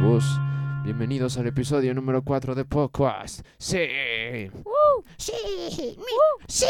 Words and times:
Chavos, 0.00 0.40
bienvenidos 0.84 1.38
al 1.38 1.48
episodio 1.48 1.92
número 1.92 2.22
4 2.22 2.54
de 2.54 2.64
Podcast. 2.64 3.44
Sí. 3.58 3.78
Sí, 5.16 5.32
sí, 6.46 6.66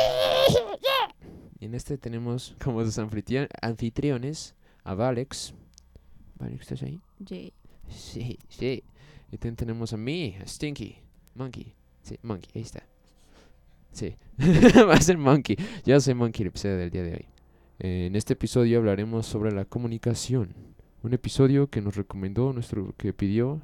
Y 1.61 1.67
en 1.67 1.75
este 1.75 1.99
tenemos 1.99 2.57
como 2.65 2.81
anfitrio- 2.81 3.47
anfitriones 3.61 4.55
a 4.83 4.95
Valex. 4.95 5.53
Valex, 6.37 6.63
¿estás 6.63 6.83
ahí? 6.85 7.03
Sí, 7.91 8.39
sí. 8.49 8.83
Y 9.31 9.37
también 9.37 9.57
tenemos 9.57 9.93
a 9.93 9.99
mí, 9.99 10.35
a 10.43 10.47
Stinky. 10.47 10.97
Monkey. 11.35 11.75
Sí, 12.01 12.19
Monkey, 12.23 12.51
ahí 12.55 12.63
está. 12.63 12.83
Sí, 13.93 14.17
va 14.89 14.95
a 14.95 15.01
ser 15.03 15.19
Monkey. 15.19 15.57
Yo 15.85 16.01
soy 16.01 16.15
Monkey, 16.15 16.45
el 16.45 16.49
episodio 16.49 16.79
del 16.79 16.89
día 16.91 17.03
de 17.03 17.13
hoy. 17.13 17.27
Eh, 17.81 18.07
en 18.07 18.17
este 18.17 18.33
episodio 18.33 18.79
hablaremos 18.79 19.27
sobre 19.27 19.53
la 19.53 19.67
comunicación. 19.67 20.55
Un 21.03 21.13
episodio 21.15 21.69
que 21.71 21.81
nos 21.81 21.97
recomendó, 21.97 22.53
nuestro, 22.53 22.95
que 22.97 23.13
pidió 23.13 23.61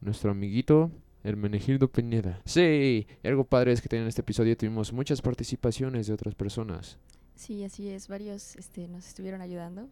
nuestro 0.00 0.30
amiguito 0.30 0.90
Hermenegildo 1.22 1.88
Peñeda. 1.90 2.40
Sí, 2.44 3.06
y 3.22 3.26
algo 3.28 3.44
padre 3.44 3.72
es 3.72 3.82
que 3.82 3.94
en 3.96 4.06
este 4.06 4.22
episodio 4.22 4.56
tuvimos 4.56 4.92
muchas 4.92 5.20
participaciones 5.20 6.06
de 6.06 6.14
otras 6.14 6.34
personas. 6.34 6.98
Sí, 7.34 7.62
así 7.64 7.88
es. 7.90 8.08
Varios 8.08 8.56
este, 8.56 8.88
nos 8.88 9.06
estuvieron 9.06 9.40
ayudando, 9.42 9.88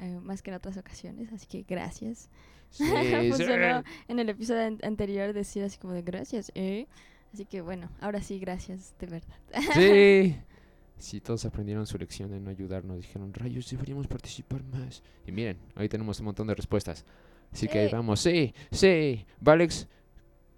eh, 0.00 0.18
más 0.22 0.42
que 0.42 0.50
en 0.50 0.56
otras 0.56 0.76
ocasiones, 0.76 1.32
así 1.32 1.46
que 1.46 1.64
gracias. 1.66 2.28
Sí, 2.70 2.84
sí. 3.20 3.28
Funcionó 3.30 3.82
en 4.08 4.18
el 4.18 4.28
episodio 4.28 4.66
an- 4.66 4.78
anterior 4.82 5.32
decir 5.32 5.64
así 5.64 5.78
como 5.78 5.94
de 5.94 6.02
gracias, 6.02 6.52
¿eh? 6.54 6.86
Así 7.32 7.44
que 7.46 7.60
bueno, 7.62 7.90
ahora 8.00 8.22
sí, 8.22 8.38
gracias, 8.38 8.94
de 8.98 9.06
verdad. 9.06 9.36
Sí. 9.74 10.36
Sí, 10.98 11.20
todos 11.20 11.44
aprendieron 11.44 11.86
su 11.86 11.96
lección 11.98 12.30
de 12.30 12.40
no 12.40 12.50
ayudarnos. 12.50 12.96
Dijeron, 12.98 13.32
rayos, 13.32 13.70
deberíamos 13.70 14.06
participar 14.08 14.62
más. 14.64 15.02
Y 15.26 15.32
miren, 15.32 15.58
ahí 15.76 15.88
tenemos 15.88 16.18
un 16.20 16.26
montón 16.26 16.46
de 16.48 16.54
respuestas. 16.54 17.04
Así 17.52 17.68
que 17.68 17.78
ahí 17.78 17.88
Sí. 17.88 17.94
vamos. 17.94 18.20
Sí, 18.20 18.54
sí. 18.70 19.24
Valex, 19.40 19.86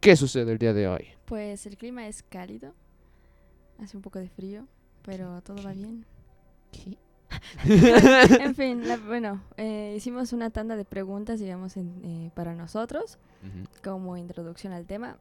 ¿qué 0.00 0.16
sucede 0.16 0.50
el 0.52 0.58
día 0.58 0.72
de 0.72 0.88
hoy? 0.88 1.08
Pues 1.26 1.66
el 1.66 1.76
clima 1.76 2.06
es 2.08 2.22
cálido, 2.22 2.74
hace 3.78 3.96
un 3.96 4.02
poco 4.02 4.18
de 4.18 4.28
frío, 4.28 4.66
pero 5.04 5.40
todo 5.42 5.62
va 5.62 5.72
bien. 5.72 6.04
¿Qué? 6.72 6.96
En 8.40 8.54
fin, 8.56 8.88
la- 8.88 8.96
bueno, 9.06 9.42
eh, 9.56 9.94
hicimos 9.96 10.32
una 10.32 10.50
tanda 10.50 10.74
de 10.76 10.84
preguntas, 10.84 11.38
digamos, 11.38 11.76
en- 11.76 12.00
eh, 12.04 12.30
para 12.34 12.54
nosotros. 12.54 13.18
como 13.84 14.16
introducción 14.18 14.72
al 14.74 14.84
tema 14.86 15.16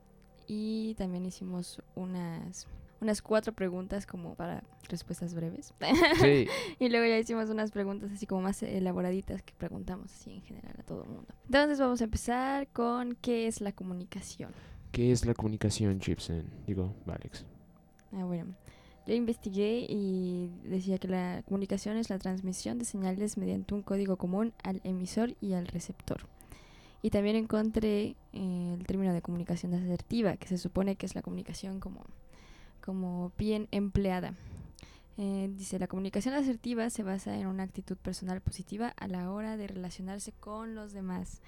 y 0.48 0.94
también 0.96 1.26
hicimos 1.26 1.82
unas 1.96 2.68
unas 3.02 3.22
cuatro 3.22 3.54
preguntas 3.54 4.06
como 4.06 4.36
para 4.36 4.64
respuestas 4.90 5.34
breves 5.34 5.74
Sí. 6.22 6.48
y 6.80 6.90
luego 6.90 7.06
ya 7.06 7.18
hicimos 7.18 7.50
unas 7.50 7.72
preguntas 7.72 8.12
así 8.12 8.26
como 8.26 8.42
más 8.42 8.62
elaboraditas 8.64 9.42
que 9.42 9.54
preguntamos 9.58 10.12
así 10.14 10.32
en 10.34 10.42
general 10.42 10.76
a 10.80 10.84
todo 10.84 11.04
el 11.04 11.10
mundo 11.10 11.34
entonces 11.46 11.80
vamos 11.80 12.02
a 12.02 12.04
empezar 12.06 12.68
con 12.70 13.16
qué 13.22 13.48
es 13.48 13.62
la 13.62 13.72
comunicación 13.72 14.52
¿Qué 14.92 15.12
es 15.12 15.24
la 15.24 15.36
comunicación, 15.36 16.02
Gibson? 16.02 16.46
Digo, 16.66 16.96
Valex. 17.06 17.46
ah 18.12 18.26
bueno 18.26 18.56
yo 19.06 19.16
investigué 19.16 19.88
y 19.90 20.52
decía 20.64 21.00
que 21.00 21.08
la 21.08 21.42
comunicación 21.48 21.98
es 21.98 22.10
la 22.12 22.20
transmisión 22.20 22.78
de 22.78 22.86
señales 22.86 23.38
mediante 23.38 23.74
un 23.74 23.82
código 23.82 24.18
común 24.18 24.54
al 24.64 24.82
emisor 24.84 25.36
y 25.42 25.54
al 25.54 25.66
receptor 25.68 26.28
Y 27.02 27.10
también 27.10 27.36
encontré 27.36 28.16
eh, 28.34 28.76
el 28.78 28.86
término 28.86 29.12
de 29.14 29.22
comunicación 29.24 29.74
asertiva, 29.74 30.38
que 30.38 30.48
se 30.48 30.58
supone 30.60 30.96
que 30.96 31.06
es 31.08 31.16
la 31.16 31.22
comunicación 31.24 31.80
como, 31.80 32.04
como 32.90 33.32
bien 33.38 33.68
empleada. 33.70 34.34
Eh, 35.20 35.48
dice, 35.56 35.78
la 35.78 35.86
comunicación 35.86 36.34
asertiva 36.34 36.90
se 36.90 37.04
basa 37.04 37.38
en 37.38 37.46
una 37.46 37.62
actitud 37.62 37.96
personal 37.98 38.42
positiva 38.42 38.96
a 38.98 39.08
la 39.08 39.32
hora 39.32 39.58
de 39.58 39.68
relacionarse 39.68 40.32
con 40.32 40.74
los 40.74 40.92
demás 40.92 41.40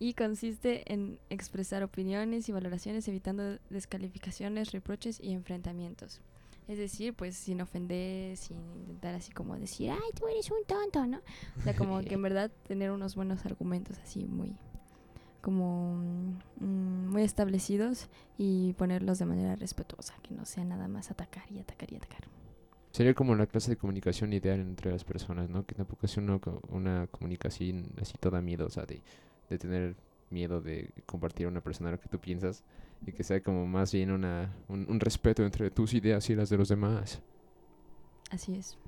y 0.00 0.14
consiste 0.14 0.92
en 0.92 1.20
expresar 1.30 1.84
opiniones 1.84 2.48
y 2.48 2.52
valoraciones 2.52 3.06
evitando 3.06 3.60
descalificaciones, 3.70 4.72
reproches 4.72 5.20
y 5.20 5.30
enfrentamientos. 5.30 6.20
Es 6.66 6.78
decir, 6.78 7.14
pues 7.14 7.36
sin 7.36 7.60
ofender, 7.60 8.36
sin 8.36 8.56
intentar 8.80 9.14
así 9.14 9.30
como 9.30 9.56
decir, 9.56 9.92
ay, 9.92 10.10
tú 10.18 10.26
eres 10.26 10.50
un 10.50 10.64
tonto, 10.66 11.06
¿no? 11.06 11.20
O 11.60 11.62
sea, 11.62 11.76
como 11.76 12.00
que 12.00 12.14
en 12.14 12.22
verdad 12.22 12.50
tener 12.66 12.90
unos 12.90 13.14
buenos 13.14 13.46
argumentos 13.46 14.00
así 14.00 14.24
muy 14.24 14.56
como 15.42 15.96
mm, 16.60 17.10
muy 17.10 17.22
establecidos 17.22 18.08
y 18.38 18.72
ponerlos 18.74 19.18
de 19.18 19.26
manera 19.26 19.56
respetuosa, 19.56 20.14
que 20.22 20.34
no 20.34 20.46
sea 20.46 20.64
nada 20.64 20.88
más 20.88 21.10
atacar 21.10 21.44
y 21.52 21.58
atacar 21.58 21.92
y 21.92 21.96
atacar. 21.96 22.22
Sería 22.92 23.14
como 23.14 23.34
la 23.34 23.46
clase 23.46 23.72
de 23.72 23.76
comunicación 23.76 24.32
ideal 24.32 24.60
entre 24.60 24.92
las 24.92 25.04
personas, 25.04 25.48
¿no? 25.50 25.66
Que 25.66 25.74
tampoco 25.74 26.06
es 26.06 26.16
una, 26.16 26.38
una 26.68 27.06
comunicación 27.08 27.90
así 28.00 28.14
toda 28.18 28.40
miedosa 28.40 28.84
de, 28.84 29.02
de 29.48 29.58
tener 29.58 29.96
miedo 30.30 30.60
de 30.60 30.90
compartir 31.06 31.46
a 31.46 31.48
una 31.48 31.60
persona 31.60 31.90
lo 31.90 32.00
que 32.00 32.08
tú 32.08 32.18
piensas 32.18 32.64
y 33.06 33.12
que 33.12 33.24
sea 33.24 33.42
como 33.42 33.66
más 33.66 33.92
bien 33.92 34.10
una, 34.10 34.54
un, 34.68 34.86
un 34.88 35.00
respeto 35.00 35.44
entre 35.44 35.70
tus 35.70 35.94
ideas 35.94 36.28
y 36.30 36.34
las 36.34 36.50
de 36.50 36.58
los 36.58 36.68
demás. 36.68 37.20
Así 38.30 38.54
es. 38.54 38.78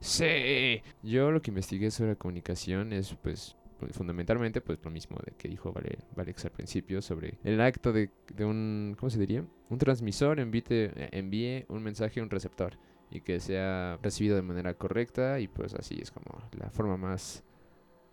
Sí. 0.00 0.82
Yo 1.02 1.30
lo 1.30 1.42
que 1.42 1.50
investigué 1.50 1.90
sobre 1.90 2.10
la 2.10 2.16
comunicación 2.16 2.92
es, 2.92 3.14
pues, 3.14 3.56
fundamentalmente, 3.92 4.60
pues, 4.60 4.78
lo 4.84 4.90
mismo 4.90 5.16
de 5.24 5.32
que 5.32 5.48
dijo 5.48 5.72
Vale- 5.72 5.98
Valex 6.14 6.44
al 6.44 6.50
principio 6.52 7.00
sobre 7.02 7.38
el 7.44 7.60
acto 7.60 7.92
de, 7.92 8.10
de 8.34 8.44
un, 8.44 8.94
¿cómo 8.98 9.10
se 9.10 9.18
diría? 9.18 9.44
Un 9.68 9.78
transmisor 9.78 10.38
envite- 10.38 10.92
eh, 10.94 11.08
envíe 11.12 11.64
un 11.68 11.82
mensaje 11.82 12.20
a 12.20 12.22
un 12.22 12.30
receptor 12.30 12.78
y 13.10 13.20
que 13.22 13.40
sea 13.40 13.98
recibido 14.02 14.36
de 14.36 14.42
manera 14.42 14.74
correcta 14.74 15.40
y 15.40 15.48
pues 15.48 15.74
así 15.74 15.98
es 16.00 16.10
como 16.10 16.42
la 16.58 16.70
forma 16.70 16.96
más 16.96 17.42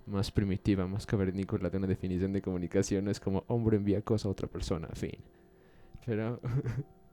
más 0.07 0.31
primitiva, 0.31 0.87
más 0.87 1.05
cavernícola 1.05 1.69
de 1.69 1.77
una 1.77 1.87
definición 1.87 2.31
de 2.31 2.41
comunicación 2.41 3.09
es 3.09 3.19
como 3.19 3.43
hombre 3.47 3.75
envía 3.75 4.01
cosa 4.01 4.29
a 4.29 4.31
otra 4.31 4.47
persona, 4.47 4.87
fin. 4.93 5.11
Pero 6.05 6.39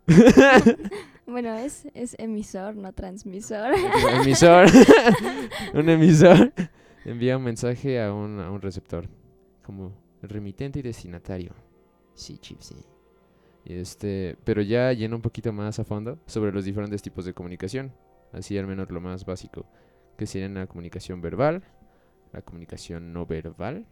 Bueno, 1.26 1.54
es, 1.56 1.86
es 1.94 2.14
emisor, 2.18 2.76
no 2.76 2.92
transmisor. 2.92 3.72
emisor, 4.22 4.66
un 5.74 5.88
emisor 5.88 6.52
envía 7.04 7.36
un 7.36 7.44
mensaje 7.44 8.02
a 8.02 8.12
un, 8.12 8.40
a 8.40 8.50
un 8.50 8.60
receptor, 8.60 9.08
como 9.62 9.92
remitente 10.22 10.78
y 10.78 10.82
destinatario. 10.82 11.52
Sí, 12.14 12.38
chip, 12.38 12.60
sí. 12.60 12.76
Este, 13.64 14.36
pero 14.44 14.62
ya 14.62 14.92
lleno 14.92 15.16
un 15.16 15.22
poquito 15.22 15.52
más 15.52 15.78
a 15.78 15.84
fondo 15.84 16.18
sobre 16.26 16.52
los 16.52 16.64
diferentes 16.64 17.00
tipos 17.02 17.24
de 17.24 17.32
comunicación, 17.32 17.92
así 18.32 18.58
al 18.58 18.66
menos 18.66 18.90
lo 18.90 19.00
más 19.00 19.24
básico, 19.24 19.66
que 20.18 20.26
serían 20.26 20.54
la 20.54 20.66
comunicación 20.66 21.20
verbal, 21.20 21.62
la 22.32 22.42
comunicación 22.42 23.12
no 23.12 23.26
verbal 23.26 23.86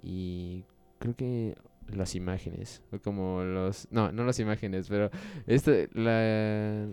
y 0.00 0.64
creo 0.98 1.16
que 1.16 1.56
las 1.88 2.14
imágenes, 2.14 2.82
o 2.92 2.98
como 2.98 3.42
los, 3.42 3.88
no, 3.90 4.12
no 4.12 4.24
las 4.24 4.38
imágenes, 4.38 4.88
pero 4.88 5.10
este, 5.46 5.88
la, 5.92 6.86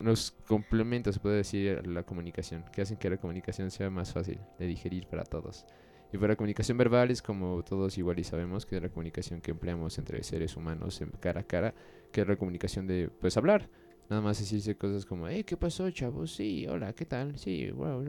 los 0.00 0.32
complementos, 0.46 1.14
se 1.14 1.20
puede 1.20 1.36
decir, 1.36 1.86
la 1.86 2.02
comunicación, 2.02 2.64
que 2.72 2.82
hacen 2.82 2.96
que 2.96 3.10
la 3.10 3.16
comunicación 3.18 3.70
sea 3.70 3.90
más 3.90 4.12
fácil 4.12 4.38
de 4.58 4.66
digerir 4.66 5.06
para 5.06 5.24
todos. 5.24 5.66
Y 6.12 6.16
para 6.18 6.32
la 6.32 6.36
comunicación 6.36 6.76
verbal 6.76 7.10
es 7.10 7.22
como 7.22 7.62
todos 7.62 7.96
igual 7.96 8.18
y 8.18 8.24
sabemos 8.24 8.66
que 8.66 8.76
es 8.76 8.82
la 8.82 8.88
comunicación 8.88 9.40
que 9.40 9.52
empleamos 9.52 9.96
entre 9.98 10.22
seres 10.24 10.56
humanos 10.56 11.00
en 11.00 11.10
cara 11.20 11.42
a 11.42 11.44
cara, 11.44 11.74
que 12.10 12.22
es 12.22 12.26
la 12.28 12.36
comunicación 12.36 12.86
de, 12.86 13.08
pues, 13.20 13.36
hablar. 13.36 13.68
Nada 14.08 14.20
más 14.22 14.40
decirse 14.40 14.76
cosas 14.76 15.06
como, 15.06 15.28
hey, 15.28 15.44
¿qué 15.44 15.56
pasó, 15.56 15.88
chavos? 15.92 16.32
Sí, 16.34 16.66
hola, 16.66 16.92
¿qué 16.94 17.06
tal? 17.06 17.38
Sí, 17.38 17.70
wow. 17.70 18.02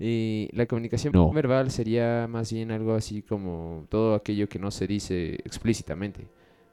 Y 0.00 0.48
la 0.52 0.66
comunicación 0.66 1.12
No. 1.14 1.30
verbal 1.30 1.70
sería 1.70 2.26
más 2.28 2.52
bien 2.52 2.72
algo 2.72 2.94
así 2.94 3.22
como 3.22 3.86
todo 3.88 4.16
aquello 4.16 4.48
que 4.48 4.58
no 4.58 4.72
se 4.72 4.88
dice 4.88 5.34
explícitamente, 5.44 6.26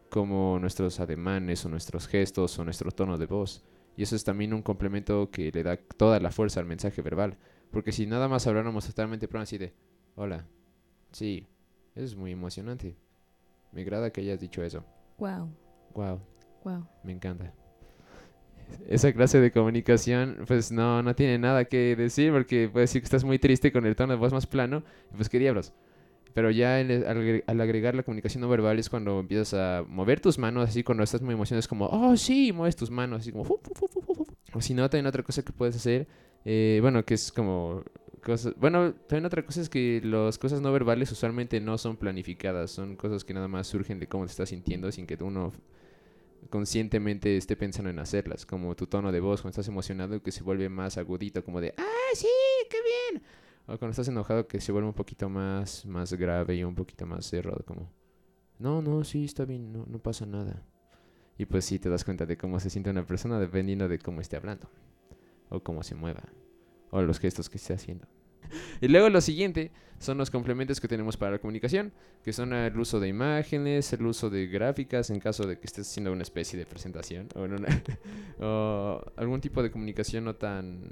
como 0.10 0.58
nuestros 0.60 1.00
ademanes 1.00 1.64
o 1.66 1.70
nuestros 1.70 2.08
gestos 2.08 2.58
o 2.58 2.64
nuestro 2.64 2.90
tono 2.90 3.20
de 3.20 3.28
voz. 3.28 3.64
Y 3.98 4.04
eso 4.04 4.16
es 4.16 4.24
también 4.24 4.54
un 4.54 4.62
complemento 4.62 5.30
que 5.32 5.52
le 5.52 5.64
da 5.64 5.78
toda 5.78 6.20
la 6.20 6.32
fuerza 6.32 6.60
al 6.60 6.66
mensaje 6.66 7.02
verbal. 7.02 7.38
Porque 7.72 7.92
si 7.92 8.06
nada 8.06 8.28
más 8.28 8.48
habláramos 8.48 8.86
totalmente 8.86 9.28
plano 9.28 9.44
así 9.44 9.58
de, 9.58 9.74
hola, 10.16 10.46
sí, 11.12 11.48
eso 11.96 12.06
es 12.06 12.16
muy 12.16 12.32
emocionante. 12.32 12.96
Me 13.72 13.82
agrada 13.82 14.12
que 14.12 14.22
hayas 14.22 14.40
dicho 14.40 14.64
eso. 14.64 14.84
wow, 15.18 15.50
Wow, 15.94 16.22
wow. 16.64 16.88
me 17.04 17.12
encanta. 17.12 17.54
Esa 18.88 19.12
clase 19.12 19.40
de 19.42 19.52
comunicación, 19.52 20.44
pues 20.48 20.72
no, 20.72 21.04
no 21.04 21.14
tiene 21.14 21.38
nada 21.38 21.66
que 21.66 21.96
decir 21.96 22.32
porque 22.32 22.70
puede 22.70 22.84
decir 22.84 23.02
que 23.02 23.06
estás 23.06 23.24
muy 23.26 23.38
triste 23.38 23.72
con 23.72 23.86
el 23.86 23.96
tono 23.96 24.14
de 24.14 24.20
voz 24.20 24.32
más 24.32 24.48
plano. 24.48 24.84
Pues 25.16 25.28
qué 25.28 25.40
diablos. 25.40 25.74
Pero 26.34 26.50
ya 26.52 26.80
el- 26.80 27.06
al, 27.06 27.18
agre- 27.18 27.44
al 27.48 27.60
agregar 27.62 27.96
la 27.96 28.04
comunicación 28.04 28.42
no 28.42 28.50
verbal 28.50 28.80
es 28.80 28.90
cuando 28.90 29.20
empiezas 29.20 29.54
a 29.54 29.84
mover 29.88 30.20
tus 30.22 30.38
manos, 30.38 30.68
así 30.70 30.84
cuando 30.84 31.04
estás 31.04 31.22
muy 31.22 31.34
emocionado, 31.34 31.60
es 31.60 31.68
como, 31.68 31.88
oh 31.88 32.16
sí, 32.18 32.52
mueves 32.54 32.76
tus 32.76 32.90
manos, 32.90 33.22
así 33.22 33.32
como, 33.32 33.44
fu, 33.46 33.60
fu, 33.76 33.88
fu. 33.88 34.26
O 34.54 34.62
si 34.62 34.74
no, 34.74 34.90
también 34.90 35.08
otra 35.08 35.24
cosa 35.24 35.44
que 35.44 35.52
puedes 35.54 35.76
hacer, 35.76 36.08
eh, 36.46 36.80
bueno, 36.82 37.04
que 37.06 37.14
es 37.16 37.32
como 37.32 37.84
cosas, 38.24 38.54
bueno, 38.58 38.94
también 39.08 39.26
otra 39.26 39.44
cosa 39.46 39.62
es 39.62 39.70
que 39.70 40.02
las 40.04 40.38
cosas 40.38 40.62
no 40.62 40.72
verbales 40.72 41.12
usualmente 41.12 41.60
no 41.60 41.78
son 41.78 41.98
planificadas, 41.98 42.72
son 42.72 42.96
cosas 42.96 43.24
que 43.24 43.34
nada 43.34 43.48
más 43.48 43.68
surgen 43.68 44.00
de 44.00 44.08
cómo 44.08 44.26
te 44.26 44.32
estás 44.32 44.50
sintiendo 44.50 44.92
sin 44.92 45.08
que 45.08 45.18
uno 45.22 45.52
conscientemente 46.50 47.38
esté 47.38 47.56
pensando 47.56 47.90
en 47.90 48.00
hacerlas, 48.00 48.46
como 48.46 48.76
tu 48.76 48.88
tono 48.88 49.12
de 49.12 49.20
voz 49.20 49.42
cuando 49.42 49.52
estás 49.52 49.68
emocionado 49.68 50.22
que 50.22 50.32
se 50.32 50.44
vuelve 50.44 50.70
más 50.70 50.98
agudito, 50.98 51.44
como 51.44 51.62
de, 51.62 51.74
ah, 51.78 52.10
sí, 52.14 52.28
qué 52.70 52.78
bien. 53.12 53.24
O 53.72 53.78
cuando 53.78 53.92
estás 53.92 54.10
enojado 54.10 54.48
que 54.48 54.60
se 54.60 54.74
vuelve 54.74 54.90
un 54.90 54.94
poquito 54.94 55.30
más, 55.30 55.86
más 55.86 56.12
grave 56.14 56.56
y 56.56 56.64
un 56.66 56.76
poquito 56.76 57.06
más 57.06 57.26
cerrado, 57.26 57.64
como, 57.66 57.90
no, 58.60 58.82
no, 58.82 59.06
sí, 59.06 59.24
está 59.24 59.46
bien, 59.46 59.72
no, 59.72 60.00
pasa 60.00 60.26
nada. 60.26 60.62
Y 61.38 61.46
pues 61.46 61.64
sí 61.64 61.80
te 61.80 61.90
das 61.90 62.04
cuenta 62.04 62.26
de 62.26 62.38
cómo 62.38 62.60
se 62.60 62.70
siente 62.70 62.90
una 62.90 63.06
persona 63.06 63.40
dependiendo 63.40 63.88
de 63.88 63.98
cómo 63.98 64.20
esté 64.20 64.36
hablando, 64.36 64.70
o 65.50 65.62
cómo 65.64 65.84
se 65.84 65.96
mueva, 65.96 66.24
o 66.90 67.02
los 67.02 67.20
gestos 67.20 67.50
que 67.50 67.58
esté 67.58 67.74
haciendo. 67.74 68.08
Y 68.82 68.90
luego 68.90 69.10
lo 69.10 69.22
siguiente 69.22 69.72
son 70.00 70.18
los 70.18 70.30
complementos 70.30 70.82
que 70.82 70.90
tenemos 70.90 71.16
para 71.16 71.34
la 71.34 71.40
comunicación, 71.40 71.94
que 72.24 72.34
son 72.34 72.52
el 72.52 72.78
uso 72.78 73.00
de 73.00 73.08
imágenes, 73.08 73.94
el 73.94 74.06
uso 74.06 74.30
de 74.30 74.48
gráficas 74.48 75.10
en 75.12 75.22
caso 75.22 75.48
de 75.48 75.58
que 75.58 75.68
estés 75.68 75.88
haciendo 75.88 76.12
una 76.12 76.24
especie 76.24 76.60
de 76.60 76.66
presentación 76.66 77.30
o 77.36 79.02
algún 79.16 79.40
tipo 79.40 79.64
de 79.64 79.72
comunicación 79.72 80.26
no 80.26 80.36
tan, 80.36 80.92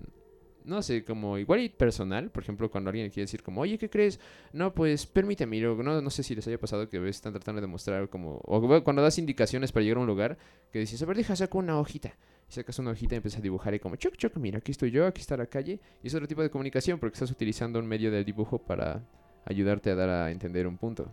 no 0.69 0.81
sé, 0.81 1.03
como 1.03 1.37
igual 1.37 1.61
y 1.61 1.69
personal. 1.69 2.29
Por 2.29 2.43
ejemplo, 2.43 2.69
cuando 2.69 2.89
alguien 2.89 3.09
quiere 3.09 3.23
decir 3.23 3.43
como, 3.43 3.61
oye, 3.61 3.77
¿qué 3.77 3.89
crees? 3.89 4.19
No, 4.53 4.73
pues 4.73 5.05
permíteme, 5.05 5.57
ir", 5.57 5.67
no, 5.67 6.01
no 6.01 6.09
sé 6.09 6.23
si 6.23 6.35
les 6.35 6.47
haya 6.47 6.59
pasado 6.59 6.87
que 6.87 6.97
a 6.97 6.99
veces 6.99 7.17
están 7.17 7.33
tratando 7.33 7.59
de 7.59 7.67
mostrar 7.67 8.09
como, 8.09 8.39
o 8.45 8.83
cuando 8.83 9.01
das 9.01 9.17
indicaciones 9.17 9.71
para 9.71 9.83
llegar 9.83 9.97
a 9.97 10.01
un 10.01 10.07
lugar, 10.07 10.37
que 10.71 10.79
dices, 10.79 11.01
a 11.01 11.05
ver, 11.05 11.17
deja, 11.17 11.35
saco 11.35 11.57
una 11.57 11.79
hojita. 11.79 12.15
Y 12.49 12.53
sacas 12.53 12.79
una 12.79 12.91
hojita 12.91 13.15
y 13.15 13.17
empiezas 13.17 13.39
a 13.39 13.43
dibujar 13.43 13.73
y 13.73 13.79
como, 13.79 13.95
choc, 13.95 14.15
choc, 14.15 14.35
mira, 14.37 14.59
aquí 14.59 14.71
estoy 14.71 14.91
yo, 14.91 15.05
aquí 15.05 15.21
está 15.21 15.35
la 15.35 15.47
calle. 15.47 15.79
Y 16.01 16.07
es 16.07 16.15
otro 16.15 16.27
tipo 16.27 16.41
de 16.41 16.49
comunicación 16.49 16.99
porque 16.99 17.15
estás 17.15 17.31
utilizando 17.31 17.79
un 17.79 17.87
medio 17.87 18.11
del 18.11 18.25
dibujo 18.25 18.57
para 18.57 19.03
ayudarte 19.45 19.91
a 19.91 19.95
dar 19.95 20.09
a 20.09 20.31
entender 20.31 20.65
un 20.67 20.77
punto. 20.77 21.11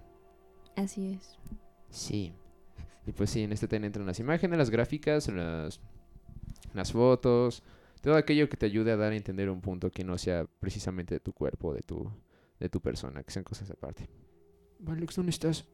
Así 0.77 1.15
es. 1.15 1.37
Sí. 1.91 2.33
Y 3.07 3.13
pues 3.13 3.31
sí, 3.31 3.43
en 3.43 3.53
este 3.53 3.69
ten 3.69 3.85
entran 3.85 4.07
las 4.07 4.19
imágenes, 4.19 4.59
las 4.59 4.71
gráficas, 4.71 5.29
las, 5.29 5.81
las 6.75 6.93
fotos, 6.93 7.63
todo 8.01 8.17
aquello 8.17 8.49
que 8.49 8.57
te 8.57 8.67
ayude 8.67 8.93
a 8.93 8.97
dar 8.97 9.13
a 9.13 9.17
entender 9.17 9.51
un 9.51 9.61
punto 9.61 9.91
que 9.91 10.05
no 10.05 10.19
sea 10.19 10.47
precisamente 10.61 11.15
de 11.15 11.21
tu 11.21 11.33
cuerpo, 11.33 11.75
de 11.75 11.81
tu, 11.81 12.11
de 12.61 12.69
tu 12.69 12.81
persona, 12.81 13.23
que 13.23 13.31
sean 13.31 13.45
cosas 13.45 13.71
aparte. 13.71 14.09
Alex, 14.87 15.17
¿dónde 15.17 15.31
estás? 15.31 15.65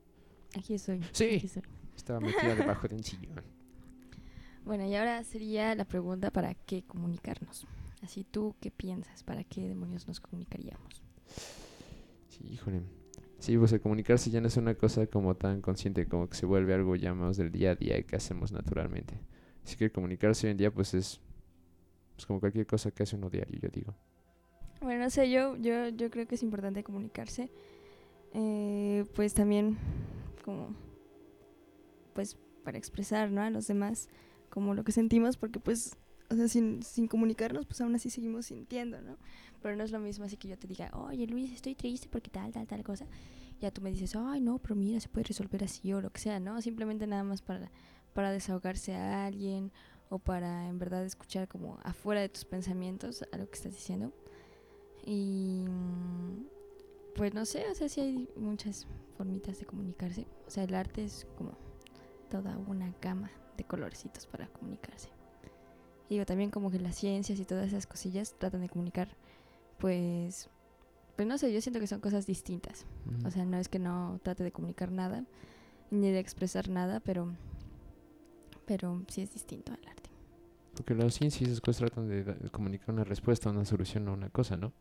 Aquí 0.56 0.74
estoy. 0.74 1.00
Sí. 1.12 1.36
aquí 1.36 1.46
estoy. 1.46 1.62
Estaba 1.96 2.20
metida 2.20 2.54
debajo 2.54 2.88
de 2.88 2.96
un 2.96 3.04
sillón. 3.04 3.42
Bueno, 4.64 4.86
y 4.86 4.94
ahora 4.94 5.24
sería 5.24 5.74
la 5.74 5.84
pregunta 5.84 6.30
para 6.30 6.54
qué 6.54 6.84
comunicarnos. 6.84 7.66
Así 8.00 8.22
tú, 8.22 8.54
¿qué 8.60 8.70
piensas? 8.70 9.24
¿Para 9.24 9.42
qué 9.42 9.66
demonios 9.66 10.06
nos 10.06 10.20
comunicaríamos? 10.20 11.02
Sí, 12.28 12.46
híjole. 12.48 12.82
Sí, 13.40 13.58
pues 13.58 13.72
el 13.72 13.80
comunicarse 13.80 14.30
ya 14.30 14.40
no 14.40 14.46
es 14.46 14.56
una 14.56 14.76
cosa 14.76 15.08
como 15.08 15.34
tan 15.34 15.62
consciente, 15.62 16.06
como 16.06 16.28
que 16.28 16.36
se 16.36 16.46
vuelve 16.46 16.74
algo 16.74 16.94
ya 16.94 17.12
más 17.12 17.36
del 17.36 17.50
día 17.50 17.72
a 17.72 17.74
día 17.74 17.98
y 17.98 18.04
que 18.04 18.14
hacemos 18.14 18.52
naturalmente. 18.52 19.19
Así 19.64 19.76
que 19.76 19.86
el 19.86 19.90
comunicarse 19.92 20.46
hoy 20.46 20.52
en 20.52 20.58
día 20.58 20.72
pues 20.72 20.94
es 20.94 21.20
pues, 22.22 22.26
como 22.26 22.40
cualquier 22.40 22.66
cosa 22.66 22.90
que 22.92 23.02
hace 23.02 23.16
uno 23.16 23.28
diario, 23.28 23.58
yo 23.60 23.69
digo. 23.69 23.94
Bueno, 24.80 25.04
no 25.04 25.10
sé, 25.10 25.30
yo, 25.30 25.56
yo, 25.56 25.88
yo 25.88 26.10
creo 26.10 26.26
que 26.26 26.36
es 26.36 26.42
importante 26.42 26.82
comunicarse. 26.84 27.50
eh, 28.34 29.04
pues 29.14 29.34
también 29.34 29.76
como 30.44 30.74
pues 32.14 32.36
para 32.64 32.78
expresar 32.78 33.30
¿no? 33.30 33.42
a 33.42 33.50
los 33.50 33.66
demás 33.66 34.08
como 34.50 34.74
lo 34.74 34.84
que 34.84 34.92
sentimos, 34.92 35.36
porque 35.36 35.60
pues, 35.60 35.96
o 36.30 36.34
sea, 36.36 36.48
sin, 36.48 36.82
sin 36.82 37.08
comunicarnos, 37.08 37.66
pues 37.66 37.80
aún 37.80 37.94
así 37.94 38.10
seguimos 38.10 38.46
sintiendo, 38.46 39.00
¿no? 39.02 39.16
Pero 39.62 39.76
no 39.76 39.84
es 39.84 39.90
lo 39.90 39.98
mismo 39.98 40.24
así 40.24 40.36
que 40.36 40.48
yo 40.48 40.58
te 40.58 40.66
diga, 40.66 40.90
oye 40.94 41.26
Luis, 41.26 41.52
estoy 41.52 41.74
triste 41.74 42.08
porque 42.08 42.30
tal, 42.30 42.52
tal, 42.52 42.66
tal 42.66 42.82
cosa. 42.84 43.06
Ya 43.60 43.70
tú 43.70 43.80
me 43.82 43.90
dices, 43.90 44.14
ay 44.16 44.40
no, 44.40 44.58
pero 44.58 44.74
mira, 44.76 45.00
se 45.00 45.08
puede 45.08 45.24
resolver 45.24 45.64
así 45.64 45.92
o 45.92 46.00
lo 46.00 46.10
que 46.10 46.20
sea, 46.20 46.40
¿no? 46.40 46.60
Simplemente 46.62 47.06
nada 47.06 47.24
más 47.24 47.42
para, 47.42 47.70
para 48.14 48.30
desahogarse 48.32 48.94
a 48.94 49.26
alguien 49.26 49.72
o 50.12 50.18
para 50.18 50.68
en 50.68 50.78
verdad 50.78 51.06
escuchar 51.06 51.48
como 51.48 51.78
afuera 51.82 52.20
de 52.20 52.28
tus 52.28 52.44
pensamientos 52.44 53.24
a 53.32 53.38
lo 53.38 53.48
que 53.48 53.56
estás 53.56 53.72
diciendo. 53.72 54.12
Y 55.06 55.64
mm, 55.66 56.44
pues 57.14 57.32
no 57.32 57.46
sé, 57.46 57.66
o 57.70 57.74
sea, 57.74 57.88
sí 57.88 58.00
hay 58.02 58.28
muchas 58.36 58.86
formitas 59.16 59.58
de 59.58 59.64
comunicarse. 59.64 60.26
O 60.46 60.50
sea, 60.50 60.64
el 60.64 60.74
arte 60.74 61.02
es 61.02 61.26
como 61.38 61.52
toda 62.30 62.58
una 62.58 62.94
gama 63.00 63.30
de 63.56 63.64
colorecitos 63.64 64.26
para 64.26 64.48
comunicarse. 64.48 65.08
Y 66.10 66.16
digo, 66.16 66.26
también 66.26 66.50
como 66.50 66.70
que 66.70 66.78
las 66.78 66.94
ciencias 66.94 67.40
y 67.40 67.46
todas 67.46 67.68
esas 67.68 67.86
cosillas 67.86 68.34
tratan 68.38 68.60
de 68.60 68.68
comunicar, 68.68 69.16
pues, 69.78 70.50
pues 71.16 71.26
no 71.26 71.38
sé, 71.38 71.54
yo 71.54 71.62
siento 71.62 71.80
que 71.80 71.86
son 71.86 72.00
cosas 72.00 72.26
distintas. 72.26 72.84
O 73.24 73.30
sea, 73.30 73.46
no 73.46 73.56
es 73.56 73.70
que 73.70 73.78
no 73.78 74.20
trate 74.22 74.44
de 74.44 74.52
comunicar 74.52 74.92
nada, 74.92 75.24
ni 75.90 76.10
de 76.10 76.18
expresar 76.18 76.68
nada, 76.68 77.00
pero, 77.00 77.32
pero 78.66 79.02
sí 79.08 79.22
es 79.22 79.32
distinto 79.32 79.72
al 79.72 79.88
arte. 79.88 80.01
Porque 80.84 81.00
la 81.00 81.08
ciencia 81.11 81.44
y 81.44 81.49
esas 81.49 81.61
cosas 81.61 81.79
tratan 81.79 82.08
de, 82.08 82.25
de 82.25 82.50
comunicar 82.50 82.90
una 82.90 83.05
respuesta, 83.05 83.50
una 83.50 83.64
solución 83.64 84.08
a 84.08 84.12
una 84.12 84.31
cosa, 84.31 84.56
¿no? 84.56 84.73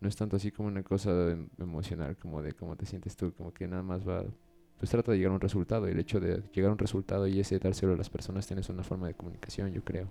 No 0.00 0.08
es 0.08 0.16
tanto 0.16 0.36
así 0.36 0.50
como 0.50 0.68
una 0.68 0.82
cosa 0.82 1.10
em- 1.30 1.50
emocional, 1.58 2.16
como 2.16 2.40
de 2.40 2.52
cómo 2.54 2.74
te 2.74 2.86
sientes 2.86 3.16
tú, 3.16 3.34
como 3.34 3.52
que 3.52 3.68
nada 3.68 3.82
más 3.82 4.08
va... 4.08 4.24
Pues 4.78 4.90
trata 4.90 5.12
de 5.12 5.18
llegar 5.18 5.32
a 5.32 5.34
un 5.34 5.40
resultado 5.42 5.86
y 5.86 5.90
el 5.92 5.98
hecho 6.00 6.20
de 6.20 6.42
llegar 6.54 6.70
a 6.70 6.72
un 6.72 6.78
resultado 6.78 7.26
y 7.26 7.38
ese 7.38 7.58
dárselo 7.58 7.92
a 7.92 7.96
las 7.98 8.08
personas 8.08 8.46
tienes 8.46 8.70
una 8.70 8.82
forma 8.82 9.08
de 9.08 9.14
comunicación, 9.14 9.70
yo 9.74 9.84
creo. 9.84 10.10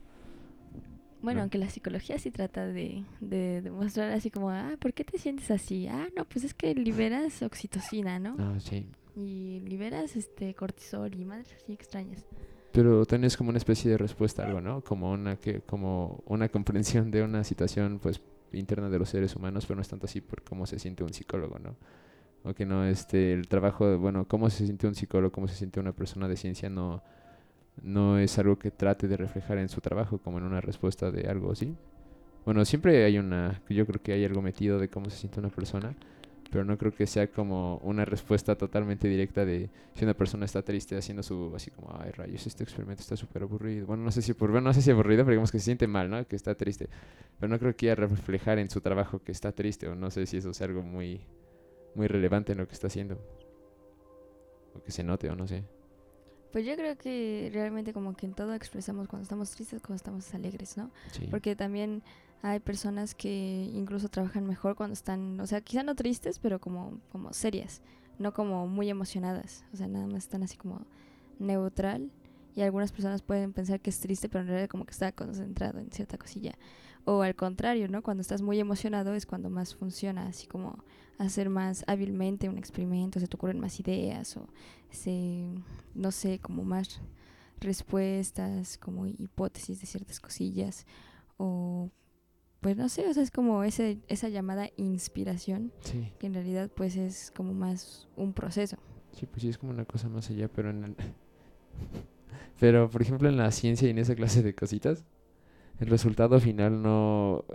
Bueno, 1.24 1.40
¿no? 1.40 1.42
aunque 1.42 1.58
la 1.58 1.72
psicología 1.72 2.20
sí 2.20 2.30
trata 2.30 2.68
de, 2.68 3.04
de 3.20 3.64
demostrar 3.64 4.12
así 4.12 4.30
como, 4.30 4.52
ah, 4.52 4.76
¿por 4.80 4.94
qué 4.94 5.04
te 5.04 5.18
sientes 5.18 5.50
así? 5.50 5.88
Ah, 5.88 6.08
no, 6.16 6.24
pues 6.26 6.46
es 6.46 6.54
que 6.54 6.76
liberas 6.76 7.42
oxitocina, 7.42 8.20
¿no? 8.20 8.36
Ah, 8.38 8.60
sí. 8.60 8.86
Y 9.16 9.60
liberas 9.62 10.16
este 10.16 10.54
cortisol 10.54 11.16
y 11.16 11.26
madres 11.26 11.52
así 11.56 11.74
extrañas. 11.74 12.28
Pero 12.72 13.06
tienes 13.06 13.36
como 13.36 13.50
una 13.50 13.58
especie 13.58 13.90
de 13.92 13.98
respuesta 13.98 14.44
a 14.44 14.46
algo, 14.46 14.62
¿no? 14.62 14.82
Como 14.82 15.12
una 15.12 15.38
que 15.38 15.62
como 15.62 16.24
una 16.28 16.50
comprensión 16.50 17.10
de 17.12 17.24
una 17.24 17.44
situación 17.44 18.00
pues 18.00 18.22
interna 18.54 18.90
de 18.90 19.00
los 19.00 19.10
seres 19.10 19.36
humanos, 19.36 19.66
pero 19.66 19.76
no 19.76 19.82
es 19.82 19.88
tanto 19.88 20.06
así 20.06 20.22
por 20.22 20.44
cómo 20.44 20.66
se 20.66 20.80
siente 20.80 21.04
un 21.04 21.14
psicólogo, 21.14 21.58
¿no? 21.60 21.76
O 22.44 22.54
que 22.54 22.66
no 22.66 22.86
este 22.86 23.34
el 23.34 23.48
trabajo, 23.48 23.88
de, 23.88 23.96
bueno, 23.98 24.28
cómo 24.28 24.50
se 24.50 24.66
siente 24.66 24.88
un 24.88 24.96
psicólogo, 24.96 25.32
cómo 25.32 25.48
se 25.48 25.56
siente 25.56 25.80
una 25.80 25.92
persona 25.94 26.28
de 26.28 26.38
ciencia 26.38 26.70
no 26.70 27.04
no 27.82 28.18
es 28.20 28.38
algo 28.38 28.60
que 28.60 28.72
trate 28.72 29.08
de 29.08 29.18
reflejar 29.18 29.58
en 29.58 29.70
su 29.70 29.82
trabajo 29.82 30.18
como 30.20 30.38
en 30.38 30.44
una 30.44 30.62
respuesta 30.62 31.12
de 31.12 31.28
algo, 31.30 31.56
¿sí? 31.56 31.76
Bueno, 32.46 32.64
siempre 32.66 33.04
hay 33.06 33.18
una 33.18 33.62
yo 33.70 33.86
creo 33.86 34.02
que 34.02 34.14
hay 34.14 34.26
algo 34.26 34.42
metido 34.42 34.80
de 34.80 34.90
cómo 34.90 35.10
se 35.10 35.18
siente 35.18 35.40
una 35.40 35.50
persona, 35.50 35.96
pero 36.52 36.66
no 36.66 36.78
creo 36.78 36.94
que 36.94 37.06
sea 37.08 37.28
como 37.28 37.78
una 37.78 38.06
respuesta 38.06 38.56
totalmente 38.56 39.08
directa 39.08 39.46
de 39.46 39.70
si 39.94 40.04
una 40.04 40.14
persona 40.14 40.46
está 40.46 40.62
triste 40.64 40.98
haciendo 40.98 41.24
su 41.24 41.52
así 41.56 41.70
como 41.72 41.96
ay 42.02 42.12
rayos 42.12 42.48
este 42.48 42.64
experimento 42.64 43.02
está 43.02 43.16
súper 43.16 43.44
aburrido 43.44 43.86
bueno 43.86 44.04
no 44.04 44.12
sé 44.12 44.22
si 44.22 44.34
por 44.34 44.52
bueno, 44.52 44.70
no 44.70 44.74
sé 44.74 44.82
si 44.82 44.92
aburrido 44.92 45.24
pero 45.24 45.34
digamos 45.34 45.52
que 45.52 45.60
se 45.60 45.66
siente 45.66 45.88
mal 45.88 46.10
no 46.10 46.20
que 46.28 46.36
está 46.36 46.56
triste. 46.56 46.90
Pero 47.40 47.50
no 47.50 47.60
creo 47.60 47.72
que 47.72 47.78
quiera 47.78 47.96
reflejar 47.96 48.60
en 48.60 48.70
su 48.70 48.82
trabajo 48.82 49.22
que 49.22 49.32
está 49.32 49.52
triste 49.52 49.88
o 49.88 49.96
no 49.96 50.12
sé 50.12 50.26
si 50.26 50.38
eso 50.38 50.52
es 50.52 50.62
algo 50.62 50.82
muy 50.82 51.22
muy 51.96 52.08
relevante 52.08 52.52
en 52.54 52.60
lo 52.60 52.68
que 52.68 52.74
está 52.74 52.88
haciendo. 52.88 53.20
O 54.76 54.82
que 54.84 54.92
se 54.92 55.04
note 55.04 55.30
o 55.30 55.36
no 55.36 55.48
sé. 55.48 55.64
Pues 56.52 56.66
yo 56.66 56.76
creo 56.76 56.98
que 56.98 57.50
realmente 57.54 57.94
como 57.94 58.16
que 58.16 58.26
en 58.26 58.34
todo 58.34 58.54
expresamos 58.54 59.08
cuando 59.08 59.24
estamos 59.24 59.52
tristes, 59.52 59.82
cuando 59.82 59.98
estamos 59.98 60.34
alegres, 60.34 60.78
¿no? 60.78 60.92
sí. 61.12 61.28
Porque 61.30 61.56
también 61.56 62.02
hay 62.42 62.60
personas 62.60 63.16
que 63.16 63.70
incluso 63.74 64.10
trabajan 64.10 64.48
mejor 64.48 64.76
cuando 64.76 64.94
están, 64.94 65.40
o 65.40 65.48
sea, 65.48 65.62
quizá 65.62 65.84
no 65.84 65.96
tristes, 65.96 66.40
pero 66.40 66.60
como, 66.60 67.00
como 67.12 67.34
serias, 67.34 67.82
no 68.18 68.34
como 68.34 68.68
muy 68.68 68.90
emocionadas. 68.90 69.66
O 69.74 69.78
sea, 69.78 69.88
nada 69.88 70.08
más 70.08 70.24
están 70.24 70.44
así 70.44 70.58
como 70.58 70.86
neutral. 71.38 72.12
Y 72.56 72.62
algunas 72.62 72.92
personas 72.92 73.22
pueden 73.22 73.54
pensar 73.54 73.80
que 73.80 73.90
es 73.90 74.00
triste, 74.00 74.28
pero 74.28 74.42
en 74.42 74.48
realidad 74.48 74.70
como 74.70 74.86
que 74.86 74.92
está 74.92 75.12
concentrado 75.12 75.80
en 75.80 75.92
cierta 75.92 76.18
cosilla. 76.18 76.56
O 77.06 77.22
al 77.22 77.36
contrario, 77.36 77.88
¿no? 77.88 78.02
Cuando 78.04 78.22
estás 78.22 78.42
muy 78.42 78.60
emocionado 78.60 79.14
es 79.14 79.26
cuando 79.26 79.50
más 79.50 79.76
funciona, 79.76 80.28
así 80.28 80.48
como 80.48 80.84
hacer 81.18 81.50
más 81.50 81.84
hábilmente 81.88 82.50
un 82.50 82.58
experimento, 82.58 83.20
se 83.20 83.28
te 83.28 83.36
ocurren 83.36 83.60
más 83.60 83.80
ideas 83.80 84.36
o 84.38 84.48
se, 84.90 85.50
no 85.94 86.12
sé, 86.12 86.40
como 86.40 86.64
más 86.64 87.02
respuestas, 87.60 88.78
como 88.78 89.06
hipótesis 89.06 89.82
de 89.82 89.88
ciertas 89.88 90.20
cosillas 90.20 90.86
o 91.38 91.90
pues 92.62 92.76
no 92.78 92.90
sé, 92.90 93.08
o 93.08 93.14
sea, 93.14 93.24
es 93.24 93.32
como 93.32 93.64
ese, 93.64 94.00
esa 94.08 94.30
llamada 94.30 94.70
inspiración, 94.78 95.72
sí 95.82 96.12
que 96.20 96.28
en 96.28 96.34
realidad 96.34 96.70
pues 96.76 96.96
es 96.98 97.32
como 97.36 97.54
más 97.54 98.08
un 98.16 98.34
proceso. 98.34 98.78
sí 99.14 99.26
pues 99.26 99.42
sí 99.42 99.50
es 99.50 99.58
como 99.58 99.72
una 99.72 99.86
cosa 99.86 100.10
más 100.10 100.30
allá 100.30 100.48
pero 100.50 100.70
en 100.70 100.84
el- 100.84 100.96
pero 102.60 102.90
por 102.90 103.02
ejemplo 103.02 103.30
en 103.30 103.38
la 103.38 103.52
ciencia 103.52 103.88
y 103.88 103.92
en 103.92 103.98
esa 104.00 104.16
clase 104.16 104.44
de 104.44 104.54
cositas 104.54 105.06
el 105.80 105.88
resultado 105.88 106.40
final 106.40 106.82
no 106.82 107.46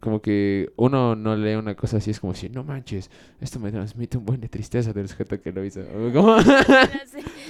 como 0.00 0.20
que 0.22 0.70
uno 0.76 1.16
no 1.16 1.34
lee 1.34 1.54
una 1.56 1.74
cosa 1.74 1.96
así 1.96 2.12
es 2.12 2.20
como 2.20 2.34
si 2.34 2.48
no 2.48 2.62
manches 2.62 3.10
esto 3.40 3.58
me 3.58 3.72
transmite 3.72 4.16
un 4.18 4.24
buen 4.26 4.40
de 4.40 4.48
tristeza 4.48 4.92
del 4.92 5.08
sujeto 5.08 5.40
que 5.42 5.50
lo 5.52 5.64
hizo 5.64 5.80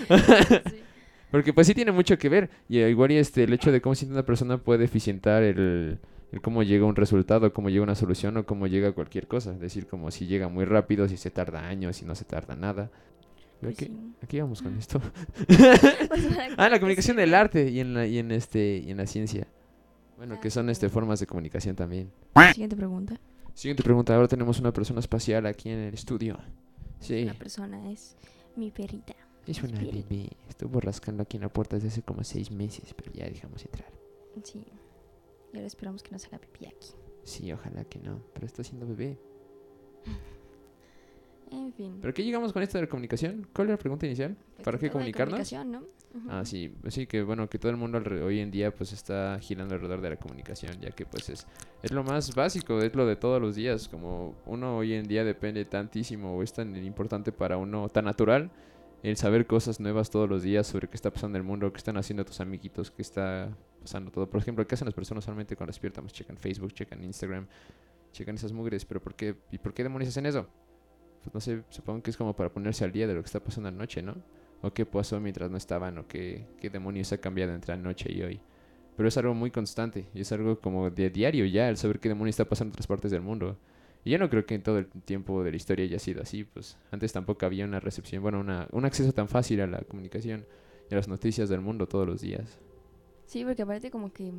Porque 1.30 1.52
pues 1.52 1.66
sí 1.66 1.74
tiene 1.74 1.92
mucho 1.92 2.16
que 2.16 2.30
ver. 2.30 2.48
Y 2.70 2.78
eh, 2.78 2.88
igual 2.88 3.12
y 3.12 3.16
este, 3.16 3.44
el 3.44 3.52
hecho 3.52 3.70
de 3.70 3.82
cómo 3.82 3.94
siente 3.94 4.14
una 4.14 4.24
persona 4.24 4.56
puede 4.56 4.84
eficientar 4.86 5.42
el, 5.42 5.98
el 6.32 6.40
cómo 6.40 6.62
llega 6.62 6.84
un 6.84 6.96
resultado, 6.96 7.52
cómo 7.52 7.70
llega 7.70 7.82
una 7.82 7.94
solución 7.94 8.36
o 8.36 8.46
cómo 8.46 8.66
llega 8.66 8.92
cualquier 8.92 9.26
cosa. 9.28 9.52
Es 9.52 9.60
decir, 9.60 9.86
como 9.86 10.10
si 10.10 10.26
llega 10.26 10.48
muy 10.48 10.64
rápido, 10.64 11.08
si 11.08 11.16
se 11.16 11.30
tarda 11.30 11.66
años, 11.66 11.96
si 11.96 12.04
no 12.04 12.14
se 12.14 12.24
tarda 12.24 12.54
nada. 12.56 12.90
Pues 13.60 13.74
Aquí, 13.74 13.86
sí. 13.86 14.14
aquí 14.22 14.40
vamos 14.40 14.62
con 14.62 14.76
esto. 14.78 15.00
Pues 15.46 16.28
ah, 16.56 16.68
la 16.68 16.76
qué 16.76 16.80
comunicación 16.80 17.14
sirve. 17.16 17.22
del 17.22 17.34
arte 17.34 17.68
y 17.70 17.80
en 17.80 17.94
la, 17.94 18.06
y 18.06 18.18
en 18.18 18.30
este 18.30 18.78
y 18.86 18.90
en 18.90 18.96
la 18.98 19.06
ciencia. 19.06 19.46
Bueno, 20.16 20.34
Ah, 20.36 20.40
que 20.40 20.50
son 20.50 20.66
sí, 20.66 20.72
este 20.72 20.88
formas 20.88 21.20
de 21.20 21.26
comunicación 21.26 21.74
también. 21.76 22.10
Siguiente 22.52 22.76
pregunta. 22.76 23.20
Siguiente 23.54 23.82
pregunta. 23.82 24.14
Ahora 24.14 24.28
tenemos 24.28 24.60
una 24.60 24.72
persona 24.72 25.00
espacial 25.00 25.46
aquí 25.46 25.70
en 25.70 25.78
el 25.80 25.94
estudio. 25.94 26.38
Sí. 27.00 27.24
La 27.24 27.34
persona 27.34 27.90
es 27.90 28.16
mi 28.56 28.70
perrita. 28.70 29.14
Es 29.46 29.62
una 29.62 29.78
bebé. 29.80 30.30
Estuvo 30.48 30.80
rascando 30.80 31.22
aquí 31.22 31.36
en 31.36 31.42
la 31.44 31.48
puerta 31.48 31.76
desde 31.76 31.88
hace 31.88 32.02
como 32.02 32.22
seis 32.22 32.50
meses, 32.50 32.94
pero 32.94 33.12
ya 33.12 33.24
dejamos 33.24 33.64
entrar. 33.64 33.90
Sí. 34.44 34.64
Y 35.52 35.56
ahora 35.56 35.66
esperamos 35.66 36.02
que 36.02 36.10
no 36.10 36.18
se 36.18 36.26
haga 36.28 36.38
pipí 36.38 36.66
aquí. 36.66 36.90
Sí, 37.24 37.52
ojalá 37.52 37.84
que 37.84 37.98
no. 37.98 38.22
Pero 38.34 38.46
está 38.46 38.62
siendo 38.64 38.86
bebé. 38.86 39.18
En 41.50 41.72
fin. 41.72 41.98
¿Pero 42.00 42.12
qué 42.12 42.22
llegamos 42.24 42.52
con 42.52 42.62
esto 42.62 42.76
de 42.78 42.84
la 42.84 42.90
comunicación? 42.90 43.48
¿Cuál 43.54 43.68
era 43.68 43.74
la 43.74 43.78
pregunta 43.78 44.04
inicial? 44.04 44.36
pues, 44.56 44.64
¿Para 44.64 44.78
qué 44.78 44.90
comunicarnos? 44.90 45.30
comunicación, 45.32 45.72
¿no? 45.72 45.78
Ujú. 46.14 46.28
Ah, 46.30 46.44
sí, 46.44 46.68
pues 46.82 46.92
sí, 46.92 47.06
que 47.06 47.22
bueno, 47.22 47.48
que 47.48 47.58
todo 47.58 47.70
el 47.70 47.78
mundo 47.78 48.02
hoy 48.22 48.40
en 48.40 48.50
día 48.50 48.74
pues 48.74 48.92
está 48.92 49.38
girando 49.40 49.74
alrededor 49.74 50.00
de 50.00 50.10
la 50.10 50.16
comunicación, 50.16 50.78
ya 50.80 50.90
que 50.90 51.06
pues 51.06 51.28
es, 51.30 51.46
es 51.82 51.90
lo 51.90 52.02
más 52.04 52.34
básico, 52.34 52.82
es 52.82 52.94
lo 52.94 53.06
de 53.06 53.16
todos 53.16 53.40
los 53.40 53.56
días, 53.56 53.88
como 53.88 54.34
uno 54.46 54.76
hoy 54.78 54.94
en 54.94 55.06
día 55.06 55.24
depende 55.24 55.64
tantísimo 55.64 56.36
o 56.36 56.42
es 56.42 56.52
tan 56.52 56.74
importante 56.76 57.32
para 57.32 57.56
uno, 57.56 57.88
tan 57.88 58.06
natural, 58.06 58.50
el 59.02 59.16
saber 59.16 59.46
cosas 59.46 59.80
nuevas 59.80 60.10
todos 60.10 60.28
los 60.28 60.42
días 60.42 60.66
sobre 60.66 60.88
qué 60.88 60.96
está 60.96 61.10
pasando 61.10 61.38
en 61.38 61.44
el 61.44 61.48
mundo, 61.48 61.72
qué 61.72 61.78
están 61.78 61.96
haciendo 61.96 62.24
tus 62.24 62.40
amiguitos, 62.40 62.90
qué 62.90 63.02
está 63.02 63.56
pasando 63.78 64.10
todo. 64.10 64.28
Por 64.28 64.40
ejemplo, 64.40 64.66
¿qué 64.66 64.74
hacen 64.74 64.86
las 64.86 64.94
personas 64.94 65.24
solamente 65.24 65.56
cuando 65.56 65.70
despiertan? 65.70 66.04
Pues 66.04 66.12
checan 66.12 66.36
Facebook, 66.36 66.72
checan 66.72 67.02
Instagram, 67.02 67.46
checan 68.12 68.34
esas 68.34 68.52
mugres, 68.52 68.84
pero 68.84 69.00
¿por 69.02 69.14
qué, 69.14 69.36
¿y 69.50 69.58
por 69.58 69.74
qué 69.74 69.82
demonios 69.82 70.10
hacen 70.10 70.26
eso? 70.26 70.48
Pues 71.22 71.34
no 71.34 71.40
sé, 71.40 71.64
supongo 71.70 72.02
que 72.02 72.10
es 72.10 72.16
como 72.16 72.34
para 72.34 72.52
ponerse 72.52 72.84
al 72.84 72.92
día 72.92 73.06
de 73.06 73.14
lo 73.14 73.22
que 73.22 73.26
está 73.26 73.40
pasando 73.40 73.68
anoche, 73.68 74.02
¿no? 74.02 74.16
o 74.62 74.72
qué 74.72 74.86
pasó 74.86 75.20
mientras 75.20 75.50
no 75.50 75.56
estaban, 75.56 75.98
o 75.98 76.06
qué, 76.06 76.46
qué 76.60 76.70
demonios 76.70 77.12
ha 77.12 77.18
cambiado 77.18 77.54
entre 77.54 77.74
anoche 77.74 78.12
y 78.12 78.22
hoy. 78.22 78.40
Pero 78.96 79.08
es 79.08 79.16
algo 79.16 79.34
muy 79.34 79.50
constante, 79.50 80.06
y 80.14 80.20
es 80.20 80.32
algo 80.32 80.60
como 80.60 80.90
de 80.90 81.10
diario 81.10 81.44
ya, 81.46 81.68
el 81.68 81.76
saber 81.76 82.00
qué 82.00 82.08
demonios 82.08 82.34
está 82.34 82.48
pasando 82.48 82.70
en 82.70 82.74
otras 82.74 82.86
partes 82.86 83.10
del 83.10 83.20
mundo. 83.20 83.56
Y 84.04 84.10
yo 84.10 84.18
no 84.18 84.28
creo 84.30 84.46
que 84.46 84.54
en 84.54 84.62
todo 84.62 84.78
el 84.78 84.86
tiempo 84.86 85.44
de 85.44 85.50
la 85.50 85.56
historia 85.56 85.84
haya 85.84 85.98
sido 85.98 86.22
así, 86.22 86.44
pues 86.44 86.76
antes 86.90 87.12
tampoco 87.12 87.46
había 87.46 87.64
una 87.64 87.80
recepción, 87.80 88.22
bueno, 88.22 88.40
una, 88.40 88.66
un 88.72 88.84
acceso 88.84 89.12
tan 89.12 89.28
fácil 89.28 89.60
a 89.60 89.66
la 89.66 89.80
comunicación 89.82 90.46
y 90.90 90.94
a 90.94 90.96
las 90.96 91.08
noticias 91.08 91.48
del 91.48 91.60
mundo 91.60 91.86
todos 91.86 92.06
los 92.06 92.20
días. 92.20 92.58
Sí, 93.28 93.44
porque 93.44 93.62
aparte 93.62 93.90
como 93.90 94.10
que 94.12 94.32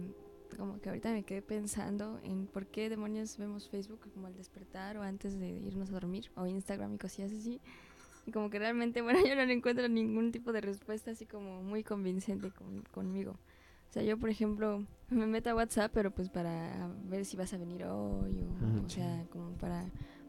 como 0.58 0.80
que 0.82 0.90
ahorita 0.90 1.12
me 1.12 1.22
quedé 1.24 1.44
pensando 1.44 2.20
en 2.24 2.48
por 2.48 2.66
qué 2.66 2.90
demonios 2.90 3.38
vemos 3.38 3.70
Facebook 3.70 4.00
como 4.16 4.26
al 4.26 4.36
despertar 4.36 4.98
o 4.98 5.04
antes 5.04 5.40
de 5.40 5.48
irnos 5.48 5.90
a 5.90 5.94
dormir 5.94 6.32
o 6.36 6.48
Instagram 6.48 6.96
y 6.96 6.98
cosillas 6.98 7.32
así. 7.32 7.62
Y 8.26 8.32
como 8.32 8.50
que 8.50 8.58
realmente, 8.58 9.02
bueno, 9.04 9.20
yo 9.26 9.36
no 9.36 9.44
encuentro 9.44 9.88
ningún 9.88 10.32
tipo 10.32 10.52
de 10.52 10.62
respuesta 10.62 11.12
así 11.12 11.28
como 11.28 11.62
muy 11.62 11.84
convincente 11.84 12.50
con- 12.52 12.82
conmigo. 12.92 13.34
O 13.90 13.94
sea, 13.94 14.02
yo 14.02 14.18
por 14.18 14.32
ejemplo 14.32 14.84
me 15.10 15.28
meto 15.28 15.52
a 15.52 15.56
WhatsApp, 15.56 15.92
pero 15.94 16.10
pues 16.10 16.30
para 16.30 16.90
ver 17.06 17.26
si 17.26 17.38
vas 17.38 17.54
a 17.54 17.58
venir 17.60 17.84
hoy 17.86 18.42
o, 18.42 18.50
Ajá, 18.56 18.82
o 18.86 18.90
sea, 18.90 19.26
como 19.30 19.52
para 19.58 19.86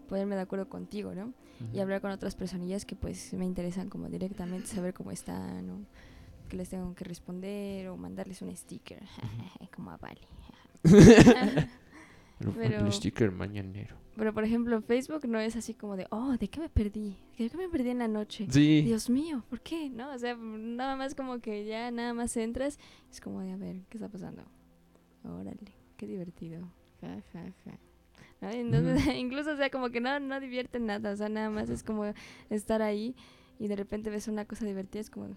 ponerme 0.06 0.34
de 0.36 0.42
acuerdo 0.42 0.68
contigo, 0.68 1.14
¿no? 1.14 1.32
y 1.60 1.74
Ujú. 1.76 1.80
hablar 1.82 2.00
con 2.02 2.10
otras 2.10 2.34
personillas 2.36 2.84
que 2.84 2.94
pues 2.96 3.32
me 3.32 3.46
interesan 3.46 3.88
como 3.88 4.08
directamente 4.10 4.66
saber 4.66 4.92
cómo 4.92 5.12
están 5.12 5.70
o 5.70 5.78
que 6.50 6.56
les 6.58 6.68
tengo 6.68 6.94
que 6.94 7.04
responder 7.04 7.88
o 7.88 7.96
mandarles 7.96 8.42
un 8.42 8.54
sticker 8.54 9.02
como 9.74 9.90
a 9.90 9.96
Vale. 9.96 10.20
Pero- 12.56 12.86
El 12.86 12.92
sticker 12.92 13.30
mañanero. 13.30 13.96
Pero 14.16 14.34
por 14.34 14.44
ejemplo 14.44 14.82
Facebook 14.82 15.26
no 15.26 15.38
es 15.38 15.56
así 15.56 15.72
como 15.72 15.96
de, 15.96 16.06
oh, 16.10 16.36
¿de 16.36 16.48
qué 16.48 16.60
me 16.60 16.68
perdí? 16.68 17.16
¿De 17.38 17.48
qué 17.48 17.56
me 17.56 17.68
perdí 17.68 17.90
en 17.90 18.00
la 18.00 18.08
noche? 18.08 18.46
Sí. 18.50 18.82
Dios 18.82 19.08
mío, 19.08 19.44
¿por 19.48 19.60
qué? 19.60 19.88
¿No? 19.88 20.12
O 20.12 20.18
sea, 20.18 20.36
nada 20.36 20.96
más 20.96 21.14
como 21.14 21.38
que 21.40 21.64
ya 21.64 21.90
nada 21.90 22.12
más 22.12 22.36
entras, 22.36 22.78
es 23.10 23.20
como 23.20 23.40
de, 23.40 23.52
a 23.52 23.56
ver, 23.56 23.76
¿qué 23.88 23.96
está 23.98 24.08
pasando? 24.08 24.42
Órale, 25.24 25.74
qué 25.96 26.06
divertido. 26.06 26.68
Ja, 27.00 27.22
ja, 27.32 27.44
ja. 27.64 27.78
¿No? 28.42 28.50
Entonces, 28.50 29.06
incluso, 29.16 29.52
o 29.52 29.56
sea, 29.56 29.70
como 29.70 29.90
que 29.90 30.00
no, 30.00 30.18
no 30.20 30.38
divierte 30.40 30.80
nada, 30.80 31.12
o 31.12 31.16
sea, 31.16 31.28
nada 31.28 31.48
más 31.50 31.70
es 31.70 31.82
como 31.82 32.04
estar 32.50 32.82
ahí 32.82 33.14
y 33.58 33.68
de 33.68 33.76
repente 33.76 34.10
ves 34.10 34.28
una 34.28 34.44
cosa 34.44 34.66
divertida, 34.66 35.00
es 35.00 35.08
como, 35.10 35.28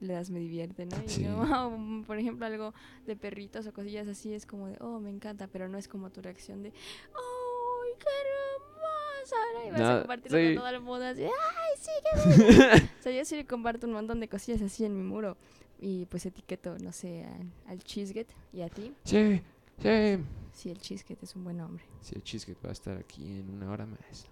le 0.00 0.14
das 0.14 0.30
me 0.30 0.38
divierte, 0.40 0.86
¿no? 0.86 0.96
Y 1.04 1.08
Sí. 1.08 1.24
no, 1.24 1.40
o, 1.42 2.02
por 2.06 2.18
ejemplo, 2.18 2.46
algo 2.46 2.74
de 3.06 3.16
perritos 3.16 3.66
o 3.66 3.72
cosillas 3.72 4.06
así, 4.08 4.32
es 4.32 4.46
como 4.46 4.68
de, 4.68 4.76
oh, 4.80 5.00
me 5.00 5.10
encanta, 5.10 5.46
pero 5.48 5.68
no 5.68 5.78
es 5.78 5.88
como 5.88 6.10
tu 6.10 6.20
reacción 6.22 6.62
de, 6.62 6.68
¡ay, 6.70 7.92
qué 7.98 8.06
hermoso! 8.22 9.36
¿no? 9.54 9.66
Y 9.66 9.70
vas 9.72 9.80
No, 9.80 9.88
a 9.88 9.98
compartirlo 10.00 10.38
sí. 10.38 10.44
con 10.46 10.54
todo 10.56 10.68
el 10.68 10.80
mundo 10.80 11.04
así, 11.04 11.22
¡ay, 11.24 11.76
sí, 11.78 11.90
qué! 12.02 12.88
O 12.98 13.02
sea, 13.02 13.12
yo 13.12 13.24
sí 13.24 13.44
comparto 13.44 13.86
un 13.86 13.92
montón 13.92 14.20
de 14.20 14.28
cosillas 14.28 14.62
así 14.62 14.84
en 14.84 14.96
mi 14.96 15.02
muro. 15.02 15.36
Y 15.80 16.06
pues 16.06 16.26
etiqueto, 16.26 16.76
no 16.78 16.90
sé, 16.90 17.24
al, 17.24 17.52
al 17.72 17.78
Cheeseget 17.84 18.26
y 18.52 18.62
a 18.62 18.68
ti. 18.68 18.92
Sí, 19.04 19.40
sí. 19.80 20.18
Sí, 20.52 20.70
el 20.70 20.80
Cheeseget 20.80 21.22
es 21.22 21.36
un 21.36 21.44
buen 21.44 21.56
nombre. 21.58 21.84
Sí, 22.00 22.14
el 22.16 22.24
cheesecake 22.24 22.58
va 22.64 22.70
a 22.70 22.72
estar 22.72 22.98
aquí 22.98 23.22
en 23.38 23.48
una 23.50 23.70
hora 23.70 23.86
más. 23.86 24.26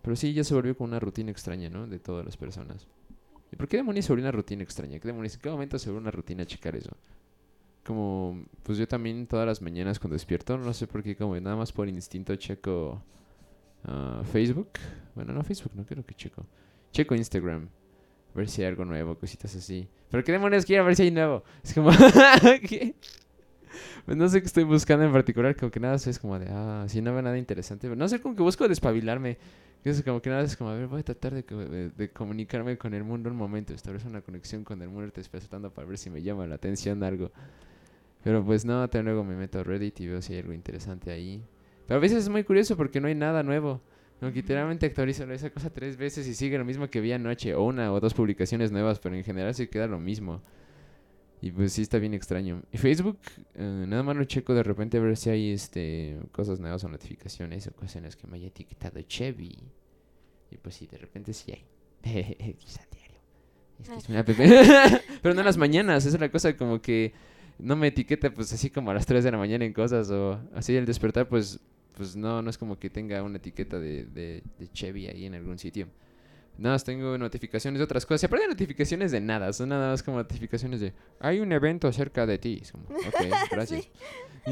Pero 0.00 0.16
sí, 0.16 0.32
ya 0.32 0.44
se 0.44 0.54
volvió 0.54 0.74
como 0.74 0.88
una 0.88 0.98
rutina 0.98 1.30
extraña, 1.30 1.68
¿no? 1.68 1.86
De 1.86 1.98
todas 1.98 2.24
las 2.24 2.38
personas. 2.38 2.86
¿Y 3.56 3.58
por 3.58 3.68
qué 3.68 3.78
demonios 3.78 4.04
se 4.04 4.12
volvió 4.12 4.24
una 4.24 4.32
rutina 4.32 4.62
extraña? 4.62 4.98
¿Qué 4.98 5.08
demonios? 5.08 5.36
¿En 5.36 5.40
qué 5.40 5.48
momento 5.48 5.78
se 5.78 5.88
volvió 5.88 6.02
una 6.02 6.10
rutina 6.10 6.44
checar 6.44 6.76
eso? 6.76 6.94
Como, 7.86 8.44
pues 8.62 8.76
yo 8.76 8.86
también 8.86 9.26
todas 9.26 9.46
las 9.46 9.62
mañanas 9.62 9.98
cuando 9.98 10.12
despierto, 10.12 10.58
no 10.58 10.74
sé 10.74 10.86
por 10.86 11.02
qué, 11.02 11.16
como 11.16 11.40
nada 11.40 11.56
más 11.56 11.72
por 11.72 11.88
instinto 11.88 12.36
checo 12.36 13.02
ah, 13.84 14.22
Facebook. 14.30 14.72
Bueno, 15.14 15.32
no 15.32 15.42
Facebook, 15.42 15.72
no 15.74 15.86
creo 15.86 16.04
que 16.04 16.14
checo. 16.14 16.44
Checo 16.92 17.14
Instagram. 17.14 17.66
A 18.34 18.36
ver 18.36 18.46
si 18.50 18.60
hay 18.60 18.68
algo 18.68 18.84
nuevo, 18.84 19.16
cositas 19.16 19.56
así. 19.56 19.88
¿Pero 20.10 20.22
qué 20.22 20.32
demonios 20.32 20.66
quiero 20.66 20.84
ver 20.84 20.94
si 20.94 21.04
hay 21.04 21.10
nuevo? 21.10 21.42
Es 21.64 21.72
como, 21.72 21.88
¿qué? 22.68 22.94
Pues 24.06 24.16
no 24.16 24.28
sé 24.28 24.40
qué 24.40 24.46
estoy 24.46 24.64
buscando 24.64 25.04
en 25.04 25.12
particular, 25.12 25.56
como 25.56 25.70
que 25.70 25.80
nada 25.80 25.96
es 25.96 26.18
como 26.18 26.38
de, 26.38 26.46
ah, 26.50 26.84
si 26.88 27.00
no 27.02 27.12
veo 27.12 27.22
nada 27.22 27.38
interesante. 27.38 27.88
No 27.94 28.08
sé, 28.08 28.20
como 28.20 28.36
que 28.36 28.42
busco 28.42 28.68
despabilarme. 28.68 29.38
Que 29.82 29.90
Es 29.90 30.02
como 30.02 30.20
que 30.20 30.30
nada 30.30 30.42
es 30.42 30.56
como, 30.56 30.70
a 30.70 30.74
ver, 30.74 30.86
voy 30.88 31.00
a 31.00 31.04
tratar 31.04 31.34
de, 31.34 31.44
co- 31.44 31.56
de- 31.58 31.90
de 31.90 32.10
comunicarme 32.10 32.76
con 32.76 32.92
el 32.94 33.04
mundo 33.04 33.30
un 33.30 33.36
momento, 33.36 33.72
establecer 33.74 34.10
una 34.10 34.20
conexión 34.20 34.64
con 34.64 34.82
el 34.82 34.88
mundo, 34.88 35.12
te 35.12 35.22
tratando 35.22 35.70
para 35.72 35.86
ver 35.86 35.98
si 35.98 36.10
me 36.10 36.22
llama 36.22 36.46
la 36.46 36.56
atención 36.56 37.02
algo. 37.04 37.30
Pero 38.24 38.44
pues 38.44 38.64
no, 38.64 38.88
también 38.88 39.06
luego 39.06 39.24
me 39.24 39.36
meto 39.36 39.60
a 39.60 39.64
Reddit 39.64 40.00
y 40.00 40.08
veo 40.08 40.20
si 40.22 40.34
hay 40.34 40.40
algo 40.40 40.52
interesante 40.52 41.10
ahí. 41.10 41.42
Pero 41.86 41.98
a 41.98 42.00
veces 42.00 42.18
es 42.24 42.28
muy 42.28 42.42
curioso 42.44 42.76
porque 42.76 43.00
no 43.00 43.08
hay 43.08 43.14
nada 43.14 43.42
nuevo. 43.42 43.80
Que 44.20 44.30
literalmente 44.30 44.86
actualizo 44.86 45.30
esa 45.30 45.50
cosa 45.50 45.70
tres 45.70 45.96
veces 45.98 46.26
y 46.26 46.34
sigue 46.34 46.56
lo 46.58 46.64
mismo 46.64 46.88
que 46.88 47.00
vi 47.02 47.12
anoche, 47.12 47.54
o 47.54 47.62
una 47.64 47.92
o 47.92 48.00
dos 48.00 48.14
publicaciones 48.14 48.72
nuevas, 48.72 48.98
pero 48.98 49.14
en 49.14 49.22
general 49.24 49.54
se 49.54 49.68
queda 49.68 49.86
lo 49.86 49.98
mismo. 50.00 50.42
Y 51.40 51.50
pues 51.50 51.74
sí 51.74 51.82
está 51.82 51.98
bien 51.98 52.14
extraño. 52.14 52.62
Y 52.72 52.78
Facebook, 52.78 53.18
eh, 53.54 53.84
nada 53.86 54.02
más 54.02 54.16
lo 54.16 54.24
checo 54.24 54.54
de 54.54 54.62
repente 54.62 54.96
a 54.96 55.00
ver 55.00 55.16
si 55.16 55.30
hay 55.30 55.50
este 55.50 56.18
cosas 56.32 56.60
nuevas 56.60 56.82
o 56.84 56.88
notificaciones 56.88 57.66
o 57.66 57.72
cosas 57.72 57.96
en 57.96 58.04
las 58.04 58.16
que 58.16 58.26
me 58.26 58.36
haya 58.36 58.48
etiquetado 58.48 59.00
Chevy. 59.02 59.58
Y 60.50 60.56
pues 60.56 60.76
sí, 60.76 60.86
de 60.86 60.98
repente 60.98 61.32
sí 61.32 61.52
hay. 61.52 61.64
Quizá 62.58 62.82
diario. 62.90 63.20
Es 63.80 63.88
que 63.88 63.96
es 63.96 64.08
una 64.08 64.20
app. 64.20 64.28
Pero 65.22 65.34
no 65.34 65.40
en 65.40 65.46
las 65.46 65.56
mañanas, 65.58 66.06
esa 66.06 66.16
es 66.16 66.20
la 66.20 66.30
cosa 66.30 66.56
como 66.56 66.80
que 66.80 67.12
no 67.58 67.76
me 67.76 67.88
etiqueta 67.88 68.32
pues 68.32 68.52
así 68.52 68.70
como 68.70 68.90
a 68.90 68.94
las 68.94 69.06
3 69.06 69.24
de 69.24 69.30
la 69.30 69.38
mañana 69.38 69.64
en 69.64 69.72
cosas 69.72 70.10
o 70.10 70.40
así 70.54 70.76
al 70.76 70.84
despertar 70.84 71.28
pues 71.28 71.60
pues 71.96 72.14
no, 72.14 72.42
no 72.42 72.50
es 72.50 72.58
como 72.58 72.78
que 72.78 72.90
tenga 72.90 73.22
una 73.22 73.38
etiqueta 73.38 73.78
de, 73.78 74.04
de, 74.04 74.42
de 74.58 74.68
Chevy 74.70 75.06
ahí 75.06 75.24
en 75.24 75.34
algún 75.34 75.58
sitio. 75.58 75.88
Nada 76.58 76.74
más 76.74 76.84
tengo 76.84 77.16
notificaciones 77.18 77.78
de 77.78 77.84
otras 77.84 78.06
cosas. 78.06 78.20
Se 78.22 78.26
aprenden 78.26 78.50
notificaciones 78.50 79.12
de 79.12 79.20
nada. 79.20 79.52
Son 79.52 79.68
nada 79.68 79.90
más 79.90 80.02
como 80.02 80.16
notificaciones 80.18 80.80
de 80.80 80.92
hay 81.20 81.40
un 81.40 81.52
evento 81.52 81.92
cerca 81.92 82.26
de 82.26 82.38
ti. 82.38 82.60
Es 82.62 82.72
como, 82.72 82.84
ok, 82.84 83.14
gracias. 83.50 83.88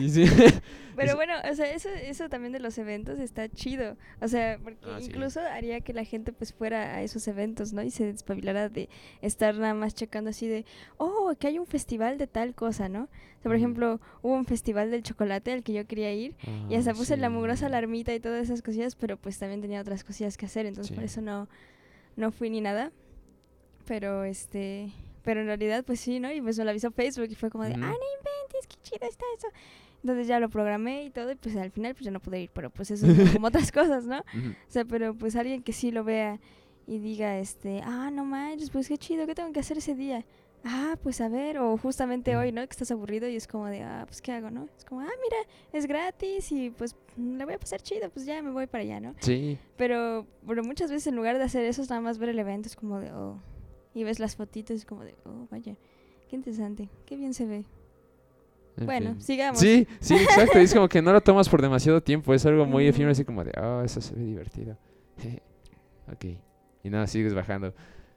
Sí. 0.08 0.24
Pero 0.96 1.14
bueno, 1.14 1.34
o 1.48 1.54
sea, 1.54 1.72
eso, 1.72 1.88
eso 1.88 2.28
también 2.28 2.52
de 2.52 2.58
los 2.58 2.76
eventos 2.78 3.20
está 3.20 3.48
chido. 3.48 3.96
O 4.20 4.26
sea, 4.26 4.58
porque 4.60 4.80
Ah, 4.84 4.96
sí. 5.00 5.06
incluso 5.06 5.38
haría 5.40 5.80
que 5.82 5.92
la 5.92 6.04
gente 6.04 6.32
pues 6.32 6.52
fuera 6.52 6.96
a 6.96 7.02
esos 7.02 7.28
eventos, 7.28 7.72
¿no? 7.72 7.80
Y 7.80 7.92
se 7.92 8.04
despabilara 8.06 8.68
de 8.68 8.88
estar 9.22 9.54
nada 9.56 9.72
más 9.72 9.94
checando 9.94 10.30
así 10.30 10.48
de, 10.48 10.64
oh, 10.96 11.32
que 11.38 11.46
hay 11.46 11.60
un 11.60 11.66
festival 11.66 12.18
de 12.18 12.26
tal 12.26 12.56
cosa, 12.56 12.88
¿no? 12.88 13.02
O 13.04 13.08
sea, 13.42 13.42
por 13.44 13.54
ejemplo, 13.54 14.00
hubo 14.22 14.34
un 14.34 14.46
festival 14.46 14.90
del 14.90 15.04
chocolate 15.04 15.52
al 15.52 15.62
que 15.62 15.72
yo 15.72 15.86
quería 15.86 16.12
ir 16.12 16.34
y 16.68 16.74
hasta 16.74 16.90
Ah, 16.90 16.94
puse 16.94 17.16
la 17.16 17.30
mugrosa 17.30 17.66
alarmita 17.66 18.12
y 18.12 18.18
todas 18.18 18.42
esas 18.42 18.62
cosillas, 18.62 18.96
pero 18.96 19.16
pues 19.16 19.38
también 19.38 19.60
tenía 19.60 19.80
otras 19.80 20.02
cosillas 20.02 20.36
que 20.36 20.46
hacer, 20.46 20.66
entonces 20.66 20.92
por 20.92 21.04
eso 21.04 21.20
no, 21.20 21.48
no 22.16 22.30
fui 22.32 22.50
ni 22.50 22.60
nada. 22.60 22.92
Pero 23.86 24.24
este, 24.24 24.90
pero 25.22 25.40
en 25.40 25.46
realidad 25.46 25.84
pues 25.84 26.00
sí, 26.00 26.20
¿no? 26.20 26.32
Y 26.32 26.40
pues 26.40 26.58
me 26.58 26.64
lo 26.64 26.70
avisó 26.70 26.90
Facebook 26.90 27.28
y 27.30 27.34
fue 27.34 27.50
como 27.50 27.64
de, 27.64 27.72
Ujú. 27.72 27.80
ah, 27.82 27.86
no 27.88 27.92
inventes, 27.92 28.66
qué 28.68 28.76
chido 28.82 29.06
está 29.08 29.24
eso. 29.38 29.48
Entonces 30.02 30.26
ya 30.26 30.38
lo 30.40 30.48
programé 30.50 31.04
y 31.04 31.10
todo 31.10 31.30
y 31.32 31.34
pues 31.36 31.56
al 31.56 31.70
final 31.70 31.94
pues 31.94 32.04
ya 32.04 32.10
no 32.10 32.20
pude 32.20 32.40
ir, 32.42 32.50
pero 32.52 32.70
pues 32.70 32.90
eso 32.90 33.06
es 33.06 33.30
como 33.32 33.46
otras 33.48 33.72
cosas, 33.72 34.04
¿no? 34.06 34.18
O 34.18 34.70
sea, 34.70 34.84
pero 34.84 35.14
pues 35.14 35.34
alguien 35.36 35.62
que 35.62 35.72
sí 35.72 35.90
lo 35.90 36.04
vea 36.04 36.40
y 36.86 36.98
diga, 36.98 37.38
este, 37.38 37.80
ah, 37.82 38.10
no 38.10 38.24
manches, 38.24 38.70
pues 38.70 38.88
qué 38.88 38.98
chido, 38.98 39.26
¿qué 39.26 39.34
tengo 39.34 39.52
que 39.52 39.60
hacer 39.60 39.78
ese 39.78 39.94
día? 39.94 40.24
Ah, 40.66 40.96
pues 41.02 41.20
a 41.20 41.28
ver, 41.28 41.58
o 41.58 41.76
justamente 41.76 42.36
hoy, 42.36 42.50
¿no? 42.50 42.62
Que 42.62 42.70
estás 42.70 42.90
aburrido 42.90 43.28
y 43.28 43.36
es 43.36 43.46
como 43.46 43.66
de, 43.66 43.82
ah, 43.82 44.04
pues 44.06 44.22
qué 44.22 44.32
hago, 44.32 44.50
¿no? 44.50 44.66
Es 44.78 44.84
como, 44.86 45.02
ah, 45.02 45.04
mira, 45.22 45.36
es 45.74 45.86
gratis 45.86 46.50
y 46.52 46.70
pues 46.70 46.96
le 47.18 47.44
voy 47.44 47.54
a 47.54 47.58
pasar 47.58 47.82
chido, 47.82 48.08
pues 48.10 48.24
ya 48.24 48.40
me 48.42 48.50
voy 48.50 48.66
para 48.66 48.82
allá, 48.82 48.98
¿no? 48.98 49.14
Sí. 49.20 49.58
Pero, 49.76 50.26
pero 50.46 50.64
muchas 50.64 50.90
veces 50.90 51.06
en 51.08 51.16
lugar 51.16 51.36
de 51.36 51.44
hacer 51.44 51.66
eso, 51.66 51.82
es 51.82 51.90
nada 51.90 52.00
más 52.00 52.16
ver 52.16 52.30
el 52.30 52.38
evento, 52.38 52.68
es 52.68 52.76
como 52.76 52.98
de, 52.98 53.12
oh, 53.12 53.38
y 53.92 54.04
ves 54.04 54.18
las 54.20 54.36
fotitos, 54.36 54.76
es 54.76 54.86
como 54.86 55.04
de, 55.04 55.14
oh, 55.26 55.46
vaya, 55.50 55.76
qué 56.30 56.36
interesante, 56.36 56.88
qué 57.04 57.16
bien 57.16 57.34
se 57.34 57.44
ve. 57.44 57.64
En 58.76 58.86
Bueno, 58.86 59.12
fin. 59.12 59.20
sigamos. 59.20 59.60
Sí, 59.60 59.86
sí, 60.00 60.14
exacto. 60.14 60.58
Es 60.58 60.72
como 60.74 60.88
que 60.88 61.00
no 61.02 61.12
lo 61.12 61.20
tomas 61.20 61.48
por 61.48 61.62
demasiado 61.62 62.02
tiempo. 62.02 62.34
Es 62.34 62.44
algo 62.44 62.66
muy 62.66 62.88
efímero, 62.88 63.12
así 63.12 63.24
como 63.24 63.44
de, 63.44 63.52
oh, 63.60 63.82
eso 63.82 64.00
se 64.00 64.14
ve 64.16 64.24
divertido. 64.24 64.76
ok. 66.12 66.24
Y 66.82 66.90
nada, 66.90 67.06
sigues 67.06 67.34
bajando. 67.34 67.72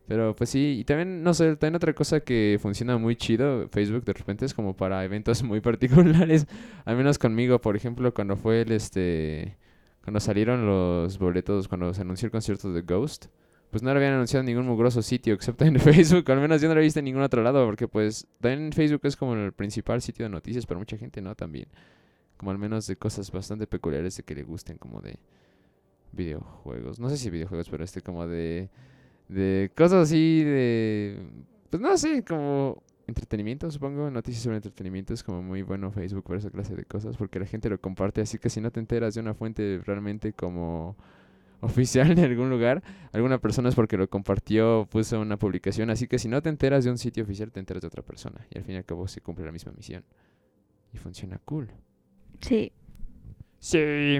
Pero 0.07 0.33
pues 0.35 0.49
sí, 0.49 0.77
y 0.79 0.83
también, 0.85 1.21
no 1.21 1.33
sé, 1.33 1.57
también 1.57 1.75
otra 1.75 1.93
cosa 1.93 2.21
que 2.21 2.57
funciona 2.61 2.97
muy 2.97 3.17
chido, 3.17 3.67
Facebook 3.67 4.05
de 4.05 4.13
repente 4.13 4.45
es 4.45 4.53
como 4.53 4.75
para 4.75 5.03
eventos 5.03 5.43
muy 5.43 5.59
particulares. 5.59 6.47
Al 6.85 6.95
menos 6.95 7.19
conmigo, 7.19 7.59
por 7.59 7.75
ejemplo, 7.75 8.13
cuando 8.13 8.37
fue 8.37 8.61
el 8.61 8.71
este. 8.71 9.57
Cuando 10.03 10.21
salieron 10.21 10.65
los 10.65 11.19
boletos, 11.19 11.67
cuando 11.67 11.93
se 11.93 12.01
anunció 12.01 12.27
el 12.27 12.31
concierto 12.31 12.71
de 12.71 12.81
Ghost, 12.81 13.25
pues 13.69 13.83
no 13.83 13.91
lo 13.91 13.97
habían 13.97 14.13
anunciado 14.13 14.39
en 14.39 14.45
ningún 14.45 14.65
mugroso 14.65 15.01
sitio 15.01 15.33
excepto 15.33 15.65
en 15.65 15.77
Facebook. 15.79 16.31
Al 16.31 16.39
menos 16.39 16.61
yo 16.61 16.69
no 16.69 16.75
lo 16.75 16.79
he 16.79 16.83
visto 16.83 16.99
en 16.99 17.05
ningún 17.05 17.21
otro 17.21 17.43
lado, 17.43 17.65
porque 17.65 17.89
pues 17.89 18.25
también 18.39 18.71
Facebook 18.71 19.01
es 19.03 19.17
como 19.17 19.33
el 19.33 19.51
principal 19.51 20.01
sitio 20.01 20.23
de 20.23 20.29
noticias 20.29 20.65
para 20.65 20.79
mucha 20.79 20.97
gente, 20.97 21.21
¿no? 21.21 21.35
También. 21.35 21.67
Como 22.37 22.51
al 22.51 22.57
menos 22.57 22.87
de 22.87 22.95
cosas 22.95 23.29
bastante 23.29 23.67
peculiares 23.67 24.15
de 24.15 24.23
que 24.23 24.35
le 24.35 24.43
gusten, 24.43 24.77
como 24.77 25.01
de 25.01 25.19
videojuegos. 26.13 26.99
No 26.99 27.09
sé 27.09 27.17
si 27.17 27.29
videojuegos, 27.29 27.67
pero 27.69 27.83
este 27.83 28.01
como 28.01 28.25
de. 28.25 28.69
De 29.27 29.71
cosas 29.75 30.03
así 30.03 30.43
de. 30.43 31.19
Pues 31.69 31.81
no 31.81 31.97
sé, 31.97 32.23
como 32.23 32.81
entretenimiento, 33.07 33.69
supongo. 33.71 34.09
Noticias 34.09 34.43
sobre 34.43 34.57
entretenimiento 34.57 35.13
es 35.13 35.23
como 35.23 35.41
muy 35.41 35.61
bueno 35.61 35.91
Facebook 35.91 36.23
para 36.23 36.39
esa 36.39 36.49
clase 36.49 36.75
de 36.75 36.85
cosas, 36.85 37.17
porque 37.17 37.39
la 37.39 37.45
gente 37.45 37.69
lo 37.69 37.79
comparte, 37.79 38.21
así 38.21 38.37
que 38.37 38.49
si 38.49 38.61
no 38.61 38.71
te 38.71 38.79
enteras 38.79 39.15
de 39.15 39.21
una 39.21 39.33
fuente 39.33 39.81
realmente 39.85 40.33
como 40.33 40.95
oficial 41.61 42.13
de 42.15 42.23
algún 42.23 42.49
lugar, 42.49 42.83
alguna 43.13 43.39
persona 43.39 43.69
es 43.69 43.75
porque 43.75 43.97
lo 43.97 44.09
compartió, 44.09 44.87
puso 44.89 45.19
una 45.19 45.37
publicación, 45.37 45.89
así 45.89 46.07
que 46.07 46.19
si 46.19 46.27
no 46.27 46.41
te 46.41 46.49
enteras 46.49 46.83
de 46.83 46.91
un 46.91 46.97
sitio 46.97 47.23
oficial, 47.23 47.51
te 47.51 47.59
enteras 47.59 47.81
de 47.81 47.87
otra 47.87 48.03
persona. 48.03 48.45
Y 48.51 48.57
al 48.57 48.63
fin 48.63 48.75
y 48.75 48.77
al 48.77 48.85
cabo 48.85 49.07
se 49.07 49.21
cumple 49.21 49.45
la 49.45 49.51
misma 49.51 49.71
misión. 49.71 50.03
Y 50.93 50.97
funciona 50.97 51.39
cool. 51.45 51.69
Sí. 52.41 52.71
Sí. 53.59 54.19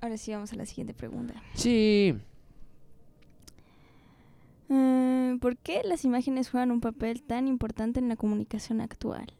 Ahora 0.00 0.16
sí 0.16 0.32
vamos 0.32 0.52
a 0.52 0.56
la 0.56 0.64
siguiente 0.64 0.94
pregunta. 0.94 1.34
Sí. 1.54 2.14
Mm, 4.68 5.38
¿Por 5.38 5.56
qué 5.56 5.82
las 5.84 6.04
imágenes 6.04 6.50
juegan 6.50 6.70
un 6.70 6.80
papel 6.80 7.22
tan 7.22 7.48
importante 7.48 8.00
en 8.00 8.08
la 8.08 8.16
comunicación 8.16 8.80
actual? 8.80 9.32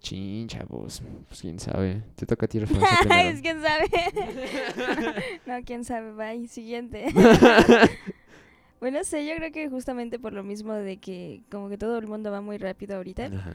Chin, 0.00 0.48
chavos. 0.48 1.02
Pues 1.26 1.40
quién 1.40 1.58
sabe. 1.58 2.02
Te 2.16 2.24
toca 2.24 2.46
a 2.46 2.48
ti 2.48 2.58
es 2.60 3.40
quién 3.42 3.60
sabe. 3.60 3.88
no, 5.46 5.54
quién 5.64 5.84
sabe. 5.84 6.12
Bye. 6.12 6.48
Siguiente. 6.48 7.06
bueno, 8.80 9.02
sé, 9.04 9.26
yo 9.26 9.34
creo 9.36 9.52
que 9.52 9.68
justamente 9.68 10.18
por 10.18 10.32
lo 10.32 10.44
mismo 10.44 10.72
de 10.72 10.96
que 10.98 11.42
como 11.50 11.68
que 11.68 11.76
todo 11.76 11.98
el 11.98 12.06
mundo 12.06 12.30
va 12.30 12.40
muy 12.40 12.58
rápido 12.58 12.96
ahorita, 12.96 13.26
Ajá. 13.26 13.52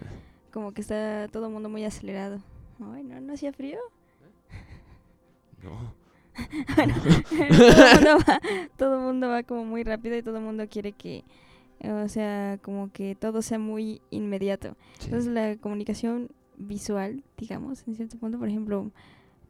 como 0.52 0.74
que 0.74 0.82
está 0.82 1.28
todo 1.30 1.48
el 1.48 1.54
mundo 1.54 1.70
muy 1.70 1.86
acelerado. 1.86 2.42
Ay, 2.94 3.04
no, 3.04 3.20
no 3.22 3.34
hacía 3.34 3.54
frío. 3.54 3.80
No. 5.64 6.03
todo, 6.78 7.86
el 7.86 7.96
mundo 7.96 8.18
va, 8.28 8.42
todo 8.78 8.96
el 8.96 9.02
mundo 9.02 9.28
va 9.30 9.44
como 9.44 9.66
muy 9.66 9.84
rápido 9.84 10.18
y 10.18 10.24
todo 10.24 10.38
el 10.38 10.44
mundo 10.44 10.68
quiere 10.70 10.94
que, 10.94 11.24
o 11.84 12.08
sea, 12.08 12.58
como 12.62 12.92
que 12.92 13.16
todo 13.16 13.42
sea 13.42 13.60
muy 13.60 14.02
inmediato. 14.10 14.76
Sí. 15.00 15.06
Entonces 15.06 15.32
la 15.32 15.56
comunicación 15.58 16.30
visual, 16.58 17.24
digamos, 17.38 17.88
en 17.88 17.96
cierto 17.96 18.18
punto, 18.18 18.40
por 18.40 18.48
ejemplo, 18.48 18.92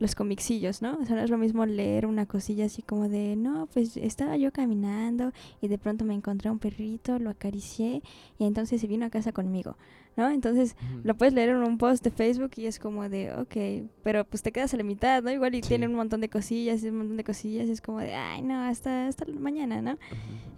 los 0.04 0.14
comicillos, 0.16 0.82
¿no? 0.84 0.98
O 1.02 1.06
sea, 1.06 1.16
no 1.16 1.22
es 1.24 1.30
lo 1.32 1.38
mismo 1.40 1.66
leer 1.66 2.06
una 2.06 2.28
cosilla 2.28 2.66
así 2.66 2.82
como 2.84 3.10
de, 3.10 3.36
no, 3.36 3.68
pues 3.74 3.98
estaba 3.98 4.38
yo 4.38 4.52
caminando 4.52 5.32
y 5.62 5.68
de 5.70 5.78
pronto 5.80 6.06
me 6.06 6.14
encontré 6.14 6.50
a 6.50 6.52
un 6.52 6.60
perrito, 6.60 7.18
lo 7.18 7.32
acaricié 7.32 8.04
y 8.38 8.46
entonces 8.46 8.80
se 8.82 8.88
vino 8.88 9.06
a 9.06 9.10
casa 9.10 9.32
conmigo, 9.32 9.76
¿no? 10.16 10.30
Entonces 10.30 10.76
lo 11.04 11.16
puedes 11.16 11.34
leer 11.34 11.50
en 11.50 11.64
un 11.64 11.78
post 11.78 12.04
de 12.04 12.12
Facebook 12.12 12.52
y 12.58 12.66
es 12.68 12.78
como 12.80 13.08
de, 13.10 13.34
ok, 13.34 13.90
pero 14.04 14.26
pues 14.26 14.44
te 14.44 14.52
quedas 14.52 14.74
a 14.74 14.78
la 14.78 14.84
mitad, 14.84 15.24
¿no? 15.24 15.32
Igual 15.32 15.56
y 15.56 15.64
Sí. 15.64 15.70
tiene 15.70 15.88
un 15.88 15.96
montón 15.96 16.22
de 16.22 16.30
cosillas 16.30 16.84
y 16.84 16.90
un 16.90 16.98
montón 16.98 17.18
de 17.18 17.24
cosillas 17.24 17.68
y 17.68 17.72
es 17.72 17.82
como 17.82 18.00
de, 18.00 18.14
ay, 18.14 18.42
no, 18.44 18.60
hasta, 18.66 19.08
hasta 19.08 19.26
mañana, 19.26 19.82
¿no? 19.82 19.98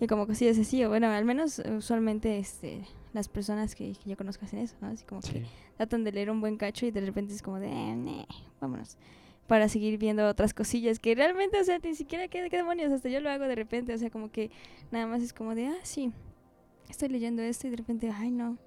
Y 0.01 0.08
como 0.08 0.27
cosillas 0.27 0.58
así, 0.58 0.84
o 0.84 0.89
bueno, 0.89 1.08
al 1.08 1.23
menos 1.23 1.60
eh, 1.60 1.71
usualmente 1.77 2.38
este, 2.39 2.81
las 3.13 3.29
personas 3.29 3.75
que, 3.75 3.93
que 3.93 4.10
yo 4.10 4.17
conozco 4.17 4.43
hacen 4.45 4.60
eso, 4.60 4.75
¿no? 4.81 4.88
Así 4.88 5.05
como 5.05 5.21
que 5.21 5.45
tratan 5.77 6.03
de 6.03 6.12
leer 6.12 6.31
un 6.31 6.41
buen 6.41 6.58
cacho 6.58 6.86
y 6.86 6.91
de 6.91 7.01
repente 7.01 7.34
es 7.34 7.41
como 7.41 7.60
de, 7.60 7.69
eh, 7.69 8.25
vámonos. 8.60 8.97
Para 9.47 9.69
seguir 9.69 9.97
viendo 9.99 10.27
otras 10.27 10.53
cosillas 10.55 10.97
que 10.99 11.13
realmente, 11.13 11.60
o 11.60 11.63
sea, 11.63 11.77
ni 11.79 11.93
siquiera, 11.93 12.27
¿qué, 12.27 12.47
qué 12.49 12.58
demonios? 12.58 12.91
Hasta 12.91 13.10
yo 13.10 13.19
lo 13.19 13.29
hago 13.29 13.45
de 13.45 13.55
repente, 13.55 13.93
o 13.93 13.97
sea, 13.97 14.10
como 14.10 14.31
que 14.31 14.49
nada 14.91 15.05
más 15.05 15.21
es 15.21 15.34
como 15.34 15.53
de, 15.53 15.67
ah, 15.67 15.77
sí, 15.84 16.12
estoy 16.89 17.10
leyendo 17.10 17.41
esto 17.43 17.67
y 17.67 17.69
de 17.69 17.77
repente, 17.77 18.10
ay, 18.12 18.31
no. 18.31 18.58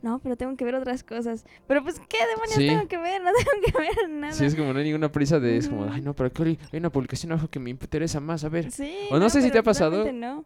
No, 0.00 0.20
pero 0.20 0.36
tengo 0.36 0.56
que 0.56 0.64
ver 0.64 0.76
otras 0.76 1.02
cosas. 1.02 1.44
Pero 1.66 1.82
pues, 1.82 1.98
¿qué 2.08 2.18
demonios 2.30 2.54
Sí. 2.54 2.68
tengo 2.68 2.86
que 2.86 2.98
ver? 2.98 3.20
No 3.24 3.30
tengo 3.32 3.50
que 3.66 3.72
ver 3.80 4.08
nada. 4.08 4.32
Sí, 4.32 4.44
es 4.44 4.54
como 4.54 4.72
no 4.72 4.78
hay 4.78 4.84
ninguna 4.84 5.10
prisa 5.10 5.40
de, 5.40 5.56
es 5.56 5.68
como, 5.68 5.84
ay 5.90 6.02
no, 6.02 6.14
pero 6.14 6.30
hay 6.38 6.56
una 6.78 6.90
publicación 6.90 7.32
abajo 7.32 7.48
que 7.48 7.58
me 7.58 7.70
interesa 7.70 8.20
más, 8.20 8.44
a 8.44 8.48
ver. 8.48 8.70
Sí, 8.70 8.94
O 9.10 9.18
no 9.18 9.28
sé 9.28 9.42
si 9.42 9.50
te 9.50 9.58
ha 9.58 9.62
pasado- 9.64 10.12
No. 10.12 10.44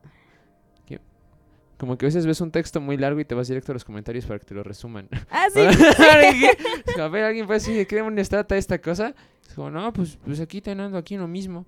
Como 1.83 1.99
que 1.99 2.07
a 2.07 2.11
veces 2.11 2.27
ves 2.27 2.41
un 2.41 2.53
texto 2.53 2.81
muy 2.81 2.97
largo 2.97 3.19
y 3.19 3.25
te 3.25 3.35
vas 3.35 3.49
directo 3.49 3.73
a 3.73 3.75
los 3.75 3.85
comentarios 3.85 4.25
para 4.25 4.39
que 4.39 4.47
te 4.47 4.55
lo 4.55 4.63
resuman. 4.63 5.09
Ah, 5.29 5.49
sí. 5.53 5.59
Como, 6.95 7.03
a 7.03 7.09
ver, 7.09 7.25
alguien 7.25 7.45
puede 7.45 7.59
decir, 7.59 7.77
¿de 7.77 7.89
qué 7.89 7.97
demonios 7.97 8.29
trata 8.29 8.57
esta 8.57 8.81
cosa? 8.81 9.17
Es 9.45 9.53
como, 9.55 9.69
no, 9.69 9.93
pues, 9.93 10.17
pues 10.25 10.39
aquí 10.39 10.61
teniendo 10.61 10.97
aquí 10.97 11.17
lo 11.17 11.27
mismo. 11.27 11.67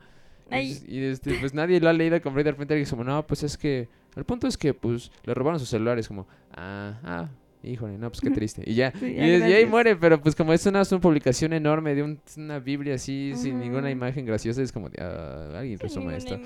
Y, 0.52 0.54
Ay. 0.54 0.84
y, 0.86 1.02
este, 1.02 1.34
pues 1.40 1.52
nadie 1.52 1.80
lo 1.80 1.88
ha 1.88 1.92
leído 1.92 2.14
y 2.14 2.20
de 2.20 2.30
repente 2.52 2.74
alguien 2.74 2.84
es 2.84 2.90
como, 2.90 3.02
no, 3.02 3.26
pues 3.26 3.42
es 3.42 3.58
que, 3.58 3.88
el 4.14 4.24
punto 4.24 4.46
es 4.46 4.56
que, 4.56 4.72
pues, 4.72 5.10
le 5.24 5.34
robaron 5.34 5.58
sus 5.58 5.68
celulares, 5.68 6.06
como, 6.06 6.28
ah, 6.52 7.00
ah, 7.02 7.28
híjole, 7.70 7.98
no, 7.98 8.10
pues 8.10 8.20
qué 8.20 8.30
triste. 8.30 8.62
Y 8.66 8.74
ya, 8.74 8.92
Sí, 8.98 9.06
y, 9.06 9.14
ya, 9.16 9.24
es- 9.26 9.48
y 9.48 9.52
ahí 9.52 9.66
muere, 9.66 9.96
pero 9.96 10.20
pues 10.20 10.34
como 10.34 10.52
es 10.52 10.64
una, 10.66 10.82
es 10.82 10.92
una 10.92 11.00
publicación 11.00 11.52
enorme 11.52 11.94
de 11.94 12.02
un- 12.02 12.18
una 12.36 12.58
Biblia 12.58 12.94
así, 12.94 13.32
sin 13.36 13.58
ninguna 13.60 13.90
imagen 13.90 14.24
graciosa, 14.26 14.62
es 14.62 14.72
como, 14.72 14.88
de, 14.88 15.02
ah, 15.02 15.58
alguien 15.58 15.78
resuma 15.78 16.16
esto. 16.16 16.38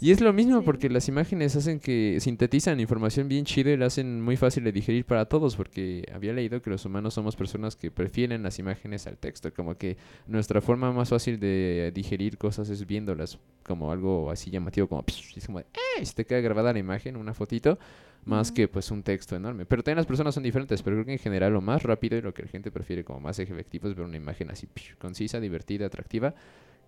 Y 0.00 0.10
es 0.10 0.20
lo 0.20 0.32
mismo 0.32 0.62
porque 0.62 0.88
las 0.88 1.08
imágenes 1.08 1.56
hacen 1.56 1.80
que 1.80 2.18
sintetizan 2.20 2.80
información 2.80 3.28
bien 3.28 3.44
chida 3.44 3.70
y 3.70 3.76
la 3.76 3.86
hacen 3.86 4.20
muy 4.22 4.36
fácil 4.36 4.64
de 4.64 4.72
digerir 4.72 5.04
para 5.04 5.26
todos 5.26 5.56
porque 5.56 6.04
había 6.14 6.32
leído 6.32 6.60
que 6.62 6.70
los 6.70 6.84
humanos 6.84 7.14
somos 7.14 7.36
personas 7.36 7.76
que 7.76 7.90
prefieren 7.90 8.42
las 8.42 8.58
imágenes 8.58 9.06
al 9.06 9.16
texto, 9.18 9.52
como 9.52 9.76
que 9.76 9.96
nuestra 10.26 10.60
forma 10.60 10.92
más 10.92 11.08
fácil 11.10 11.38
de 11.40 11.90
digerir 11.94 12.38
cosas 12.38 12.68
es 12.70 12.86
viéndolas 12.86 13.38
como 13.64 13.92
algo 13.92 14.30
así 14.30 14.50
llamativo 14.50 14.88
como 14.88 15.04
y 15.08 15.12
es 15.38 15.46
como 15.46 15.58
de, 15.58 15.66
"Eh", 15.98 16.04
se 16.04 16.14
te 16.14 16.24
queda 16.24 16.40
grabada 16.40 16.72
la 16.72 16.78
imagen, 16.78 17.16
una 17.16 17.34
fotito, 17.34 17.78
más 18.24 18.52
que 18.52 18.68
pues 18.68 18.90
un 18.90 19.02
texto 19.02 19.36
enorme. 19.36 19.66
Pero 19.66 19.82
también 19.82 19.96
las 19.96 20.06
personas 20.06 20.34
son 20.34 20.42
diferentes, 20.42 20.82
pero 20.82 20.96
creo 20.96 21.06
que 21.06 21.12
en 21.12 21.18
general 21.18 21.52
lo 21.52 21.60
más 21.60 21.82
rápido 21.82 22.16
y 22.16 22.22
lo 22.22 22.34
que 22.34 22.42
la 22.42 22.48
gente 22.48 22.70
prefiere 22.70 23.04
como 23.04 23.20
más 23.20 23.38
efectivo 23.38 23.88
es 23.88 23.94
ver 23.94 24.04
una 24.04 24.16
imagen 24.16 24.50
así 24.50 24.68
concisa, 24.98 25.40
divertida, 25.40 25.86
atractiva, 25.86 26.34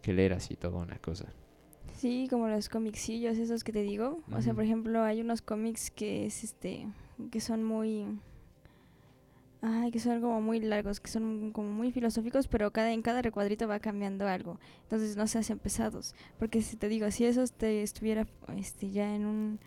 que 0.00 0.12
leer 0.12 0.32
así 0.32 0.56
toda 0.56 0.78
una 0.82 0.98
cosa. 0.98 1.32
Sí, 1.96 2.26
como 2.28 2.48
los 2.48 2.68
comicsillos 2.68 3.38
esos 3.38 3.64
que 3.64 3.72
te 3.72 3.82
digo. 3.82 4.20
O 4.32 4.42
sea, 4.42 4.54
por 4.54 4.64
ejemplo, 4.64 5.02
hay 5.02 5.20
unos 5.20 5.42
cómics 5.42 5.90
que 5.90 6.26
es 6.26 6.42
este 6.44 6.88
que 7.30 7.40
son 7.40 7.62
muy 7.62 8.06
ay, 9.62 9.92
que 9.92 10.00
son 10.00 10.20
como 10.20 10.40
muy 10.40 10.60
largos, 10.60 11.00
que 11.00 11.08
son 11.08 11.52
como 11.52 11.70
muy 11.70 11.92
filosóficos, 11.92 12.48
pero 12.48 12.72
cada 12.72 12.92
en 12.92 13.00
cada 13.00 13.22
recuadrito 13.22 13.68
va 13.68 13.78
cambiando 13.78 14.26
algo. 14.26 14.58
Entonces 14.82 15.16
no 15.16 15.26
se 15.28 15.38
hacen 15.38 15.58
pesados, 15.58 16.14
porque 16.38 16.60
si 16.62 16.76
te 16.76 16.88
digo, 16.88 17.10
si 17.10 17.24
eso 17.24 17.44
te 17.46 17.82
estuviera 17.82 18.26
este 18.56 18.90
ya 18.90 19.14
en 19.14 19.24
un 19.24 19.60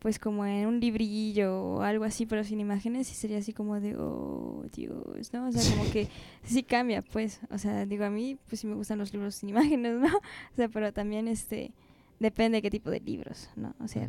pues 0.00 0.18
como 0.18 0.46
en 0.46 0.66
un 0.66 0.80
librillo 0.80 1.60
o 1.62 1.82
algo 1.82 2.04
así, 2.04 2.24
pero 2.26 2.44
sin 2.44 2.60
imágenes, 2.60 3.08
sí 3.08 3.14
sería 3.14 3.38
así 3.38 3.52
como 3.52 3.80
de, 3.80 3.96
oh, 3.96 4.64
Dios, 4.72 5.32
¿no? 5.32 5.48
O 5.48 5.52
sea, 5.52 5.76
como 5.76 5.90
que 5.90 6.08
sí 6.44 6.62
cambia, 6.62 7.02
pues. 7.02 7.40
O 7.50 7.58
sea, 7.58 7.84
digo, 7.86 8.04
a 8.04 8.10
mí, 8.10 8.38
pues 8.48 8.60
sí 8.60 8.66
me 8.66 8.74
gustan 8.74 8.98
los 8.98 9.12
libros 9.12 9.34
sin 9.34 9.48
imágenes, 9.48 9.94
¿no? 9.98 10.06
O 10.52 10.56
sea, 10.56 10.68
pero 10.68 10.92
también, 10.92 11.26
este, 11.28 11.72
depende 12.20 12.58
de 12.58 12.62
qué 12.62 12.70
tipo 12.70 12.90
de 12.90 13.00
libros, 13.00 13.50
¿no? 13.56 13.74
O 13.80 13.88
sea, 13.88 14.08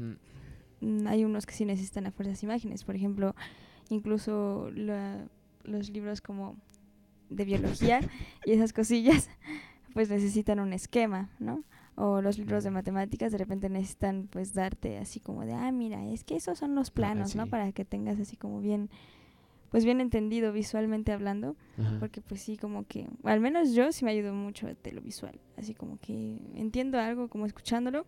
mm, 0.82 1.08
hay 1.08 1.24
unos 1.26 1.46
que 1.46 1.54
sí 1.54 1.66
necesitan 1.66 2.06
a 2.06 2.12
fuerzas 2.12 2.42
imágenes. 2.44 2.84
Por 2.84 2.96
ejemplo, 2.96 3.36
incluso 3.90 4.70
la- 4.76 5.28
los 5.64 5.90
libros 5.90 6.22
como 6.22 6.56
de 7.30 7.46
biología 7.46 8.00
y 8.46 8.52
esas 8.54 8.74
cosillas, 8.74 9.30
pues 9.94 10.10
necesitan 10.10 10.60
un 10.60 10.74
esquema, 10.74 11.30
¿no? 11.40 11.64
O 12.02 12.22
los 12.22 12.38
libros 12.38 12.64
de 12.64 12.72
matemáticas 12.72 13.34
de 13.34 13.38
repente 13.38 13.68
necesitan 13.68 14.30
pues 14.32 14.54
darte 14.54 15.00
así 15.00 15.20
como 15.20 15.46
de, 15.46 15.52
ah, 15.54 15.70
mira, 15.74 16.08
es 16.08 16.24
que 16.24 16.38
esos 16.38 16.58
son 16.58 16.74
los 16.74 16.92
planos, 16.92 17.36
¿no? 17.36 17.44
sí. 17.44 17.50
Para 17.50 17.74
que 17.74 17.84
tengas 17.84 18.18
así 18.22 18.38
como 18.38 18.62
bien, 18.62 18.90
pues 19.70 19.84
bien 19.84 20.00
entendido 20.00 20.54
visualmente 20.54 21.12
hablando. 21.12 21.58
Ajá. 21.78 21.98
Porque 22.00 22.22
pues 22.22 22.42
sí, 22.42 22.56
como 22.56 22.86
que, 22.86 23.10
al 23.26 23.42
menos 23.42 23.74
yo 23.74 23.92
sí 23.92 24.06
me 24.06 24.12
ayudo 24.12 24.34
mucho 24.34 24.68
de 24.68 24.92
lo 24.94 25.02
visual. 25.02 25.42
Así 25.58 25.74
como 25.74 26.00
que 26.00 26.40
entiendo 26.56 26.98
algo 27.00 27.28
como 27.28 27.46
escuchándolo 27.46 28.06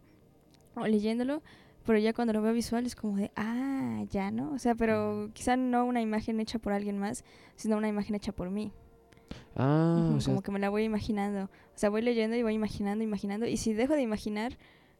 o 0.76 0.88
leyéndolo, 0.88 1.44
pero 1.86 2.00
ya 2.00 2.14
cuando 2.14 2.32
lo 2.32 2.42
veo 2.42 2.54
visual 2.54 2.86
es 2.86 2.96
como 2.96 3.18
de, 3.18 3.32
ah, 3.36 4.06
ya, 4.10 4.32
¿no? 4.32 4.54
O 4.54 4.58
sea, 4.58 4.74
pero 4.74 5.32
quizá 5.34 5.58
no 5.58 5.84
una 5.84 6.00
imagen 6.00 6.40
hecha 6.40 6.60
por 6.60 6.72
alguien 6.72 6.98
más, 6.98 7.26
sino 7.58 7.76
una 7.76 7.90
imagen 7.90 8.16
hecha 8.16 8.32
por 8.32 8.50
mí. 8.50 8.72
Ah, 9.56 10.14
o 10.16 10.22
sea, 10.22 10.32
como 10.32 10.42
que 10.42 10.52
me 10.52 10.60
la 10.60 10.70
voy 10.70 10.84
imaginando. 10.84 11.50
Sea, 11.82 11.90
voy 11.90 12.04
leyendo 12.04 12.36
y 12.36 12.44
voy 12.44 12.54
imaginando, 12.54 13.04
imaginando. 13.04 13.48
Y 13.48 13.58
si 13.58 13.74
dejo 13.74 13.96
de 13.96 14.04
imaginar 14.04 14.56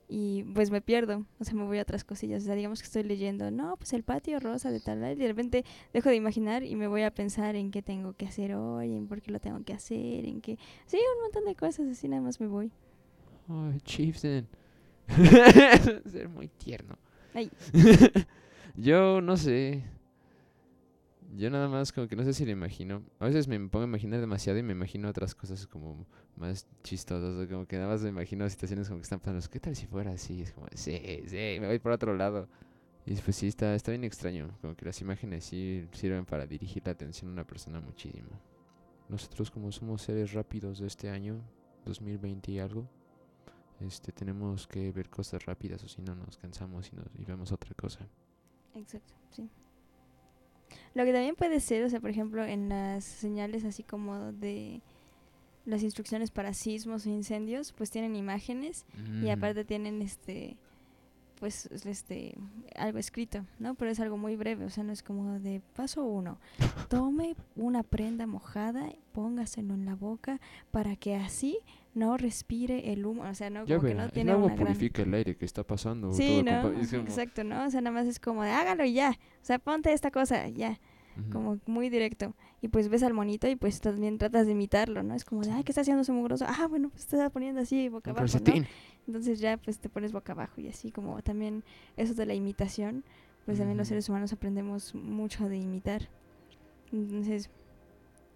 y 0.10 0.42
pues 0.56 0.72
me 0.72 0.82
pierdo, 0.82 1.28
o 1.38 1.44
sea, 1.44 1.54
me 1.54 1.64
voy 1.64 1.78
a 1.78 1.84
otras 1.84 2.04
cosillas, 2.04 2.42
o 2.42 2.46
sea, 2.48 2.56
digamos 2.56 2.80
que 2.82 2.88
estoy 2.88 3.04
leyendo, 3.04 3.52
no, 3.52 3.78
pues 3.78 3.94
el 3.94 4.02
patio 4.02 4.40
rosa 4.40 4.72
de 4.72 4.80
tal, 4.80 4.98
y 5.12 5.14
de 5.14 5.28
repente 5.28 5.64
dejo 5.94 6.10
de 6.10 6.16
imaginar 6.16 6.64
y 6.64 6.76
me 6.76 6.88
voy 6.88 7.04
a 7.04 7.12
pensar 7.12 7.56
en 7.56 7.70
qué 7.70 7.84
tengo 7.84 8.14
que 8.14 8.26
hacer 8.26 8.56
hoy, 8.56 8.96
en 8.96 9.08
por 9.08 9.22
qué 9.22 9.30
lo 9.30 9.40
tengo 9.40 9.64
que 9.64 9.74
hacer, 9.74 10.26
en 10.26 10.42
qué, 10.42 10.58
sí, 10.88 10.98
un 10.98 11.22
montón 11.22 11.46
de 11.46 11.54
cosas, 11.54 11.88
así 11.88 12.08
nada 12.08 12.24
más 12.24 12.42
me 12.42 12.48
voy. 12.48 12.72
Ay, 13.48 13.80
Chieftain. 13.82 14.48
Ser 16.12 16.30
muy 16.30 16.48
tierno. 16.48 16.98
Ay. 17.36 17.52
Yo 18.76 19.22
no 19.22 19.38
sé. 19.38 19.84
Yo 21.34 21.50
nada 21.50 21.70
más 21.70 21.92
como 21.94 22.08
que 22.08 22.16
no 22.16 22.24
sé 22.24 22.34
si 22.34 22.46
lo 22.46 22.52
imagino. 22.52 23.04
A 23.20 23.26
veces 23.26 23.48
me 23.48 23.60
pongo 23.60 23.84
a 23.84 23.88
imaginar 23.88 24.20
demasiado 24.20 24.60
y 24.60 24.64
me 24.64 24.74
imagino 24.74 25.08
otras 25.08 25.34
cosas 25.34 25.66
como 25.66 26.06
más 26.36 26.68
chistosas. 26.84 27.48
Como 27.48 27.66
que 27.66 27.78
nada 27.78 27.88
más 27.88 28.02
me 28.02 28.10
imagino 28.10 28.50
situaciones 28.50 28.88
como 28.88 29.00
que 29.00 29.04
están 29.04 29.20
pasando. 29.20 29.46
¿Qué 29.50 29.60
tal 29.60 29.76
si 29.76 29.88
fuera 29.88 30.12
así? 30.12 30.42
Es 30.42 30.52
como, 30.52 30.68
sí, 30.74 31.24
sí, 31.28 31.58
me 31.60 31.68
voy 31.68 31.80
por 31.80 31.94
otro 31.94 32.16
lado. 32.16 32.50
Y 33.06 33.16
pues 33.16 33.36
sí, 33.38 33.48
está, 33.48 33.74
está 33.76 33.92
bien 33.92 34.04
extraño. 34.04 34.58
Como 34.62 34.76
que 34.76 34.86
las 34.86 35.00
imágenes 35.02 35.46
sí 35.46 35.88
sirven 35.94 36.26
para 36.26 36.46
dirigir 36.46 36.84
la 36.86 36.92
atención 36.92 37.30
a 37.30 37.34
una 37.34 37.48
persona 37.48 37.80
muchísimo. 37.80 38.30
Nosotros 39.08 39.50
como 39.52 39.72
somos 39.72 40.02
seres 40.02 40.34
rápidos 40.34 40.80
de 40.80 40.88
este 40.88 41.10
año, 41.10 41.42
2020 41.86 42.52
y 42.52 42.60
algo, 42.60 42.88
este, 43.80 44.12
tenemos 44.12 44.68
que 44.68 44.92
ver 44.92 45.10
cosas 45.10 45.46
rápidas 45.46 45.84
o 45.84 45.88
si 45.88 46.02
no 46.02 46.14
nos 46.16 46.38
cansamos 46.38 46.92
y, 46.94 46.96
nos, 46.96 47.08
y 47.18 47.26
vemos 47.26 47.52
otra 47.52 47.74
cosa. 47.74 48.08
Exacto, 48.76 49.14
sí. 49.32 49.50
Lo 50.94 51.04
que 51.06 51.14
también 51.14 51.36
puede 51.36 51.60
ser, 51.60 51.84
o 51.84 51.90
sea, 51.90 52.00
por 52.00 52.10
ejemplo, 52.10 52.44
en 52.46 52.70
las 52.70 53.04
señales 53.04 53.64
así 53.66 53.84
como 53.84 54.32
de 54.34 54.82
las 55.66 55.84
instrucciones 55.84 56.32
para 56.32 56.54
sismos 56.54 57.06
o 57.06 57.10
incendios, 57.10 57.72
pues 57.72 57.92
tienen 57.92 58.16
imágenes 58.16 58.86
y 59.22 59.28
Mm. 59.28 59.30
aparte 59.30 59.64
tienen 59.66 60.02
este 60.02 60.58
pues 61.40 61.66
este 61.86 62.36
algo 62.76 63.00
escrito, 63.00 63.46
¿no? 63.58 63.74
Pero 63.74 63.90
es 63.90 64.00
algo 64.00 64.16
muy 64.16 64.36
breve, 64.36 64.64
o 64.66 64.70
sea, 64.70 64.84
no 64.84 64.92
es 64.94 65.02
como 65.02 65.40
de 65.40 65.60
paso 65.76 66.04
uno, 66.04 66.38
tome 66.90 67.36
una 67.56 67.82
prenda 67.82 68.28
mojada, 68.28 68.88
póngaselo 69.12 69.74
en 69.74 69.86
la 69.86 69.96
boca 69.96 70.40
para 70.70 70.96
que 70.96 71.16
así 71.16 71.58
no 71.94 72.16
respire 72.18 72.94
el 72.94 73.06
humo, 73.06 73.24
o 73.24 73.34
sea, 73.34 73.50
no 73.50 73.66
Ya 73.66 73.76
como 73.78 73.90
que 73.90 73.96
no 73.96 74.04
el 74.06 74.12
tiene 74.12 74.32
agua 74.32 74.46
una 74.46 74.56
gran 74.56 74.68
purifica 74.68 75.02
el 75.02 75.14
aire 75.14 75.36
que 75.36 75.46
está 75.46 75.64
pasando. 75.64 76.12
Sí, 76.14 76.42
¿no? 76.44 76.52
compa- 76.64 76.80
es 76.82 76.90
como- 76.92 77.04
Exacto, 77.04 77.44
¿no? 77.44 77.66
O 77.66 77.70
sea, 77.70 77.82
nada 77.82 77.94
más 77.94 78.08
es 78.08 78.20
como 78.20 78.44
de 78.44 78.52
hágalo 78.52 78.86
y 78.86 78.94
ya. 78.94 79.10
O 79.12 79.46
sea, 79.46 79.60
ponte 79.60 79.92
esta 79.94 80.12
cosa, 80.12 80.48
ya. 80.50 80.80
Como 81.32 81.60
muy 81.66 81.90
directo. 81.90 82.34
Y 82.62 82.70
pues 82.70 82.88
ves 82.88 83.04
al 83.04 83.14
monito 83.14 83.46
y 83.50 83.58
pues 83.58 83.82
también 83.82 84.18
tratas 84.18 84.46
de 84.46 84.54
imitarlo, 84.54 85.04
¿no? 85.04 85.14
Es 85.14 85.26
como 85.26 85.42
de, 85.44 85.52
ay, 85.52 85.64
¿qué 85.66 85.74
está 85.74 85.82
haciendo 85.82 86.04
ese 86.04 86.14
mugroso? 86.14 86.46
Ah, 86.48 86.68
bueno, 86.68 86.90
pues 86.90 87.02
está 87.04 87.30
poniendo 87.30 87.60
así 87.60 87.90
boca 87.90 88.12
abajo, 88.12 88.24
¿no? 88.62 88.66
Entonces 89.08 89.40
ya 89.42 89.58
pues 89.58 89.80
te 89.80 89.90
pones 89.90 90.14
boca 90.14 90.32
abajo 90.32 90.62
y 90.62 90.70
así 90.70 90.90
como 90.90 91.22
también 91.22 91.64
eso 91.98 92.14
de 92.14 92.26
la 92.26 92.34
imitación, 92.34 93.04
pues 93.46 93.58
también 93.58 93.78
los 93.78 93.90
seres 93.90 94.08
humanos 94.08 94.32
aprendemos 94.32 94.96
mucho 94.96 95.50
de 95.50 95.58
imitar. 95.58 96.08
Entonces, 96.94 97.50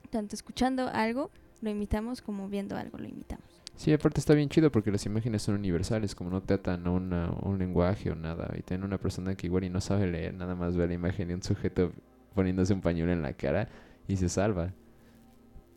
tanto 0.09 0.35
escuchando 0.35 0.89
algo, 0.89 1.31
lo 1.65 1.69
imitamos, 1.71 2.21
como 2.21 2.47
viendo 2.47 2.77
algo, 2.77 2.97
lo 2.97 3.07
imitamos. 3.07 3.43
Sí, 3.75 3.91
aparte 3.91 4.21
está 4.21 4.33
bien 4.33 4.47
chido 4.47 4.71
porque 4.71 4.89
las 4.89 5.05
imágenes 5.05 5.41
son 5.41 5.55
universales, 5.55 6.15
como 6.15 6.29
no 6.29 6.41
te 6.41 6.53
atan 6.53 6.87
a 6.87 6.91
una- 6.91 7.25
a 7.25 7.45
un 7.49 7.57
lenguaje 7.59 8.09
o 8.09 8.15
nada. 8.15 8.53
Y 8.57 8.61
tener 8.61 8.85
una 8.85 8.97
persona 8.97 9.35
que 9.35 9.47
igual 9.47 9.65
y 9.65 9.69
no 9.69 9.81
sabe 9.81 10.07
leer, 10.09 10.33
nada 10.33 10.55
más 10.55 10.77
ve 10.77 10.87
la 10.87 10.93
imagen 10.93 11.27
de 11.27 11.35
un 11.35 11.43
sujeto 11.43 11.91
poniéndose 12.33 12.73
un 12.73 12.79
pañuelo 12.81 13.11
en 13.11 13.21
la 13.21 13.33
cara 13.33 13.67
y 14.07 14.15
se 14.15 14.29
salva. 14.29 14.71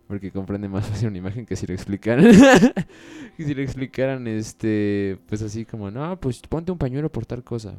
Porque 0.07 0.31
comprende 0.31 0.68
más 0.68 0.87
fácil 0.88 1.09
una 1.09 1.18
imagen 1.18 1.44
que 1.44 1.57
si 1.57 1.66
lo 1.66 1.74
explicaran. 1.74 2.24
que 3.37 3.44
si 3.44 3.55
lo 3.55 3.62
explicaran, 3.62 4.27
este, 4.29 5.18
pues 5.27 5.42
así 5.42 5.64
como, 5.64 5.90
no, 5.90 6.18
pues 6.20 6.40
ponte 6.48 6.70
un 6.72 6.79
pañuelo 6.79 7.11
por 7.11 7.27
tal 7.27 7.42
cosa. 7.42 7.74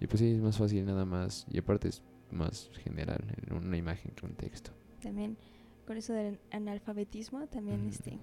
Y 0.00 0.06
pues 0.06 0.20
sí, 0.20 0.30
es 0.30 0.40
más 0.40 0.56
fácil 0.56 0.84
nada 0.86 1.04
más. 1.04 1.44
Y 1.50 1.58
aparte 1.58 1.88
es 1.88 2.02
más 2.30 2.70
general 2.84 3.18
en 3.46 3.56
una 3.56 3.76
imagen 3.76 4.12
que 4.14 4.26
un 4.26 4.34
texto. 4.34 4.70
También 5.02 5.36
con 5.86 5.96
eso 5.96 6.12
del 6.12 6.38
analfabetismo, 6.50 7.46
también 7.46 7.80
Ujú. 7.80 7.88
este, 7.90 8.18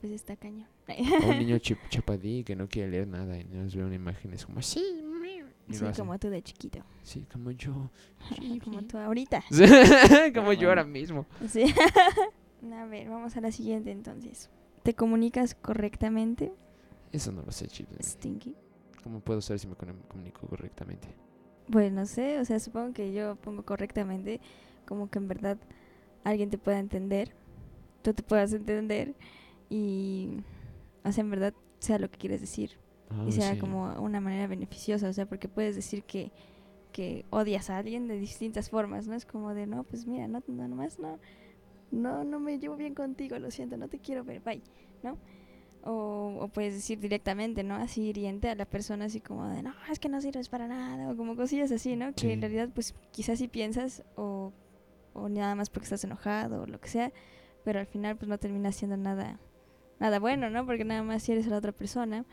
pues 0.00 0.12
está 0.12 0.36
cañón. 0.36 0.68
Un 0.88 1.38
niño 1.38 1.56
chip- 1.58 1.78
chapadí 1.88 2.44
que 2.44 2.56
no 2.56 2.68
quiere 2.68 2.90
leer 2.90 3.08
nada 3.08 3.38
y 3.38 3.44
nos 3.44 3.74
ve 3.74 3.84
una 3.84 3.94
imagen 3.94 4.32
es 4.34 4.44
como, 4.46 4.60
sí, 4.62 5.00
Sí, 5.70 5.82
como 5.96 6.18
tú 6.18 6.28
de 6.28 6.42
chiquito. 6.42 6.80
Sí, 7.02 7.26
como 7.32 7.50
yo. 7.50 7.90
como 8.64 8.82
tú 8.82 8.98
ahorita. 8.98 9.42
como 10.34 10.52
yo 10.52 10.68
ahora 10.68 10.84
mismo. 10.84 11.24
Sí. 11.48 11.64
A 12.70 12.84
ver, 12.84 13.08
vamos 13.08 13.34
a 13.38 13.40
la 13.40 13.50
siguiente 13.50 13.90
entonces. 13.90 14.50
¿Te 14.82 14.94
comunicas 14.94 15.54
correctamente, 15.54 16.52
Eso 17.12 17.32
no 17.32 17.40
lo 17.42 17.50
sé, 17.50 17.66
Chips. 17.68 18.04
Stinky? 18.04 18.54
¿Cómo 19.02 19.20
puedo 19.20 19.40
saber 19.40 19.58
si 19.58 19.66
me 19.66 19.74
comunico 19.74 20.46
correctamente? 20.46 21.08
Pues 21.70 21.90
no 21.90 22.04
sé, 22.04 22.38
o 22.40 22.44
sea, 22.44 22.60
supongo 22.60 22.92
que 22.92 23.14
yo 23.14 23.36
pongo 23.36 23.64
correctamente 23.64 24.42
como 24.84 25.08
que 25.08 25.18
en 25.18 25.28
verdad 25.28 25.56
alguien 26.24 26.50
te 26.50 26.58
pueda 26.58 26.78
entender, 26.78 27.34
tú 28.02 28.12
te 28.12 28.22
puedas 28.22 28.52
entender 28.52 29.14
y, 29.70 30.38
o 31.04 31.12
sea, 31.12 31.22
en 31.22 31.30
verdad 31.30 31.54
sea 31.78 31.98
lo 31.98 32.10
que 32.10 32.18
quieres 32.18 32.40
decir 32.40 32.78
y 33.26 33.32
sea 33.32 33.54
sí. 33.54 33.60
como 33.60 33.92
una 34.00 34.20
manera 34.20 34.46
beneficiosa, 34.46 35.08
o 35.08 35.12
sea, 35.12 35.26
porque 35.26 35.48
puedes 35.48 35.76
decir 35.76 36.02
que, 36.02 36.32
que 36.90 37.24
odias 37.30 37.70
a 37.70 37.78
alguien 37.78 38.08
de 38.08 38.18
distintas 38.18 38.70
formas, 38.70 39.06
¿no? 39.06 39.14
Es 39.14 39.24
como 39.24 39.54
de, 39.54 39.66
no, 39.66 39.84
pues 39.84 40.06
mira, 40.06 40.26
no, 40.26 40.42
no 40.48 40.66
nomás 40.66 40.98
no, 40.98 41.18
no, 41.90 42.24
no 42.24 42.40
me 42.40 42.58
llevo 42.58 42.76
bien 42.76 42.94
contigo, 42.94 43.38
lo 43.38 43.50
siento, 43.50 43.76
no 43.76 43.88
te 43.88 43.98
quiero 43.98 44.24
ver, 44.24 44.40
bye, 44.40 44.62
¿no? 45.02 45.16
O, 45.84 46.38
o 46.40 46.48
puedes 46.48 46.74
decir 46.74 46.98
directamente, 46.98 47.62
¿no? 47.62 47.76
Así 47.76 48.02
hiriente 48.02 48.48
a 48.48 48.54
la 48.54 48.64
persona, 48.64 49.04
así 49.04 49.20
como 49.20 49.46
de, 49.48 49.62
no, 49.62 49.74
es 49.90 49.98
que 49.98 50.08
no 50.08 50.20
sirves 50.20 50.48
para 50.48 50.66
nada, 50.66 51.10
o 51.10 51.16
como 51.16 51.36
cosillas 51.36 51.70
así, 51.70 51.94
¿no? 51.94 52.14
Que 52.14 52.32
en 52.32 52.40
realidad, 52.40 52.70
pues 52.74 52.94
quizás 53.12 53.38
sí 53.38 53.48
piensas, 53.48 54.02
o, 54.16 54.52
o 55.14 55.28
nada 55.28 55.54
más 55.54 55.70
porque 55.70 55.84
estás 55.84 56.04
enojado, 56.04 56.62
o 56.62 56.66
lo 56.66 56.80
que 56.80 56.88
sea, 56.88 57.12
pero 57.64 57.80
al 57.80 57.86
final, 57.86 58.16
pues 58.16 58.28
no 58.28 58.38
termina 58.38 58.70
siendo 58.72 58.96
nada, 58.96 59.40
nada 59.98 60.18
bueno, 60.18 60.50
¿no? 60.50 60.66
Porque 60.66 60.84
nada 60.84 61.02
más 61.02 61.26
eres 61.28 61.46
a 61.46 61.50
la 61.50 61.58
otra 61.58 61.72
persona 61.72 62.24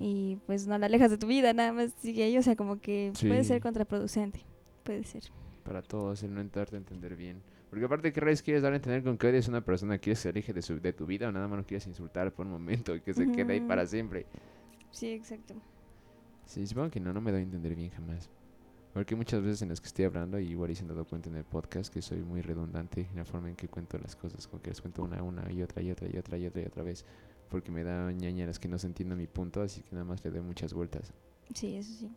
y 0.00 0.38
pues 0.46 0.66
no 0.66 0.76
la 0.78 0.86
alejas 0.86 1.10
de 1.10 1.18
tu 1.18 1.26
vida, 1.26 1.52
nada 1.52 1.72
más 1.72 1.92
sigue 2.00 2.24
ahí, 2.24 2.36
o 2.36 2.42
sea, 2.42 2.56
como 2.56 2.80
que 2.80 3.12
puede 3.20 3.44
ser 3.44 3.60
contraproducente, 3.60 4.44
puede 4.82 5.04
ser. 5.04 5.22
Para 5.62 5.82
todos, 5.82 6.22
el 6.24 6.34
no 6.34 6.40
a 6.40 6.76
entender 6.76 7.14
bien. 7.14 7.40
Porque 7.70 7.86
aparte, 7.86 8.12
¿qué 8.12 8.20
rayos 8.20 8.42
quieres 8.42 8.62
dar 8.62 8.74
a 8.74 8.76
entender 8.76 9.02
con 9.02 9.16
que 9.16 9.28
a 9.28 9.48
una 9.48 9.64
persona? 9.64 9.96
¿Quieres 9.96 10.18
que 10.18 10.22
se 10.24 10.28
aleje 10.28 10.52
de, 10.52 10.60
su, 10.60 10.78
de 10.78 10.92
tu 10.92 11.06
vida 11.06 11.28
o 11.28 11.32
nada 11.32 11.48
más 11.48 11.56
lo 11.56 11.64
quieres 11.64 11.86
insultar 11.86 12.30
por 12.30 12.44
un 12.44 12.52
momento 12.52 12.94
y 12.94 13.00
que 13.00 13.14
se 13.14 13.30
quede 13.32 13.54
ahí 13.54 13.60
para 13.60 13.86
siempre? 13.86 14.26
Sí, 14.90 15.08
exacto. 15.12 15.54
Sí, 16.44 16.66
supongo 16.66 16.90
que 16.90 17.00
no, 17.00 17.14
no 17.14 17.22
me 17.22 17.30
doy 17.30 17.40
a 17.40 17.44
entender 17.44 17.74
bien 17.74 17.88
jamás. 17.88 18.28
Porque 18.92 19.16
muchas 19.16 19.42
veces 19.42 19.62
en 19.62 19.70
las 19.70 19.80
que 19.80 19.86
estoy 19.86 20.04
hablando, 20.04 20.38
y 20.38 20.48
igual 20.50 20.70
y 20.70 20.74
se 20.74 20.82
han 20.82 20.88
dado 20.88 21.04
cuenta 21.06 21.30
en 21.30 21.36
el 21.36 21.44
podcast, 21.44 21.92
que 21.92 22.02
soy 22.02 22.22
muy 22.22 22.42
redundante 22.42 23.08
en 23.10 23.16
la 23.16 23.24
forma 23.24 23.48
en 23.48 23.56
que 23.56 23.68
cuento 23.68 23.98
las 23.98 24.16
cosas, 24.16 24.46
como 24.46 24.62
que 24.62 24.70
las 24.70 24.80
cuento 24.80 25.02
una 25.02 25.18
a 25.18 25.22
una 25.22 25.50
y 25.50 25.62
otra 25.62 25.82
y 25.82 25.90
otra 25.90 26.08
y 26.08 26.18
otra 26.18 26.36
y 26.36 26.46
otra 26.46 26.62
y 26.62 26.66
otra 26.66 26.82
vez, 26.82 27.04
porque 27.48 27.70
me 27.70 27.84
da 27.84 28.12
ñaña 28.12 28.46
las 28.46 28.58
que 28.58 28.68
no 28.68 28.78
se 28.78 28.86
entienden 28.86 29.16
mi 29.18 29.26
punto, 29.26 29.62
así 29.62 29.82
que 29.82 29.92
nada 29.92 30.04
más 30.04 30.22
le 30.24 30.30
doy 30.30 30.42
muchas 30.42 30.74
vueltas. 30.74 31.12
Sí, 31.54 31.76
eso 31.76 31.92
sí. 31.94 32.10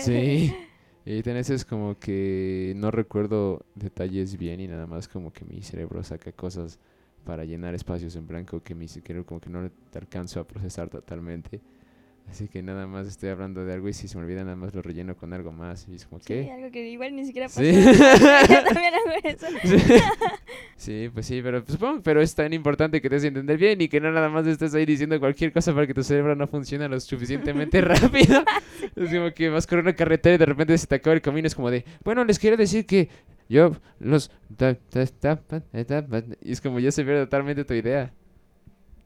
Sí. 0.00 0.54
Y 1.02 1.22
ten 1.22 1.38
es 1.38 1.64
como 1.64 1.98
que 1.98 2.74
no 2.76 2.90
recuerdo 2.90 3.64
detalles 3.74 4.36
bien 4.36 4.60
y 4.60 4.68
nada 4.68 4.86
más 4.86 5.08
como 5.08 5.32
que 5.32 5.46
mi 5.46 5.62
cerebro 5.62 6.04
saca 6.04 6.30
cosas 6.30 6.78
para 7.24 7.44
llenar 7.46 7.74
espacios 7.74 8.16
en 8.16 8.26
blanco 8.26 8.62
que 8.62 8.74
mi 8.74 8.86
cerebro 8.86 9.24
como 9.24 9.40
que 9.40 9.48
no 9.48 9.62
le 9.62 9.70
alcanzo 9.94 10.40
a 10.40 10.46
procesar 10.46 10.90
totalmente. 10.90 11.62
Así 12.30 12.46
que 12.46 12.62
nada 12.62 12.86
más 12.86 13.08
estoy 13.08 13.30
hablando 13.30 13.64
de 13.64 13.72
algo 13.72 13.88
y 13.88 13.92
si 13.92 14.06
se 14.06 14.16
me 14.16 14.22
olvida 14.22 14.44
nada 14.44 14.54
más 14.54 14.72
lo 14.72 14.82
relleno 14.82 15.16
con 15.16 15.32
algo 15.32 15.50
más. 15.50 15.88
Y 15.88 15.96
es 15.96 16.06
como, 16.06 16.20
Sí, 16.20 16.26
¿qué? 16.26 16.52
algo 16.52 16.70
que 16.70 16.88
igual 16.88 17.16
ni 17.16 17.24
siquiera 17.26 17.48
pasó. 17.48 17.60
Sí. 17.60 17.72
Yo 17.72 18.64
también 18.64 18.94
hago 18.94 19.10
eso. 19.24 19.46
Sí. 19.64 19.76
Sí, 20.76 21.10
pues 21.12 21.26
sí, 21.26 21.42
pero 21.42 21.62
pues, 21.62 21.74
supongo 21.74 22.02
pero 22.02 22.22
es 22.22 22.34
tan 22.34 22.54
importante 22.54 23.02
que 23.02 23.10
te 23.10 23.16
des 23.16 23.24
a 23.24 23.28
entender 23.28 23.58
bien 23.58 23.82
y 23.82 23.88
que 23.88 24.00
no 24.00 24.10
nada 24.10 24.30
más 24.30 24.46
estés 24.46 24.72
ahí 24.74 24.86
diciendo 24.86 25.20
cualquier 25.20 25.52
cosa 25.52 25.74
para 25.74 25.86
que 25.86 25.92
tu 25.92 26.02
cerebro 26.02 26.34
no 26.34 26.46
funcione 26.46 26.88
lo 26.88 26.98
suficientemente 26.98 27.82
rápido. 27.82 28.42
Es 28.96 29.10
como 29.10 29.30
que 29.32 29.50
vas 29.50 29.66
con 29.66 29.80
una 29.80 29.92
carretera 29.92 30.36
y 30.36 30.38
de 30.38 30.46
repente 30.46 30.78
se 30.78 30.86
te 30.86 30.94
acaba 30.94 31.12
el 31.12 31.20
camino. 31.20 31.46
Es 31.46 31.54
como 31.54 31.70
de, 31.70 31.84
bueno, 32.02 32.24
les 32.24 32.38
quiero 32.38 32.56
decir 32.56 32.86
que 32.86 33.10
yo 33.46 33.72
los... 33.98 34.30
Y 36.42 36.52
es 36.52 36.60
como 36.62 36.80
ya 36.80 36.90
se 36.92 37.04
ve 37.04 37.20
totalmente 37.24 37.64
tu 37.66 37.74
idea. 37.74 38.12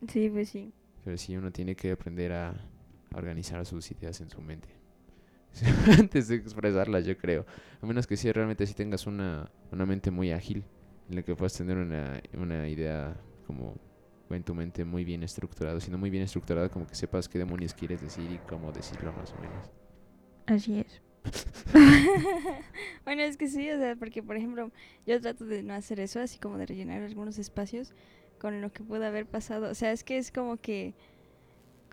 Sí, 0.08 0.30
pues 0.30 0.50
sí. 0.50 0.72
Pero 1.04 1.16
sí, 1.18 1.36
uno 1.36 1.50
tiene 1.50 1.74
que 1.74 1.90
aprender 1.90 2.32
a, 2.32 2.54
organizar 3.16 3.64
sus 3.66 3.90
ideas 3.90 4.20
en 4.20 4.30
su 4.30 4.40
mente. 4.40 4.68
Antes 5.98 6.28
de 6.28 6.36
expresarlas, 6.36 7.04
yo 7.04 7.16
creo. 7.16 7.46
A 7.80 7.86
menos 7.86 8.06
que 8.06 8.16
sí, 8.16 8.30
realmente 8.32 8.66
sí 8.66 8.74
tengas 8.74 9.06
una, 9.06 9.50
una 9.70 9.86
mente 9.86 10.10
muy 10.10 10.32
ágil, 10.32 10.64
en 11.08 11.16
la 11.16 11.22
que 11.22 11.34
puedas 11.34 11.54
tener 11.54 11.76
una, 11.76 12.20
una 12.34 12.68
idea 12.68 13.16
como 13.46 13.76
en 14.30 14.42
tu 14.42 14.54
mente 14.54 14.84
muy 14.84 15.04
bien 15.04 15.22
estructurada. 15.22 15.80
Si 15.80 15.90
no 15.90 15.98
muy 15.98 16.10
bien 16.10 16.24
estructurada, 16.24 16.68
como 16.68 16.86
que 16.86 16.94
sepas 16.94 17.28
qué 17.28 17.38
demonios 17.38 17.74
quieres 17.74 18.00
decir 18.00 18.30
y 18.30 18.38
cómo 18.48 18.72
decirlo 18.72 19.12
más 19.12 19.32
o 19.32 19.40
menos. 19.40 19.70
Así 20.46 20.80
es. 20.80 21.02
bueno, 23.04 23.22
es 23.22 23.36
que 23.36 23.48
sí, 23.48 23.70
o 23.70 23.78
sea, 23.78 23.96
porque 23.96 24.22
por 24.22 24.36
ejemplo, 24.36 24.70
yo 25.06 25.20
trato 25.20 25.46
de 25.46 25.62
no 25.62 25.74
hacer 25.74 26.00
eso, 26.00 26.20
así 26.20 26.38
como 26.38 26.58
de 26.58 26.66
rellenar 26.66 27.02
algunos 27.02 27.38
espacios 27.38 27.94
con 28.38 28.60
lo 28.60 28.72
que 28.72 28.82
pudo 28.82 29.06
haber 29.06 29.26
pasado. 29.26 29.70
O 29.70 29.74
sea, 29.74 29.92
es 29.92 30.04
que 30.04 30.18
es 30.18 30.30
como 30.30 30.58
que 30.58 30.94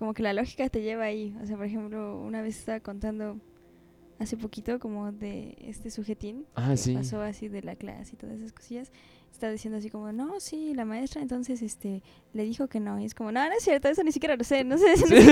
como 0.02 0.16
que 0.16 0.24
la 0.24 0.34
lógica 0.34 0.68
te 0.68 0.82
lleva 0.82 1.04
ahí. 1.04 1.38
O 1.44 1.46
sea, 1.46 1.58
por 1.58 1.68
ejemplo, 1.68 2.20
una 2.20 2.42
vez 2.42 2.58
estaba 2.58 2.80
contando 2.80 3.40
hace 4.18 4.36
poquito 4.36 4.80
como 4.80 5.12
de 5.12 5.56
este 5.62 5.92
sujetín 5.92 6.48
Ah, 6.56 6.72
que 6.72 6.78
sí. 6.78 6.96
pasó 6.96 7.22
así 7.22 7.50
de 7.50 7.62
la 7.62 7.76
clase 7.76 8.14
y 8.16 8.18
todas 8.18 8.38
esas 8.40 8.52
cosillas. 8.52 8.92
Está 9.32 9.52
diciendo 9.52 9.78
así 9.78 9.92
como, 9.92 10.12
no, 10.12 10.40
sí, 10.40 10.74
la 10.74 10.86
maestra 10.86 11.22
entonces 11.22 11.62
este 11.62 12.02
le 12.34 12.44
dijo 12.46 12.68
que 12.68 12.80
no. 12.80 13.00
Y 13.00 13.06
es 13.06 13.14
como, 13.14 13.32
no, 13.32 13.46
no 13.48 13.54
es 13.54 13.64
cierto, 13.64 13.90
eso 13.90 14.04
ni 14.04 14.12
siquiera 14.12 14.36
lo 14.36 14.44
sé. 14.44 14.64
No 14.64 14.80
sé 14.80 14.98
si, 14.98 15.06
Sí. 15.06 15.32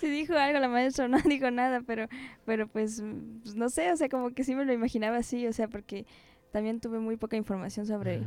si- 0.00 0.10
dijo 0.10 0.34
algo 0.34 0.58
la 0.60 0.68
maestra 0.68 1.06
o 1.06 1.08
no 1.08 1.16
dijo 1.24 1.50
nada, 1.50 1.80
pero, 1.86 2.06
pero 2.44 2.68
pues, 2.68 3.02
pues, 3.42 3.54
no 3.56 3.70
sé, 3.70 3.92
o 3.92 3.96
sea, 3.96 4.10
como 4.10 4.28
que 4.32 4.44
sí 4.44 4.54
me 4.54 4.66
lo 4.66 4.74
imaginaba 4.74 5.16
así, 5.16 5.46
o 5.46 5.54
sea, 5.54 5.68
porque 5.68 6.04
también 6.52 6.80
tuve 6.80 6.98
muy 6.98 7.16
poca 7.16 7.36
información 7.36 7.86
sobre 7.86 8.18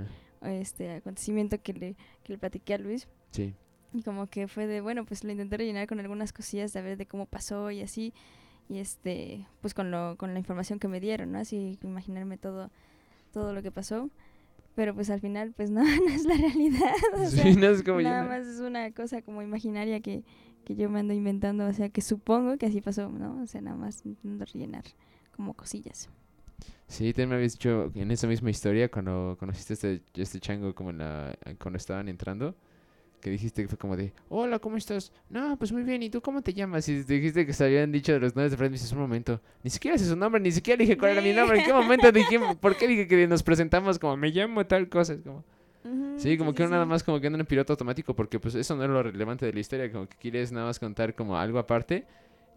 Ajá. 0.41 0.51
este 0.55 0.91
acontecimiento 0.93 1.61
que 1.61 1.73
le, 1.73 1.95
que 2.23 2.33
le 2.33 2.39
platiqué 2.39 2.73
a 2.73 2.79
Luis. 2.79 3.07
Sí. 3.31 3.53
Y 3.93 4.03
como 4.03 4.27
que 4.27 4.47
fue 4.47 4.67
de, 4.67 4.81
bueno, 4.81 5.05
pues 5.05 5.23
lo 5.23 5.31
intenté 5.31 5.57
rellenar 5.57 5.87
con 5.87 5.99
algunas 5.99 6.31
cosillas 6.33 6.73
de 6.73 6.81
ver 6.81 6.97
de 6.97 7.07
cómo 7.07 7.25
pasó 7.25 7.71
y 7.71 7.81
así. 7.81 8.13
Y 8.69 8.77
este, 8.79 9.47
pues 9.61 9.73
con, 9.73 9.89
lo, 9.91 10.15
con 10.17 10.33
la 10.33 10.39
información 10.39 10.79
que 10.79 10.87
me 10.87 10.99
dieron, 10.99 11.31
¿no? 11.31 11.39
Así 11.39 11.79
imaginarme 11.83 12.37
todo, 12.37 12.69
todo 13.33 13.53
lo 13.53 13.63
que 13.63 13.71
pasó. 13.71 14.09
Pero 14.75 14.93
pues 14.95 15.09
al 15.09 15.21
final, 15.21 15.53
pues 15.55 15.71
no, 15.71 15.81
no 15.83 16.09
es 16.09 16.25
la 16.25 16.35
realidad. 16.35 16.93
O 17.15 17.25
sea, 17.27 17.45
Sí, 17.45 17.55
no 17.55 17.67
es 17.67 17.83
como 17.83 18.01
nada 18.01 18.23
yo. 18.23 18.27
más 18.27 18.47
es 18.47 18.59
una 18.59 18.91
cosa 18.91 19.21
como 19.21 19.41
imaginaria 19.41 19.99
que, 20.01 20.23
que 20.65 20.75
yo 20.75 20.89
me 20.89 20.99
ando 20.99 21.13
inventando. 21.13 21.65
O 21.67 21.73
sea, 21.73 21.89
que 21.89 22.01
supongo 22.01 22.57
que 22.57 22.67
así 22.67 22.81
pasó, 22.81 23.09
¿no? 23.09 23.41
O 23.41 23.47
sea, 23.47 23.61
nada 23.61 23.75
más 23.77 24.05
intentando 24.05 24.45
rellenar 24.45 24.83
como 25.35 25.53
cosillas. 25.55 26.09
Sí, 26.87 27.13
también 27.13 27.29
me 27.29 27.35
habías 27.35 27.53
dicho 27.53 27.91
en 27.95 28.11
esa 28.11 28.27
misma 28.27 28.49
historia 28.49 28.89
cuando 28.89 29.37
conociste 29.39 29.73
a 29.73 29.75
este, 29.75 30.03
este 30.15 30.39
chango 30.39 30.73
como 30.73 30.89
en 30.89 30.97
la, 30.99 31.37
cuando 31.59 31.77
estaban 31.77 32.09
entrando, 32.09 32.55
que 33.19 33.29
dijiste 33.29 33.61
que 33.61 33.67
fue 33.67 33.77
como 33.77 33.95
de, 33.97 34.13
hola, 34.29 34.59
¿cómo 34.59 34.77
estás? 34.77 35.11
No, 35.29 35.57
pues 35.57 35.71
muy 35.71 35.83
bien, 35.83 36.01
¿y 36.03 36.09
tú 36.09 36.21
cómo 36.21 36.41
te 36.41 36.53
llamas? 36.53 36.87
Y 36.89 37.03
dijiste 37.03 37.45
que 37.45 37.53
se 37.53 37.65
habían 37.65 37.91
dicho 37.91 38.13
de 38.13 38.19
los 38.19 38.35
nombres 38.35 38.51
de 38.51 38.57
Fred, 38.57 38.69
me 38.69 38.73
dices, 38.73 38.91
un 38.91 38.99
momento, 38.99 39.41
ni 39.63 39.69
siquiera 39.69 39.97
sé 39.97 40.05
su 40.05 40.15
nombre, 40.15 40.41
ni 40.41 40.51
siquiera 40.51 40.79
dije 40.79 40.97
cuál 40.97 41.11
era 41.11 41.21
mi 41.21 41.31
Sí. 41.31 41.35
nombre, 41.35 41.59
¿en 41.59 41.65
qué 41.65 41.73
momento 41.73 42.11
dije, 42.11 42.39
por 42.59 42.75
qué 42.77 42.87
dije 42.87 43.07
que 43.07 43.27
nos 43.27 43.43
presentamos 43.43 43.99
como 43.99 44.15
me 44.17 44.29
llamo 44.31 44.65
tal 44.65 44.87
cosa? 44.89 45.17
Como, 45.23 45.43
sí, 46.17 46.37
como 46.37 46.53
que 46.53 46.63
uno 46.63 46.71
nada 46.71 46.83
sí. 46.85 46.89
más 46.89 47.03
como 47.03 47.19
que 47.19 47.27
en 47.27 47.45
piloto 47.45 47.73
automático, 47.73 48.15
porque 48.15 48.39
pues 48.39 48.55
eso 48.55 48.75
no 48.75 48.83
es 48.83 48.89
lo 48.89 49.03
relevante 49.03 49.45
de 49.45 49.53
la 49.53 49.59
historia, 49.59 49.91
como 49.91 50.07
que 50.07 50.17
quieres 50.17 50.51
nada 50.51 50.67
más 50.67 50.79
contar 50.79 51.13
como 51.15 51.37
algo 51.37 51.59
aparte. 51.59 52.05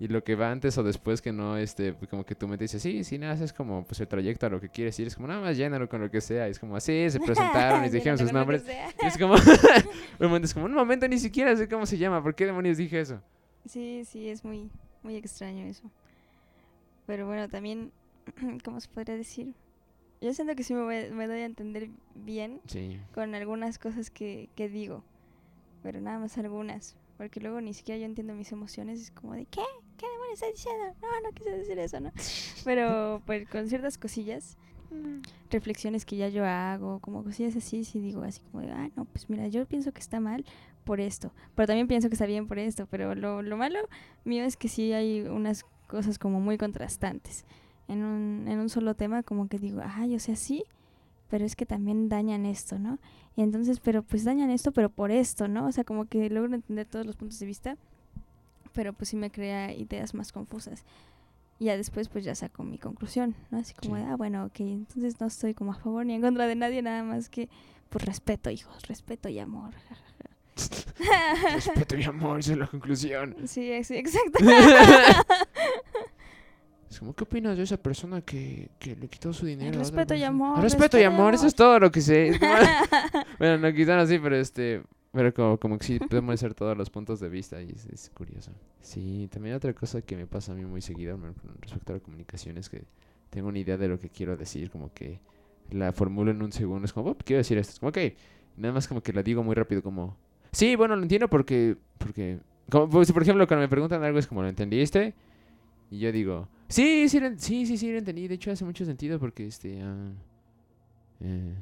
Y 0.03 0.09
lo 0.09 0.25
que 0.25 0.35
va 0.35 0.51
antes 0.51 0.77
o 0.79 0.83
después 0.83 1.23
que 1.23 1.31
no, 1.31 1.57
este, 1.57 1.95
como 2.11 2.25
que 2.27 2.35
tú 2.35 2.49
me 2.49 2.57
dices, 2.57 2.83
sí, 2.83 3.05
sí, 3.05 3.19
nada, 3.19 3.35
es 3.35 3.53
como 3.53 3.85
pues 3.85 4.01
el 4.01 4.09
trayecto 4.09 4.47
a 4.47 4.49
lo 4.49 4.61
que 4.61 4.69
quieres 4.69 4.99
ir, 4.99 5.07
es 5.07 5.15
como 5.15 5.29
nada 5.29 5.41
más 5.41 5.57
llénalo 5.57 5.89
con 5.89 6.01
lo 6.01 6.11
que 6.11 6.21
sea, 6.21 6.49
y 6.49 6.51
es 6.51 6.59
como 6.59 6.75
así, 6.75 7.09
se 7.09 7.21
presentaron 7.25 7.85
y 7.85 7.89
dijeron 7.89 8.19
sus 8.19 8.33
nombres, 8.33 8.65
y 9.01 9.07
es 9.07 9.17
como, 9.17 9.35
un 10.19 10.27
momento 10.27 10.47
es 10.47 10.55
como, 10.55 10.67
un 10.67 10.75
momento 10.75 11.07
ni 11.07 11.21
siquiera 11.21 11.55
sé 11.57 11.69
cómo 11.69 11.87
se 11.87 11.99
llama, 11.99 12.21
¿por 12.21 12.35
qué 12.35 12.47
demonios 12.47 12.79
dije 12.79 12.99
eso? 12.99 13.23
Sí, 13.65 14.03
sí, 14.05 14.29
es 14.29 14.45
muy, 14.45 14.69
muy 15.05 15.15
extraño 15.15 15.67
eso. 15.67 15.89
Pero 17.07 17.29
bueno, 17.29 17.49
también, 17.49 17.93
¿cómo 18.65 18.81
se 18.81 18.89
podría 18.89 19.17
decir? 19.17 19.55
Yo 20.21 20.35
siento 20.35 20.57
que 20.57 20.65
sí 20.65 20.75
me, 20.75 20.83
voy- 20.83 21.11
me 21.13 21.29
doy 21.29 21.43
a 21.43 21.45
entender 21.47 21.91
bien 22.17 22.61
Sí, 22.67 22.99
con 23.15 23.37
algunas 23.37 23.79
cosas 23.79 24.11
que, 24.11 24.49
que 24.57 24.69
digo, 24.69 25.05
pero 25.85 26.01
nada 26.01 26.19
más 26.19 26.39
algunas, 26.39 26.97
porque 27.19 27.39
luego 27.39 27.61
ni 27.61 27.73
siquiera 27.73 28.01
yo 28.01 28.07
entiendo 28.07 28.35
mis 28.35 28.51
emociones, 28.51 29.01
es 29.01 29.11
como 29.13 29.35
de, 29.35 29.47
¿qué? 29.47 29.61
¿Qué 30.33 30.37
demonios 30.37 30.43
estás 30.43 30.53
diciendo? 30.53 30.85
No, 31.03 31.29
no 31.29 31.33
quise 31.35 31.51
decir 31.51 31.79
eso, 31.79 32.01
¿no? 32.01 32.13
Pero 32.65 33.23
pues 33.27 33.49
con 33.49 33.69
ciertas 33.69 33.99
cosillas, 33.99 34.57
reflexiones 35.51 36.05
que 36.05 36.17
ya 36.17 36.29
yo 36.29 36.45
hago, 36.45 37.01
como 37.01 37.25
cosillas 37.25 37.57
así, 37.57 37.85
sí 37.85 38.01
digo 38.01 38.23
así 38.23 38.41
como 38.51 38.67
ah, 38.73 38.89
no, 38.97 39.05
pues 39.07 39.29
mira, 39.31 39.49
yo 39.49 39.67
pienso 39.67 39.93
que 39.93 40.01
está 40.01 40.21
mal 40.21 40.45
por 40.85 41.01
esto, 41.01 41.33
pero 41.55 41.67
también 41.67 41.89
pienso 41.89 42.09
que 42.09 42.15
está 42.15 42.27
bien 42.27 42.47
por 42.47 42.59
esto, 42.59 42.87
pero 42.87 43.15
lo, 43.15 43.43
lo 43.43 43.57
malo 43.57 43.79
mío 44.25 44.45
es 44.45 44.57
que 44.57 44.69
sí 44.69 44.93
hay 44.93 45.23
unas 45.23 45.65
cosas 45.87 46.19
como 46.19 46.41
muy 46.41 46.59
contrastantes. 46.59 47.45
En 47.89 48.05
un, 48.05 48.47
en 48.49 48.59
un 48.59 48.69
solo 48.69 48.95
tema 48.95 49.23
como 49.23 49.49
que 49.49 49.59
digo, 49.59 49.83
ay, 49.85 50.15
o 50.15 50.19
sea, 50.19 50.37
sí, 50.37 50.65
pero 51.29 51.45
es 51.45 51.57
que 51.57 51.67
también 51.67 52.09
dañan 52.09 52.47
esto, 52.47 52.79
¿no? 52.79 52.99
Y 53.37 53.43
entonces, 53.43 53.81
pero 53.81 54.03
pues 54.03 54.25
dañan 54.25 54.51
esto, 54.51 54.73
pero 54.73 54.89
por 54.91 55.11
esto, 55.11 55.49
¿no? 55.49 55.67
O 55.67 55.73
sea, 55.73 55.85
como 55.85 56.07
que 56.07 56.31
logro 56.31 56.55
entender 56.55 56.87
todos 56.87 57.07
los 57.07 57.17
puntos 57.17 57.39
de 57.39 57.47
vista, 57.47 57.77
pero 58.73 58.93
pues 58.93 59.11
sí 59.11 59.17
me 59.17 59.31
crea 59.31 59.73
ideas 59.73 60.15
más 60.15 60.33
confusas. 60.33 60.85
Y 61.59 61.67
ya 61.67 61.77
después 61.77 62.09
pues 62.09 62.25
ya 62.25 62.35
saco 62.35 62.65
mi 62.65 62.79
conclusión, 62.79 63.35
¿no? 63.51 63.59
Así 63.59 63.73
como 63.75 63.97
Sí. 63.97 64.03
ah, 64.09 64.17
bueno, 64.17 64.47
ok, 64.47 64.61
entonces 64.61 65.21
no 65.21 65.27
estoy 65.29 65.55
como 65.55 65.73
a 65.73 65.77
favor 65.77 66.05
ni 66.05 66.15
en 66.15 66.21
contra 66.23 66.47
de 66.47 66.57
nadie, 66.57 66.83
nada 66.83 67.03
más 67.05 67.29
que 67.29 67.49
pues 67.89 68.05
respeto, 68.05 68.51
hijos, 68.51 68.83
respeto 68.89 69.29
y 69.29 69.39
amor. 69.39 69.71
respeto 71.55 71.97
y 71.97 72.05
amor, 72.05 72.41
esa 72.41 72.53
es 72.53 72.59
la 72.59 72.67
conclusión. 72.67 73.37
sí, 73.47 73.85
sí, 73.85 73.97
exacto. 73.97 74.39
Es 76.91 76.99
como, 76.99 77.15
¿qué 77.15 77.25
opinas 77.25 77.57
de 77.57 77.63
esa 77.63 77.79
persona 77.79 78.21
que, 78.21 78.69
que 78.79 78.95
le 78.95 79.09
quitó 79.09 79.33
su 79.33 79.47
dinero? 79.47 79.79
respeto 79.79 80.15
y 80.15 80.23
amor, 80.25 80.59
Ah, 80.59 80.61
Respeto, 80.61 80.83
respeto 80.83 80.99
y 81.01 81.05
amor, 81.05 81.33
eso 81.35 81.47
es 81.47 81.55
todo 81.55 81.79
lo 81.81 81.91
que 81.91 82.03
sé. 82.03 82.39
Bueno, 83.39 83.57
no 83.67 83.73
quizás 83.75 84.05
así, 84.05 84.19
pero 84.19 84.37
este... 84.37 84.83
Pero 85.13 85.33
como, 85.35 85.59
como 85.59 85.79
que 85.79 85.85
sí 85.87 85.99
podemos 86.11 86.41
ser 86.41 86.55
todos 86.55 86.77
los 86.77 86.91
puntos 86.91 87.21
de 87.21 87.29
vista 87.29 87.61
y 87.63 87.71
es, 87.71 87.87
es 87.87 88.11
curioso. 88.11 88.51
Sí, 88.81 89.29
también 89.31 89.55
otra 89.55 89.73
cosa 89.75 90.03
que 90.03 90.17
me 90.17 90.27
pasa 90.27 90.53
a 90.53 90.55
mí 90.55 90.65
muy 90.65 90.81
seguido 90.81 91.19
con 91.19 91.35
respecto 91.61 91.93
a 91.93 91.97
la 91.97 92.01
comunicación 92.03 92.57
es 92.59 92.69
que 92.69 92.85
tengo 93.31 93.49
una 93.49 93.59
idea 93.59 93.77
de 93.77 93.89
lo 93.89 93.99
que 93.99 94.09
quiero 94.09 94.37
decir, 94.37 94.71
como 94.71 94.93
que 94.93 95.21
la 95.71 95.93
formulo 95.93 96.31
en 96.31 96.43
un 96.43 96.53
segundo, 96.53 96.85
es 96.85 96.93
como, 96.93 97.11
"Oh, 97.11 97.17
quiero 97.17 97.39
decir 97.39 97.57
esto, 97.59 97.73
es 97.73 97.79
como, 97.79 97.91
ok, 97.91 97.99
nada 98.57 98.75
más 98.75 98.89
como 98.89 99.03
que 99.03 99.13
la 99.13 99.23
digo 99.23 99.43
muy 99.43 99.55
rápido, 99.55 99.83
como, 99.83 100.17
sí, 100.51 100.77
bueno, 100.77 100.97
lo 100.97 101.03
entiendo 101.03 101.29
porque, 101.29 101.77
porque, 101.99 102.41
como, 102.71 102.89
pues, 102.91 103.11
por 103.13 103.23
ejemplo, 103.23 103.47
cuando 103.47 103.63
me 103.63 103.69
preguntan 103.69 104.03
algo 104.05 104.19
es 104.19 104.27
como, 104.27 104.43
¿lo 104.43 104.49
entendiste? 104.49 105.15
Y 105.91 105.99
yo 106.01 106.13
digo, 106.13 106.49
sí, 106.69 107.09
sí, 107.09 107.21
sí, 107.39 107.67
sí, 107.67 107.77
sí, 107.79 107.91
lo 107.93 107.99
entendí, 107.99 108.29
de 108.29 108.35
hecho 108.35 108.51
hace 108.51 108.65
mucho 108.65 108.85
sentido 108.85 109.19
porque, 109.19 109.47
este, 109.47 109.79
eh, 111.21 111.55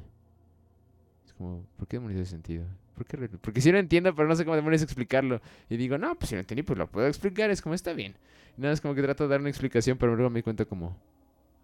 es 1.25 1.33
como, 1.33 1.63
¿por 1.77 1.87
qué 1.87 1.97
demonios 1.97 2.21
hace 2.21 2.31
sentido? 2.31 2.65
¿Por 2.95 3.05
qué 3.05 3.17
Porque 3.39 3.61
sí 3.61 3.71
lo 3.71 3.77
entiendo, 3.79 4.13
pero 4.15 4.27
no 4.27 4.35
sé 4.35 4.43
cómo 4.45 4.55
demonios 4.55 4.81
explicarlo. 4.81 5.41
Y 5.69 5.77
digo, 5.77 5.97
no, 5.97 6.15
pues 6.15 6.29
si 6.29 6.35
lo 6.35 6.41
entendí, 6.41 6.63
pues 6.63 6.77
lo 6.77 6.87
puedo 6.87 7.07
explicar. 7.07 7.49
Es 7.49 7.61
como, 7.61 7.75
está 7.75 7.93
bien. 7.93 8.15
Y 8.57 8.61
nada, 8.61 8.73
es 8.73 8.81
como 8.81 8.93
que 8.93 9.01
trato 9.01 9.23
de 9.23 9.29
dar 9.29 9.39
una 9.39 9.49
explicación, 9.49 9.97
pero 9.97 10.15
luego 10.15 10.29
me 10.29 10.39
di 10.39 10.43
cuenta 10.43 10.65
como, 10.65 10.97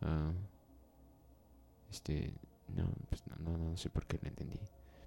ah, 0.02 0.32
este, 1.92 2.34
no, 2.76 2.90
pues 3.10 3.24
no, 3.28 3.52
no, 3.52 3.58
no 3.58 3.78
sé 3.78 3.90
por 3.90 4.06
qué 4.06 4.20
lo 4.22 4.28
entendí. 4.30 4.60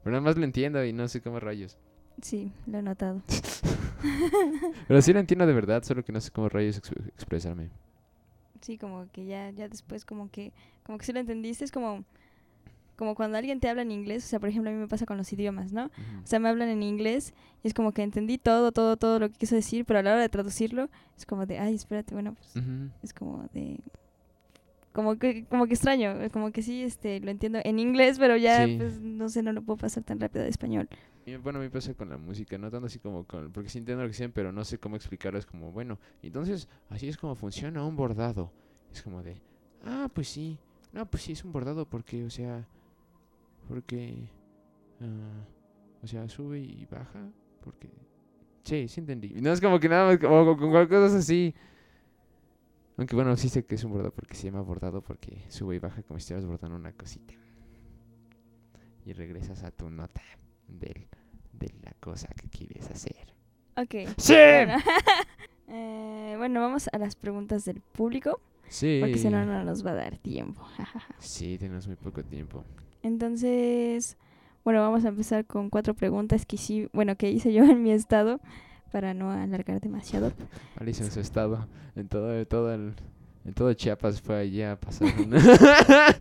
Pero 0.03 0.13
nada 0.13 0.23
más 0.23 0.37
lo 0.37 0.45
entiendo 0.45 0.85
y 0.85 0.93
no 0.93 1.09
sé 1.09 1.21
cómo 1.21 1.41
rayos. 1.41 1.77
Sí, 2.23 2.53
lo 2.67 2.79
he 2.79 2.83
notado. 2.83 3.23
Pero 4.89 5.03
sí 5.03 5.13
lo 5.13 5.21
entiendo 5.21 5.47
de 5.47 5.53
verdad, 5.53 5.83
solo 5.83 6.05
que 6.05 6.13
no 6.13 6.21
sé 6.21 6.31
cómo 6.31 6.49
rayos 6.49 6.79
ex- 6.79 6.91
expresarme. 7.09 7.69
Sí, 8.61 8.77
como 8.77 9.11
que 9.11 9.25
ya, 9.25 9.51
ya 9.51 9.69
después 9.69 10.05
como 10.05 10.31
que, 10.31 10.53
como 10.83 10.99
que 10.99 11.05
sí 11.07 11.13
lo 11.13 11.21
entendiste, 11.21 11.65
es 11.65 11.73
como, 11.73 12.05
como 13.01 13.15
cuando 13.17 13.37
alguien 13.39 13.59
te 13.59 13.69
habla 13.69 13.83
en 13.83 13.91
inglés, 13.91 14.25
o 14.25 14.29
sea, 14.29 14.39
por 14.39 14.49
ejemplo, 14.51 14.71
a 14.71 14.75
mí 14.75 14.79
me 14.79 14.87
pasa 14.87 15.07
con 15.07 15.17
los 15.17 15.33
idiomas, 15.33 15.73
¿no? 15.73 15.87
O 15.87 16.27
sea, 16.27 16.39
me 16.39 16.49
hablan 16.49 16.69
en 16.69 16.83
inglés 16.85 17.35
y 17.65 17.69
es 17.69 17.75
como 17.75 17.91
que 17.93 18.03
entendí 18.03 18.39
todo, 18.39 18.71
todo, 18.71 18.97
todo 18.97 19.19
lo 19.19 19.31
que 19.31 19.39
quiso 19.39 19.55
decir, 19.57 19.85
pero 19.87 19.99
a 19.99 20.03
la 20.03 20.13
hora 20.13 20.21
de 20.21 20.29
traducirlo 20.29 20.89
es 21.17 21.27
como 21.27 21.47
de, 21.47 21.59
ay, 21.59 21.75
espérate, 21.75 22.15
bueno, 22.15 22.35
pues 22.35 22.55
es 23.03 23.13
como 23.15 23.49
de 23.53 23.81
como 24.93 25.17
que 25.19 25.45
como 25.47 25.67
que 25.67 25.75
extraño, 25.75 26.15
como 26.33 26.51
que 26.51 26.63
sí 26.63 26.83
este 26.83 27.21
lo 27.21 27.31
entiendo 27.31 27.61
en 27.65 27.79
inglés, 27.79 28.19
pero 28.19 28.37
ya 28.37 28.67
Sí. 28.67 28.77
pues 28.77 29.01
no 29.01 29.29
sé, 29.29 29.43
no 29.43 29.53
lo 29.53 29.63
puedo 29.63 29.79
pasar 29.79 30.03
tan 30.03 30.21
rápido 30.21 30.45
a 30.45 30.49
español. 30.49 30.89
Y 31.27 31.37
bueno, 31.37 31.59
a 31.59 31.63
mí 31.63 31.69
me 31.69 31.71
pasa 31.71 31.95
con 31.95 32.09
la 32.11 32.19
música, 32.19 32.59
no 32.59 32.71
tanto 32.71 32.87
así 32.87 32.99
como 32.99 33.25
con... 33.25 33.53
Porque 33.53 33.69
sí 33.69 33.79
entiendo 33.79 34.03
lo 34.03 34.09
que 34.09 34.13
dicen, 34.15 34.33
pero 34.33 34.53
no 34.53 34.65
sé 34.65 34.79
cómo 34.79 34.97
explicarlo. 34.97 35.39
Es 35.39 35.47
como, 35.47 35.71
bueno, 35.71 35.99
entonces 36.23 36.67
así 36.89 37.09
es 37.09 37.17
como 37.17 37.35
funciona 37.35 37.85
un 37.85 37.95
bordado. 37.95 38.53
Es 38.93 39.01
como 39.03 39.23
de, 39.23 39.41
ah, 39.85 40.09
pues 40.13 40.29
sí. 40.29 40.59
No, 40.93 41.07
pues 41.07 41.23
sí, 41.23 41.33
es 41.33 41.45
un 41.45 41.53
bordado 41.53 41.87
porque, 41.87 42.25
o 42.25 42.31
sea... 42.31 42.67
Porque... 43.71 44.29
ah, 45.01 45.45
o 46.03 46.07
sea, 46.07 46.29
sube 46.29 46.59
y 46.61 46.87
baja. 46.91 47.31
Porque... 47.63 47.89
Sí, 48.65 48.89
sí 48.89 49.01
entendí. 49.01 49.29
No 49.41 49.53
es 49.53 49.61
como 49.61 49.79
que 49.81 49.89
nada 49.89 50.07
más, 50.07 50.19
como 50.19 50.45
con 50.57 50.71
con 50.73 50.87
cosas 50.89 51.15
así. 51.15 51.55
Aunque 52.99 53.15
bueno, 53.17 53.35
sí 53.37 53.49
sé 53.49 53.65
que 53.65 53.77
es 53.77 53.85
un 53.85 53.93
bordado 53.93 54.13
porque 54.13 54.35
se 54.35 54.45
llama 54.45 54.61
bordado 54.61 55.01
porque 55.03 55.45
sube 55.49 55.77
y 55.77 55.79
baja 55.79 56.03
como 56.03 56.19
si 56.19 56.25
estuvieras 56.25 56.45
bordando 56.47 56.77
una 56.77 56.93
cosita. 56.93 57.33
Y 59.07 59.13
regresas 59.15 59.63
a 59.63 59.71
tu 59.71 59.89
nota 59.89 60.21
del, 60.69 61.07
de 61.53 61.75
la 61.83 61.93
cosa 62.01 62.29
que 62.29 62.49
quieres 62.49 62.91
hacer. 62.91 63.35
Ok. 63.77 64.11
¡Sí! 64.19 64.35
Bueno. 64.35 64.75
Eh, 65.73 66.35
bueno, 66.37 66.61
vamos 66.61 66.89
a 66.93 66.99
las 66.99 67.15
preguntas 67.15 67.65
del 67.65 67.81
público, 67.81 68.41
Sí. 68.69 68.97
porque 69.01 69.19
si 69.19 69.29
no 69.31 69.47
no 69.47 69.63
nos 69.63 69.87
va 69.87 69.93
a 69.93 69.95
dar 69.95 70.19
tiempo. 70.19 70.67
Sí, 71.21 71.57
tenemos 71.59 71.87
muy 71.87 71.95
poco 71.95 72.25
tiempo. 72.25 72.65
Entonces, 73.03 74.17
bueno, 74.65 74.81
vamos 74.81 75.05
a 75.05 75.09
empezar 75.09 75.45
con 75.47 75.71
cuatro 75.71 75.95
preguntas 75.95 76.47
que 76.47 76.57
sí, 76.57 76.89
bueno, 76.93 77.17
que 77.17 77.31
hice 77.31 77.53
yo 77.53 77.65
en 77.65 77.83
mi 77.83 77.93
estado 77.93 78.41
para 78.93 79.15
no 79.15 79.31
alargar 79.31 79.81
demasiado. 79.81 80.33
Alice 80.77 81.03
en 81.03 81.11
su 81.11 81.21
estado, 81.21 81.67
en 81.97 82.09
todo, 82.09 82.45
todo 82.47 82.73
el, 82.75 82.95
en 83.45 83.55
todo 83.55 83.73
Chiapas 83.73 84.21
fue 84.21 84.37
allá 84.39 84.73
a 84.73 84.77
pasar 84.81 85.09
una... 85.25 85.39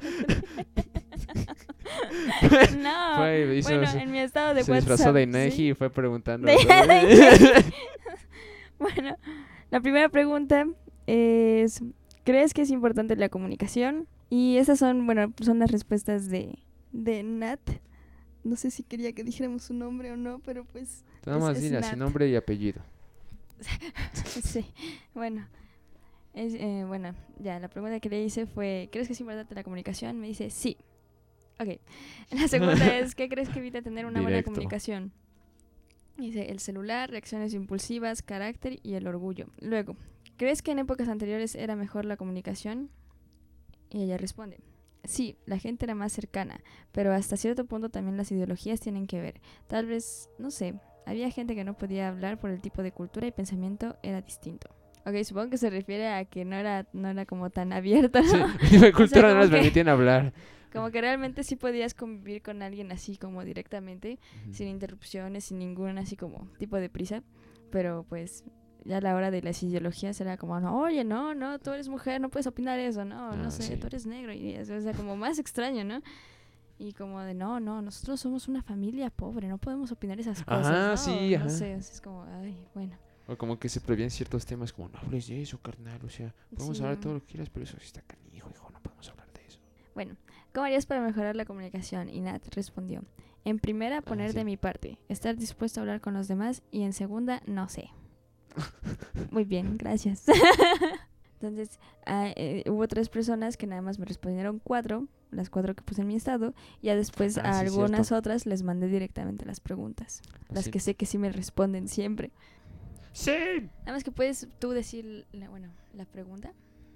no. 2.78 3.18
fue, 3.18 3.56
hizo, 3.58 3.70
bueno, 3.76 3.92
en 4.00 4.12
mi 4.12 4.20
estado 4.20 4.54
de 4.54 4.63
se 4.63 4.72
WhatsApp. 4.72 4.89
disfrazó 4.89 5.13
de 5.13 5.24
sí. 5.26 5.32
Neji 5.32 5.70
y 5.70 5.74
fue 5.74 5.89
preguntando. 5.89 6.48
De- 6.48 6.54
de 6.56 7.63
Bueno, 8.78 9.15
la 9.72 9.82
primera 9.82 10.10
pregunta 10.10 10.65
es, 11.08 11.84
¿crees 12.24 12.54
que 12.54 12.62
es 12.62 12.72
importante 12.72 13.15
la 13.15 13.30
comunicación? 13.30 14.08
Y 14.30 14.58
esas 14.58 14.80
son, 14.80 15.06
bueno, 15.06 15.34
son 15.42 15.60
las 15.60 15.72
respuestas 15.72 16.30
de, 16.30 16.60
de 16.91 17.23
Nat. 17.23 17.60
No 18.43 18.56
sé 18.56 18.71
si 18.71 18.84
quería 18.84 19.13
que 19.13 19.23
dijéramos 19.23 19.63
su 19.63 19.73
nombre 19.73 20.12
o 20.12 20.17
no, 20.17 20.39
pero 20.39 20.65
pues 20.65 21.04
Nada 21.25 21.39
más 21.39 21.62
dile 21.62 21.78
así 21.78 21.91
Nat. 21.91 21.97
nombre 21.97 22.28
y 22.30 22.36
apellido. 22.36 22.82
sí. 24.43 24.65
Bueno, 25.13 25.47
es, 26.34 26.54
eh, 26.54 26.86
bueno, 26.88 27.15
ya, 27.39 27.60
la 27.60 27.67
pregunta 27.67 27.99
que 27.99 28.10
le 28.10 28.23
hice 28.23 28.45
fue, 28.45 28.89
¿crees 28.91 29.08
que 29.08 29.13
es 29.13 29.19
importante 29.19 29.56
la 29.56 29.63
comunicación? 29.63 30.19
Me 30.19 30.28
dice, 30.28 30.49
sí. 30.49 30.78
Ok. 31.60 31.80
La 32.32 32.47
segunda 32.47 32.73
es, 32.99 33.15
¿qué 33.15 33.28
crees 33.28 33.49
que 33.49 33.60
evita 33.60 33.82
tener 33.82 34.06
una 34.06 34.21
buena 34.21 34.41
comunicación? 34.43 35.12
Dice, 36.17 36.52
el 36.52 36.60
celular, 36.60 37.10
reacciones 37.10 37.54
impulsivas, 37.54 38.21
carácter 38.21 38.80
y 38.84 38.93
el 38.93 39.08
orgullo. 39.08 39.47
Luego, 39.60 39.95
¿crees 40.38 40.62
que 40.62 40.71
en 40.71 40.80
épocas 40.80 41.08
anteriores 41.08 41.56
era 41.56 41.75
mejor 41.75 42.06
la 42.06 42.17
comunicación? 42.17 42.89
Y 43.89 44.04
ella 44.04 44.17
responde, 44.17 44.60
sí, 45.04 45.38
la 45.46 45.58
gente 45.58 45.86
era 45.86 45.96
más 45.96 46.12
cercana, 46.12 46.62
pero 46.92 47.14
hasta 47.14 47.38
cierto 47.38 47.66
punto 47.66 47.90
también 47.90 48.18
las 48.18 48.32
ideologías 48.32 48.80
tienen 48.80 49.08
que 49.08 49.22
ver. 49.22 49.42
Tal 49.68 49.86
vez, 49.86 50.30
no 50.38 50.52
sé, 50.52 50.76
había 51.06 51.32
gente 51.32 51.56
que 51.56 51.64
no 51.64 51.78
podía 51.78 52.10
hablar 52.10 52.40
por 52.40 52.50
el 52.50 52.62
tipo 52.62 52.84
de 52.84 52.92
cultura 52.92 53.28
y 53.28 53.32
pensamiento 53.32 53.98
era 54.04 54.22
distinto. 54.22 54.70
Ok, 55.06 55.24
supongo 55.24 55.50
que 55.50 55.58
se 55.58 55.70
refiere 55.70 56.08
a 56.10 56.26
que 56.26 56.46
no 56.46 56.56
era, 56.56 56.86
no 56.94 57.10
era 57.10 57.26
como 57.26 57.50
tan 57.50 57.74
abierto, 57.74 58.22
¿no? 58.22 58.48
Sí, 58.60 58.78
de 58.80 58.92
cultura 58.92 59.34
no 59.34 59.40
les 59.40 59.50
permitían 59.50 59.88
hablar. 59.88 60.34
Como 60.72 60.92
que 60.92 61.02
realmente 61.02 61.44
sí 61.44 61.56
podías 61.56 61.96
convivir 61.96 62.44
con 62.44 62.62
alguien 62.62 62.92
así 62.92 63.18
como 63.18 63.44
directamente, 63.44 64.20
sin 64.52 64.68
interrupciones, 64.68 65.46
sin 65.46 65.58
ningún 65.58 65.98
así 65.98 66.16
como 66.16 66.48
tipo 66.60 66.78
de 66.78 66.90
prisa, 66.90 67.24
pero 67.72 68.06
pues 68.08 68.44
ya 68.86 68.98
a 68.98 69.02
la 69.02 69.15
hora 69.15 69.32
de 69.32 69.42
las 69.42 69.62
ideologías 69.63 70.20
era 70.22 70.38
como, 70.38 70.60
no, 70.60 70.80
oye, 70.80 71.04
no, 71.04 71.34
no, 71.36 71.60
tú 71.60 71.72
eres 71.72 71.89
mujer, 71.89 72.20
no 72.22 72.30
puedes 72.30 72.48
opinar 72.48 72.80
eso, 72.80 73.06
no, 73.06 73.36
no 73.36 73.48
Ah, 73.48 73.52
sé, 73.52 73.63
sí. 73.63 73.76
tú 73.78 73.88
eres 73.88 74.06
negro, 74.06 74.34
y 74.34 74.52
eso, 74.56 74.76
o 74.76 74.82
sea, 74.82 74.94
como 74.94 75.15
más 75.15 75.39
extraño, 75.39 75.84
¿no? 75.84 76.02
Y 76.78 76.94
como 76.94 77.20
de, 77.22 77.34
no, 77.34 77.60
no, 77.60 77.82
nosotros 77.82 78.20
somos 78.22 78.48
una 78.48 78.62
familia 78.63 79.10
pobre, 79.10 79.48
no 79.50 79.58
podemos 79.58 79.92
opinar 79.92 80.20
esas 80.20 80.44
cosas, 80.44 80.68
Ajá, 80.68 80.89
¿no? 80.92 80.98
sí, 80.98 81.32
no 81.32 81.38
ajá. 81.38 81.50
sé, 81.50 81.58
sea, 81.58 81.78
es 81.78 82.02
como, 82.02 82.24
ay, 82.24 82.56
bueno. 82.74 82.98
O 83.28 83.38
como 83.38 83.60
que 83.60 83.70
se 83.70 83.82
prevían 83.82 84.10
ciertos 84.10 84.46
temas 84.46 84.72
como, 84.74 84.88
no 84.89 84.98
hables 85.00 85.28
de 85.28 85.42
eso, 85.42 85.60
carnal. 85.62 86.00
O 86.04 86.10
sea, 86.10 86.34
podemos 86.56 86.78
Sí. 86.78 86.84
hablar 86.84 87.00
todo 87.00 87.13
lo 87.13 87.20
que 87.20 87.28
quieras, 87.28 87.50
pero 87.52 87.63
eso 87.65 87.78
sí 87.80 87.86
está 87.86 88.02
canijo, 88.02 88.50
hijo, 88.50 88.72
no 88.72 88.82
podemos 88.82 89.08
hablar 89.10 89.32
de 89.34 89.46
eso. 89.46 89.60
Bueno, 89.94 90.15
¿cómo 90.54 90.65
harías 90.65 90.86
para 90.88 91.02
mejorar 91.02 91.36
la 91.36 91.46
comunicación? 91.46 92.10
Y 92.10 92.22
Nat 92.22 92.42
respondió, 92.56 93.04
en 93.46 93.60
primera, 93.60 94.02
poner 94.02 94.30
Ah, 94.30 94.32
sí. 94.32 94.38
de 94.38 94.46
mi 94.46 94.58
parte, 94.58 94.98
estar 95.10 95.36
dispuesto 95.36 95.80
a 95.80 95.82
hablar 95.82 96.02
con 96.02 96.13
los 96.15 96.28
demás, 96.28 96.63
y 96.72 96.82
en 96.84 96.94
segunda, 96.94 97.44
no 97.46 97.70
sé. 97.70 97.89
Muy 99.32 99.44
bien, 99.46 99.78
gracias. 99.78 100.24
Entonces, 101.42 101.80
ah, 102.06 102.34
eh, 102.36 102.64
hubo 102.70 102.88
tres 102.88 103.08
personas 103.10 103.56
que 103.56 103.66
nada 103.66 103.82
más 103.82 103.98
me 103.98 104.06
respondieron 104.06 104.60
cuatro, 104.62 105.08
las 105.32 105.50
cuatro 105.50 105.74
que 105.74 105.82
puse 105.84 106.02
en 106.02 106.08
mi 106.08 106.16
estado, 106.16 106.54
y 106.82 106.88
ya 106.88 106.96
después 106.98 107.38
Ah, 107.38 107.42
a 107.52 107.54
sí, 107.54 107.60
algunas 107.68 108.08
cierto. 108.08 108.20
otras 108.20 108.46
les 108.46 108.62
mandé 108.64 108.88
directamente 108.88 109.46
las 109.46 109.60
preguntas, 109.62 110.22
las 110.50 110.68
que 110.68 110.80
sé 110.82 110.96
que 110.96 111.06
sí 111.06 111.18
me 111.18 111.32
responden 111.32 111.88
siempre. 111.88 112.32
¡Sí! 113.14 113.32
Nada 113.80 113.94
más 113.94 114.04
que 114.04 114.12
puedes 114.12 114.48
tú 114.60 114.72
decir, 114.72 115.26
la, 115.32 115.50
bueno, 115.50 115.70
la 115.94 116.06
pregunta. 116.06 116.54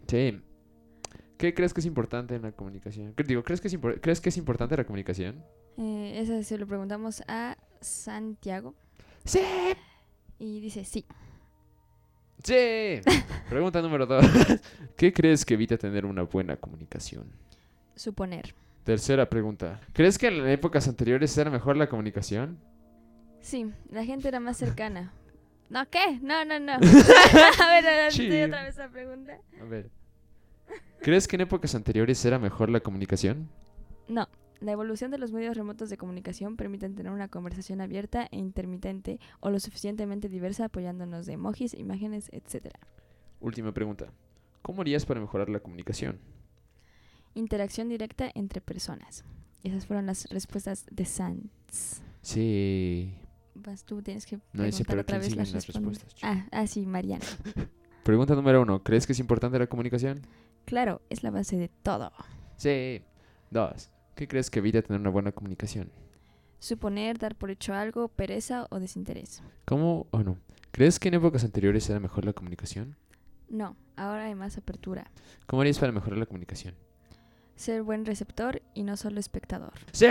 Sí. 0.08 0.42
¿Qué 1.38 1.54
crees 1.54 1.74
que 1.74 1.80
es 1.80 1.86
importante 1.86 2.36
en 2.36 2.42
la 2.44 2.52
comunicación? 2.52 3.14
¿Qué 3.16 3.24
digo, 3.24 3.44
¿crees 3.44 3.62
que 3.62 3.68
es, 3.70 3.78
¿crees 4.02 4.20
que 4.22 4.30
es 4.30 4.38
importante 4.38 4.76
la 4.78 4.84
comunicación? 4.86 5.44
Eh, 5.78 6.20
esa 6.22 6.44
se 6.44 6.58
lo 6.58 6.68
preguntamos 6.68 7.24
a 7.28 7.58
Santiago, 7.82 8.76
¡Sí! 9.26 9.40
y 10.38 10.60
dice 10.60 10.84
sí. 10.86 11.06
¡Sí! 12.44 13.00
Pregunta 13.50 13.82
número 13.82 14.06
dos. 14.06 14.26
¿Qué 14.98 15.14
crees 15.14 15.46
que 15.46 15.54
evita 15.54 15.78
tener 15.78 16.06
una 16.06 16.24
buena 16.24 16.58
comunicación? 16.58 17.32
Suponer. 17.96 18.54
Tercera 18.84 19.30
pregunta. 19.30 19.80
¿Crees 19.94 20.18
que 20.18 20.28
en 20.28 20.48
épocas 20.48 20.88
anteriores 20.88 21.38
era 21.38 21.50
mejor 21.50 21.78
la 21.78 21.88
comunicación? 21.88 22.60
Sí, 23.40 23.72
la 23.90 24.04
gente 24.04 24.28
era 24.28 24.40
más 24.40 24.58
cercana. 24.58 25.14
¿No 25.70 25.90
qué? 25.90 26.20
No, 26.22 26.44
no, 26.46 26.60
no. 26.60 26.74
a 26.74 26.78
ver, 26.80 27.88
a 27.88 27.96
ver, 27.96 28.12
Sí. 28.12 28.28
otra 28.44 28.64
vez 28.64 28.78
la 28.78 28.90
pregunta. 28.90 29.38
A 29.62 29.64
ver. 29.64 29.90
¿Crees 31.02 31.28
que 31.28 31.36
en 31.38 31.42
épocas 31.42 31.76
anteriores 31.76 32.24
era 32.26 32.40
mejor 32.40 32.70
la 32.70 32.80
comunicación? 32.82 33.50
No, 34.08 34.28
la 34.64 34.72
evolución 34.72 35.12
de 35.12 35.18
los 35.18 35.32
medios 35.32 35.58
remotos 35.58 35.90
de 35.90 35.98
comunicación 35.98 36.56
permiten 36.56 36.96
tener 36.96 37.12
una 37.12 37.28
conversación 37.28 37.82
abierta 37.82 38.28
e 38.32 38.38
intermitente 38.38 39.20
o 39.42 39.50
lo 39.50 39.60
suficientemente 39.60 40.30
diversa 40.30 40.66
apoyándonos 40.66 41.26
de 41.26 41.34
emojis, 41.34 41.74
imágenes, 41.74 42.30
etc. 42.32 42.74
Última 43.40 43.74
pregunta. 43.74 44.08
¿Cómo 44.62 44.82
harías 44.82 45.06
para 45.06 45.20
mejorar 45.20 45.50
la 45.50 45.60
comunicación? 45.60 46.20
Interacción 47.34 47.90
directa 47.90 48.32
entre 48.36 48.62
personas. 48.62 49.26
Esas 49.64 49.86
fueron 49.86 50.06
las 50.06 50.30
respuestas 50.30 50.86
de 50.92 51.06
Sanz. 51.06 52.02
Sí. 52.22 53.14
Vas 53.56 53.84
tú, 53.84 54.02
tienes 54.02 54.26
que 54.26 54.40
No 54.54 54.64
dice, 54.64 54.86
pero 54.86 55.02
otra 55.02 55.20
¿quién 55.20 55.30
vez 55.32 55.38
las 55.38 55.54
las 55.54 55.66
respuestas. 55.68 56.04
respuestas? 56.04 56.24
Ah, 56.24 56.48
ah, 56.52 56.68
sí, 56.68 56.86
Mariana. 56.86 57.26
Pregunta 58.04 58.36
número 58.36 58.62
uno. 58.62 58.84
¿Crees 58.84 59.06
que 59.08 59.14
es 59.14 59.20
importante 59.20 59.60
la 59.60 59.68
comunicación? 59.68 60.22
Claro, 60.66 61.02
es 61.10 61.24
la 61.24 61.32
base 61.32 61.58
de 61.58 61.68
todo. 61.70 62.12
Sí. 62.58 63.02
Dos. 63.52 63.90
¿Qué 64.16 64.28
crees 64.28 64.50
que 64.50 64.60
evita 64.60 64.82
tener 64.82 65.00
una 65.02 65.10
buena 65.10 65.32
comunicación? 65.32 65.92
Suponer, 66.60 67.18
dar 67.18 67.36
por 67.36 67.52
hecho 67.52 67.74
algo, 67.74 68.08
pereza 68.08 68.68
o 68.70 68.80
desinterés. 68.80 69.42
¿Cómo 69.66 70.08
o 70.12 70.24
no? 70.24 70.38
¿Crees 70.72 71.00
que 71.00 71.10
en 71.10 71.16
épocas 71.16 71.44
anteriores 71.44 71.90
era 71.90 72.00
mejor 72.00 72.26
la 72.26 72.34
comunicación? 72.34 72.96
No, 73.50 73.76
ahora 73.96 74.26
hay 74.26 74.36
más 74.36 74.58
apertura. 74.58 75.12
¿Cómo 75.46 75.62
harías 75.62 75.78
para 75.80 75.92
mejorar 75.92 76.18
la 76.18 76.26
comunicación? 76.26 76.76
Ser 77.56 77.84
buen 77.84 78.06
receptor 78.06 78.62
y 78.74 78.84
no 78.84 78.98
solo 78.98 79.20
espectador. 79.20 79.74
¡Sí! 79.92 80.08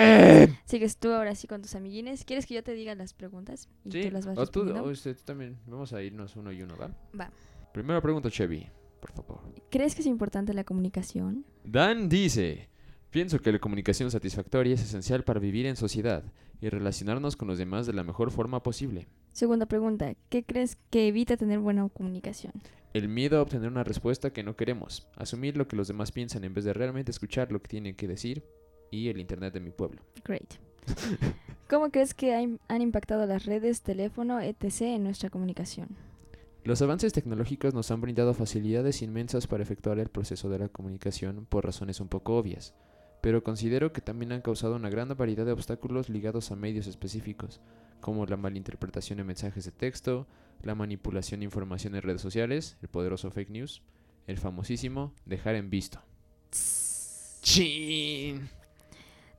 Sigues 0.64 0.96
tú 0.98 1.10
ahora 1.12 1.34
sí 1.34 1.48
con 1.48 1.62
tus 1.62 1.74
amiguines. 1.74 2.24
¿Quieres 2.24 2.46
que 2.46 2.54
yo 2.54 2.62
te 2.62 2.72
diga 2.74 2.94
las 2.94 3.14
preguntas? 3.14 3.68
Y 3.84 3.90
Sí. 3.92 4.02
tú 4.04 4.10
las 4.12 4.26
vas 4.26 4.38
O 4.38 4.46
tú, 4.46 4.60
o 4.70 4.82
usted 4.90 5.16
también. 5.24 5.58
Vamos 5.66 5.92
a 5.92 6.02
irnos 6.02 6.36
uno 6.36 6.52
y 6.52 6.62
uno, 6.62 6.76
¿va? 6.76 6.90
Va. 7.18 7.30
Primera 7.72 8.00
pregunta, 8.00 8.30
Chevy. 8.30 8.68
Por 9.00 9.10
favor. 9.12 9.40
¿Crees 9.70 9.96
que 9.96 10.02
es 10.02 10.06
importante 10.06 10.54
la 10.54 10.62
comunicación? 10.62 11.44
Dan 11.64 12.08
dice, 12.08 12.68
pienso 13.12 13.38
que 13.40 13.52
la 13.52 13.58
comunicación 13.58 14.10
satisfactoria 14.10 14.74
es 14.74 14.82
esencial 14.82 15.22
para 15.22 15.38
vivir 15.38 15.66
en 15.66 15.76
sociedad 15.76 16.24
y 16.60 16.70
relacionarnos 16.70 17.36
con 17.36 17.46
los 17.46 17.58
demás 17.58 17.86
de 17.86 17.92
la 17.92 18.02
mejor 18.02 18.30
forma 18.30 18.62
posible. 18.62 19.06
Segunda 19.32 19.66
pregunta. 19.66 20.14
¿Qué 20.30 20.42
crees 20.42 20.78
que 20.90 21.08
evita 21.08 21.36
tener 21.36 21.58
buena 21.58 21.88
comunicación? 21.90 22.54
El 22.94 23.08
miedo 23.08 23.38
a 23.38 23.42
obtener 23.42 23.68
una 23.68 23.84
respuesta 23.84 24.32
que 24.32 24.42
no 24.42 24.56
queremos, 24.56 25.06
asumir 25.16 25.56
lo 25.56 25.68
que 25.68 25.76
los 25.76 25.88
demás 25.88 26.10
piensan 26.10 26.44
en 26.44 26.54
vez 26.54 26.64
de 26.64 26.72
realmente 26.72 27.10
escuchar 27.10 27.52
lo 27.52 27.60
que 27.60 27.68
tienen 27.68 27.94
que 27.94 28.08
decir 28.08 28.44
y 28.90 29.08
el 29.08 29.20
Internet 29.20 29.52
de 29.52 29.60
mi 29.60 29.70
pueblo. 29.70 30.02
Great. 30.24 30.54
¿Cómo 31.68 31.90
crees 31.90 32.14
que 32.14 32.34
han 32.34 32.82
impactado 32.82 33.26
las 33.26 33.44
redes, 33.44 33.82
teléfono, 33.82 34.40
etc. 34.40 34.82
en 34.82 35.04
nuestra 35.04 35.28
comunicación? 35.28 35.88
Los 36.64 36.80
avances 36.80 37.12
tecnológicos 37.12 37.74
nos 37.74 37.90
han 37.90 38.00
brindado 38.00 38.34
facilidades 38.34 39.02
inmensas 39.02 39.46
para 39.46 39.62
efectuar 39.62 39.98
el 39.98 40.08
proceso 40.08 40.48
de 40.48 40.60
la 40.60 40.68
comunicación 40.68 41.44
por 41.46 41.64
razones 41.64 42.00
un 42.00 42.08
poco 42.08 42.36
obvias, 42.36 42.74
pero 43.22 43.44
considero 43.44 43.92
que 43.92 44.00
también 44.00 44.32
han 44.32 44.42
causado 44.42 44.74
una 44.74 44.90
gran 44.90 45.08
variedad 45.16 45.46
de 45.46 45.52
obstáculos 45.52 46.10
ligados 46.10 46.50
a 46.50 46.56
medios 46.56 46.88
específicos, 46.88 47.60
como 48.00 48.26
la 48.26 48.36
malinterpretación 48.36 49.18
de 49.18 49.24
mensajes 49.24 49.64
de 49.64 49.70
texto, 49.70 50.26
la 50.60 50.74
manipulación 50.74 51.40
de 51.40 51.44
información 51.44 51.94
en 51.94 52.02
redes 52.02 52.20
sociales, 52.20 52.76
el 52.82 52.88
poderoso 52.88 53.30
fake 53.30 53.50
news, 53.50 53.82
el 54.26 54.38
famosísimo 54.38 55.14
dejar 55.24 55.54
en 55.54 55.70
visto. 55.70 56.02
¡Chin! 57.42 58.48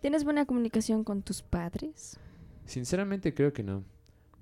¿Tienes 0.01 0.23
buena 0.23 0.45
comunicación 0.45 1.03
con 1.03 1.21
tus 1.21 1.41
padres? 1.41 2.17
Sinceramente 2.65 3.33
creo 3.33 3.51
que 3.51 3.63
no, 3.63 3.83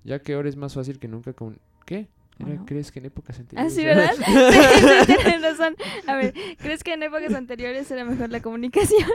ya 0.04 0.22
que 0.22 0.36
ahora 0.36 0.50
es 0.50 0.56
más 0.56 0.76
fácil 0.76 1.00
que 1.00 1.08
nunca 1.08 1.34
con... 1.34 1.60
¿Qué? 1.88 2.10
¿O 2.40 2.48
Era, 2.48 2.56
no? 2.56 2.66
¿Crees 2.66 2.92
que 2.92 3.00
en 3.00 3.06
épocas 3.06 3.38
Ah, 3.38 3.42
anteriores... 3.42 3.74
sí, 3.74 3.86
¿verdad? 3.86 4.12
sí, 5.06 5.14
sí, 5.14 5.18
tienes 5.24 5.42
razón. 5.42 5.76
A 6.08 6.16
ver, 6.16 6.34
¿crees 6.58 6.84
que 6.84 6.94
en 6.94 7.04
épocas 7.04 7.34
anteriores 7.34 7.90
era 7.92 8.04
mejor 8.06 8.30
la 8.30 8.42
comunicación? 8.42 9.10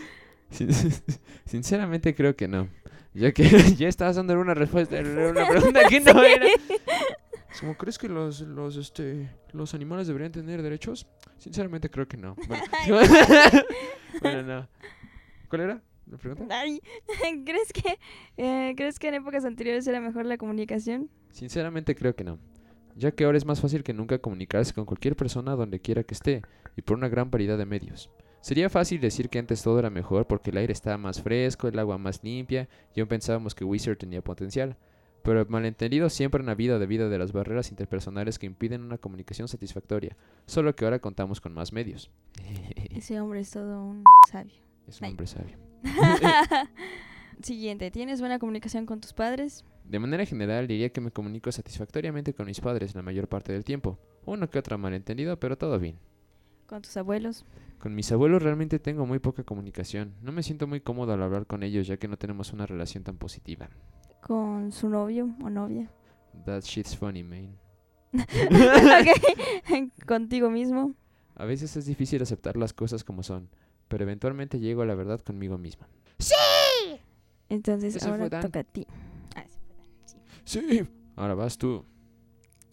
Sin- 0.50 0.70
Sinceramente 1.44 2.14
creo 2.14 2.34
que 2.36 2.48
no. 2.48 2.68
Ya 3.12 3.32
que 3.32 3.44
ya 3.76 3.88
estabas 3.88 4.16
dando 4.16 4.38
una 4.38 4.54
respuesta, 4.54 4.98
era 4.98 5.30
una 5.30 5.48
pregunta 5.48 5.80
que 5.88 6.00
no 6.00 6.22
era. 6.22 6.46
Como, 7.58 7.76
¿crees 7.76 7.98
que 7.98 8.08
los, 8.08 8.40
los, 8.42 8.76
este, 8.76 9.28
los 9.52 9.74
animales 9.74 10.06
deberían 10.06 10.30
tener 10.32 10.62
derechos? 10.62 11.06
Sinceramente 11.38 11.90
creo 11.90 12.06
que 12.06 12.16
no. 12.16 12.36
Bueno, 12.46 12.62
bueno, 14.22 14.42
no. 14.44 14.68
¿Cuál 15.48 15.62
era 15.62 15.82
la 16.06 16.18
pregunta? 16.18 16.46
Ay, 16.60 16.80
¿crees 17.44 17.72
que, 17.72 17.98
eh, 18.36 18.74
¿Crees 18.76 18.98
que 19.00 19.08
en 19.08 19.14
épocas 19.14 19.44
anteriores 19.44 19.86
era 19.88 20.00
mejor 20.00 20.24
la 20.26 20.36
comunicación? 20.38 21.10
Sinceramente 21.32 21.94
creo 21.96 22.14
que 22.14 22.22
no. 22.24 22.38
Ya 23.00 23.12
que 23.12 23.24
ahora 23.24 23.38
es 23.38 23.46
más 23.46 23.62
fácil 23.62 23.82
que 23.82 23.94
nunca 23.94 24.18
comunicarse 24.18 24.74
con 24.74 24.84
cualquier 24.84 25.16
persona 25.16 25.56
donde 25.56 25.80
quiera 25.80 26.02
que 26.02 26.12
esté 26.12 26.42
y 26.76 26.82
por 26.82 26.98
una 26.98 27.08
gran 27.08 27.30
variedad 27.30 27.56
de 27.56 27.64
medios. 27.64 28.10
Sería 28.42 28.68
fácil 28.68 29.00
decir 29.00 29.30
que 29.30 29.38
antes 29.38 29.62
todo 29.62 29.78
era 29.78 29.88
mejor 29.88 30.26
porque 30.26 30.50
el 30.50 30.58
aire 30.58 30.74
estaba 30.74 30.98
más 30.98 31.22
fresco, 31.22 31.66
el 31.66 31.78
agua 31.78 31.96
más 31.96 32.22
limpia 32.22 32.68
y 32.94 33.00
aún 33.00 33.08
pensábamos 33.08 33.54
que 33.54 33.64
Wizard 33.64 33.96
tenía 33.96 34.20
potencial. 34.20 34.76
Pero 35.22 35.40
el 35.40 35.48
malentendido 35.48 36.10
siempre 36.10 36.42
han 36.42 36.50
habido 36.50 36.78
debido 36.78 37.08
de 37.08 37.18
las 37.18 37.32
barreras 37.32 37.70
interpersonales 37.70 38.38
que 38.38 38.44
impiden 38.44 38.82
una 38.82 38.98
comunicación 38.98 39.48
satisfactoria, 39.48 40.18
solo 40.44 40.76
que 40.76 40.84
ahora 40.84 40.98
contamos 40.98 41.40
con 41.40 41.54
más 41.54 41.72
medios. 41.72 42.10
Ese 42.90 43.18
hombre 43.18 43.40
es 43.40 43.50
todo 43.50 43.82
un 43.82 44.04
sabio. 44.30 44.60
Es 44.86 45.00
un 45.00 45.06
Ay. 45.06 45.10
hombre 45.12 45.26
sabio. 45.26 45.56
Siguiente, 47.42 47.90
¿tienes 47.90 48.20
buena 48.20 48.38
comunicación 48.38 48.84
con 48.84 49.00
tus 49.00 49.12
padres? 49.14 49.64
De 49.84 49.98
manera 49.98 50.26
general 50.26 50.66
diría 50.66 50.90
que 50.90 51.00
me 51.00 51.10
comunico 51.10 51.50
satisfactoriamente 51.50 52.34
con 52.34 52.46
mis 52.46 52.60
padres 52.60 52.94
la 52.94 53.02
mayor 53.02 53.28
parte 53.28 53.52
del 53.52 53.64
tiempo. 53.64 53.98
Uno 54.26 54.50
que 54.50 54.58
otro 54.58 54.76
malentendido, 54.76 55.38
pero 55.40 55.56
todo 55.56 55.78
bien. 55.78 55.98
¿Con 56.66 56.82
tus 56.82 56.96
abuelos? 56.96 57.46
Con 57.78 57.94
mis 57.94 58.12
abuelos 58.12 58.42
realmente 58.42 58.78
tengo 58.78 59.06
muy 59.06 59.18
poca 59.20 59.42
comunicación. 59.42 60.14
No 60.20 60.32
me 60.32 60.42
siento 60.42 60.66
muy 60.66 60.80
cómodo 60.80 61.14
al 61.14 61.22
hablar 61.22 61.46
con 61.46 61.62
ellos 61.62 61.86
ya 61.86 61.96
que 61.96 62.08
no 62.08 62.18
tenemos 62.18 62.52
una 62.52 62.66
relación 62.66 63.04
tan 63.04 63.16
positiva. 63.16 63.70
¿Con 64.20 64.70
su 64.70 64.88
novio 64.88 65.34
o 65.42 65.48
novia? 65.48 65.90
That 66.44 66.62
shit's 66.62 66.96
funny, 66.96 67.22
man. 67.22 67.56
Ok. 69.70 69.92
¿Contigo 70.06 70.50
mismo? 70.50 70.94
A 71.36 71.46
veces 71.46 71.74
es 71.76 71.86
difícil 71.86 72.20
aceptar 72.22 72.56
las 72.56 72.74
cosas 72.74 73.02
como 73.02 73.22
son, 73.22 73.48
pero 73.88 74.04
eventualmente 74.04 74.60
llego 74.60 74.82
a 74.82 74.86
la 74.86 74.94
verdad 74.94 75.20
conmigo 75.20 75.56
misma. 75.56 75.88
Entonces 77.50 77.94
Ese 77.96 78.08
ahora 78.08 78.40
toca 78.40 78.60
a 78.60 78.64
ti. 78.64 78.86
Ah, 79.36 79.44
sí. 80.44 80.60
Sí. 80.68 80.88
Ahora 81.16 81.34
vas 81.34 81.58
tú. 81.58 81.84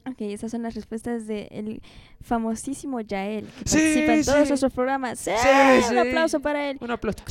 Ok, 0.09 0.21
esas 0.21 0.51
son 0.51 0.61
las 0.61 0.73
respuestas 0.73 1.27
del 1.27 1.81
famosísimo 2.21 3.01
Yael, 3.01 3.45
que 3.45 3.67
Sí, 3.69 3.77
participa 3.77 4.13
en 4.13 4.23
todos 4.23 4.43
sí. 4.43 4.49
nuestros 4.49 4.71
programas. 4.73 5.19
¡Sí! 5.19 5.31
Sí, 5.37 5.49
Un 5.89 5.89
sí. 5.89 5.97
aplauso 5.97 6.39
para 6.39 6.69
él. 6.69 6.77
Un 6.79 6.91
aplauso. 6.91 7.21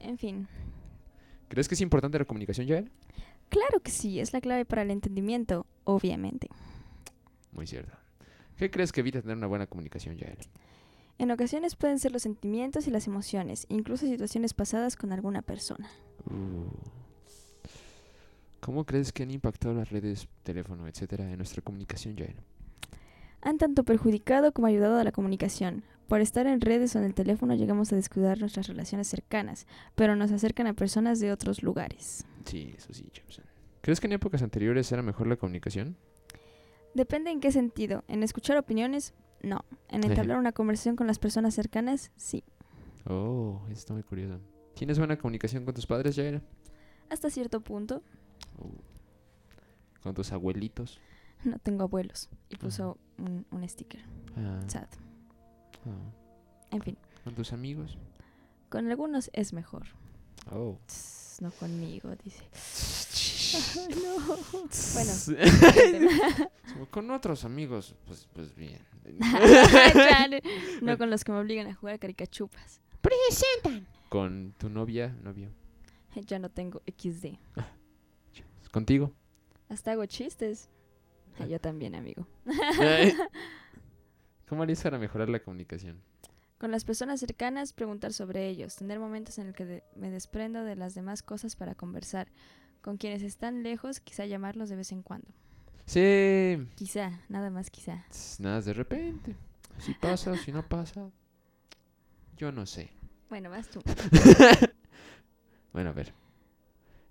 En 0.00 0.16
fin, 0.18 0.46
¿Crees 1.48 1.66
que 1.68 1.74
es 1.74 1.80
importante 1.80 2.18
la 2.18 2.24
comunicación, 2.24 2.66
Yael? 2.66 2.90
claro 3.48 3.80
que 3.80 3.90
sí, 3.90 4.20
es 4.20 4.32
la 4.34 4.40
clave 4.40 4.64
para 4.64 4.82
el 4.82 4.90
entendimiento, 4.90 5.66
obviamente. 5.84 6.48
Muy 7.52 7.66
cierto. 7.66 7.96
¿Qué 8.56 8.70
crees 8.70 8.92
que 8.92 9.00
evita 9.00 9.20
tener 9.22 9.36
una 9.36 9.46
buena 9.46 9.66
comunicación, 9.66 10.16
Yael? 10.16 10.38
En 11.18 11.32
ocasiones 11.32 11.74
pueden 11.74 11.98
ser 11.98 12.12
los 12.12 12.22
sentimientos 12.22 12.86
y 12.86 12.90
las 12.92 13.08
emociones, 13.08 13.66
incluso 13.68 14.06
situaciones 14.06 14.54
pasadas 14.54 14.94
con 14.96 15.12
alguna 15.12 15.42
persona. 15.42 15.90
Uh. 16.30 16.70
¿Cómo 18.60 18.84
crees 18.84 19.12
que 19.12 19.24
han 19.24 19.30
impactado 19.30 19.74
las 19.74 19.90
redes, 19.90 20.28
teléfono, 20.44 20.86
etcétera, 20.86 21.30
en 21.30 21.38
nuestra 21.38 21.62
comunicación, 21.62 22.16
Yael? 22.16 22.36
Han 23.40 23.58
tanto 23.58 23.84
perjudicado 23.84 24.52
como 24.52 24.66
ayudado 24.66 24.98
a 24.98 25.04
la 25.04 25.12
comunicación. 25.12 25.84
Por 26.06 26.20
estar 26.20 26.46
en 26.46 26.60
redes 26.60 26.94
o 26.94 26.98
en 26.98 27.04
el 27.04 27.14
teléfono 27.14 27.54
llegamos 27.54 27.92
a 27.92 27.96
descuidar 27.96 28.38
nuestras 28.38 28.68
relaciones 28.68 29.08
cercanas, 29.08 29.66
pero 29.94 30.16
nos 30.16 30.32
acercan 30.32 30.66
a 30.66 30.74
personas 30.74 31.18
de 31.20 31.32
otros 31.32 31.62
lugares. 31.62 32.24
Sí, 32.44 32.74
eso 32.76 32.92
sí, 32.92 33.08
Jefferson. 33.12 33.44
¿Crees 33.80 34.00
que 34.00 34.06
en 34.06 34.14
épocas 34.14 34.42
anteriores 34.42 34.90
era 34.92 35.02
mejor 35.02 35.26
la 35.26 35.36
comunicación? 35.36 35.96
Depende 36.94 37.30
en 37.30 37.40
qué 37.40 37.52
sentido. 37.52 38.04
En 38.08 38.22
escuchar 38.22 38.56
opiniones, 38.56 39.14
no. 39.42 39.64
En 39.88 40.04
entablar 40.04 40.38
una 40.38 40.52
conversación 40.52 40.96
con 40.96 41.06
las 41.06 41.18
personas 41.18 41.54
cercanas, 41.54 42.10
sí. 42.16 42.44
Oh, 43.06 43.60
eso 43.66 43.78
está 43.78 43.94
muy 43.94 44.02
curioso. 44.02 44.40
¿Tienes 44.74 44.98
buena 44.98 45.16
comunicación 45.18 45.64
con 45.64 45.74
tus 45.74 45.86
padres, 45.86 46.16
Yael? 46.16 46.42
Hasta 47.10 47.30
cierto 47.30 47.60
punto, 47.60 48.02
Uh. 48.58 48.68
¿Con 50.02 50.14
tus 50.14 50.32
abuelitos? 50.32 51.00
no 51.44 51.58
tengo 51.58 51.84
abuelos. 51.84 52.28
Y 52.48 52.56
puso 52.56 52.98
un, 53.18 53.46
un 53.50 53.68
sticker. 53.68 54.00
Ah, 54.36 54.60
Sad. 54.66 54.86
ah. 55.86 56.12
En 56.70 56.82
fin, 56.82 56.96
¿Con 57.24 57.34
tus 57.34 57.52
amigos? 57.52 57.96
con 58.68 58.88
algunos 58.90 59.30
es 59.32 59.52
mejor. 59.52 59.86
Oh. 60.52 60.78
Tss, 60.86 61.38
No 61.40 61.50
conmigo, 61.52 62.10
dice. 62.22 62.42
No. 64.02 64.36
Bueno. 64.94 66.48
Como 66.72 66.86
con 66.90 67.10
otros 67.10 67.44
amigos, 67.44 67.94
pues, 68.06 68.28
pues 68.32 68.54
bien. 68.54 68.78
No- 70.82 70.98
con 70.98 71.08
los 71.10 71.24
que 71.24 71.32
me 71.32 71.38
obligan 71.38 71.66
a 71.68 71.74
jugar 71.74 71.98
caricachupas. 71.98 72.80
con 74.08 74.52
tu 74.58 74.68
novia, 74.68 75.16
novio. 75.22 75.50
Ya 76.26 76.38
no 76.38 76.50
tengo 76.50 76.82
XD. 76.86 77.36
¿Contigo? 78.72 79.12
Hasta 79.68 79.92
hago 79.92 80.04
chistes. 80.06 80.68
Ah, 81.38 81.46
Yo 81.46 81.60
también, 81.60 81.94
amigo. 81.94 82.26
¿Cómo 84.48 84.62
harías 84.62 84.82
para 84.82 84.98
mejorar 84.98 85.28
la 85.28 85.40
comunicación? 85.40 86.02
Con 86.58 86.70
las 86.72 86.84
personas 86.84 87.20
cercanas, 87.20 87.72
preguntar 87.72 88.12
sobre 88.12 88.48
ellos, 88.48 88.74
tener 88.76 88.98
momentos 88.98 89.38
en 89.38 89.48
el 89.48 89.52
que 89.54 89.64
de- 89.64 89.84
me 89.94 90.10
desprendo 90.10 90.64
de 90.64 90.74
las 90.74 90.94
demás 90.94 91.22
cosas 91.22 91.54
para 91.54 91.74
conversar. 91.74 92.28
Con 92.80 92.96
quienes 92.96 93.22
están 93.22 93.62
lejos, 93.62 94.00
quizá 94.00 94.26
llamarlos 94.26 94.68
de 94.68 94.76
vez 94.76 94.92
en 94.92 95.02
cuando. 95.02 95.28
Sí. 95.86 96.66
Quizá, 96.74 97.20
nada 97.28 97.50
más 97.50 97.70
quizá. 97.70 98.04
Nada, 98.38 98.60
de 98.60 98.72
repente. 98.72 99.36
Si 99.78 99.94
pasa, 99.94 100.36
si 100.36 100.52
no 100.52 100.66
pasa. 100.68 101.10
Yo 102.36 102.52
no 102.52 102.66
sé. 102.66 102.90
Bueno, 103.28 103.50
vas 103.50 103.68
tú. 103.68 103.80
Bueno, 105.72 105.90
a 105.90 105.92
ver. 105.92 106.12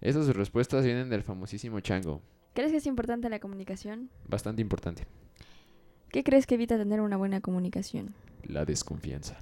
Esas 0.01 0.27
respuestas 0.35 0.83
vienen 0.83 1.09
del 1.09 1.23
famosísimo 1.23 1.79
Chango. 1.79 2.21
¿Crees 2.53 2.71
que 2.71 2.77
es 2.77 2.85
importante 2.87 3.29
la 3.29 3.39
comunicación? 3.39 4.09
Bastante 4.27 4.61
importante. 4.61 5.07
¿Qué 6.09 6.23
crees 6.23 6.47
que 6.47 6.55
evita 6.55 6.77
tener 6.77 6.99
una 7.01 7.17
buena 7.17 7.39
comunicación? 7.39 8.15
La 8.43 8.65
desconfianza. 8.65 9.37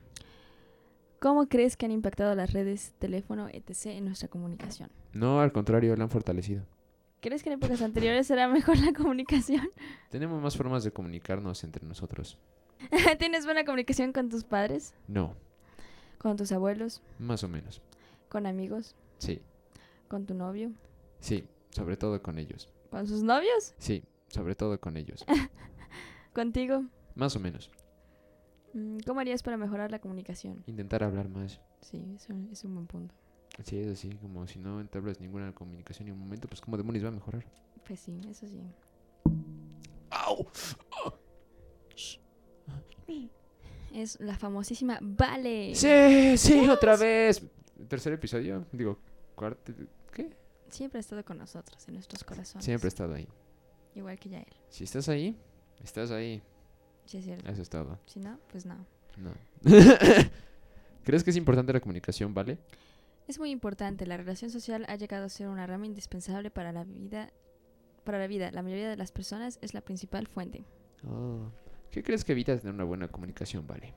¿Cómo 1.26 1.47
crees 1.47 1.76
que 1.76 1.88
han 1.88 1.91
impactado 1.91 2.36
las 2.36 2.53
redes, 2.53 2.93
teléfono, 2.99 3.47
etc. 3.51 3.88
en 3.88 4.05
nuestra 4.05 4.28
comunicación? 4.28 4.91
No, 5.11 5.41
al 5.41 5.51
contrario, 5.51 5.95
la 5.95 6.03
han 6.03 6.11
fortalecido. 6.11 6.67
¿Crees 7.19 7.41
que 7.41 7.49
en 7.49 7.53
épocas 7.53 7.82
anteriores 7.82 8.30
era 8.30 8.47
mejor 8.47 8.78
la 8.78 8.93
comunicación? 8.93 9.67
Tenemos 10.11 10.39
más 10.39 10.55
formas 10.55 10.84
de 10.84 10.91
comunicarnos 10.91 11.63
entre 11.63 11.84
nosotros. 11.88 12.38
¿Tienes 13.17 13.45
buena 13.45 13.65
comunicación 13.65 14.13
con 14.13 14.30
tus 14.30 14.43
padres? 14.43 14.93
No, 15.07 15.34
¿Con 16.19 16.38
tus 16.38 16.51
abuelos? 16.51 17.01
más 17.17 17.43
o 17.43 17.47
menos. 17.47 17.82
¿Con 18.30 18.45
amigos? 18.45 18.95
Sí, 19.17 19.41
¿Con 20.07 20.28
tu 20.28 20.36
novio? 20.36 20.73
sí, 21.21 21.47
sobre 21.71 21.97
todo 21.97 22.21
con 22.21 22.38
ellos. 22.38 22.69
¿Con 22.91 23.07
sus 23.07 23.23
novios? 23.23 23.73
Sí, 23.80 24.03
sobre 24.28 24.53
todo 24.53 24.80
con 24.80 24.95
ellos. 24.95 25.26
¿Contigo? 26.34 26.84
Más 27.15 27.36
o 27.36 27.39
menos. 27.39 27.71
Mm, 28.76 28.97
¿Cómo 29.07 29.21
harías 29.21 29.41
para 29.41 29.55
mejorar 29.55 29.89
la 29.89 29.99
comunicación? 29.99 30.61
Intentar 30.67 31.01
hablar 31.01 31.30
más. 31.30 31.61
Sí, 31.82 32.03
eso 32.13 32.34
es 32.51 32.63
un 32.65 32.73
buen 32.76 32.88
punto. 32.88 33.15
Sí, 33.63 33.80
es 33.80 33.88
así, 33.88 34.09
como 34.17 34.45
si 34.47 34.59
no 34.59 34.82
entablas 34.82 35.21
ninguna 35.21 35.53
comunicación 35.53 36.09
en 36.09 36.15
un 36.15 36.19
momento, 36.19 36.49
pues 36.49 36.59
como 36.59 36.76
demonios 36.76 37.05
va 37.05 37.07
a 37.07 37.11
mejorar. 37.11 37.45
Pues 37.88 38.01
sí, 38.01 38.19
eso 38.30 38.45
sí. 38.47 38.61
¡Au! 40.09 40.45
Es 43.93 44.19
la 44.19 44.38
famosísima 44.38 44.99
Vale. 45.01 45.73
Sí, 45.73 46.38
sí, 46.38 46.67
otra 46.67 46.97
vez. 46.97 47.41
Tercer 47.88 48.11
episodio, 48.11 48.65
digo, 48.73 48.99
cuarto, 49.36 49.71
¿qué? 50.11 50.36
Siempre 50.67 50.97
ha 50.97 51.01
estado 51.01 51.23
con 51.23 51.38
nosotros, 51.38 51.88
en 51.88 51.93
nuestros 51.93 52.26
corazones. 52.26 52.65
Siempre 52.65 52.88
he 52.88 52.89
estado 52.89 53.13
ahí. 53.13 53.28
Igual 53.93 54.19
que 54.19 54.30
ya 54.30 54.39
él. 54.39 54.53
Si 54.67 54.84
estás 54.84 55.07
ahí, 55.07 55.38
estás 55.82 56.11
ahí. 56.11 56.43
Sí, 57.06 57.18
es 57.18 57.26
cierto. 57.26 57.49
Has 57.49 57.60
estado. 57.60 57.99
Si 58.06 58.20
no, 58.20 58.39
pues 58.51 58.66
no. 58.66 58.76
No. 59.18 59.32
¿Crees 61.03 61.24
que 61.24 61.30
es 61.30 61.36
importante 61.36 61.72
la 61.72 61.80
comunicación, 61.80 62.34
vale? 62.34 62.58
Es 63.28 63.39
muy 63.39 63.51
importante. 63.51 64.06
La 64.06 64.18
relación 64.18 64.51
social 64.51 64.86
ha 64.88 64.95
llegado 64.95 65.26
a 65.26 65.30
ser 65.30 65.47
una 65.47 65.66
rama 65.68 65.86
indispensable 65.86 66.51
para 66.51 66.72
la 66.72 66.84
vida. 66.84 67.32
Para 68.03 68.20
la 68.20 68.28
vida, 68.28 68.51
la 68.51 68.62
mayoría 68.62 68.89
de 68.89 68.97
las 68.97 69.12
personas 69.12 69.58
es 69.62 69.74
la 69.74 69.82
principal 69.82 70.28
fuente. 70.28 70.66
Oh. 71.08 71.51
¿Qué 71.91 72.03
crees 72.03 72.26
que 72.26 72.34
evita 72.34 72.58
tener 72.58 72.74
una 72.74 72.84
buena 72.84 73.08
comunicación, 73.08 73.66
vale? 73.66 73.93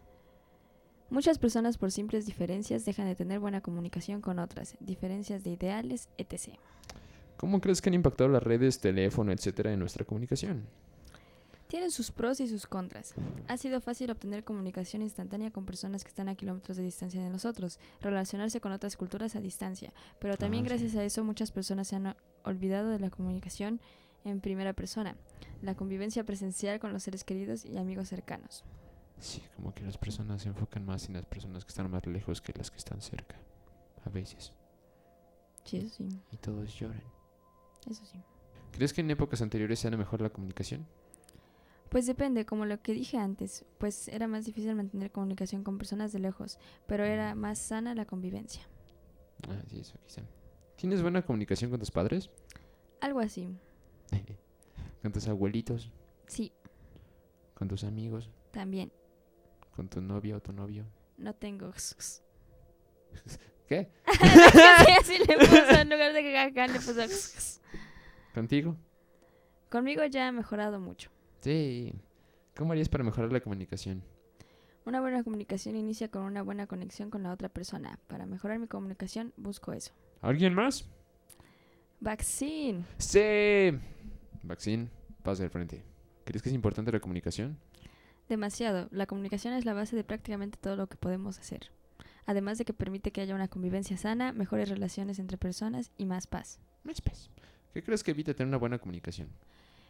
Muchas 1.10 1.38
personas 1.38 1.78
por 1.78 1.90
simples 1.90 2.26
diferencias 2.26 2.84
dejan 2.84 3.06
de 3.06 3.14
tener 3.14 3.40
buena 3.40 3.62
comunicación 3.62 4.20
con 4.20 4.38
otras, 4.38 4.76
diferencias 4.80 5.42
de 5.42 5.50
ideales, 5.50 6.10
etc. 6.18 6.58
¿Cómo 7.38 7.60
crees 7.60 7.80
que 7.80 7.88
han 7.88 7.94
impactado 7.94 8.28
las 8.28 8.42
redes, 8.42 8.78
teléfono, 8.78 9.32
etcétera, 9.32 9.72
en 9.72 9.78
nuestra 9.78 10.04
comunicación? 10.04 10.66
Tienen 11.68 11.90
sus 11.90 12.10
pros 12.10 12.40
y 12.40 12.48
sus 12.48 12.66
contras. 12.66 13.14
Ha 13.46 13.56
sido 13.58 13.80
fácil 13.82 14.10
obtener 14.10 14.42
comunicación 14.42 15.02
instantánea 15.02 15.50
con 15.50 15.66
personas 15.66 16.02
que 16.02 16.08
están 16.08 16.28
a 16.28 16.34
kilómetros 16.34 16.76
de 16.78 16.82
distancia 16.82 17.22
de 17.22 17.28
nosotros, 17.28 17.78
relacionarse 18.00 18.60
con 18.60 18.72
otras 18.72 18.96
culturas 18.96 19.36
a 19.36 19.40
distancia, 19.40 19.92
pero 20.18 20.36
también 20.38 20.64
Ah, 20.64 20.68
sí. 20.68 20.68
gracias 20.70 20.96
a 20.96 21.04
eso 21.04 21.24
muchas 21.24 21.52
personas 21.52 21.86
se 21.88 21.96
han 21.96 22.16
olvidado 22.44 22.88
de 22.88 22.98
la 22.98 23.10
comunicación 23.10 23.80
en 24.24 24.40
primera 24.40 24.72
persona, 24.72 25.16
la 25.62 25.74
convivencia 25.74 26.24
presencial 26.24 26.80
con 26.80 26.92
los 26.92 27.02
seres 27.02 27.22
queridos 27.22 27.64
y 27.66 27.76
amigos 27.76 28.08
cercanos. 28.08 28.64
Sí, 29.20 29.42
como 29.56 29.74
que 29.74 29.82
las 29.82 29.98
personas 29.98 30.42
se 30.42 30.48
enfocan 30.48 30.86
más 30.86 31.06
en 31.08 31.14
las 31.14 31.26
personas 31.26 31.64
que 31.64 31.68
están 31.70 31.90
más 31.90 32.06
lejos 32.06 32.40
que 32.40 32.52
las 32.56 32.70
que 32.70 32.78
están 32.78 33.02
cerca. 33.02 33.36
A 34.04 34.10
veces. 34.10 34.52
Sí, 35.64 35.78
eso 35.78 35.96
sí, 35.96 36.08
Y 36.30 36.36
todos 36.38 36.74
lloran. 36.78 37.02
eso 37.90 38.04
sí. 38.06 38.22
¿Crees 38.72 38.92
que 38.94 39.02
en 39.02 39.10
épocas 39.10 39.42
anteriores 39.42 39.84
era 39.84 39.96
mejor 39.98 40.22
la 40.22 40.30
comunicación? 40.30 40.86
Pues 41.90 42.06
depende, 42.06 42.44
como 42.44 42.66
lo 42.66 42.80
que 42.82 42.92
dije 42.92 43.16
antes, 43.16 43.64
pues 43.78 44.08
era 44.08 44.26
más 44.26 44.44
difícil 44.44 44.74
mantener 44.74 45.10
comunicación 45.10 45.64
con 45.64 45.78
personas 45.78 46.12
de 46.12 46.18
lejos, 46.18 46.58
pero 46.86 47.04
era 47.04 47.34
más 47.34 47.58
sana 47.58 47.94
la 47.94 48.04
convivencia. 48.04 48.62
Ah, 49.48 49.62
sí, 49.68 49.80
eso 49.80 49.98
quizá. 50.04 50.22
¿Tienes 50.76 51.00
buena 51.02 51.22
comunicación 51.22 51.70
con 51.70 51.80
tus 51.80 51.90
padres? 51.90 52.30
Algo 53.00 53.20
así. 53.20 53.48
¿Con 55.02 55.12
tus 55.12 55.28
abuelitos? 55.28 55.90
Sí, 56.26 56.52
¿Con 57.54 57.68
tus 57.68 57.84
amigos? 57.84 58.30
también. 58.52 58.92
¿Con 59.74 59.88
tu 59.88 60.00
novia 60.00 60.36
o 60.36 60.40
tu 60.40 60.52
novio? 60.52 60.84
No 61.16 61.34
tengo. 61.34 61.72
¿Qué? 63.68 63.90
sí, 64.12 64.92
así 65.00 65.18
le 65.18 65.36
puso, 65.38 65.80
en 65.80 65.90
lugar 65.90 66.12
de 66.12 66.32
jajaja, 66.32 66.66
le 66.68 66.80
puso. 66.80 67.60
¿Contigo? 68.34 68.76
Conmigo 69.70 70.04
ya 70.06 70.28
ha 70.28 70.32
mejorado 70.32 70.80
mucho. 70.80 71.10
Sí. 71.40 71.92
¿Cómo 72.56 72.72
harías 72.72 72.88
para 72.88 73.04
mejorar 73.04 73.32
la 73.32 73.40
comunicación? 73.40 74.02
Una 74.84 75.00
buena 75.00 75.22
comunicación 75.22 75.76
inicia 75.76 76.10
con 76.10 76.22
una 76.22 76.42
buena 76.42 76.66
conexión 76.66 77.10
con 77.10 77.22
la 77.22 77.32
otra 77.32 77.48
persona. 77.48 77.98
Para 78.06 78.26
mejorar 78.26 78.58
mi 78.58 78.66
comunicación, 78.66 79.32
busco 79.36 79.72
eso. 79.72 79.92
¿Alguien 80.22 80.54
más? 80.54 80.88
Vaccine. 82.00 82.84
Sí. 82.96 83.78
Vaccine, 84.42 84.88
pasa 85.22 85.44
al 85.44 85.50
frente. 85.50 85.84
¿Crees 86.24 86.42
que 86.42 86.48
es 86.48 86.54
importante 86.54 86.90
la 86.90 87.00
comunicación? 87.00 87.58
Demasiado. 88.28 88.88
La 88.90 89.06
comunicación 89.06 89.54
es 89.54 89.64
la 89.64 89.74
base 89.74 89.94
de 89.94 90.04
prácticamente 90.04 90.58
todo 90.60 90.76
lo 90.76 90.86
que 90.88 90.96
podemos 90.96 91.38
hacer. 91.38 91.70
Además 92.26 92.58
de 92.58 92.64
que 92.64 92.74
permite 92.74 93.10
que 93.10 93.20
haya 93.20 93.34
una 93.34 93.48
convivencia 93.48 93.96
sana, 93.96 94.32
mejores 94.32 94.68
relaciones 94.68 95.18
entre 95.18 95.38
personas 95.38 95.92
y 95.96 96.04
más 96.04 96.26
paz. 96.26 96.60
Más 96.84 97.00
paz. 97.00 97.30
¿Qué 97.72 97.82
crees 97.82 98.02
que 98.02 98.10
evita 98.10 98.34
tener 98.34 98.48
una 98.48 98.58
buena 98.58 98.78
comunicación? 98.78 99.28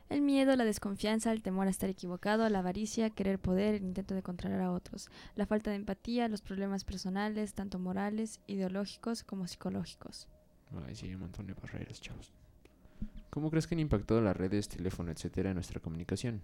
El 0.09 0.23
miedo, 0.23 0.57
la 0.57 0.65
desconfianza, 0.65 1.33
el 1.33 1.43
temor 1.43 1.67
a 1.67 1.71
estar 1.71 1.91
equivocado, 1.91 2.49
la 2.49 2.61
avaricia, 2.61 3.11
querer 3.11 3.39
poder, 3.39 3.75
el 3.75 3.85
intento 3.85 4.15
de 4.15 4.23
controlar 4.23 4.63
a 4.63 4.73
otros, 4.73 5.11
la 5.37 5.45
falta 5.45 5.71
de 5.71 5.77
empatía, 5.77 6.29
los 6.29 6.41
problemas 6.41 6.85
personales, 6.85 7.53
tanto 7.53 7.79
morales, 7.79 8.41
ideológicos 8.47 9.23
como 9.23 9.47
psicológicos. 9.47 10.27
Ay, 10.87 10.95
sí, 10.95 11.13
un 11.15 11.21
montón 11.21 11.47
de 11.47 11.53
barreras, 11.53 12.01
chavos. 12.01 12.33
¿Cómo 13.29 13.51
crees 13.51 13.67
que 13.67 13.75
han 13.75 13.81
impactado 13.81 14.23
las 14.23 14.37
redes, 14.37 14.69
teléfono, 14.69 15.11
etcétera 15.11 15.51
en 15.51 15.57
nuestra 15.57 15.81
comunicación? 15.81 16.43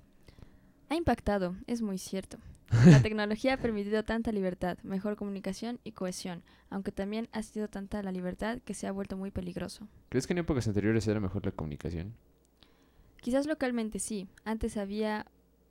Ha 0.91 0.97
impactado, 0.97 1.57
es 1.67 1.81
muy 1.81 1.97
cierto. 1.97 2.37
La 2.87 3.01
tecnología 3.01 3.55
ha 3.55 3.57
permitido 3.57 4.05
tanta 4.05 4.31
libertad, 4.31 4.77
mejor 4.83 5.17
comunicación 5.17 5.81
y 5.85 5.93
cohesión, 5.93 6.43
aunque 6.69 6.93
también 6.93 7.29
ha 7.33 7.43
sido 7.43 7.69
tanta 7.69 8.03
la 8.03 8.13
libertad 8.13 8.61
que 8.63 8.75
se 8.75 8.87
ha 8.87 8.93
vuelto 8.93 9.17
muy 9.17 9.31
peligroso. 9.31 9.89
¿Crees 10.11 10.27
que 10.27 10.35
en 10.35 10.39
épocas 10.39 10.69
anteriores 10.69 11.09
era 11.09 11.21
mejor 11.21 11.47
la 11.47 11.53
comunicación? 11.53 12.15
Quizás 13.25 13.47
localmente 13.47 14.01
sí, 14.01 14.29
antes 14.45 14.77
había 14.77 15.25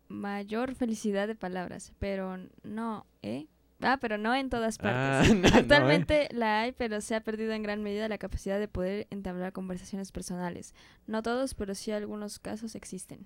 mayor 0.07 0.73
felicidad 0.73 1.27
de 1.27 1.35
palabras, 1.35 1.93
pero 1.99 2.39
no, 2.63 3.05
¿eh? 3.21 3.45
Ah, 3.79 3.99
pero 4.01 4.17
no 4.17 4.33
en 4.33 4.49
todas 4.49 4.79
partes. 4.79 5.29
Ah, 5.29 5.35
no, 5.35 5.41
no, 5.41 5.47
¿eh? 5.49 5.51
Actualmente 5.59 6.29
la 6.31 6.61
hay, 6.61 6.71
pero 6.71 6.99
se 6.99 7.13
ha 7.13 7.21
perdido 7.21 7.51
en 7.51 7.61
gran 7.61 7.83
medida 7.83 8.09
la 8.09 8.17
capacidad 8.17 8.57
de 8.57 8.67
poder 8.67 9.05
entablar 9.11 9.53
conversaciones 9.53 10.11
personales. 10.11 10.73
No 11.05 11.21
todos, 11.21 11.53
pero 11.53 11.75
sí 11.75 11.91
algunos 11.91 12.39
casos 12.39 12.73
existen. 12.73 13.23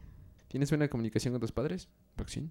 ¿Tienes 0.50 0.72
buena 0.72 0.90
comunicación 0.90 1.34
con 1.34 1.40
tus 1.40 1.54
padres? 1.54 1.88
¿Vaccine? 2.18 2.50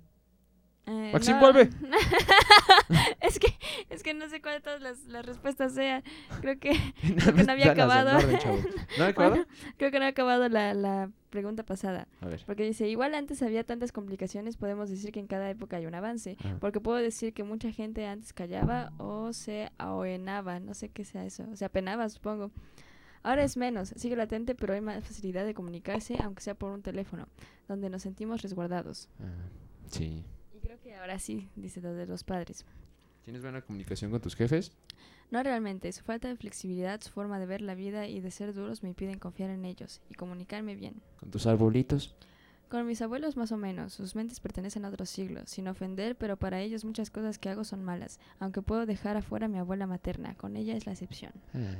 Eh, 0.86 1.10
Maxim, 1.12 1.34
no. 1.34 1.40
vuelve. 1.40 1.68
es 3.20 3.38
que 3.38 3.48
es 3.90 4.02
que 4.02 4.14
no 4.14 4.28
sé 4.28 4.40
cuál 4.40 4.54
de 4.54 4.60
todas 4.60 4.80
las, 4.80 5.04
las 5.06 5.26
respuestas 5.26 5.72
sean. 5.74 6.02
Creo 6.40 6.58
que 6.58 6.70
Creo 7.16 7.34
que 7.34 7.44
no 7.44 7.52
había 7.52 7.74
Dalas 7.74 8.24
en 8.24 8.34
acabado. 8.34 8.56
orden. 8.56 8.66
¿No 8.98 9.04
ha 9.04 9.08
acabado? 9.08 9.30
Bueno, 9.34 9.46
creo 9.76 9.90
que 9.90 9.98
no 9.98 10.04
ha 10.04 10.08
acabado 10.08 10.48
la, 10.48 10.74
la 10.74 11.10
pregunta 11.30 11.64
pasada. 11.64 12.06
A 12.20 12.26
ver. 12.26 12.42
Porque 12.46 12.62
dice, 12.64 12.88
igual 12.88 13.14
antes 13.14 13.42
había 13.42 13.64
tantas 13.64 13.90
complicaciones, 13.92 14.56
podemos 14.56 14.88
decir 14.88 15.10
que 15.12 15.20
en 15.20 15.26
cada 15.26 15.50
época 15.50 15.76
hay 15.76 15.86
un 15.86 15.94
avance. 15.94 16.36
Ah. 16.44 16.56
Porque 16.60 16.80
puedo 16.80 16.98
decir 16.98 17.32
que 17.34 17.42
mucha 17.42 17.72
gente 17.72 18.06
antes 18.06 18.32
callaba 18.32 18.92
o 18.98 19.32
se 19.32 19.70
ahoenaba, 19.78 20.60
no 20.60 20.74
sé 20.74 20.88
qué 20.90 21.04
sea 21.04 21.24
eso, 21.24 21.44
se 21.56 21.64
apenaba, 21.64 22.08
supongo. 22.08 22.52
Ahora 23.24 23.42
es 23.42 23.56
menos, 23.56 23.88
sigue 23.96 24.14
latente, 24.14 24.54
pero 24.54 24.72
hay 24.74 24.80
más 24.80 25.02
facilidad 25.02 25.44
de 25.44 25.52
comunicarse, 25.52 26.16
aunque 26.22 26.42
sea 26.42 26.54
por 26.54 26.70
un 26.70 26.82
teléfono, 26.82 27.26
donde 27.66 27.90
nos 27.90 28.02
sentimos 28.02 28.40
resguardados. 28.40 29.08
Ah, 29.18 29.24
sí. 29.90 30.24
Creo 30.66 30.80
que 30.80 30.96
ahora 30.96 31.20
sí, 31.20 31.48
dice 31.54 31.80
lo 31.80 31.94
de 31.94 32.06
los 32.06 32.24
padres. 32.24 32.64
¿Tienes 33.24 33.40
buena 33.40 33.62
comunicación 33.62 34.10
con 34.10 34.20
tus 34.20 34.34
jefes? 34.34 34.72
No 35.30 35.40
realmente, 35.40 35.92
su 35.92 36.02
falta 36.02 36.26
de 36.26 36.34
flexibilidad, 36.34 37.00
su 37.00 37.10
forma 37.10 37.38
de 37.38 37.46
ver 37.46 37.60
la 37.60 37.76
vida 37.76 38.08
y 38.08 38.18
de 38.18 38.32
ser 38.32 38.52
duros 38.52 38.82
me 38.82 38.88
impiden 38.88 39.20
confiar 39.20 39.50
en 39.50 39.64
ellos 39.64 40.00
y 40.10 40.14
comunicarme 40.14 40.74
bien. 40.74 41.02
¿Con 41.20 41.30
tus 41.30 41.46
arbolitos? 41.46 42.16
Con 42.68 42.84
mis 42.84 43.00
abuelos 43.00 43.36
más 43.36 43.52
o 43.52 43.56
menos, 43.56 43.92
sus 43.92 44.16
mentes 44.16 44.40
pertenecen 44.40 44.84
a 44.84 44.88
otros 44.88 45.08
siglos, 45.08 45.50
sin 45.50 45.68
ofender, 45.68 46.16
pero 46.16 46.36
para 46.36 46.60
ellos 46.60 46.84
muchas 46.84 47.10
cosas 47.10 47.38
que 47.38 47.48
hago 47.48 47.62
son 47.62 47.84
malas, 47.84 48.18
aunque 48.40 48.60
puedo 48.60 48.86
dejar 48.86 49.16
afuera 49.16 49.46
a 49.46 49.48
mi 49.48 49.58
abuela 49.58 49.86
materna, 49.86 50.34
con 50.34 50.56
ella 50.56 50.74
es 50.74 50.84
la 50.84 50.92
excepción. 50.92 51.32
Ah. 51.54 51.76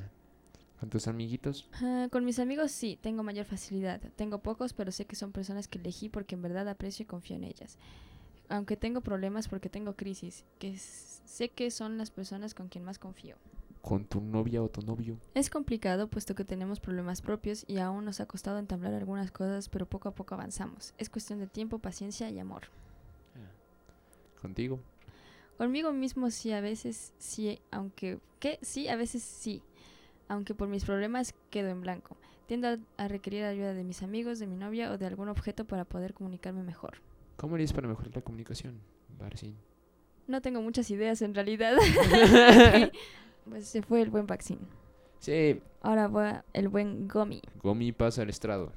¿Con 0.79 0.91
tus 0.91 1.09
amiguitos? 1.09 1.69
Con 2.13 2.25
mis 2.25 2.39
amigos 2.39 2.71
sí, 2.71 2.99
tengo 3.03 3.25
mayor 3.25 3.47
facilidad, 3.47 4.01
tengo 4.15 4.39
pocos, 4.39 4.75
pero 4.75 4.93
sé 4.93 5.07
que 5.07 5.17
son 5.17 5.33
personas 5.33 5.67
que 5.67 5.79
elegí 5.79 6.09
porque 6.09 6.37
en 6.37 6.43
verdad 6.43 6.69
aprecio 6.69 7.03
y 7.03 7.07
confío 7.07 7.35
en 7.35 7.45
ellas. 7.45 7.79
Aunque 8.49 8.77
tengo 8.77 9.01
problemas 9.01 9.49
porque 9.49 9.69
tengo 9.69 9.95
crisis, 9.95 10.45
que 10.59 10.77
sé 10.79 11.49
que 11.49 11.71
son 11.71 11.99
las 11.99 12.11
personas 12.11 12.55
con 12.55 12.69
quien 12.69 12.85
más 12.85 12.99
confío. 12.99 13.37
¿Con 13.83 14.05
tu 14.05 14.21
novia 14.21 14.63
o 14.63 14.69
tu 14.69 14.83
novio? 14.83 15.17
Es 15.35 15.49
complicado 15.49 16.09
puesto 16.09 16.35
que 16.35 16.45
tenemos 16.45 16.81
problemas 16.81 17.23
propios 17.23 17.65
y 17.69 17.79
aún 17.79 18.05
nos 18.05 18.21
ha 18.21 18.27
costado 18.27 18.59
entablar 18.59 18.95
algunas 18.95 19.31
cosas, 19.31 19.69
pero 19.69 19.87
poco 19.87 20.09
a 20.09 20.15
poco 20.15 20.35
avanzamos. 20.35 20.93
Es 20.99 21.09
cuestión 21.09 21.39
de 21.39 21.47
tiempo, 21.47 21.79
paciencia 21.79 22.29
y 22.31 22.39
amor. 22.39 22.63
¿Contigo? 24.43 24.81
Conmigo 25.57 25.93
mismo 25.93 26.31
sí, 26.31 26.53
a 26.53 26.61
veces 26.61 27.13
sí, 27.19 27.61
aunque... 27.71 28.19
¿Qué? 28.41 28.59
Sí, 28.61 28.89
a 28.89 28.97
veces 28.97 29.23
sí. 29.23 29.63
Aunque 30.29 30.55
por 30.55 30.69
mis 30.69 30.85
problemas 30.85 31.35
quedo 31.51 31.69
en 31.69 31.81
blanco. 31.81 32.17
Tiendo 32.47 32.79
a 32.97 33.09
requerir 33.09 33.45
ayuda 33.45 33.73
de 33.73 33.85
mis 33.85 34.03
amigos, 34.03 34.39
de 34.39 34.47
mi 34.47 34.57
novia 34.57 34.93
o 34.93 34.99
de 34.99 35.07
algún 35.07 35.29
objeto 35.29 35.65
para 35.65 35.85
poder 35.85 36.13
comunicarme 36.13 36.63
mejor. 36.63 36.99
¿Cómo 37.37 37.55
harías 37.55 37.73
para 37.73 37.89
mejorar 37.89 38.15
la 38.15 38.23
comunicación? 38.23 38.81
Barcín. 39.19 39.57
No 40.27 40.41
tengo 40.41 40.63
muchas 40.63 40.91
ideas 40.91 41.23
en 41.23 41.35
realidad. 41.35 41.77
pues 43.49 43.69
se 43.69 43.83
fue 43.83 44.03
el 44.03 44.11
buen 44.11 44.27
vaccine. 44.27 44.61
Sí. 45.21 45.61
Ahora 45.83 46.09
va 46.09 46.45
el 46.53 46.69
buen 46.69 47.09
Gomi. 47.09 47.43
Gomi 47.63 47.93
pasa 47.93 48.23
al 48.23 48.31
estrado. 48.31 48.73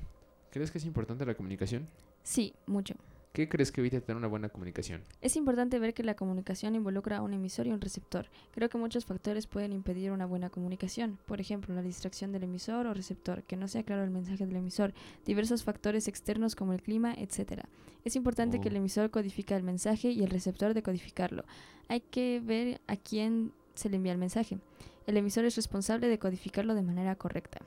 ¿Crees 0.52 0.72
que 0.72 0.78
es 0.78 0.86
importante 0.86 1.26
la 1.26 1.36
comunicación? 1.36 1.88
Sí, 2.24 2.54
mucho. 2.66 2.96
¿Qué 3.32 3.48
crees 3.48 3.72
que 3.72 3.80
evita 3.82 4.02
tener 4.02 4.18
una 4.18 4.28
buena 4.28 4.50
comunicación? 4.50 5.04
Es 5.22 5.36
importante 5.36 5.78
ver 5.78 5.94
que 5.94 6.04
la 6.04 6.16
comunicación 6.16 6.74
involucra 6.74 7.18
a 7.18 7.22
un 7.22 7.34
emisor 7.34 7.68
y 7.68 7.72
un 7.72 7.80
receptor. 7.80 8.26
Creo 8.52 8.70
que 8.70 8.80
muchos 8.80 9.06
factores 9.06 9.46
pueden 9.46 9.72
impedir 9.72 10.12
una 10.12 10.26
buena 10.26 10.50
comunicación. 10.50 11.20
Por 11.28 11.40
ejemplo, 11.40 11.76
la 11.76 11.84
distracción 11.84 12.32
del 12.32 12.44
emisor 12.44 12.88
o 12.88 12.94
receptor, 12.94 13.44
que 13.44 13.56
no 13.56 13.68
sea 13.68 13.84
claro 13.84 14.04
el 14.04 14.10
mensaje 14.10 14.48
del 14.48 14.56
emisor, 14.56 14.94
diversos 15.26 15.64
factores 15.64 16.08
externos 16.08 16.56
como 16.56 16.74
el 16.74 16.82
clima, 16.82 17.14
etc. 17.14 17.66
Es 18.04 18.16
importante 18.16 18.60
que 18.60 18.70
el 18.70 18.76
Oh. 18.76 18.80
emisor 18.80 19.12
codifica 19.12 19.56
el 19.56 19.64
mensaje 19.64 20.10
y 20.10 20.24
el 20.24 20.32
receptor 20.32 20.74
decodificarlo. 20.74 21.46
Hay 21.88 22.02
que 22.02 22.42
ver 22.44 22.82
a 22.88 22.96
quién 22.98 23.52
se 23.76 23.90
le 23.90 23.98
envía 23.98 24.12
el 24.12 24.18
mensaje. 24.18 24.58
El 25.06 25.18
emisor 25.18 25.46
es 25.46 25.56
responsable 25.56 26.08
de 26.08 26.18
codificarlo 26.18 26.74
de 26.74 26.82
manera 26.82 27.16
correcta. 27.16 27.60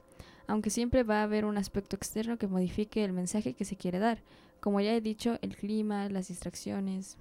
Aunque 0.48 0.70
siempre 0.70 1.04
va 1.04 1.20
a 1.20 1.22
haber 1.22 1.44
un 1.44 1.56
aspecto 1.56 1.94
externo 1.94 2.36
que 2.36 2.48
modifique 2.48 3.04
el 3.04 3.12
mensaje 3.12 3.54
que 3.54 3.64
se 3.64 3.76
quiere 3.76 4.00
dar. 4.00 4.18
Como 4.62 4.80
ya 4.80 4.94
he 4.94 5.00
dicho, 5.00 5.40
el 5.42 5.56
clima, 5.56 6.08
las 6.08 6.28
distracciones. 6.28 7.16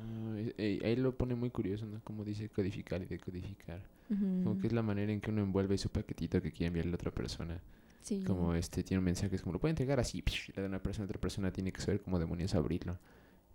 Ah, 0.00 0.34
eh, 0.38 0.54
eh, 0.56 0.80
ahí 0.82 0.96
lo 0.96 1.14
pone 1.14 1.34
muy 1.34 1.50
curioso, 1.50 1.84
¿no? 1.84 2.00
Como 2.02 2.24
dice 2.24 2.48
codificar 2.48 3.02
y 3.02 3.04
decodificar. 3.04 3.82
Como 4.08 4.52
Ujú. 4.52 4.60
que 4.60 4.68
es 4.68 4.72
la 4.72 4.80
manera 4.82 5.12
en 5.12 5.20
que 5.20 5.30
uno 5.30 5.42
envuelve 5.42 5.76
su 5.76 5.90
paquetito 5.90 6.40
que 6.40 6.52
quiere 6.52 6.68
enviarle 6.68 6.92
a 6.92 6.94
otra 6.94 7.10
persona. 7.10 7.60
Sí. 8.00 8.24
Como 8.26 8.54
este 8.54 8.82
tiene 8.82 9.02
mensajes 9.02 9.42
como 9.42 9.52
lo 9.52 9.58
puede 9.58 9.72
entregar 9.72 10.00
así, 10.00 10.24
le 10.54 10.62
da 10.62 10.62
a 10.62 10.68
una 10.70 10.82
persona, 10.82 11.04
otra 11.04 11.20
persona 11.20 11.52
tiene 11.52 11.70
que 11.70 11.82
saber 11.82 12.00
cómo 12.00 12.18
demonios 12.18 12.54
abrirlo. 12.54 12.98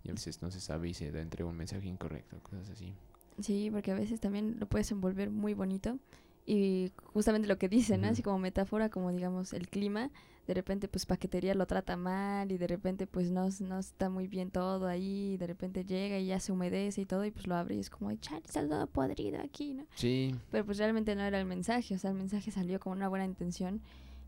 Y 0.04 0.10
a 0.10 0.12
veces 0.12 0.40
no 0.40 0.48
se 0.52 0.60
sabe 0.60 0.90
y 0.90 0.94
se 0.94 1.10
da 1.10 1.20
entrega 1.20 1.50
un 1.50 1.56
mensaje 1.56 1.88
incorrecto, 1.88 2.38
cosas 2.44 2.70
así. 2.70 2.92
Sí, 3.40 3.70
porque 3.72 3.90
a 3.90 3.96
veces 3.96 4.20
también 4.20 4.56
lo 4.60 4.66
puedes 4.66 4.92
envolver 4.92 5.30
muy 5.30 5.54
bonito. 5.54 5.98
Y 6.46 6.92
justamente 7.12 7.48
lo 7.48 7.58
que 7.58 7.68
dicen, 7.68 8.02
¿no? 8.02 8.06
Ujú. 8.06 8.12
Así 8.12 8.22
como 8.22 8.38
metáfora, 8.38 8.88
como 8.88 9.10
digamos 9.10 9.52
el 9.52 9.68
clima, 9.68 10.10
de 10.46 10.54
repente 10.54 10.88
pues 10.88 11.06
paquetería 11.06 11.54
lo 11.54 11.66
trata 11.66 11.96
mal 11.96 12.50
y 12.50 12.58
de 12.58 12.66
repente 12.66 13.06
pues 13.06 13.30
no, 13.30 13.48
no 13.60 13.78
está 13.78 14.08
muy 14.10 14.26
bien 14.26 14.50
todo 14.50 14.86
ahí, 14.86 15.34
y 15.34 15.36
de 15.36 15.46
repente 15.46 15.84
llega 15.84 16.18
y 16.18 16.26
ya 16.26 16.40
se 16.40 16.52
humedece 16.52 17.02
y 17.02 17.06
todo 17.06 17.24
y 17.24 17.30
pues 17.30 17.46
lo 17.46 17.54
abre 17.54 17.76
y 17.76 17.78
es 17.78 17.90
como, 17.90 18.08
"Ay, 18.10 18.18
chale, 18.18 18.42
está 18.44 18.66
todo 18.66 18.86
podrido 18.86 19.40
aquí, 19.40 19.74
¿no? 19.74 19.86
Sí, 19.94 20.34
Pero 20.50 20.64
pues 20.64 20.78
realmente 20.78 21.14
no 21.14 21.22
era 21.22 21.38
el 21.38 21.46
mensaje, 21.46 21.94
o 21.94 21.98
sea, 21.98 22.10
el 22.10 22.16
mensaje 22.16 22.50
salió 22.50 22.80
con 22.80 22.92
una 22.92 23.08
buena 23.08 23.24
intención 23.24 23.80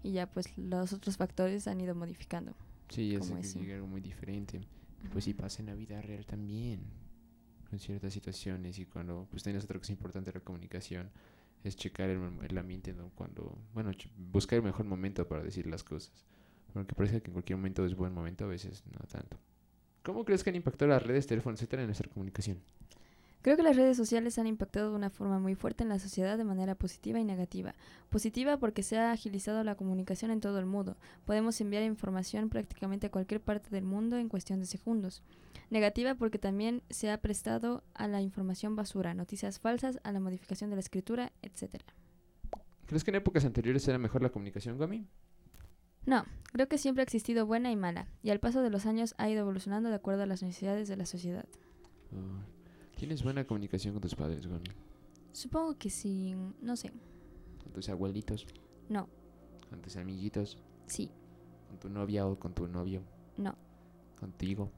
y 0.03 0.12
ya 0.12 0.27
pues 0.31 0.57
los 0.59 0.93
otros 0.93 1.17
factores 1.17 1.67
han 1.67 1.81
ido 1.81 1.95
modificando. 1.95 2.53
sí, 2.89 3.15
es 3.15 3.55
que 3.55 3.75
algo 3.75 3.87
muy 3.87 4.01
diferente. 4.01 4.61
Pues 5.12 5.25
sí 5.25 5.35
pasa 5.35 5.61
en 5.62 5.67
la 5.67 5.75
vida 5.75 6.01
real 6.01 6.25
también. 6.27 6.81
Con 7.69 7.79
ciertas 7.79 8.12
situaciones 8.12 8.79
y 8.79 8.87
cuando 8.87 9.27
pues 9.31 9.43
tienes 9.43 9.65
otra 9.65 9.79
cosa 9.79 9.93
importante 9.93 10.31
la 10.33 10.41
comunicación 10.41 11.11
es 11.65 11.77
checar 11.77 12.11
el, 12.11 12.21
el 12.49 12.59
ambiente 12.59 12.95
cuando 13.15 13.59
bueno 13.73 13.91
buscar 14.17 14.59
el 14.59 14.62
mejor 14.62 14.87
momento 14.87 15.27
para 15.27 15.43
decir 15.43 15.67
las 15.67 15.83
cosas. 15.83 16.25
Porque 16.73 16.95
parece 16.95 17.23
que 17.23 17.29
en 17.29 17.33
cualquier 17.33 17.57
momento 17.57 17.85
es 17.85 17.95
buen 17.95 18.12
momento 18.12 18.45
a 18.45 18.49
veces 18.49 18.85
no 18.87 19.07
tanto. 19.07 19.39
¿cómo 20.05 20.25
crees 20.25 20.45
que 20.45 20.51
han 20.51 20.57
impactado 20.57 20.91
las 20.91 21.03
redes 21.03 21.27
teléfono 21.27 21.55
etcétera 21.55 21.83
en 21.83 21.89
nuestra 21.89 22.09
comunicación? 22.09 22.59
Creo 23.45 23.59
que 23.59 23.63
las 23.63 23.77
redes 23.77 23.99
sociales 23.99 24.39
han 24.39 24.47
impactado 24.47 24.89
de 24.89 24.97
una 24.97 25.11
forma 25.11 25.39
muy 25.39 25.55
fuerte 25.55 25.83
en 25.83 25.91
la 25.91 25.99
sociedad 25.99 26.39
de 26.39 26.45
manera 26.45 26.77
positiva 26.77 27.21
y 27.21 27.25
negativa. 27.25 27.75
Positiva 28.09 28.57
porque 28.57 28.83
se 28.83 28.97
ha 28.97 29.13
agilizado 29.13 29.63
la 29.65 29.75
comunicación 29.75 30.31
en 30.31 30.41
todo 30.41 30.59
el 30.59 30.65
mundo. 30.65 30.97
Podemos 31.27 31.61
enviar 31.61 31.83
información 31.83 32.49
prácticamente 32.49 33.09
a 33.09 33.11
cualquier 33.11 33.43
parte 33.43 33.69
del 33.69 33.85
mundo 33.85 34.17
en 34.17 34.31
cuestión 34.31 34.61
de 34.61 34.67
segundos. 34.67 35.23
Negativa 35.69 36.15
porque 36.15 36.39
también 36.39 36.83
se 36.89 37.11
ha 37.11 37.19
prestado 37.19 37.85
a 37.93 38.09
la 38.09 38.23
información 38.23 38.77
basura, 38.77 39.13
noticias 39.13 39.61
falsas, 39.61 40.01
a 40.05 40.13
la 40.13 40.21
modificación 40.21 40.71
de 40.71 40.77
la 40.77 40.81
escritura, 40.81 41.31
etc. 41.43 41.83
¿Crees 42.87 43.05
que 43.05 43.11
en 43.11 43.17
épocas 43.17 43.45
anteriores 43.45 43.87
era 43.87 43.99
mejor 43.99 44.23
la 44.23 44.31
comunicación, 44.31 44.79
Gomi? 44.79 45.07
No, 46.07 46.25
creo 46.55 46.67
que 46.67 46.79
siempre 46.79 47.03
ha 47.03 47.05
existido 47.05 47.45
buena 47.45 47.71
y 47.71 47.77
mala, 47.77 48.09
y 48.23 48.31
al 48.31 48.41
paso 48.41 48.63
de 48.63 48.71
los 48.71 48.87
años 48.87 49.15
ha 49.19 49.29
ido 49.29 49.41
evolucionando 49.41 49.91
de 49.91 49.97
acuerdo 49.97 50.23
a 50.23 50.27
las 50.27 50.43
necesidades 50.43 50.89
de 50.89 50.97
la 50.97 51.05
sociedad. 51.05 51.45
Oh, 52.11 52.54
¿Tienes 52.97 53.23
buena 53.23 53.45
comunicación 53.45 53.95
con 53.95 54.03
tus 54.03 54.15
padres, 54.15 54.47
Gomi? 54.47 54.71
Supongo 55.33 55.77
que 55.77 55.91
sí, 55.91 56.35
no 56.63 56.77
sé, 56.77 56.93
¿Con 57.63 57.73
tus 57.73 57.89
abuelitos? 57.89 58.47
no, 58.89 59.09
¿Con 59.69 59.81
tus 59.83 59.97
amiguitos? 59.97 60.59
sí, 60.87 61.11
¿Con 61.69 61.79
tu 61.79 61.89
novia 61.89 62.27
o 62.27 62.39
con 62.39 62.55
tu 62.55 62.69
novio? 62.69 63.03
no, 63.37 63.57
¿Contigo? 64.19 64.71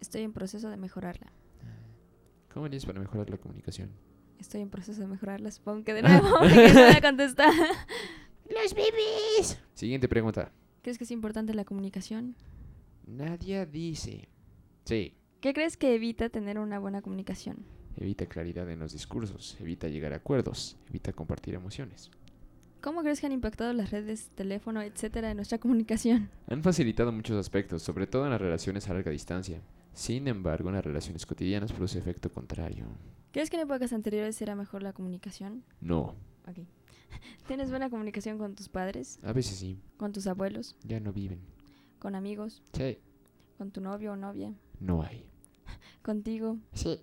estoy 0.00 0.22
en 0.22 0.32
proceso 0.32 0.70
de 0.70 0.76
mejorarla. 0.76 1.32
¿Cómo 2.52 2.66
harías 2.66 2.86
para 2.86 3.00
mejorar 3.00 3.28
la 3.28 3.36
comunicación? 3.36 3.90
Estoy 4.38 4.62
en 4.62 4.70
proceso 4.70 5.00
de 5.02 5.06
mejorarla, 5.08 5.50
supongo 5.50 5.84
que 5.84 5.92
de 5.94 6.02
nuevo, 6.02 6.28
no 6.40 6.40
voy 6.40 6.96
a 6.96 7.00
contestar. 7.02 7.52
¡Los 8.48 8.74
bebés! 8.74 9.58
Siguiente 9.74 10.08
pregunta. 10.08 10.52
¿Crees 10.82 10.96
que 10.98 11.04
es 11.04 11.10
importante 11.10 11.52
la 11.52 11.64
comunicación? 11.64 12.34
Nadia 13.06 13.66
dice... 13.66 14.28
Sí, 14.84 15.14
¿Qué 15.46 15.54
crees 15.54 15.76
que 15.76 15.94
evita 15.94 16.28
tener 16.28 16.58
una 16.58 16.80
buena 16.80 17.02
comunicación? 17.02 17.58
evita 17.96 18.26
claridad 18.26 18.68
en 18.68 18.80
los 18.80 18.92
discursos, 18.92 19.56
evita 19.60 19.86
llegar 19.86 20.12
a 20.12 20.16
acuerdos, 20.16 20.76
evita 20.88 21.12
compartir 21.12 21.54
emociones. 21.54 22.10
¿Cómo 22.80 23.02
crees 23.02 23.20
que 23.20 23.26
han 23.26 23.32
impactado 23.32 23.72
las 23.72 23.92
redes, 23.92 24.30
teléfono, 24.34 24.82
etcétera 24.82 25.30
en 25.30 25.36
nuestra 25.36 25.58
comunicación? 25.60 26.30
Han 26.48 26.64
facilitado 26.64 27.12
muchos 27.12 27.36
aspectos, 27.36 27.80
sobre 27.84 28.08
todo 28.08 28.24
en 28.24 28.32
las 28.32 28.40
relaciones 28.40 28.88
a 28.88 28.94
larga 28.94 29.12
distancia. 29.12 29.60
Sin 29.92 30.26
embargo, 30.26 30.68
en 30.68 30.74
las 30.74 30.84
relaciones 30.84 31.24
cotidianas 31.24 31.72
produce 31.72 32.00
efecto 32.00 32.28
contrario. 32.28 32.86
¿Crees 33.30 33.48
que 33.48 33.54
en 33.54 33.62
épocas 33.62 33.92
anteriores 33.92 34.42
era 34.42 34.56
mejor 34.56 34.82
la 34.82 34.94
comunicación? 34.94 35.62
No. 35.80 36.16
¿Tienes 37.46 37.70
buena 37.70 37.88
comunicación 37.88 38.36
con 38.36 38.56
tus 38.56 38.68
padres, 38.68 39.20
a 39.22 39.32
veces 39.32 39.58
sí, 39.58 39.78
con 39.96 40.10
tus 40.10 40.26
abuelos, 40.26 40.74
ya 40.82 40.98
no 40.98 41.12
viven. 41.12 41.38
con 42.00 42.16
amigos, 42.16 42.64
Sí, 42.72 42.98
con 43.56 43.70
tu 43.70 43.80
novio 43.80 44.14
o 44.14 44.16
novia, 44.16 44.52
no 44.80 45.04
hay. 45.04 45.24
Contigo? 46.06 46.56
Sí. 46.72 47.00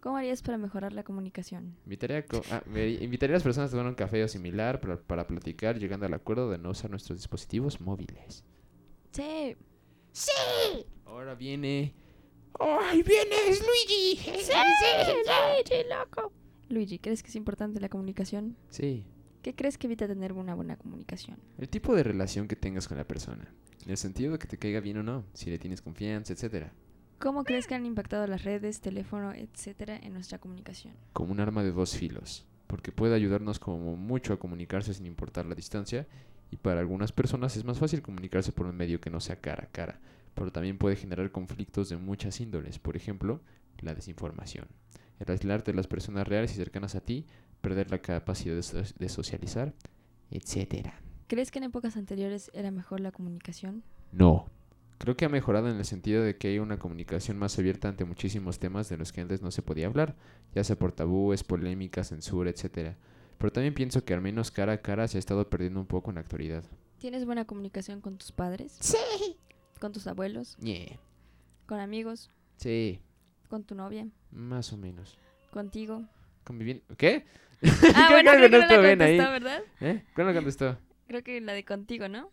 ¿Cómo 0.00 0.16
harías 0.16 0.42
para 0.42 0.58
mejorar 0.58 0.92
la 0.92 1.02
comunicación? 1.02 1.76
Invitaría 1.84 2.18
a, 2.18 2.22
co- 2.26 2.42
ah, 2.50 2.62
me- 2.66 2.88
invitaría 2.88 3.34
a 3.34 3.38
las 3.38 3.42
personas 3.42 3.68
a 3.68 3.72
tomar 3.72 3.86
un 3.86 3.94
café 3.94 4.22
o 4.24 4.28
similar 4.28 4.80
para, 4.80 4.96
para 4.96 5.26
platicar, 5.26 5.78
llegando 5.78 6.06
al 6.06 6.14
acuerdo 6.14 6.50
de 6.50 6.58
no 6.58 6.70
usar 6.70 6.90
nuestros 6.90 7.18
dispositivos 7.18 7.80
móviles. 7.80 8.44
Sí. 9.12 9.56
Ahora 11.04 11.34
viene... 11.34 11.94
¡Ay, 12.60 13.02
vienes, 13.02 13.60
Luigi! 13.60 14.20
Luigi, 14.26 15.88
loco. 15.88 16.32
Luigi, 16.68 16.98
¿crees 16.98 17.22
que 17.22 17.28
es 17.28 17.36
importante 17.36 17.80
la 17.80 17.88
comunicación? 17.88 18.56
Sí, 18.70 19.04
¿Qué 19.42 19.54
crees 19.54 19.78
que 19.78 19.86
evita 19.86 20.06
tener 20.08 20.32
una 20.32 20.54
buena 20.54 20.76
comunicación? 20.76 21.38
el 21.58 21.68
tipo 21.68 21.94
de 21.94 22.02
relación 22.02 22.48
que 22.48 22.56
tengas 22.56 22.88
con 22.88 22.98
la 22.98 23.06
persona. 23.06 23.54
En 23.84 23.90
el 23.90 23.96
sentido 23.96 24.32
de 24.32 24.38
que 24.38 24.48
te 24.48 24.58
caiga 24.58 24.80
bien 24.80 24.98
o 24.98 25.02
no, 25.02 25.24
si 25.32 25.48
le 25.50 25.58
tienes 25.58 25.80
confianza, 25.80 26.32
etcétera. 26.32 26.72
¿Cómo 27.18 27.44
crees 27.44 27.66
que 27.66 27.74
han 27.74 27.84
impactado 27.86 28.26
las 28.26 28.44
redes, 28.44 28.80
teléfono, 28.80 29.32
etcétera 29.32 29.96
en 29.96 30.12
nuestra 30.12 30.38
comunicación? 30.38 30.94
como 31.12 31.32
un 31.32 31.40
arma 31.40 31.62
de 31.64 31.72
dos 31.72 31.96
filos, 31.96 32.46
porque 32.66 32.92
puede 32.92 33.14
ayudarnos 33.14 33.58
como 33.58 33.96
mucho 33.96 34.32
a 34.32 34.38
comunicarse 34.38 34.94
sin 34.94 35.06
importar 35.06 35.46
la 35.46 35.54
distancia, 35.54 36.06
y 36.50 36.56
para 36.56 36.80
algunas 36.80 37.12
personas 37.12 37.56
es 37.56 37.64
más 37.64 37.78
fácil 37.78 38.02
comunicarse 38.02 38.52
por 38.52 38.66
un 38.66 38.76
medio 38.76 39.00
que 39.00 39.10
no 39.10 39.20
sea 39.20 39.36
cara 39.40 39.64
a 39.64 39.72
cara, 39.72 40.00
pero 40.34 40.52
también 40.52 40.78
puede 40.78 40.96
generar 40.96 41.30
conflictos 41.32 41.88
de 41.88 41.96
muchas 41.96 42.40
índoles, 42.40 42.78
por 42.78 42.96
ejemplo, 42.96 43.40
la 43.80 43.94
desinformación, 43.94 44.66
el 45.18 45.30
aislarte 45.30 45.72
de 45.72 45.76
las 45.76 45.88
personas 45.88 46.26
reales 46.26 46.52
y 46.52 46.56
cercanas 46.56 46.94
a 46.94 47.00
ti, 47.00 47.26
perder 47.60 47.90
la 47.90 47.98
capacidad 47.98 48.54
de, 48.54 48.62
so- 48.62 48.78
de 48.96 49.08
socializar, 49.08 49.74
etcétera. 50.30 51.00
¿Crees 51.26 51.50
que 51.50 51.58
en 51.58 51.64
épocas 51.64 51.96
anteriores 51.96 52.50
era 52.54 52.70
mejor 52.70 53.00
la 53.00 53.10
comunicación? 53.12 53.82
No. 54.12 54.46
Creo 54.98 55.16
que 55.16 55.24
ha 55.24 55.28
mejorado 55.28 55.68
en 55.70 55.76
el 55.76 55.84
sentido 55.84 56.22
de 56.22 56.36
que 56.36 56.48
hay 56.48 56.58
una 56.58 56.78
comunicación 56.78 57.38
más 57.38 57.56
abierta 57.58 57.88
ante 57.88 58.04
muchísimos 58.04 58.58
temas 58.58 58.88
de 58.88 58.96
los 58.96 59.12
que 59.12 59.20
antes 59.20 59.42
no 59.42 59.50
se 59.52 59.62
podía 59.62 59.86
hablar, 59.86 60.16
ya 60.54 60.64
sea 60.64 60.76
por 60.76 60.92
tabúes, 60.92 61.44
polémicas, 61.44 62.08
censura, 62.08 62.50
etcétera. 62.50 62.96
Pero 63.38 63.52
también 63.52 63.74
pienso 63.74 64.04
que 64.04 64.12
al 64.14 64.20
menos 64.20 64.50
cara 64.50 64.72
a 64.72 64.82
cara 64.82 65.06
se 65.06 65.18
ha 65.18 65.20
estado 65.20 65.48
perdiendo 65.48 65.78
un 65.80 65.86
poco 65.86 66.10
en 66.10 66.16
la 66.16 66.22
actualidad. 66.22 66.64
¿Tienes 66.98 67.24
buena 67.24 67.44
comunicación 67.44 68.00
con 68.00 68.18
tus 68.18 68.32
padres? 68.32 68.76
Sí. 68.80 69.38
¿Con 69.80 69.92
tus 69.92 70.08
abuelos? 70.08 70.56
Yeah. 70.56 70.98
¿Con 71.66 71.78
amigos? 71.78 72.30
Sí, 72.56 73.00
¿Con 73.48 73.62
tu 73.62 73.76
novia? 73.76 74.08
más 74.32 74.72
o 74.72 74.76
menos. 74.76 75.16
¿Contigo? 75.52 76.04
Conviviendo. 76.42 76.84
¿Qué? 76.96 77.24
Ah, 77.94 78.08
bueno, 78.10 78.32
creo 78.32 78.42
que 78.42 78.48
no 78.50 78.58
la 78.58 78.88
ahí. 78.88 78.96
contestó, 78.96 79.30
¿verdad? 79.30 79.62
¿Eh? 79.80 80.04
¿Cuándo 80.14 80.34
contestó? 80.34 80.78
Creo 81.06 81.22
que 81.22 81.40
la 81.40 81.52
de 81.52 81.64
contigo, 81.64 82.08
¿no? 82.08 82.30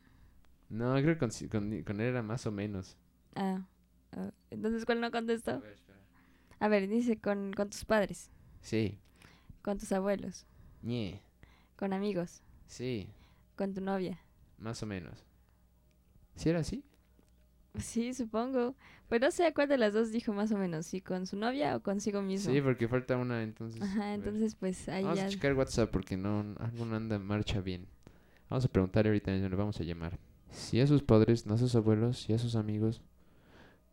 No, 0.69 0.93
creo 0.95 1.13
que 1.13 1.19
con, 1.19 1.29
con- 1.49 1.83
con 1.83 2.01
él 2.01 2.07
era 2.07 2.21
más 2.23 2.45
o 2.47 2.51
menos. 2.51 2.97
Ah, 3.35 3.65
ah, 4.13 4.31
entonces 4.49 4.85
¿cuál 4.85 5.01
no 5.01 5.11
contestó? 5.11 5.61
A 6.59 6.67
ver, 6.67 6.87
dice 6.87 7.17
con, 7.19 7.53
con 7.53 7.69
tus 7.69 7.85
padres, 7.85 8.31
Sí. 8.61 8.97
con 9.61 9.77
tus 9.77 9.91
abuelos, 9.91 10.45
Yeah. 10.81 11.19
con 11.75 11.93
amigos, 11.93 12.41
Sí, 12.67 13.09
con 13.55 13.73
tu 13.73 13.81
novia. 13.81 14.19
más 14.57 14.81
o 14.81 14.85
menos. 14.85 15.25
¿Sí 16.35 16.49
era 16.49 16.59
así? 16.59 16.83
Sí, 17.77 18.13
supongo. 18.13 18.75
Pero 19.09 19.25
no 19.27 19.31
sé 19.31 19.45
a 19.45 19.53
cuál 19.53 19.67
de 19.67 19.77
las 19.77 19.93
dos 19.93 20.11
dijo 20.11 20.31
más 20.33 20.51
o 20.51 20.57
menos, 20.57 20.85
si 20.85 21.01
con 21.01 21.27
su 21.27 21.35
novia 21.37 21.75
o 21.75 21.81
consigo 21.83 22.21
mismo. 22.21 22.51
Sí, 22.53 22.61
porque 22.61 22.87
falta 22.87 23.17
una, 23.17 23.43
entonces. 23.43 23.81
Ajá, 23.81 24.13
entonces 24.13 24.55
pues 24.55 24.87
ahí 24.89 25.03
Vamos 25.03 25.19
ya. 25.19 25.25
a 25.25 25.29
checar 25.29 25.53
WhatsApp 25.53 25.91
porque 25.91 26.15
no, 26.17 26.39
algo 26.59 26.85
no 26.85 26.95
anda 26.95 27.17
en 27.17 27.25
marcha 27.25 27.59
bien. 27.61 27.85
Vamos 28.49 28.63
a 28.65 28.67
preguntarle 28.69 29.09
ahorita, 29.09 29.31
le 29.31 29.49
vamos 29.55 29.79
a 29.79 29.83
llamar. 29.83 30.17
Si 30.51 30.79
a 30.79 30.87
sus 30.87 31.03
padres, 31.03 31.45
no 31.45 31.55
a 31.55 31.57
sus 31.57 31.75
abuelos, 31.75 32.19
si 32.19 32.33
a 32.33 32.37
sus 32.37 32.55
amigos. 32.55 33.01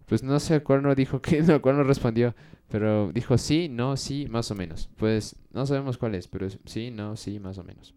Pues 0.06 0.22
no 0.22 0.38
sé 0.40 0.54
a 0.54 0.64
cuál 0.64 0.82
no 0.82 0.94
dijo 0.94 1.20
que, 1.22 1.42
no, 1.42 1.60
cuál 1.62 1.76
no 1.76 1.84
respondió. 1.84 2.34
Pero 2.68 3.12
dijo 3.12 3.36
sí, 3.38 3.68
no, 3.68 3.96
sí, 3.96 4.26
más 4.30 4.50
o 4.50 4.54
menos. 4.54 4.90
Pues 4.96 5.36
no 5.52 5.66
sabemos 5.66 5.98
cuál 5.98 6.14
es, 6.14 6.28
pero 6.28 6.46
es 6.46 6.58
sí, 6.64 6.90
no, 6.90 7.16
sí, 7.16 7.38
más 7.40 7.58
o 7.58 7.64
menos. 7.64 7.94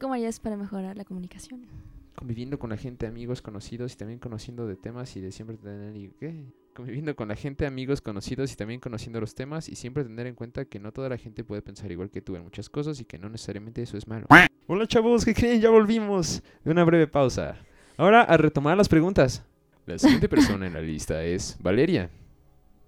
¿Cómo 0.00 0.14
harías 0.14 0.40
para 0.40 0.56
mejorar 0.56 0.96
la 0.96 1.04
comunicación? 1.04 1.66
Conviviendo 2.14 2.58
con 2.58 2.70
la 2.70 2.76
gente, 2.76 3.06
amigos, 3.06 3.42
conocidos 3.42 3.92
y 3.92 3.96
también 3.96 4.18
conociendo 4.20 4.66
de 4.66 4.76
temas 4.76 5.14
y 5.16 5.20
de 5.20 5.32
siempre 5.32 5.56
tener... 5.56 5.96
y- 5.96 6.10
¿Qué? 6.18 6.46
Conviviendo 6.74 7.16
con 7.16 7.28
la 7.28 7.36
gente, 7.36 7.64
amigos, 7.66 8.02
conocidos 8.02 8.52
y 8.52 8.56
también 8.56 8.80
conociendo 8.80 9.18
los 9.20 9.34
temas 9.34 9.68
y 9.70 9.76
siempre 9.76 10.04
tener 10.04 10.26
en 10.26 10.34
cuenta 10.34 10.66
que 10.66 10.78
no 10.78 10.92
toda 10.92 11.08
la 11.08 11.16
gente 11.16 11.42
puede 11.44 11.62
pensar 11.62 11.90
igual 11.90 12.10
que 12.10 12.20
tú 12.20 12.36
en 12.36 12.42
muchas 12.42 12.68
cosas 12.68 13.00
y 13.00 13.06
que 13.06 13.18
no 13.18 13.30
necesariamente 13.30 13.80
eso 13.82 13.96
es 13.96 14.06
malo. 14.06 14.26
Hola 14.66 14.86
chavos, 14.86 15.24
¿qué 15.24 15.32
creen? 15.32 15.60
Ya 15.62 15.70
volvimos 15.70 16.42
de 16.64 16.70
una 16.70 16.84
breve 16.84 17.06
pausa. 17.06 17.56
Ahora 17.96 18.22
a 18.22 18.36
retomar 18.36 18.76
las 18.76 18.88
preguntas. 18.88 19.42
La 19.86 19.98
siguiente 19.98 20.28
persona 20.28 20.66
en 20.66 20.74
la 20.74 20.80
lista 20.80 21.22
es 21.22 21.56
Valeria. 21.60 22.10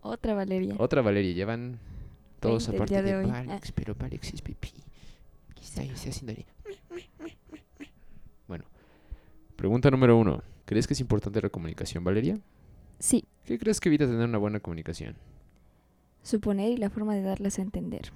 Otra 0.02 0.34
Valeria. 0.34 0.74
Otra 0.78 1.00
Valeria, 1.02 1.32
llevan 1.32 1.78
todos 2.40 2.66
20 2.68 2.70
el 2.70 2.82
aparte 2.82 3.02
de, 3.02 3.11
de 3.11 3.16
hoy. 3.24 3.30
Valex, 3.30 3.72
pero 3.72 3.94
Valex 3.94 4.34
es 4.34 4.42
pipí. 4.42 4.72
¿Qué 5.54 5.61
está 5.62 5.80
ahí? 5.82 5.90
Está 5.90 6.11
haciendo 6.11 6.32
ahí. 6.32 6.46
Bueno, 8.46 8.64
pregunta 9.56 9.90
número 9.90 10.16
uno. 10.16 10.42
¿Crees 10.64 10.86
que 10.86 10.94
es 10.94 11.00
importante 11.00 11.40
la 11.40 11.48
comunicación, 11.50 12.04
Valeria? 12.04 12.38
Sí, 12.98 13.24
¿Qué 13.44 13.59
crees 13.59 13.80
que 13.80 13.88
evita 13.88 14.04
tener 14.06 14.28
una 14.28 14.38
buena 14.38 14.61
comunicación? 14.61 15.16
suponer 16.20 16.70
y 16.72 16.76
la 16.76 16.90
forma 16.90 17.14
de 17.14 17.22
darlas 17.22 17.59
a 17.59 17.62
entender. 17.62 18.11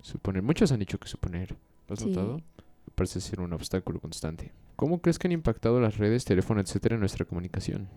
Suponer. 0.00 0.42
Muchos 0.42 0.70
han 0.70 0.78
dicho 0.78 0.98
que 0.98 1.08
suponer. 1.08 1.56
¿Lo 1.88 1.94
has 1.94 1.98
Sí. 2.00 2.10
notado? 2.10 2.40
Parece 2.94 3.20
ser 3.20 3.40
un 3.40 3.52
obstáculo 3.52 3.98
constante. 3.98 4.52
¿Cómo 4.82 5.00
crees 5.00 5.20
que 5.20 5.28
han 5.28 5.32
impactado 5.32 5.80
las 5.80 5.96
redes, 5.96 6.24
teléfono, 6.24 6.60
etcétera 6.60 6.96
en 6.96 7.00
nuestra 7.02 7.24
comunicación? 7.24 7.88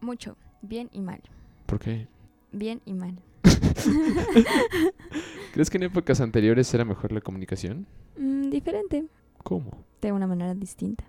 Mucho, 0.00 0.36
bien 0.62 0.88
y 0.92 1.00
mal. 1.00 1.20
¿Por 1.66 1.80
qué? 1.80 2.06
Bien 2.52 2.80
y 2.84 2.94
mal. 2.94 3.20
¿Crees 5.52 5.68
que 5.68 5.78
en 5.78 5.82
épocas 5.82 6.20
anteriores 6.20 6.72
era 6.72 6.84
mejor 6.84 7.10
la 7.10 7.20
comunicación? 7.22 7.88
Mm, 8.16 8.50
diferente, 8.50 9.04
¿Cómo? 9.42 9.84
de 10.00 10.12
una 10.12 10.28
manera 10.28 10.54
distinta. 10.54 11.02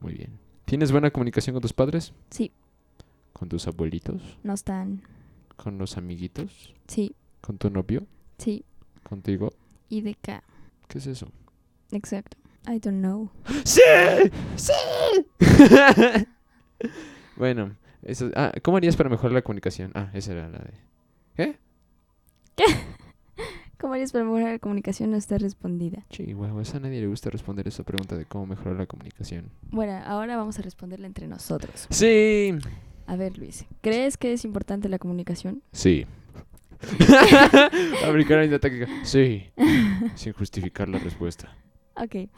Muy 0.00 0.14
bien. 0.14 0.38
¿Tienes 0.64 0.92
buena 0.92 1.10
comunicación 1.10 1.52
con 1.52 1.60
tus 1.60 1.74
padres? 1.74 2.14
Sí, 2.30 2.50
¿Con 3.34 3.50
tus 3.50 3.68
abuelitos? 3.68 4.38
no 4.44 4.54
están. 4.54 5.02
¿Con 5.58 5.76
los 5.76 5.98
amiguitos? 5.98 6.74
Sí, 6.86 7.14
¿Con 7.42 7.58
tu 7.58 7.68
novio? 7.68 8.06
sí, 8.38 8.64
¿Contigo? 9.02 9.52
y 9.90 10.00
de 10.00 10.14
K. 10.14 10.42
¿Qué 10.88 10.96
es 10.96 11.06
eso? 11.06 11.28
Exacto. 11.92 12.38
I 12.68 12.78
don't 12.78 13.00
know. 13.00 13.30
¡Sí! 13.64 13.80
¡Sí! 14.56 14.72
bueno, 17.36 17.74
eso, 18.02 18.30
ah, 18.36 18.52
¿cómo 18.62 18.76
harías 18.76 18.94
para 18.94 19.08
mejorar 19.08 19.32
la 19.32 19.40
comunicación? 19.40 19.90
Ah, 19.94 20.10
esa 20.12 20.32
era 20.32 20.48
la 20.48 20.58
de... 20.58 20.74
¿Qué? 21.34 21.56
¿Qué? 22.56 22.64
¿Cómo 23.80 23.94
harías 23.94 24.12
para 24.12 24.24
mejorar 24.26 24.52
la 24.52 24.58
comunicación? 24.58 25.10
No 25.10 25.16
está 25.16 25.38
respondida. 25.38 26.04
Chihuahua, 26.10 26.62
a 26.74 26.78
nadie 26.78 27.00
le 27.00 27.06
gusta 27.06 27.30
responder 27.30 27.66
esa 27.66 27.84
pregunta 27.84 28.16
de 28.16 28.26
cómo 28.26 28.44
mejorar 28.44 28.76
la 28.76 28.86
comunicación. 28.86 29.50
Bueno, 29.70 30.02
ahora 30.04 30.36
vamos 30.36 30.58
a 30.58 30.62
responderla 30.62 31.06
entre 31.06 31.26
nosotros. 31.26 31.86
Sí. 31.88 32.54
A 33.06 33.16
ver, 33.16 33.38
Luis, 33.38 33.64
¿crees 33.80 34.18
que 34.18 34.34
es 34.34 34.44
importante 34.44 34.90
la 34.90 34.98
comunicación? 34.98 35.62
Sí. 35.72 36.04
La 37.00 38.58
táctica. 38.60 38.86
Sí. 39.02 39.46
Sin 40.14 40.32
justificar 40.32 40.88
la 40.88 40.98
respuesta. 40.98 41.52
Ok. 42.02 42.28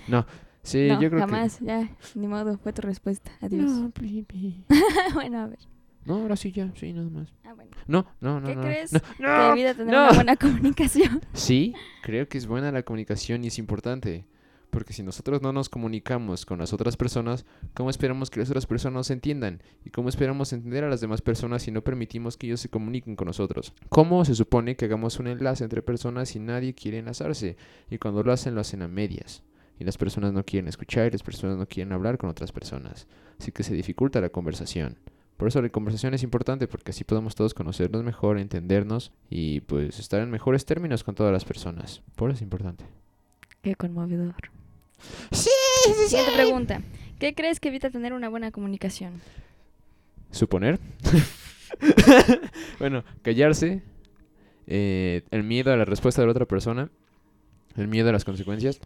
Sí, 0.62 0.88
no, 0.88 1.00
yo 1.00 1.08
creo 1.08 1.20
jamás, 1.20 1.58
ya, 1.60 1.88
ni 2.14 2.28
modo, 2.28 2.58
fue 2.58 2.72
tu 2.72 2.82
respuesta. 2.82 3.30
Adiós. 3.40 3.70
No, 3.70 3.92
bueno, 5.14 5.38
a 5.38 5.46
ver. 5.46 5.58
No, 6.04 6.14
ahora 6.16 6.36
sí 6.36 6.52
ya, 6.52 6.72
sí, 6.76 6.92
nada 6.92 7.08
más. 7.08 7.32
Ah, 7.44 7.52
bueno. 7.54 7.70
No, 7.86 8.06
no, 8.20 8.40
no. 8.40 8.46
¿Qué 8.46 8.56
no, 8.56 8.62
crees 8.62 8.92
no, 8.92 9.00
que 9.00 9.64
no. 9.64 9.74
tener 9.74 9.86
una 9.86 10.12
buena 10.12 10.36
comunicación? 10.36 11.20
Sí, 11.32 11.74
creo 12.02 12.28
que 12.28 12.38
es 12.38 12.46
buena 12.46 12.72
la 12.72 12.82
comunicación 12.82 13.44
y 13.44 13.48
es 13.48 13.58
importante. 13.58 14.26
Porque 14.70 14.92
si 14.92 15.02
nosotros 15.02 15.42
no 15.42 15.52
nos 15.52 15.68
comunicamos 15.68 16.46
con 16.46 16.60
las 16.60 16.72
otras 16.72 16.96
personas, 16.96 17.44
¿cómo 17.74 17.90
esperamos 17.90 18.30
que 18.30 18.38
las 18.38 18.50
otras 18.50 18.66
personas 18.66 18.94
nos 18.94 19.10
entiendan? 19.10 19.60
¿Y 19.84 19.90
cómo 19.90 20.08
esperamos 20.08 20.52
entender 20.52 20.84
a 20.84 20.88
las 20.88 21.00
demás 21.00 21.22
personas 21.22 21.62
si 21.62 21.72
no 21.72 21.82
permitimos 21.82 22.36
que 22.36 22.46
ellos 22.46 22.60
se 22.60 22.68
comuniquen 22.68 23.16
con 23.16 23.26
nosotros? 23.26 23.74
¿Cómo 23.88 24.24
se 24.24 24.36
supone 24.36 24.76
que 24.76 24.84
hagamos 24.84 25.18
un 25.18 25.26
enlace 25.26 25.64
entre 25.64 25.82
personas 25.82 26.28
si 26.28 26.38
nadie 26.38 26.74
quiere 26.74 26.98
enlazarse? 26.98 27.56
Y 27.90 27.98
cuando 27.98 28.22
lo 28.22 28.32
hacen, 28.32 28.54
lo 28.54 28.60
hacen 28.60 28.82
a 28.82 28.88
medias. 28.88 29.42
Y 29.80 29.84
las 29.84 29.98
personas 29.98 30.32
no 30.32 30.44
quieren 30.44 30.68
escuchar 30.68 31.08
y 31.08 31.10
las 31.10 31.22
personas 31.24 31.56
no 31.56 31.66
quieren 31.66 31.92
hablar 31.92 32.18
con 32.18 32.30
otras 32.30 32.52
personas. 32.52 33.08
Así 33.40 33.50
que 33.50 33.64
se 33.64 33.74
dificulta 33.74 34.20
la 34.20 34.28
conversación. 34.28 34.98
Por 35.36 35.48
eso 35.48 35.62
la 35.62 35.70
conversación 35.70 36.12
es 36.12 36.22
importante 36.22 36.68
porque 36.68 36.90
así 36.90 37.02
podemos 37.02 37.34
todos 37.34 37.54
conocernos 37.54 38.04
mejor, 38.04 38.38
entendernos 38.38 39.10
y 39.30 39.60
pues 39.62 39.98
estar 39.98 40.20
en 40.20 40.30
mejores 40.30 40.66
términos 40.66 41.02
con 41.02 41.14
todas 41.14 41.32
las 41.32 41.46
personas. 41.46 42.02
Por 42.14 42.30
eso 42.30 42.36
es 42.36 42.42
importante. 42.42 42.84
Qué 43.62 43.74
conmovedor. 43.74 44.34
Sí, 45.32 45.48
Siguiente 46.06 46.32
pregunta. 46.34 46.82
¿Qué 47.18 47.34
crees 47.34 47.58
que 47.58 47.68
evita 47.68 47.88
tener 47.88 48.12
una 48.12 48.28
buena 48.28 48.50
comunicación? 48.50 49.22
Suponer. 50.30 50.78
bueno, 52.78 53.02
callarse. 53.22 53.82
eh, 54.66 55.22
el 55.30 55.42
miedo 55.42 55.72
a 55.72 55.76
la 55.76 55.86
respuesta 55.86 56.20
de 56.20 56.26
la 56.26 56.32
otra 56.32 56.44
persona. 56.46 56.90
El 57.76 57.88
miedo 57.88 58.10
a 58.10 58.12
las 58.12 58.24
consecuencias. 58.26 58.78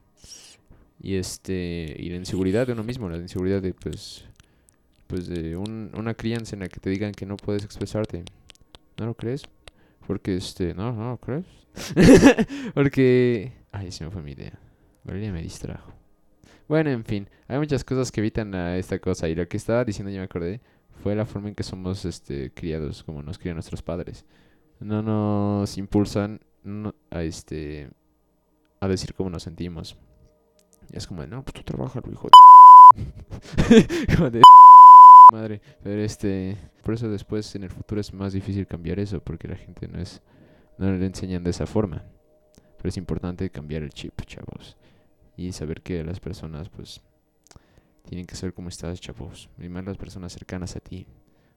Y 1.05 1.17
este. 1.17 1.95
Y 1.99 2.09
la 2.09 2.17
inseguridad 2.17 2.67
de 2.67 2.73
uno 2.73 2.83
mismo. 2.83 3.11
La 3.11 3.19
inseguridad 3.19 3.61
de 3.61 3.75
pues. 3.75 4.25
Pues 5.07 5.27
de 5.29 5.55
un- 5.55 5.91
una 5.95 6.15
crianza 6.15 6.57
en 6.57 6.61
la 6.61 6.69
que 6.69 6.81
te 6.81 6.89
digan 6.89 7.13
que 7.13 7.27
no 7.27 7.37
puedes 7.37 7.63
expresarte. 7.63 8.25
¿No 8.97 9.05
lo 9.07 9.15
crees? 9.15 9.43
Porque 10.07 10.35
este. 10.37 10.73
No, 10.75 10.93
no 10.93 11.11
lo 11.11 11.17
crees. 11.19 11.45
Porque. 12.75 13.53
Ay, 13.71 13.93
se 13.93 14.05
me 14.05 14.11
fue 14.11 14.23
mi 14.23 14.33
idea. 14.33 14.59
Valeria 15.05 15.31
me 15.33 15.43
distrajo. 15.43 15.93
Bueno, 16.69 16.89
en 16.91 17.05
fin, 17.05 17.29
hay 17.49 17.59
muchas 17.59 17.85
cosas 17.85 18.11
que 18.11 18.21
evitan 18.21 18.55
a 18.55 18.79
esta 18.79 18.99
cosa. 18.99 19.29
Y 19.29 19.35
lo 19.35 19.47
que 19.47 19.59
estaba 19.59 19.85
diciendo, 19.85 20.11
ya 20.11 20.21
me 20.21 20.25
acordé, 20.25 20.63
fue 21.03 21.15
la 21.15 21.27
forma 21.27 21.49
en 21.51 21.55
que 21.55 21.63
somos 21.63 22.07
este, 22.07 22.51
criados, 22.55 23.03
como 23.05 23.23
nos 23.23 23.39
crían 23.39 23.57
nuestros 23.57 23.83
padres. 23.83 24.25
No 24.81 25.03
nos 25.03 25.77
impulsan 25.77 26.41
a 27.11 27.23
este 27.23 27.91
a 28.81 28.89
decir 28.89 29.13
cómo 29.13 29.29
nos 29.29 29.43
sentimos. 29.43 29.97
Y 30.93 30.97
es 30.97 31.07
como, 31.07 31.27
no, 31.27 31.43
pues 31.43 31.55
tú 31.55 31.63
trabajalo, 31.63 32.11
hijo 32.11 32.29
de... 32.97 34.31
de... 34.31 34.43
Madre, 35.33 35.61
pero 35.83 36.03
este... 36.03 36.57
Por 36.83 36.95
eso 36.95 37.09
después 37.09 37.55
en 37.55 37.65
el 37.65 37.71
futuro 37.71 38.01
es 38.01 38.13
más 38.13 38.33
difícil 38.33 38.67
cambiar 38.67 38.99
eso, 38.99 39.21
porque 39.21 39.49
la 39.49 39.57
gente 39.57 39.89
no 39.89 40.01
es... 40.01 40.23
No 40.79 40.91
le 40.91 41.07
enseñan 41.07 41.45
de 41.45 41.51
esa 41.51 41.67
forma. 41.67 42.05
Pero 42.77 42.89
es 42.89 42.97
importante 42.97 43.49
cambiar 43.51 43.83
el 43.83 43.91
chip, 43.91 44.21
chavos. 44.23 44.77
Y 45.37 45.53
saber 45.53 45.83
que 45.83 46.05
las 46.05 46.21
personas, 46.21 46.69
pues, 46.69 47.01
tienen 48.05 48.27
que 48.27 48.37
ser 48.37 48.53
como 48.53 48.69
estás, 48.69 49.01
chavos. 49.01 49.49
Y 49.59 49.69
más 49.69 49.85
las 49.85 49.97
personas 49.97 50.33
cercanas 50.33 50.77
a 50.77 50.81
ti. 50.81 51.07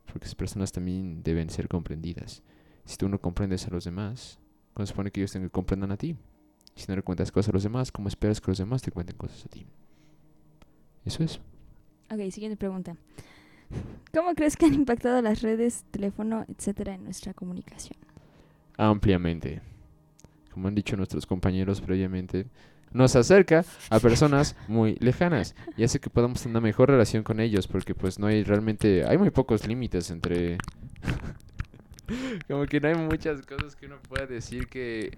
Porque 0.05 0.25
esas 0.25 0.35
personas 0.35 0.71
también 0.71 1.21
deben 1.23 1.49
ser 1.49 1.67
comprendidas. 1.67 2.43
Si 2.85 2.95
tú 2.95 3.09
no 3.09 3.19
comprendes 3.19 3.67
a 3.67 3.71
los 3.71 3.83
demás, 3.83 4.39
¿cómo 4.73 4.85
se 4.85 4.91
supone 4.91 5.11
que 5.11 5.19
ellos 5.19 5.31
tengan 5.31 5.49
que 5.49 5.53
comprendan 5.53 5.91
a 5.91 5.97
ti? 5.97 6.15
Si 6.77 6.85
no 6.87 6.95
le 6.95 7.01
cuentas 7.01 7.31
cosas 7.31 7.49
a 7.49 7.53
los 7.53 7.63
demás, 7.63 7.91
¿cómo 7.91 8.07
esperas 8.07 8.39
que 8.39 8.51
los 8.51 8.59
demás 8.59 8.83
te 8.83 8.91
cuenten 8.91 9.17
cosas 9.17 9.43
a 9.45 9.49
ti? 9.49 9.65
Eso 11.05 11.23
es. 11.23 11.39
Ok, 12.11 12.31
siguiente 12.31 12.55
pregunta. 12.55 12.95
¿Cómo 14.13 14.35
crees 14.35 14.55
que 14.55 14.67
han 14.67 14.75
impactado 14.75 15.21
las 15.23 15.41
redes, 15.41 15.85
teléfono, 15.89 16.45
etcétera, 16.47 16.93
en 16.93 17.03
nuestra 17.03 17.33
comunicación? 17.33 17.97
Ampliamente. 18.77 19.61
Como 20.53 20.67
han 20.67 20.75
dicho 20.75 20.95
nuestros 20.95 21.25
compañeros 21.25 21.81
previamente, 21.81 22.45
nos 22.91 23.15
acerca 23.15 23.65
a 23.89 23.99
personas 23.99 24.55
muy 24.67 24.97
lejanas 24.99 25.55
y 25.77 25.83
hace 25.83 25.99
que 25.99 26.11
podamos 26.11 26.41
tener 26.41 26.57
una 26.57 26.61
mejor 26.61 26.89
relación 26.89 27.23
con 27.23 27.39
ellos 27.39 27.67
porque 27.67 27.95
pues 27.95 28.19
no 28.19 28.27
hay 28.27 28.43
realmente, 28.43 29.03
hay 29.05 29.17
muy 29.17 29.31
pocos 29.31 29.67
límites 29.67 30.11
entre... 30.11 30.57
Como 32.47 32.65
que 32.67 32.79
no 32.79 32.87
hay 32.87 32.95
muchas 32.95 33.41
cosas 33.45 33.75
que 33.75 33.87
uno 33.87 33.97
pueda 34.07 34.27
decir 34.27 34.67
que, 34.67 35.17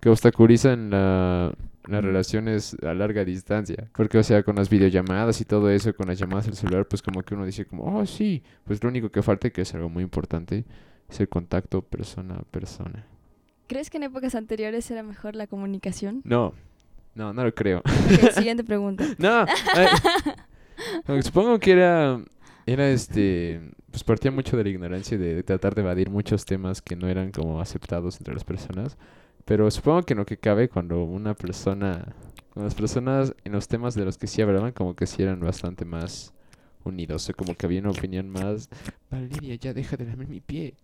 que 0.00 0.08
obstaculizan 0.08 0.90
la, 0.90 1.52
las 1.86 2.04
relaciones 2.04 2.76
a 2.82 2.94
larga 2.94 3.24
distancia. 3.24 3.88
Porque, 3.94 4.18
o 4.18 4.22
sea, 4.22 4.42
con 4.42 4.56
las 4.56 4.68
videollamadas 4.68 5.40
y 5.40 5.44
todo 5.44 5.70
eso, 5.70 5.94
con 5.94 6.08
las 6.08 6.18
llamadas 6.18 6.48
al 6.48 6.54
celular, 6.54 6.86
pues 6.86 7.02
como 7.02 7.22
que 7.22 7.34
uno 7.34 7.44
dice 7.44 7.64
como, 7.64 7.84
oh, 7.84 8.06
sí, 8.06 8.42
pues 8.64 8.82
lo 8.82 8.88
único 8.88 9.10
que 9.10 9.22
falta, 9.22 9.50
que 9.50 9.62
es 9.62 9.74
algo 9.74 9.88
muy 9.88 10.02
importante, 10.02 10.64
es 11.08 11.20
el 11.20 11.28
contacto 11.28 11.82
persona 11.82 12.36
a 12.36 12.42
persona. 12.42 13.04
¿Crees 13.66 13.90
que 13.90 13.98
en 13.98 14.04
épocas 14.04 14.34
anteriores 14.34 14.90
era 14.90 15.02
mejor 15.02 15.36
la 15.36 15.46
comunicación? 15.46 16.22
No, 16.24 16.54
no, 17.14 17.32
no 17.32 17.44
lo 17.44 17.54
creo. 17.54 17.78
Ok, 17.80 18.30
siguiente 18.34 18.64
pregunta. 18.64 19.04
No, 19.18 19.44
eh, 21.06 21.22
supongo 21.22 21.58
que 21.58 21.72
era, 21.72 22.20
era 22.66 22.88
este, 22.88 23.60
pues 23.90 24.04
partía 24.04 24.30
mucho 24.30 24.56
de 24.56 24.64
la 24.64 24.70
ignorancia 24.70 25.14
y 25.14 25.18
de, 25.18 25.34
de 25.36 25.42
tratar 25.42 25.74
de 25.74 25.82
evadir 25.82 26.10
muchos 26.10 26.44
temas 26.44 26.82
que 26.82 26.96
no 26.96 27.08
eran 27.08 27.30
como 27.32 27.60
aceptados 27.60 28.18
entre 28.18 28.34
las 28.34 28.44
personas. 28.44 28.96
Pero 29.44 29.70
supongo 29.70 30.02
que 30.02 30.14
en 30.14 30.18
lo 30.18 30.26
que 30.26 30.36
cabe 30.36 30.68
cuando 30.68 31.04
una 31.04 31.34
persona, 31.34 32.14
cuando 32.52 32.66
las 32.66 32.74
personas 32.74 33.34
en 33.44 33.52
los 33.52 33.68
temas 33.68 33.94
de 33.94 34.04
los 34.04 34.18
que 34.18 34.26
sí 34.26 34.42
hablaban, 34.42 34.72
como 34.72 34.94
que 34.94 35.06
sí 35.06 35.22
eran 35.22 35.40
bastante 35.40 35.84
más 35.84 36.32
unidos, 36.84 37.28
o 37.28 37.34
como 37.34 37.54
que 37.54 37.66
había 37.66 37.80
una 37.80 37.90
opinión 37.90 38.28
más, 38.28 38.68
Valeria, 39.10 39.54
ya 39.56 39.74
deja 39.74 39.96
de 39.96 40.06
lamer 40.06 40.28
mi 40.28 40.40
pie. 40.40 40.74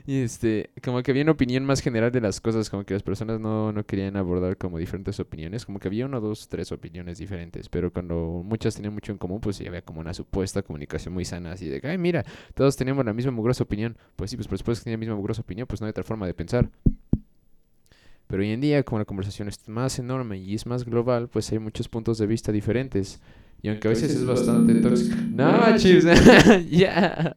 Y 0.06 0.20
este, 0.20 0.70
como 0.82 1.02
que 1.02 1.10
había 1.12 1.22
una 1.22 1.32
opinión 1.32 1.64
más 1.64 1.80
general 1.80 2.12
de 2.12 2.20
las 2.20 2.38
cosas, 2.38 2.68
como 2.68 2.84
que 2.84 2.92
las 2.92 3.02
personas 3.02 3.40
no, 3.40 3.72
no 3.72 3.86
querían 3.86 4.16
abordar 4.16 4.58
como 4.58 4.78
diferentes 4.78 5.18
opiniones, 5.18 5.64
como 5.64 5.78
que 5.78 5.88
había 5.88 6.04
una, 6.04 6.20
dos, 6.20 6.46
tres 6.48 6.72
opiniones 6.72 7.16
diferentes, 7.16 7.70
pero 7.70 7.90
cuando 7.90 8.42
muchas 8.44 8.74
tenían 8.74 8.92
mucho 8.92 9.12
en 9.12 9.18
común, 9.18 9.40
pues 9.40 9.56
sí 9.56 9.66
había 9.66 9.80
como 9.80 10.00
una 10.00 10.12
supuesta 10.12 10.62
comunicación 10.62 11.14
muy 11.14 11.24
sana, 11.24 11.52
así 11.52 11.70
de 11.70 11.80
que, 11.80 11.88
ay, 11.88 11.96
mira, 11.96 12.22
todos 12.52 12.76
teníamos 12.76 13.06
la 13.06 13.14
misma 13.14 13.32
mugrosa 13.32 13.64
opinión. 13.64 13.96
Pues 14.14 14.30
sí, 14.30 14.36
pues 14.36 14.46
por 14.46 14.58
supuesto 14.58 14.80
que 14.80 14.84
tenían 14.84 15.00
la 15.00 15.06
misma 15.06 15.16
mugrosa 15.16 15.40
opinión, 15.40 15.66
pues 15.66 15.80
no 15.80 15.86
hay 15.86 15.90
otra 15.90 16.04
forma 16.04 16.26
de 16.26 16.34
pensar. 16.34 16.68
Pero 18.26 18.42
hoy 18.42 18.50
en 18.50 18.60
día, 18.60 18.82
como 18.82 18.98
la 18.98 19.04
conversación 19.06 19.48
es 19.48 19.66
más 19.68 19.98
enorme 19.98 20.36
y 20.38 20.54
es 20.54 20.66
más 20.66 20.84
global, 20.84 21.28
pues 21.28 21.50
hay 21.52 21.58
muchos 21.58 21.88
puntos 21.88 22.18
de 22.18 22.26
vista 22.26 22.52
diferentes. 22.52 23.20
Y 23.62 23.68
aunque 23.70 23.88
a 23.88 23.92
veces 23.92 24.14
es 24.14 24.26
bastante 24.26 24.74
tóxico. 24.74 25.16
No, 25.30 25.76
chis, 25.78 26.04
ya. 26.70 27.36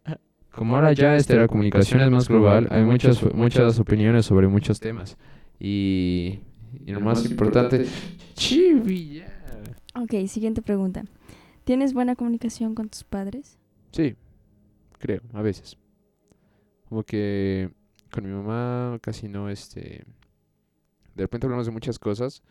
Como 0.57 0.75
ahora 0.75 0.91
ya 0.91 1.15
este, 1.15 1.35
la 1.35 1.47
comunicación 1.47 2.01
es 2.01 2.09
más 2.09 2.27
global, 2.27 2.67
hay 2.71 2.83
muchas, 2.83 3.21
muchas 3.35 3.79
opiniones 3.79 4.25
sobre 4.25 4.47
muchos 4.47 4.79
temas. 4.79 5.15
Y, 5.59 6.39
y 6.83 6.91
lo 6.91 6.99
más 6.99 7.23
importante, 7.29 7.85
chivi, 8.33 9.19
ya. 9.19 9.27
Ok, 9.93 10.27
siguiente 10.27 10.63
pregunta. 10.63 11.03
¿Tienes 11.63 11.93
buena 11.93 12.15
comunicación 12.15 12.73
con 12.73 12.89
tus 12.89 13.03
padres? 13.03 13.59
Sí, 13.91 14.15
creo, 14.97 15.21
a 15.33 15.43
veces. 15.43 15.77
Como 16.89 17.03
que 17.03 17.69
con 18.11 18.25
mi 18.25 18.31
mamá 18.31 18.97
casi 18.99 19.27
no, 19.27 19.51
este... 19.51 20.05
De 21.13 21.23
repente 21.23 21.45
hablamos 21.45 21.67
de 21.67 21.71
muchas 21.71 21.99
cosas, 21.99 22.41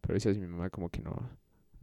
pero 0.00 0.14
a 0.14 0.16
veces 0.16 0.38
mi 0.38 0.46
mamá 0.46 0.70
como 0.70 0.88
que 0.88 1.02
no, 1.02 1.28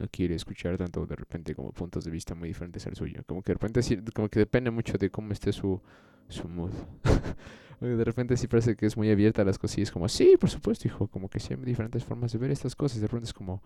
no 0.00 0.08
quiere 0.10 0.34
escuchar 0.34 0.78
tanto 0.78 1.06
de 1.06 1.14
repente 1.14 1.54
como 1.54 1.72
puntos 1.72 2.04
de 2.04 2.10
vista 2.10 2.34
muy 2.34 2.48
diferentes 2.48 2.86
al 2.86 2.96
suyo. 2.96 3.22
Como 3.26 3.42
que 3.42 3.52
de 3.52 3.54
repente 3.54 3.82
sí, 3.82 3.98
como 4.14 4.28
que 4.28 4.40
depende 4.40 4.70
mucho 4.70 4.96
de 4.98 5.10
cómo 5.10 5.32
esté 5.32 5.52
su, 5.52 5.80
su 6.28 6.48
mood. 6.48 6.72
De 7.80 8.04
repente 8.04 8.36
sí 8.36 8.46
parece 8.46 8.76
que 8.76 8.84
es 8.84 8.94
muy 8.94 9.10
abierta 9.10 9.40
a 9.40 9.44
las 9.46 9.58
cosillas, 9.58 9.90
como, 9.90 10.06
sí, 10.06 10.36
por 10.38 10.50
supuesto, 10.50 10.86
hijo, 10.86 11.08
como 11.08 11.30
que 11.30 11.40
sí 11.40 11.54
hay 11.54 11.60
diferentes 11.64 12.04
formas 12.04 12.30
de 12.30 12.38
ver 12.38 12.50
estas 12.50 12.76
cosas. 12.76 13.00
De 13.00 13.06
repente 13.06 13.28
es 13.28 13.32
como, 13.32 13.62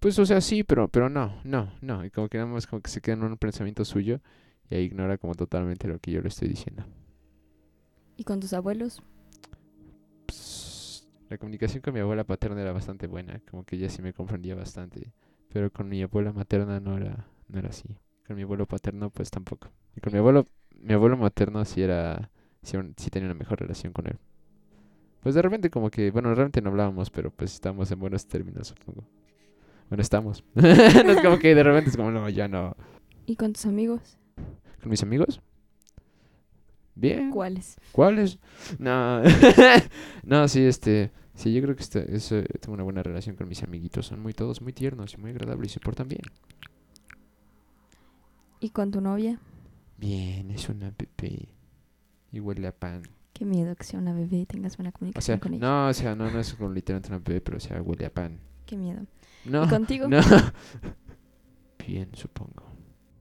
pues, 0.00 0.18
o 0.18 0.26
sea, 0.26 0.40
sí, 0.40 0.64
pero, 0.64 0.88
pero 0.88 1.08
no, 1.08 1.40
no, 1.44 1.72
no. 1.80 2.04
Y 2.04 2.10
como 2.10 2.28
que 2.28 2.38
nada 2.38 2.50
más 2.50 2.66
como 2.66 2.82
que 2.82 2.90
se 2.90 3.00
queda 3.00 3.14
en 3.14 3.22
un 3.22 3.36
pensamiento 3.36 3.84
suyo 3.84 4.18
y 4.68 4.74
ahí 4.74 4.82
ignora 4.82 5.18
como 5.18 5.36
totalmente 5.36 5.86
lo 5.86 6.00
que 6.00 6.10
yo 6.10 6.20
le 6.20 6.28
estoy 6.28 6.48
diciendo. 6.48 6.84
¿Y 8.16 8.24
con 8.24 8.40
tus 8.40 8.52
abuelos? 8.54 9.00
Pues, 10.26 11.06
la 11.30 11.38
comunicación 11.38 11.80
con 11.80 11.94
mi 11.94 12.00
abuela 12.00 12.24
paterna 12.24 12.60
era 12.60 12.72
bastante 12.72 13.06
buena, 13.06 13.40
como 13.48 13.62
que 13.62 13.76
ella 13.76 13.88
sí 13.88 14.02
me 14.02 14.12
comprendía 14.12 14.56
bastante. 14.56 15.12
Pero 15.54 15.70
con 15.70 15.88
mi 15.88 16.02
abuela 16.02 16.32
materna 16.32 16.80
no 16.80 16.96
era, 16.96 17.28
no 17.46 17.60
era 17.60 17.68
así. 17.68 17.84
Con 18.26 18.34
mi 18.34 18.42
abuelo 18.42 18.66
paterno, 18.66 19.10
pues 19.10 19.30
tampoco. 19.30 19.70
Y 19.96 20.00
con 20.00 20.12
mi 20.12 20.18
abuelo, 20.18 20.48
mi 20.80 20.94
abuelo 20.94 21.16
materno 21.16 21.64
sí 21.64 21.80
era, 21.80 22.28
sí, 22.64 22.76
sí 22.96 23.08
tenía 23.08 23.28
una 23.28 23.38
mejor 23.38 23.60
relación 23.60 23.92
con 23.92 24.08
él. 24.08 24.18
Pues 25.22 25.36
de 25.36 25.42
repente 25.42 25.70
como 25.70 25.90
que, 25.90 26.10
bueno, 26.10 26.34
realmente 26.34 26.60
no 26.60 26.70
hablábamos, 26.70 27.08
pero 27.10 27.30
pues 27.30 27.54
estamos 27.54 27.88
en 27.92 28.00
buenos 28.00 28.26
términos, 28.26 28.66
supongo. 28.66 29.04
Bueno, 29.88 30.02
estamos. 30.02 30.42
no 30.54 30.66
es 30.66 31.22
como 31.22 31.38
que 31.38 31.54
de 31.54 31.62
repente 31.62 31.90
es 31.90 31.96
como, 31.96 32.10
no, 32.10 32.28
ya 32.28 32.48
no. 32.48 32.74
¿Y 33.24 33.36
con 33.36 33.52
tus 33.52 33.66
amigos? 33.66 34.18
¿Con 34.82 34.90
mis 34.90 35.04
amigos? 35.04 35.40
Bien. 36.96 37.30
¿Cuáles? 37.30 37.76
¿Cuáles? 37.92 38.40
No. 38.80 39.22
no, 40.24 40.48
sí, 40.48 40.64
este. 40.64 41.12
Sí, 41.34 41.52
yo 41.52 41.62
creo 41.62 41.76
que 41.76 41.82
este, 41.82 42.14
es, 42.16 42.30
eh, 42.32 42.44
tengo 42.60 42.74
una 42.74 42.84
buena 42.84 43.02
relación 43.02 43.36
con 43.36 43.48
mis 43.48 43.62
amiguitos. 43.62 44.06
Son 44.06 44.20
muy 44.20 44.34
todos 44.34 44.60
muy 44.62 44.72
tiernos 44.72 45.14
y 45.14 45.18
muy 45.18 45.30
agradables 45.30 45.72
y 45.72 45.74
se 45.74 45.80
portan 45.80 46.08
bien. 46.08 46.22
¿Y 48.60 48.70
con 48.70 48.90
tu 48.90 49.00
novia? 49.00 49.38
Bien, 49.96 50.50
es 50.52 50.68
una 50.68 50.92
bebé. 50.96 51.48
Y 52.32 52.40
huele 52.40 52.66
a 52.68 52.72
pan. 52.78 53.02
Qué 53.34 53.44
miedo 53.44 53.76
que 53.76 53.84
sea 53.84 54.00
una 54.00 54.14
bebé 54.14 54.38
y 54.38 54.46
tengas 54.46 54.76
buena 54.78 54.90
O 55.16 55.20
comunicación 55.20 55.20
sea, 55.20 55.40
con 55.40 55.52
ella. 55.54 55.66
no, 55.66 55.88
o 55.88 55.92
sea, 55.94 56.14
no, 56.14 56.30
no 56.30 56.38
es 56.40 56.54
como 56.54 56.70
literalmente 56.72 57.08
una 57.10 57.18
bebé, 57.18 57.40
pero 57.40 57.56
o 57.56 57.60
sea, 57.60 57.80
huele 57.82 58.06
a 58.06 58.12
pan. 58.14 58.40
Qué 58.66 58.76
miedo. 58.76 59.06
No. 59.44 59.62
¿Y 59.62 59.66
contigo? 59.68 60.08
No. 60.08 60.20
Bien, 61.78 62.10
supongo. 62.14 62.64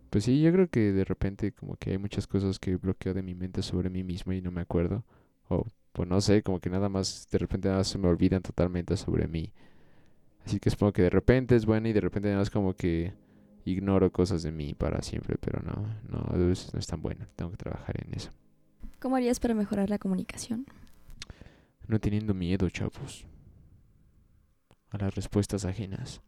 Pues 0.10 0.26
sí, 0.26 0.42
yo 0.42 0.52
creo 0.54 0.70
que 0.70 0.92
de 0.94 1.06
repente 1.06 1.54
como 1.54 1.78
que 1.78 1.92
hay 1.92 1.98
muchas 1.98 2.28
cosas 2.28 2.60
que 2.60 2.76
bloqueo 2.78 3.14
de 3.14 3.24
mi 3.24 3.36
mente 3.36 3.62
sobre 3.64 3.90
mí 3.90 4.04
mismo 4.04 4.34
y 4.34 4.42
no 4.42 4.52
me 4.52 4.62
acuerdo. 4.62 5.06
O 5.50 5.66
pues 5.94 6.10
no 6.10 6.20
sé, 6.22 6.42
como 6.42 6.60
que 6.60 6.70
nada 6.70 6.90
más 6.90 7.28
de 7.32 7.38
repente 7.38 7.68
nada 7.68 7.80
más 7.80 7.88
se 7.88 7.98
me 7.98 8.08
olvidan 8.08 8.42
totalmente 8.42 8.98
sobre 8.98 9.28
mí. 9.28 9.54
Así 10.46 10.60
que 10.60 10.70
supongo 10.70 10.92
que 10.94 11.04
de 11.04 11.10
repente 11.10 11.56
es 11.56 11.66
bueno 11.66 11.88
y 11.88 11.94
de 11.94 12.02
repente 12.02 12.28
nada 12.28 12.42
más 12.42 12.50
como 12.50 12.74
que 12.74 13.14
ignoro 13.66 14.12
cosas 14.12 14.44
de 14.44 14.52
mí 14.52 14.74
para 14.74 15.02
siempre, 15.02 15.38
pero 15.40 15.62
no, 15.62 15.88
no, 16.10 16.26
a 16.34 16.38
veces 16.38 16.74
no 16.74 16.80
es 16.80 16.88
tan 16.88 17.02
bueno. 17.02 17.26
Tengo 17.36 17.52
que 17.52 17.58
trabajar 17.58 18.04
en 18.06 18.14
eso. 18.14 18.32
¿Cómo 19.00 19.16
harías 19.16 19.40
para 19.40 19.54
mejorar 19.54 19.90
la 19.90 20.00
comunicación? 20.00 20.66
No 21.88 22.00
teniendo 22.00 22.34
miedo, 22.34 22.70
chavos. 22.70 23.26
A 24.90 24.98
las 24.98 25.16
respuestas 25.16 25.66
ajenas. 25.66 26.22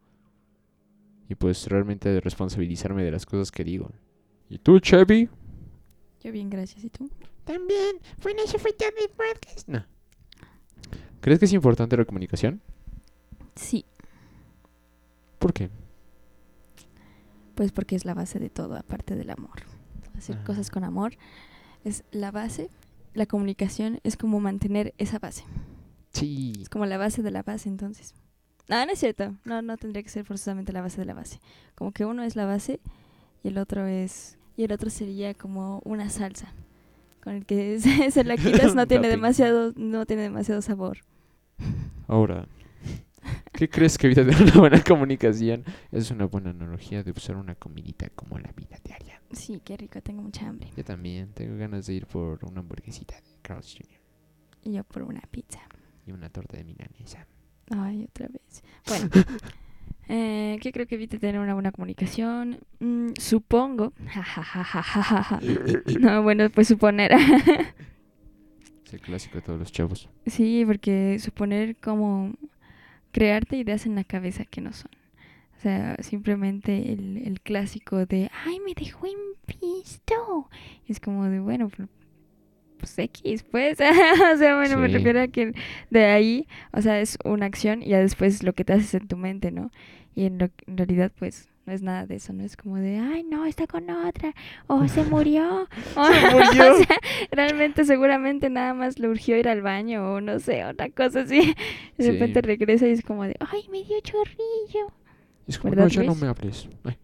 Y 1.28 1.36
pues 1.36 1.68
realmente 1.68 2.20
responsabilizarme 2.22 3.04
de 3.04 3.12
las 3.12 3.26
cosas 3.26 3.52
que 3.52 3.64
digo. 3.64 3.92
¿Y 4.50 4.60
tú, 4.60 4.80
Chevy? 4.80 5.30
Yo 6.22 6.32
bien, 6.32 6.50
gracias. 6.50 6.84
¿Y 6.84 6.90
tú? 6.90 7.10
También. 7.46 7.98
Todo 8.22 8.34
el 8.34 9.10
podcast. 9.12 9.68
No. 9.68 9.86
¿Crees 11.22 11.40
que 11.40 11.46
es 11.46 11.54
importante 11.54 11.96
la 11.98 12.06
comunicación? 12.06 12.62
Sí, 13.56 13.86
¿Por 15.40 15.54
qué? 15.54 15.70
pues 17.56 17.72
porque 17.72 17.96
es 17.96 18.04
la 18.04 18.14
base 18.14 18.38
de 18.38 18.50
todo, 18.50 18.76
aparte 18.76 19.16
del 19.16 19.30
amor. 19.30 19.62
Hacer 20.18 20.38
Ah. 20.40 20.44
cosas 20.44 20.70
con 20.70 20.84
amor 20.84 21.14
es 21.86 22.04
la 22.12 22.32
base. 22.32 22.70
La 23.14 23.26
comunicación 23.28 24.02
es 24.04 24.18
como 24.18 24.42
mantener 24.42 24.94
esa 24.98 25.20
base. 25.20 25.46
Sí. 26.12 26.52
Es 26.62 26.68
como 26.70 26.86
la 26.86 26.98
base 26.98 27.22
de 27.22 27.32
la 27.32 27.44
base, 27.44 27.70
entonces. 27.70 28.14
No, 28.68 28.86
no 28.86 28.92
es 28.92 29.00
cierto. 29.00 29.36
No, 29.46 29.62
no 29.62 29.78
tendría 29.78 30.04
que 30.04 30.10
ser 30.10 30.26
forzosamente 30.26 30.74
la 30.74 30.82
base 30.82 30.98
de 31.00 31.06
la 31.06 31.14
base. 31.14 31.40
Como 31.76 31.94
que 31.94 32.04
uno 32.04 32.24
es 32.24 32.36
la 32.36 32.46
base 32.46 32.82
y 33.44 33.48
el 33.50 33.58
otro 33.58 33.86
es... 33.88 34.38
Y 34.58 34.64
el 34.66 34.72
otro 34.74 34.90
sería 34.90 35.34
como 35.34 35.82
una 35.86 36.10
salsa. 36.10 36.54
Con 37.26 37.34
el 37.34 37.46
que 37.46 37.80
se, 37.82 38.12
se 38.12 38.24
la 38.24 38.38
quitas 38.38 38.76
no 38.76 38.88
tiene 38.88 39.10
demasiado, 39.10 39.74
no 39.76 40.06
tiene 40.06 40.22
demasiado 40.22 40.62
sabor. 40.62 41.00
Ahora, 42.08 42.48
¿qué 43.52 43.68
crees 43.68 43.98
que 43.98 44.14
tener 44.14 44.40
una 44.42 44.54
buena 44.54 44.84
comunicación? 44.84 45.66
Es 45.92 46.12
una 46.12 46.26
buena 46.26 46.52
analogía 46.52 47.04
de 47.04 47.10
usar 47.12 47.36
una 47.36 47.56
comidita 47.56 48.10
como 48.12 48.38
la 48.38 48.52
vida 48.52 48.78
diaria. 48.84 49.20
Sí, 49.34 49.60
qué 49.66 49.76
rico, 49.76 50.00
tengo 50.02 50.22
mucha 50.22 50.48
hambre. 50.48 50.70
Yo 50.78 50.84
también 50.86 51.34
tengo 51.34 51.58
ganas 51.58 51.88
de 51.88 51.96
ir 51.96 52.06
por 52.06 52.46
una 52.46 52.60
hamburguesita 52.60 53.16
de 53.16 53.40
Carl's 53.42 53.74
Jr. 53.76 54.00
Y 54.64 54.74
yo 54.74 54.84
por 54.84 55.02
una 55.02 55.22
pizza. 55.32 55.60
y 56.06 56.12
una 56.12 56.30
torta 56.30 56.58
de 56.58 56.64
milanesa. 56.64 57.26
Ay, 57.72 58.04
otra 58.04 58.28
vez. 58.28 58.64
Bueno, 58.88 59.10
eh, 60.08 60.58
¿qué 60.62 60.72
creo 60.72 60.88
que 60.88 60.96
evite 60.96 61.20
tener 61.20 61.40
una 61.40 61.54
buena 61.54 61.72
comunicación? 61.72 62.60
Mm, 62.80 63.10
supongo. 63.20 63.94
No, 66.00 66.24
bueno, 66.24 66.50
pues 66.50 66.68
suponer. 66.68 67.12
Es 68.86 68.94
el 68.94 69.02
clásico 69.02 69.36
de 69.36 69.42
todos 69.42 69.60
los 69.60 69.72
chavos. 69.72 70.10
sí, 70.28 70.64
porque 70.66 71.18
suponer 71.20 71.76
como 71.78 72.34
crearte 73.12 73.58
ideas 73.58 73.86
en 73.86 73.96
la 73.96 74.04
cabeza 74.04 74.46
que 74.46 74.62
no 74.62 74.74
son. 74.74 74.92
O 75.58 75.62
sea, 75.62 75.96
simplemente 76.02 76.94
el, 76.94 77.18
el 77.26 77.42
clásico 77.42 78.06
de, 78.06 78.30
ay, 78.46 78.60
me 78.60 78.74
dejó 78.76 79.08
en 79.08 79.18
visto. 79.48 80.50
Es 80.88 81.00
como 81.00 81.26
de, 81.26 81.40
bueno, 81.40 81.72
pues, 82.78 82.98
X, 83.00 83.44
pues. 83.44 83.80
o 84.34 84.38
sea, 84.38 84.56
bueno, 84.56 84.78
me 84.78 84.88
refiero 84.88 85.22
a 85.22 85.28
que 85.28 85.54
de 85.90 86.06
ahí, 86.06 86.48
o 86.72 86.82
sea, 86.82 87.00
es 87.00 87.18
una 87.24 87.46
acción 87.46 87.82
y 87.84 87.88
ya 87.90 88.00
después 88.00 88.44
lo 88.44 88.54
que 88.54 88.64
te 88.66 88.74
haces 88.74 88.94
en 88.96 89.08
tu 89.08 89.18
mente, 89.18 89.52
¿no? 89.52 89.72
Y 90.16 90.26
en, 90.26 90.38
lo- 90.38 90.50
en 90.68 90.78
realidad, 90.78 91.12
pues, 91.18 91.50
no 91.66 91.74
es 91.74 91.82
nada 91.82 92.06
de 92.06 92.16
eso, 92.18 92.32
no 92.32 92.44
es 92.44 92.56
como 92.56 92.78
de, 92.78 93.00
ay, 93.00 93.24
no, 93.24 93.46
está 93.46 93.66
con 93.68 93.90
otra, 93.90 94.34
o 94.68 94.88
se 94.88 95.04
murió. 95.04 95.68
o, 95.96 96.02
murió. 96.32 96.74
o 96.76 96.78
sea, 96.78 96.98
realmente, 97.32 97.86
seguramente 97.86 98.50
nada 98.50 98.74
más 98.74 99.00
le 99.00 99.10
urgió 99.10 99.36
ir 99.38 99.48
al 99.50 99.62
baño 99.62 100.14
o 100.14 100.22
no 100.22 100.40
sé, 100.40 100.64
otra 100.64 100.90
cosa 100.90 101.22
así. 101.22 101.56
De 101.98 102.04
Sí. 102.06 102.12
repente 102.12 102.42
regresa 102.42 102.88
y 102.88 102.92
es 102.92 103.02
como 103.04 103.24
de, 103.24 103.36
ay, 103.40 103.68
me 103.72 103.84
dio 103.84 104.00
chorrillo. 104.02 104.94
Es 105.48 105.58
como, 105.60 105.72
¿Verdad, 105.72 105.86
no, 105.86 105.90
ya 105.90 106.04
no 106.04 106.16
me 106.16 106.28
hables. 106.28 106.70
Ay. 106.84 106.98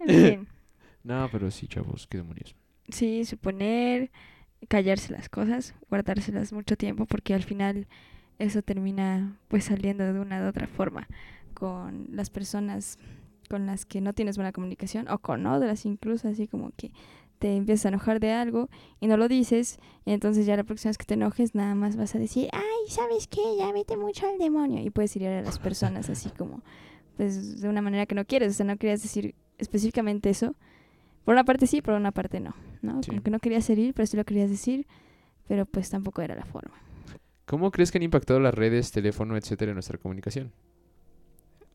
En 0.00 0.08
fin. 0.08 0.48
No, 1.02 1.28
pero 1.30 1.50
sí, 1.50 1.66
chavos, 1.68 2.06
qué 2.06 2.18
demonios. 2.18 2.54
Sí, 2.88 3.24
suponer, 3.24 4.10
callarse 4.68 5.12
las 5.12 5.28
cosas, 5.28 5.74
guardárselas 5.88 6.52
mucho 6.52 6.76
tiempo, 6.76 7.06
porque 7.06 7.34
al 7.34 7.42
final 7.42 7.86
eso 8.38 8.62
termina 8.62 9.38
pues 9.48 9.64
saliendo 9.64 10.12
de 10.12 10.20
una 10.20 10.42
u 10.42 10.48
otra 10.48 10.66
forma 10.66 11.08
con 11.54 12.08
las 12.10 12.30
personas 12.30 12.98
con 13.48 13.66
las 13.66 13.86
que 13.86 14.00
no 14.00 14.12
tienes 14.12 14.36
buena 14.36 14.52
comunicación 14.52 15.08
o 15.08 15.18
con 15.18 15.46
otras 15.46 15.86
incluso, 15.86 16.28
así 16.28 16.48
como 16.48 16.72
que 16.76 16.92
te 17.38 17.54
empiezas 17.56 17.86
a 17.86 17.88
enojar 17.88 18.18
de 18.18 18.32
algo 18.32 18.68
y 19.00 19.06
no 19.06 19.16
lo 19.16 19.28
dices, 19.28 19.78
y 20.04 20.12
entonces 20.12 20.46
ya 20.46 20.56
la 20.56 20.64
próxima 20.64 20.90
vez 20.90 20.98
que 20.98 21.04
te 21.04 21.14
enojes 21.14 21.54
nada 21.54 21.74
más 21.74 21.96
vas 21.96 22.14
a 22.14 22.18
decir, 22.18 22.48
ay, 22.52 22.88
¿sabes 22.88 23.28
qué? 23.28 23.40
Ya 23.58 23.72
vete 23.72 23.96
mucho 23.96 24.26
al 24.26 24.38
demonio 24.38 24.82
y 24.82 24.90
puedes 24.90 25.14
ir 25.16 25.26
a 25.28 25.42
las 25.42 25.58
personas 25.58 26.10
así 26.10 26.30
como 26.30 26.62
pues 27.16 27.60
de 27.60 27.68
una 27.68 27.82
manera 27.82 28.06
que 28.06 28.14
no 28.14 28.24
quieres, 28.24 28.52
o 28.52 28.54
sea, 28.54 28.66
no 28.66 28.76
querías 28.76 29.02
decir 29.02 29.34
específicamente 29.58 30.28
eso. 30.28 30.54
Por 31.26 31.34
una 31.34 31.44
parte 31.44 31.66
sí, 31.66 31.82
por 31.82 31.94
una 31.94 32.12
parte 32.12 32.38
no, 32.38 32.54
¿no? 32.82 33.02
Sí. 33.02 33.10
Como 33.10 33.20
que 33.20 33.30
no 33.32 33.40
querías 33.40 33.68
herir, 33.68 33.94
pero 33.94 34.06
sí 34.06 34.16
lo 34.16 34.24
querías 34.24 34.48
decir, 34.48 34.86
pero 35.48 35.66
pues 35.66 35.90
tampoco 35.90 36.22
era 36.22 36.36
la 36.36 36.44
forma. 36.44 36.76
¿Cómo 37.46 37.72
crees 37.72 37.90
que 37.90 37.98
han 37.98 38.04
impactado 38.04 38.38
las 38.38 38.54
redes, 38.54 38.92
teléfono, 38.92 39.36
etcétera, 39.36 39.72
en 39.72 39.74
nuestra 39.74 39.98
comunicación? 39.98 40.52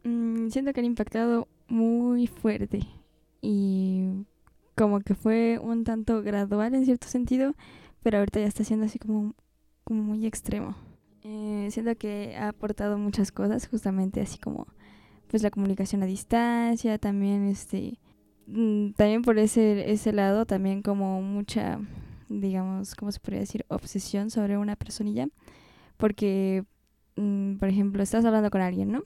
Mm, 0.06 0.47
siento 0.52 0.72
que 0.72 0.80
han 0.80 0.86
impactado 0.86 1.49
muy 1.68 2.28
fuerte 2.28 2.88
y 3.41 4.26
como 4.78 5.02
que 5.02 5.16
fue 5.16 5.60
un 5.62 5.84
tanto 5.84 6.24
gradual 6.24 6.74
en 6.74 6.86
cierto 6.86 7.08
sentido, 7.08 7.54
pero 8.04 8.20
ahorita 8.20 8.39
ya 8.39 8.47
está 8.47 8.64
siendo 8.64 8.86
así 8.86 8.99
como, 8.99 9.36
como 9.84 10.02
muy 10.02 10.26
extremo. 10.26 10.78
Eh, 11.26 11.68
siento 11.72 11.93
que 11.97 12.38
ha 12.38 12.47
aportado 12.47 12.97
muchas 12.97 13.34
cosas, 13.34 13.68
justamente 13.68 14.22
así 14.22 14.39
como 14.39 14.66
pues 15.28 15.43
la 15.43 15.52
comunicación 15.52 16.04
a 16.04 16.06
distancia, 16.06 16.97
también 16.97 17.43
este 17.43 17.99
también 18.95 19.22
por 19.22 19.39
ese 19.39 19.91
ese 19.91 20.14
lado 20.14 20.45
también 20.45 20.82
como 20.82 21.22
mucha 21.22 21.80
digamos, 22.30 22.95
¿cómo 22.95 23.12
se 23.12 23.20
podría 23.20 23.41
decir? 23.41 23.66
obsesión 23.68 24.30
sobre 24.30 24.58
una 24.58 24.76
personilla, 24.76 25.28
porque 25.97 26.64
mm, 27.18 27.56
por 27.56 27.70
ejemplo, 27.70 28.04
estás 28.04 28.26
hablando 28.26 28.49
con 28.49 28.62
alguien, 28.62 28.91
¿no? 28.91 29.04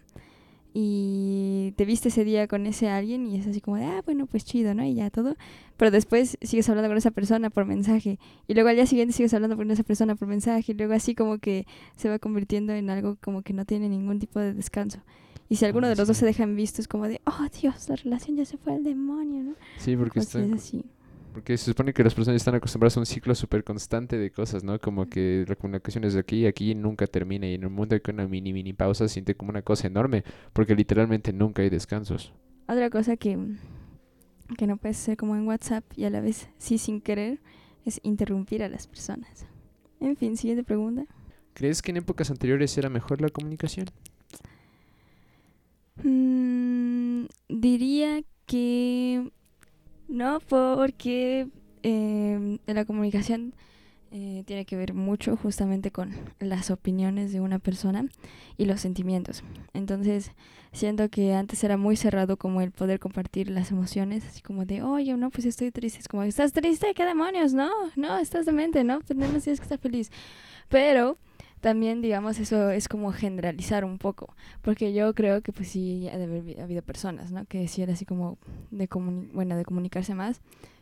y 0.77 1.71
te 1.77 1.85
viste 1.85 2.09
ese 2.09 2.25
día 2.25 2.49
con 2.49 2.67
ese 2.67 2.89
alguien 2.89 3.27
y 3.27 3.37
es 3.37 3.47
así 3.47 3.61
como 3.61 3.77
de, 3.77 3.85
ah, 3.85 4.01
bueno, 4.05 4.25
pues 4.25 4.43
chido, 4.43 4.75
¿no? 4.75 4.83
Y 4.83 4.93
ya 4.93 5.09
todo. 5.09 5.37
Pero 5.77 5.89
después 5.89 6.37
sigues 6.41 6.67
hablando 6.67 6.89
con 6.89 6.97
esa 6.97 7.11
persona 7.11 7.49
por 7.49 7.63
mensaje. 7.63 8.19
Y 8.45 8.55
luego 8.55 8.67
al 8.67 8.75
día 8.75 8.85
siguiente 8.85 9.13
sigues 9.13 9.33
hablando 9.33 9.55
con 9.55 9.71
esa 9.71 9.83
persona 9.83 10.15
por 10.17 10.27
mensaje. 10.27 10.73
Y 10.73 10.75
luego 10.75 10.93
así 10.93 11.15
como 11.15 11.37
que 11.37 11.65
se 11.95 12.09
va 12.09 12.19
convirtiendo 12.19 12.73
en 12.73 12.89
algo 12.89 13.15
como 13.21 13.41
que 13.41 13.53
no 13.53 13.63
tiene 13.63 13.87
ningún 13.87 14.19
tipo 14.19 14.41
de 14.41 14.53
descanso. 14.53 14.99
Y 15.49 15.57
si 15.57 15.65
alguno 15.65 15.87
Ah, 15.87 15.91
de 15.91 15.95
los 15.95 16.07
dos 16.07 16.17
se 16.17 16.25
dejan 16.25 16.55
visto 16.55 16.81
es 16.81 16.87
como 16.87 17.07
de, 17.07 17.21
oh 17.25 17.45
Dios, 17.61 17.87
la 17.89 17.95
relación 17.95 18.35
ya 18.37 18.45
se 18.45 18.57
fue 18.57 18.73
al 18.73 18.83
demonio, 18.83 19.43
¿no? 19.43 19.55
Sí, 19.77 19.95
porque, 19.95 20.19
Así 20.19 20.27
están- 20.39 20.53
es 20.55 20.61
así. 20.61 20.85
porque 21.33 21.55
se 21.57 21.65
supone 21.65 21.93
que 21.93 22.03
las 22.03 22.15
personas 22.15 22.37
están 22.37 22.55
acostumbradas 22.55 22.97
a 22.97 22.99
un 23.01 23.05
ciclo 23.05 23.35
súper 23.35 23.63
constante 23.63 24.17
de 24.17 24.31
cosas, 24.31 24.63
¿no? 24.63 24.79
Como 24.79 25.07
que 25.07 25.45
la 25.47 25.55
comunicación 25.55 26.03
es 26.03 26.13
de 26.15 26.19
aquí 26.21 26.37
y 26.37 26.45
aquí 26.47 26.71
y 26.71 26.75
nunca 26.75 27.05
termina. 27.05 27.45
Y 27.47 27.53
en 27.55 27.65
un 27.65 27.73
mundo 27.73 27.99
que 28.01 28.09
una 28.11 28.27
mini, 28.27 28.53
mini 28.53 28.73
pausa 28.73 29.07
siente 29.07 29.35
como 29.35 29.51
una 29.51 29.61
cosa 29.61 29.85
enorme, 29.87 30.23
porque 30.53 30.73
literalmente 30.75 31.31
nunca 31.31 31.61
hay 31.61 31.69
descansos. 31.69 32.33
Otra 32.67 32.89
cosa 32.89 33.15
que, 33.15 33.37
que 34.57 34.65
no 34.65 34.77
puedes 34.77 34.97
hacer 34.97 35.17
como 35.17 35.35
en 35.35 35.45
WhatsApp 35.47 35.83
y 35.95 36.05
a 36.05 36.09
la 36.09 36.21
vez 36.21 36.49
sí 36.57 36.77
sin 36.79 37.01
querer 37.01 37.39
es 37.85 37.99
interrumpir 38.03 38.63
a 38.63 38.69
las 38.69 38.87
personas. 38.87 39.45
En 39.99 40.15
fin, 40.17 40.37
siguiente 40.37 40.63
pregunta. 40.63 41.05
¿Crees 41.53 41.81
que 41.83 41.91
en 41.91 41.97
épocas 41.97 42.31
anteriores 42.31 42.75
era 42.79 42.89
mejor 42.89 43.21
la 43.21 43.29
comunicación? 43.29 43.85
Mm, 46.03 47.25
diría 47.49 48.21
que 48.45 49.31
no, 50.07 50.39
porque 50.39 51.47
en 51.83 52.59
la 52.65 52.85
comunicación 52.85 53.53
eh, 54.11 54.43
tiene 54.45 54.65
que 54.65 54.77
ver 54.77 54.93
mucho 54.93 55.35
justamente 55.35 55.91
con 55.91 56.13
las 56.39 56.71
opiniones 56.71 57.33
de 57.33 57.41
una 57.41 57.59
persona 57.59 58.05
y 58.57 58.65
los 58.65 58.79
sentimientos. 58.79 59.43
Entonces, 59.73 60.31
siento 60.71 61.09
que 61.09 61.33
antes 61.33 61.63
era 61.63 61.75
muy 61.75 61.95
cerrado 61.95 62.37
como 62.37 62.61
el 62.61 62.71
poder 62.71 62.99
compartir 62.99 63.49
las 63.49 63.71
emociones, 63.71 64.25
así 64.25 64.41
como 64.41 64.65
de, 64.65 64.83
oye, 64.83 65.15
no, 65.17 65.29
pues 65.31 65.45
estoy 65.45 65.71
triste. 65.71 65.99
Es 65.99 66.07
como, 66.07 66.23
¿estás 66.23 66.53
triste? 66.53 66.93
¿Qué 66.93 67.03
demonios? 67.03 67.53
No, 67.53 67.69
no, 67.95 68.17
estás 68.17 68.45
demente, 68.45 68.83
¿no? 68.83 68.99
Pues 69.01 69.17
no 69.17 69.25
tienes 69.25 69.43
que 69.43 69.51
estar 69.51 69.79
feliz. 69.79 70.11
Pero 70.69 71.17
también, 71.66 71.99
digamos, 71.99 72.38
eso 72.38 72.70
es 72.70 72.88
como 72.88 73.11
generalizar 73.11 73.86
un 73.86 73.97
poco, 73.97 74.36
porque 74.61 74.93
yo 74.93 75.16
creo 75.16 75.41
que 75.41 75.51
pues 75.51 75.70
sí 75.70 76.07
ha 76.07 76.13
haber 76.13 76.61
habido 76.61 76.84
personas, 76.84 77.32
¿no? 77.32 77.47
Que 77.47 77.68
sí 77.68 77.82
era 77.82 77.93
así 77.93 78.05
como 78.05 78.38
de, 78.70 78.88
bueno, 79.34 79.57
de 79.57 79.66
comunicarse 79.66 80.13
más 80.13 80.41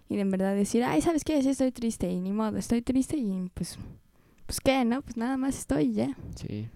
y 0.10 0.18
de 0.18 0.24
en 0.24 0.30
verdad 0.30 0.54
decir, 0.54 0.84
ay, 0.84 1.02
¿sabes 1.02 1.24
qué? 1.24 1.42
Sí 1.42 1.48
estoy 1.48 1.72
triste 1.72 2.12
y 2.12 2.20
ni 2.20 2.34
modo, 2.34 2.58
estoy 2.58 2.82
triste 2.82 3.16
y 3.16 3.50
pues, 3.54 3.80
pues 4.46 4.60
qué, 4.60 4.84
¿no? 4.84 5.02
Pues 5.02 5.16
nada 5.16 5.38
más 5.38 5.58
estoy 5.58 5.94
ya. 5.94 6.18
Sí. 6.36 6.68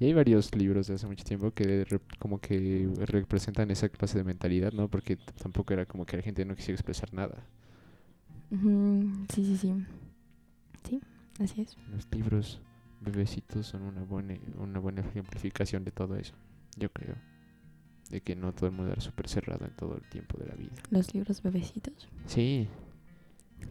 Y 0.00 0.06
hay 0.06 0.14
varios 0.14 0.54
libros 0.54 0.86
de 0.86 0.94
hace 0.94 1.06
mucho 1.06 1.22
tiempo 1.22 1.50
que 1.50 1.84
como 2.18 2.40
que 2.40 2.88
representan 3.00 3.70
esa 3.70 3.90
clase 3.90 4.16
de 4.16 4.24
mentalidad, 4.24 4.72
¿no? 4.72 4.88
Porque 4.88 5.18
tampoco 5.42 5.74
era 5.74 5.84
como 5.84 6.06
que 6.06 6.16
la 6.16 6.22
gente 6.22 6.42
no 6.46 6.56
quisiera 6.56 6.76
expresar 6.76 7.12
nada. 7.12 7.44
Sí, 8.48 9.44
sí, 9.44 9.56
sí. 9.58 9.74
Sí, 10.88 11.02
así 11.38 11.60
es. 11.60 11.76
Los 11.90 12.08
libros 12.10 12.62
bebecitos 13.02 13.66
son 13.66 13.82
una 13.82 14.02
buena, 14.02 14.36
una 14.58 14.78
buena 14.78 15.00
ejemplificación 15.02 15.84
de 15.84 15.90
todo 15.90 16.16
eso, 16.16 16.34
yo 16.76 16.90
creo. 16.90 17.16
De 18.10 18.20
que 18.20 18.36
no 18.36 18.52
todo 18.52 18.66
el 18.66 18.72
mundo 18.72 18.92
era 18.92 19.00
súper 19.00 19.28
cerrado 19.28 19.64
en 19.64 19.74
todo 19.74 19.96
el 19.96 20.08
tiempo 20.10 20.36
de 20.38 20.46
la 20.46 20.54
vida. 20.54 20.72
¿Los 20.90 21.14
libros 21.14 21.42
bebecitos? 21.42 22.08
Sí, 22.26 22.68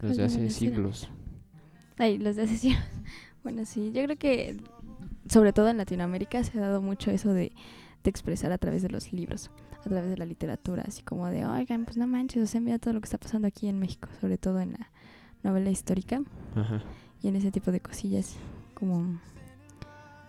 los 0.02 0.18
de 0.18 0.24
hace 0.24 0.50
siglos. 0.50 1.10
Ay, 1.98 2.18
los 2.18 2.36
de 2.36 2.44
hace 2.44 2.58
siglos. 2.58 2.84
Bueno, 3.44 3.66
sí, 3.66 3.92
yo 3.92 4.04
creo 4.04 4.18
que 4.20 4.58
sobre 5.28 5.52
todo 5.52 5.68
en 5.70 5.78
Latinoamérica 5.78 6.44
se 6.44 6.60
ha 6.60 6.62
dado 6.62 6.80
mucho 6.80 7.10
eso 7.10 7.34
de, 7.34 7.52
de 8.04 8.10
expresar 8.10 8.52
a 8.52 8.60
través 8.60 8.84
de 8.84 8.90
los 8.90 9.12
libros, 9.14 9.50
a 9.80 9.82
través 9.82 10.10
de 10.12 10.18
la 10.18 10.26
literatura, 10.26 10.84
así 10.88 11.02
como 11.02 11.28
de, 11.28 11.44
oigan, 11.46 11.86
pues 11.86 11.98
no 11.98 12.06
manches, 12.06 12.44
o 12.44 12.46
sea, 12.46 12.62
mira 12.62 12.78
todo 12.78 12.94
lo 12.94 13.02
que 13.02 13.06
está 13.06 13.18
pasando 13.18 13.48
aquí 13.48 13.68
en 13.68 13.80
México, 13.80 14.10
sobre 14.20 14.38
todo 14.38 14.60
en 14.60 14.74
la 14.74 14.92
novela 15.44 15.72
histórica 15.72 16.22
Ajá. 16.56 16.84
y 17.24 17.30
en 17.30 17.36
ese 17.36 17.50
tipo 17.50 17.72
de 17.72 17.80
cosillas 17.80 18.36
como, 18.82 19.22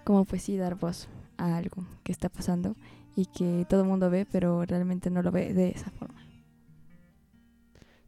como 0.05 0.27
pues 0.27 0.43
sí 0.43 0.59
dar 0.59 0.75
voz 0.75 1.09
a 1.39 1.57
algo 1.57 1.87
que 2.05 2.13
está 2.13 2.29
pasando 2.29 2.77
y 3.17 3.25
que 3.25 3.67
todo 3.67 3.81
el 3.81 3.89
mundo 3.89 4.11
ve, 4.11 4.27
pero 4.31 4.67
realmente 4.67 5.09
no 5.09 5.23
lo 5.23 5.33
ve 5.33 5.55
de 5.55 5.71
esa 5.71 5.91
forma. 5.91 6.21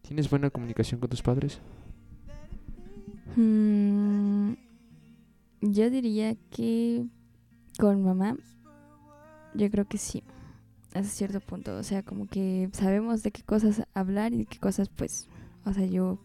¿Tienes 0.03 0.29
buena 0.29 0.51
comunicación 0.51 1.01
con 1.01 1.09
tus 1.09 1.23
padres? 1.23 1.61
Mm, 3.37 4.53
yo 5.63 5.89
diría 5.89 6.37
que 6.51 7.07
con 7.79 8.05
mamá, 8.05 8.37
yo 9.55 9.71
creo 9.71 9.87
que 9.87 9.97
sí, 9.97 10.23
hasta 10.93 11.09
cierto 11.09 11.41
punto. 11.41 11.75
O 11.79 11.83
sea, 11.83 12.03
como 12.03 12.27
que 12.27 12.69
sabemos 12.73 13.23
de 13.23 13.31
qué 13.33 13.43
cosas 13.43 13.83
hablar 13.95 14.35
y 14.35 14.39
de 14.41 14.47
qué 14.47 14.59
cosas, 14.59 14.91
pues, 14.91 15.27
o 15.65 15.73
sea, 15.73 15.87
yo 15.87 16.19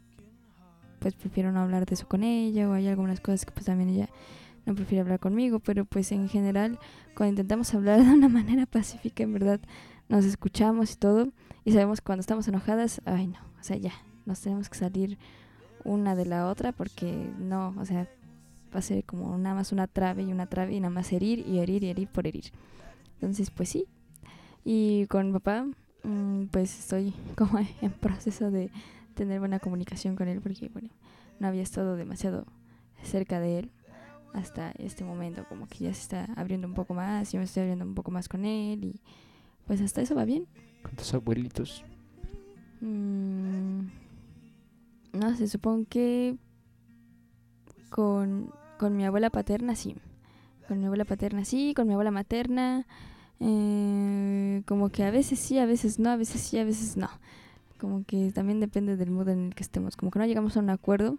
pues 0.99 1.13
prefiero 1.13 1.51
no 1.51 1.61
hablar 1.61 1.85
de 1.85 1.95
eso 1.95 2.07
con 2.07 2.23
ella 2.23 2.69
o 2.69 2.73
hay 2.73 2.87
algunas 2.87 3.19
cosas 3.19 3.45
que 3.45 3.51
pues 3.51 3.65
también 3.65 3.89
ella 3.89 4.09
no 4.65 4.75
prefiere 4.75 5.01
hablar 5.01 5.19
conmigo, 5.19 5.59
pero 5.59 5.85
pues 5.85 6.11
en 6.11 6.29
general 6.29 6.79
cuando 7.15 7.31
intentamos 7.31 7.73
hablar 7.73 8.03
de 8.03 8.11
una 8.11 8.29
manera 8.29 8.65
pacífica, 8.65 9.23
en 9.23 9.33
verdad 9.33 9.59
nos 10.07 10.25
escuchamos 10.25 10.93
y 10.93 10.95
todo 10.97 11.29
y 11.65 11.71
sabemos 11.71 12.01
cuando 12.01 12.21
estamos 12.21 12.47
enojadas, 12.47 13.01
ay 13.05 13.27
no, 13.27 13.39
o 13.59 13.63
sea, 13.63 13.77
ya, 13.77 13.93
nos 14.25 14.41
tenemos 14.41 14.69
que 14.69 14.77
salir 14.77 15.17
una 15.83 16.15
de 16.15 16.25
la 16.25 16.47
otra 16.47 16.71
porque 16.71 17.31
no, 17.39 17.73
o 17.77 17.85
sea, 17.85 18.07
va 18.73 18.79
a 18.79 18.81
ser 18.81 19.03
como 19.03 19.37
nada 19.37 19.55
más 19.55 19.71
una 19.71 19.87
trave 19.87 20.23
y 20.23 20.31
una 20.31 20.45
trave 20.45 20.73
y 20.73 20.79
nada 20.79 20.93
más 20.93 21.11
herir 21.11 21.39
y 21.47 21.59
herir 21.59 21.83
y 21.83 21.89
herir 21.89 22.07
por 22.07 22.27
herir. 22.27 22.51
Entonces, 23.15 23.49
pues 23.51 23.69
sí. 23.69 23.85
Y 24.63 25.07
con 25.07 25.33
papá, 25.33 25.65
mm, 26.03 26.45
pues 26.51 26.79
estoy 26.79 27.13
como 27.35 27.59
en 27.59 27.91
proceso 27.91 28.51
de 28.51 28.69
tener 29.15 29.39
buena 29.39 29.59
comunicación 29.59 30.15
con 30.15 30.27
él 30.27 30.41
porque, 30.41 30.69
bueno, 30.69 30.89
no 31.39 31.47
había 31.47 31.61
estado 31.61 31.95
demasiado 31.95 32.45
cerca 33.03 33.39
de 33.39 33.59
él 33.59 33.71
hasta 34.33 34.71
este 34.77 35.03
momento, 35.03 35.45
como 35.49 35.67
que 35.67 35.85
ya 35.85 35.93
se 35.93 36.01
está 36.01 36.25
abriendo 36.35 36.67
un 36.67 36.73
poco 36.73 36.93
más, 36.93 37.31
yo 37.31 37.39
me 37.39 37.45
estoy 37.45 37.61
abriendo 37.61 37.85
un 37.85 37.95
poco 37.95 38.11
más 38.11 38.29
con 38.29 38.45
él 38.45 38.83
y 38.83 39.01
pues 39.65 39.81
hasta 39.81 40.01
eso 40.01 40.15
va 40.15 40.25
bien. 40.25 40.47
¿Con 40.83 40.95
tus 40.95 41.13
abuelitos? 41.13 41.83
Mm, 42.81 43.87
no 45.13 45.35
sé, 45.35 45.47
supongo 45.47 45.85
que 45.89 46.37
con, 47.89 48.51
con 48.77 48.95
mi 48.95 49.05
abuela 49.05 49.29
paterna 49.29 49.75
sí. 49.75 49.95
Con 50.67 50.79
mi 50.79 50.85
abuela 50.85 51.05
paterna 51.05 51.45
sí, 51.45 51.73
con 51.75 51.87
mi 51.87 51.93
abuela 51.93 52.11
materna. 52.11 52.85
Eh, 53.39 54.61
como 54.65 54.89
que 54.89 55.03
a 55.03 55.11
veces 55.11 55.39
sí, 55.39 55.57
a 55.57 55.65
veces 55.65 55.97
no, 55.99 56.09
a 56.09 56.15
veces 56.15 56.41
sí, 56.41 56.57
a 56.57 56.63
veces 56.63 56.97
no. 56.97 57.09
Como 57.79 58.03
que 58.03 58.31
también 58.33 58.59
depende 58.59 58.97
del 58.97 59.09
mood 59.09 59.29
en 59.29 59.47
el 59.47 59.55
que 59.55 59.63
estemos. 59.63 59.95
Como 59.95 60.11
que 60.11 60.19
no 60.19 60.25
llegamos 60.25 60.57
a 60.57 60.59
un 60.59 60.69
acuerdo, 60.69 61.17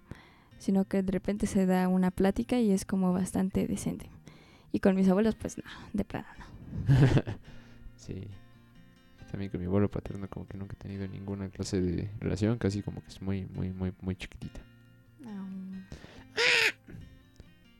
sino 0.58 0.84
que 0.84 1.02
de 1.02 1.10
repente 1.10 1.46
se 1.46 1.64
da 1.64 1.88
una 1.88 2.10
plática 2.10 2.58
y 2.58 2.70
es 2.70 2.84
como 2.84 3.12
bastante 3.12 3.66
decente. 3.66 4.10
Y 4.70 4.80
con 4.80 4.94
mis 4.94 5.08
abuelos, 5.08 5.34
pues 5.34 5.56
no, 5.56 5.64
de 5.94 6.04
plano 6.04 6.28
no. 6.38 6.96
sí. 7.96 8.28
También 9.30 9.50
con 9.50 9.60
mi 9.60 9.66
abuelo 9.66 9.90
paterno 9.90 10.28
como 10.28 10.46
que 10.46 10.58
nunca 10.58 10.74
he 10.74 10.76
tenido 10.76 11.08
ninguna 11.08 11.48
clase 11.48 11.80
de 11.80 12.10
relación, 12.20 12.58
casi 12.58 12.82
como 12.82 13.00
que 13.02 13.08
es 13.08 13.22
muy, 13.22 13.46
muy, 13.46 13.72
muy, 13.72 13.94
muy 14.02 14.16
chiquitita. 14.16 14.60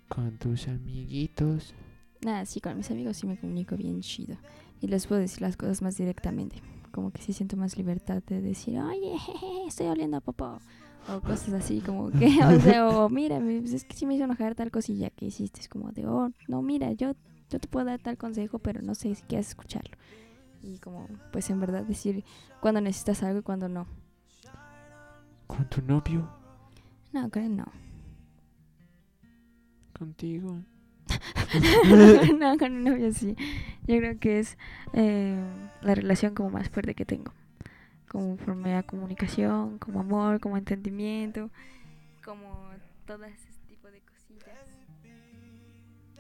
Con 0.08 0.38
tus 0.38 0.66
amiguitos. 0.68 1.74
Nada, 2.22 2.44
sí, 2.44 2.60
con 2.60 2.76
mis 2.76 2.90
amigos 2.90 3.18
sí 3.18 3.26
me 3.26 3.38
comunico 3.38 3.76
bien 3.76 4.00
chido. 4.00 4.36
Y 4.80 4.88
les 4.88 5.06
puedo 5.06 5.20
decir 5.20 5.42
las 5.42 5.56
cosas 5.56 5.82
más 5.82 5.96
directamente 5.96 6.56
como 6.90 7.10
que 7.10 7.22
sí 7.22 7.32
siento 7.32 7.56
más 7.56 7.76
libertad 7.76 8.22
de 8.26 8.40
decir, 8.40 8.78
oye, 8.78 9.16
estoy 9.66 9.86
oliendo 9.86 10.18
a 10.18 10.20
popó. 10.20 10.58
O 11.08 11.20
cosas 11.20 11.54
así, 11.54 11.80
como 11.80 12.10
que, 12.10 12.26
o 12.44 12.60
sea, 12.60 12.88
o 12.88 13.08
mira, 13.08 13.38
pues 13.38 13.72
es 13.72 13.84
que 13.84 13.96
sí 13.96 14.06
me 14.06 14.14
hizo 14.14 14.24
enojar 14.24 14.54
tal 14.54 14.70
cosilla 14.70 15.10
que 15.10 15.26
hiciste. 15.26 15.60
Es 15.60 15.68
como 15.68 15.92
de, 15.92 16.06
oh, 16.06 16.30
no, 16.46 16.62
mira, 16.62 16.92
yo, 16.92 17.14
yo 17.48 17.58
te 17.58 17.68
puedo 17.68 17.86
dar 17.86 18.00
tal 18.00 18.18
consejo, 18.18 18.58
pero 18.58 18.82
no 18.82 18.94
sé 18.94 19.14
si 19.14 19.22
quieres 19.22 19.48
escucharlo. 19.48 19.96
Y 20.62 20.78
como, 20.78 21.08
pues 21.32 21.48
en 21.48 21.58
verdad 21.58 21.84
decir 21.84 22.22
cuando 22.60 22.80
necesitas 22.80 23.22
algo 23.22 23.40
y 23.40 23.42
cuando 23.42 23.68
no. 23.68 23.86
¿Con 25.46 25.68
tu 25.68 25.82
novio? 25.82 26.28
No, 27.12 27.28
creo 27.30 27.48
no. 27.48 27.66
¿Contigo? 29.98 30.62
no, 32.38 32.58
con 32.58 32.76
mi 32.82 32.90
novio 32.90 33.12
sí. 33.12 33.36
Yo 33.86 33.98
creo 33.98 34.18
que 34.18 34.38
es 34.38 34.58
eh, 34.92 35.42
la 35.82 35.94
relación 35.94 36.34
como 36.34 36.50
más 36.50 36.68
fuerte 36.68 36.94
que 36.94 37.04
tengo. 37.04 37.32
Como 38.08 38.36
forma 38.36 38.68
de 38.68 38.82
comunicación, 38.82 39.78
como 39.78 40.00
amor, 40.00 40.40
como 40.40 40.56
entendimiento, 40.56 41.50
como 42.24 42.70
todo 43.06 43.24
ese 43.24 43.48
tipo 43.68 43.88
de 43.88 44.00
cosillas. 44.00 44.58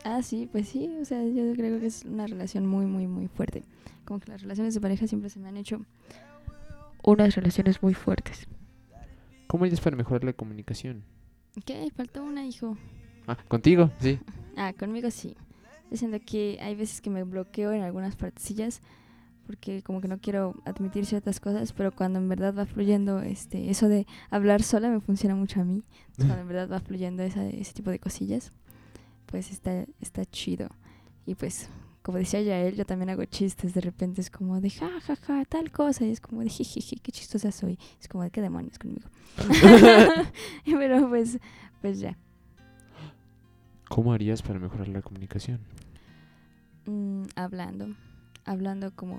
Ah, 0.04 0.22
sí, 0.22 0.48
pues 0.50 0.68
sí, 0.68 0.88
o 1.00 1.04
sea, 1.04 1.22
yo 1.24 1.52
creo 1.54 1.80
que 1.80 1.86
es 1.86 2.04
una 2.04 2.26
relación 2.26 2.66
muy, 2.66 2.86
muy, 2.86 3.06
muy 3.06 3.28
fuerte. 3.28 3.64
Como 4.04 4.20
que 4.20 4.30
las 4.30 4.42
relaciones 4.42 4.74
de 4.74 4.80
pareja 4.80 5.06
siempre 5.06 5.30
se 5.30 5.40
me 5.40 5.48
han 5.48 5.56
hecho 5.56 5.84
unas 7.02 7.34
relaciones 7.34 7.82
muy 7.82 7.94
fuertes. 7.94 8.46
¿Cómo 9.46 9.64
es 9.64 9.80
para 9.80 9.96
mejorar 9.96 10.24
la 10.24 10.32
comunicación? 10.32 11.02
¿Qué? 11.64 11.90
Falta 11.96 12.22
una, 12.22 12.46
hijo. 12.46 12.76
Ah, 13.26 13.36
contigo, 13.48 13.90
sí. 13.98 14.18
Ah, 14.56 14.72
conmigo 14.72 15.10
sí. 15.10 15.36
Diciendo 15.90 16.18
que 16.24 16.58
hay 16.60 16.74
veces 16.74 17.00
que 17.00 17.10
me 17.10 17.24
bloqueo 17.24 17.72
en 17.72 17.82
algunas 17.82 18.16
partecillas 18.16 18.82
porque 19.50 19.82
como 19.82 20.00
que 20.00 20.06
no 20.06 20.20
quiero 20.20 20.54
admitir 20.64 21.06
ciertas 21.06 21.40
cosas, 21.40 21.72
pero 21.72 21.90
cuando 21.90 22.20
en 22.20 22.28
verdad 22.28 22.54
va 22.56 22.66
fluyendo 22.66 23.20
este 23.20 23.68
eso 23.68 23.88
de 23.88 24.06
hablar 24.30 24.62
sola 24.62 24.88
me 24.88 25.00
funciona 25.00 25.34
mucho 25.34 25.60
a 25.60 25.64
mí. 25.64 25.82
cuando 26.16 26.38
en 26.38 26.46
verdad 26.46 26.68
va 26.70 26.78
fluyendo 26.78 27.24
ese 27.24 27.72
tipo 27.74 27.90
de 27.90 27.98
cosillas, 27.98 28.52
pues 29.26 29.50
está 29.50 29.86
está 30.00 30.24
chido. 30.24 30.68
Y 31.26 31.34
pues 31.34 31.68
como 32.02 32.18
decía 32.18 32.40
ya 32.42 32.60
él, 32.60 32.76
yo 32.76 32.86
también 32.86 33.10
hago 33.10 33.24
chistes, 33.24 33.74
de 33.74 33.80
repente 33.80 34.20
es 34.20 34.30
como 34.30 34.60
de 34.60 34.70
ja, 34.70 34.88
ja, 35.00 35.16
ja, 35.16 35.44
tal 35.44 35.72
cosa, 35.72 36.06
y 36.06 36.12
es 36.12 36.20
como 36.20 36.42
de 36.42 36.48
jijiji, 36.48 37.00
qué 37.00 37.10
chistosa 37.10 37.50
soy, 37.50 37.76
es 38.00 38.06
como 38.06 38.22
de 38.22 38.30
qué 38.30 38.40
demonios 38.40 38.78
conmigo. 38.78 39.08
pero 40.64 41.08
pues, 41.08 41.38
pues 41.80 41.98
ya. 41.98 42.16
¿Cómo 43.90 44.12
harías 44.12 44.40
para 44.40 44.60
mejorar 44.60 44.86
la 44.86 45.02
comunicación? 45.02 45.58
Mm, 46.86 47.24
hablando, 47.34 47.88
hablando 48.44 48.94
como 48.94 49.18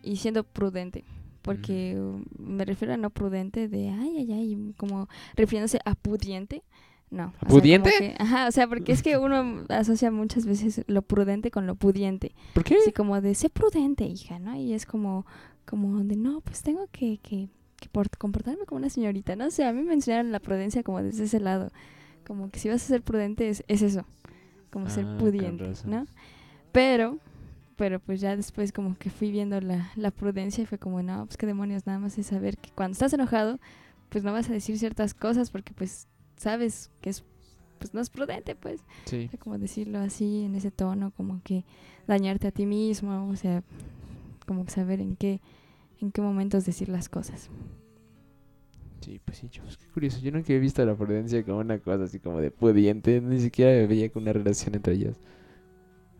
y 0.00 0.14
siendo 0.14 0.44
prudente, 0.44 1.02
porque 1.42 1.96
mm. 1.96 2.22
me 2.38 2.64
refiero 2.64 2.94
a 2.94 2.96
no 2.96 3.10
prudente 3.10 3.66
de 3.66 3.90
ay, 3.90 4.18
ay, 4.18 4.32
ay, 4.32 4.74
como 4.76 5.08
refiriéndose 5.34 5.80
a 5.84 5.96
pudiente. 5.96 6.62
No. 7.10 7.32
¿Pudiente? 7.48 8.14
ajá, 8.16 8.46
o 8.46 8.52
sea, 8.52 8.68
porque 8.68 8.92
es 8.92 9.02
que 9.02 9.18
uno 9.18 9.64
asocia 9.68 10.12
muchas 10.12 10.46
veces 10.46 10.84
lo 10.86 11.02
prudente 11.02 11.50
con 11.50 11.66
lo 11.66 11.74
pudiente. 11.74 12.32
¿Por 12.54 12.62
qué? 12.62 12.76
Así 12.76 12.92
como 12.92 13.20
de, 13.20 13.34
sé 13.34 13.50
prudente, 13.50 14.04
hija, 14.04 14.38
¿no? 14.38 14.54
Y 14.54 14.72
es 14.72 14.86
como, 14.86 15.26
como 15.66 16.04
de, 16.04 16.14
no, 16.14 16.42
pues 16.42 16.62
tengo 16.62 16.86
que, 16.92 17.18
que, 17.18 17.48
que 17.76 17.88
comportarme 18.18 18.66
como 18.66 18.78
una 18.78 18.88
señorita, 18.88 19.34
¿no? 19.34 19.48
O 19.48 19.50
sea, 19.50 19.70
a 19.70 19.72
mí 19.72 19.82
me 19.82 19.94
enseñaron 19.94 20.30
la 20.30 20.38
prudencia 20.38 20.84
como 20.84 21.02
desde 21.02 21.24
ese 21.24 21.40
lado 21.40 21.72
como 22.26 22.50
que 22.50 22.58
si 22.58 22.68
vas 22.68 22.82
a 22.84 22.86
ser 22.86 23.02
prudente 23.02 23.48
es, 23.48 23.64
es 23.68 23.82
eso, 23.82 24.04
como 24.70 24.88
ser 24.90 25.04
Ah, 25.06 25.16
pudiente. 25.18 25.72
¿no? 25.86 26.06
Pero, 26.72 27.18
pero 27.76 28.00
pues 28.00 28.20
ya 28.20 28.36
después 28.36 28.72
como 28.72 28.96
que 28.96 29.10
fui 29.10 29.30
viendo 29.30 29.60
la, 29.60 29.90
la 29.96 30.10
prudencia 30.10 30.62
y 30.62 30.66
fue 30.66 30.78
como, 30.78 31.02
no, 31.02 31.26
pues 31.26 31.36
qué 31.36 31.46
demonios, 31.46 31.86
nada 31.86 31.98
más 31.98 32.16
es 32.18 32.26
saber 32.26 32.56
que 32.58 32.70
cuando 32.70 32.92
estás 32.92 33.12
enojado, 33.12 33.58
pues 34.08 34.24
no 34.24 34.32
vas 34.32 34.48
a 34.50 34.52
decir 34.52 34.78
ciertas 34.78 35.14
cosas 35.14 35.50
porque 35.50 35.72
pues 35.74 36.06
sabes 36.36 36.90
que 37.00 37.10
es, 37.10 37.24
pues 37.78 37.94
no 37.94 38.00
es 38.00 38.10
prudente, 38.10 38.54
pues. 38.54 38.80
Sí. 39.06 39.24
O 39.26 39.30
sea, 39.30 39.38
como 39.40 39.58
decirlo 39.58 39.98
así, 39.98 40.44
en 40.44 40.54
ese 40.54 40.70
tono, 40.70 41.10
como 41.16 41.40
que 41.42 41.64
dañarte 42.06 42.46
a 42.48 42.52
ti 42.52 42.66
mismo, 42.66 43.28
o 43.28 43.36
sea, 43.36 43.62
como 44.46 44.64
que 44.64 44.70
saber 44.70 45.00
en 45.00 45.16
qué, 45.16 45.40
en 46.00 46.12
qué 46.12 46.20
momentos 46.20 46.64
decir 46.64 46.88
las 46.88 47.08
cosas. 47.08 47.48
Sí, 49.02 49.20
pues 49.24 49.38
sí, 49.38 49.48
chavos, 49.48 49.76
qué 49.76 49.86
curioso. 49.88 50.20
Yo 50.20 50.30
nunca 50.30 50.52
he 50.52 50.58
visto 50.60 50.84
la 50.84 50.94
prudencia 50.94 51.42
como 51.44 51.58
una 51.58 51.80
cosa 51.80 52.04
así 52.04 52.20
como 52.20 52.40
de 52.40 52.52
pudiente. 52.52 53.20
Ni 53.20 53.40
siquiera 53.40 53.86
veía 53.86 54.10
con 54.10 54.22
una 54.22 54.32
relación 54.32 54.76
entre 54.76 54.94
ellas. 54.94 55.18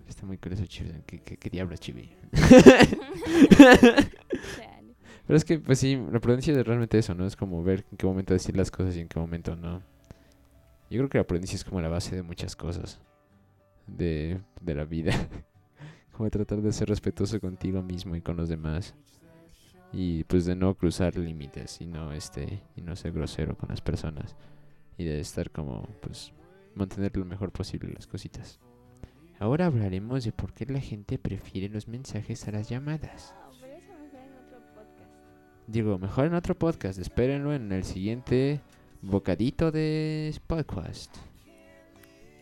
Está 0.09 0.27
muy 0.27 0.37
curioso, 0.37 0.67
Chibi. 0.67 0.91
¿Qué, 1.07 1.21
qué, 1.21 1.37
qué 1.37 1.49
diablos, 1.49 1.79
Chibi? 1.79 2.11
Pero 5.27 5.37
es 5.37 5.45
que, 5.45 5.61
pues 5.61 5.79
sí, 5.79 5.97
la 6.11 6.19
prudencia 6.19 6.53
es 6.53 6.67
realmente 6.67 6.99
eso, 6.99 7.15
¿no? 7.15 7.25
Es 7.25 7.37
como 7.37 7.63
ver 7.63 7.85
en 7.93 7.97
qué 7.97 8.05
momento 8.07 8.35
decir 8.35 8.57
las 8.57 8.73
cosas 8.73 8.97
y 8.97 9.01
en 9.01 9.09
qué 9.09 9.21
momento 9.21 9.55
no. 9.55 9.81
Yo 10.91 10.99
creo 10.99 11.09
que 11.09 11.19
la 11.19 11.25
prudencia 11.25 11.55
es 11.55 11.65
como 11.65 11.81
la 11.81 11.89
base 11.89 12.17
de 12.17 12.23
muchas 12.23 12.57
cosas 12.57 13.01
de, 13.87 14.41
de 14.61 14.75
la 14.75 14.85
vida. 14.85 15.13
como 16.13 16.29
tratar 16.31 16.61
de 16.61 16.73
ser 16.73 16.89
respetuoso 16.89 17.41
contigo 17.41 17.81
mismo 17.81 18.17
y 18.17 18.21
con 18.21 18.37
los 18.37 18.49
demás. 18.49 18.95
Y 19.93 20.25
pues 20.25 20.47
de 20.47 20.57
no 20.57 20.75
cruzar 20.75 21.17
límites 21.17 21.81
y 21.81 21.87
no, 21.87 22.13
este, 22.13 22.63
y 22.77 22.81
no 22.83 22.97
ser 22.97 23.13
grosero 23.13 23.57
con 23.57 23.69
las 23.69 23.81
personas. 23.81 24.35
Y 24.97 25.05
de 25.05 25.21
estar 25.21 25.51
como, 25.51 25.83
pues, 26.01 26.33
mantener 26.75 27.17
lo 27.17 27.25
mejor 27.25 27.51
posible 27.53 27.93
las 27.93 28.07
cositas. 28.07 28.59
Ahora 29.39 29.67
hablaremos 29.67 30.25
de 30.25 30.33
por 30.33 30.53
qué 30.53 30.65
la 30.67 30.81
gente 30.81 31.19
prefiere 31.19 31.69
los 31.69 31.89
mensajes 31.89 32.47
a 32.49 32.53
las 32.53 32.69
llamadas. 32.69 33.35
Digo, 35.67 35.99
mejor 35.99 36.27
en 36.27 36.35
otro 36.35 36.55
podcast. 36.57 36.99
Espérenlo 36.99 37.53
en 37.55 37.71
el 37.73 37.85
siguiente 37.85 38.61
bocadito 39.01 39.71
de 39.73 40.35
podcast. 40.47 41.15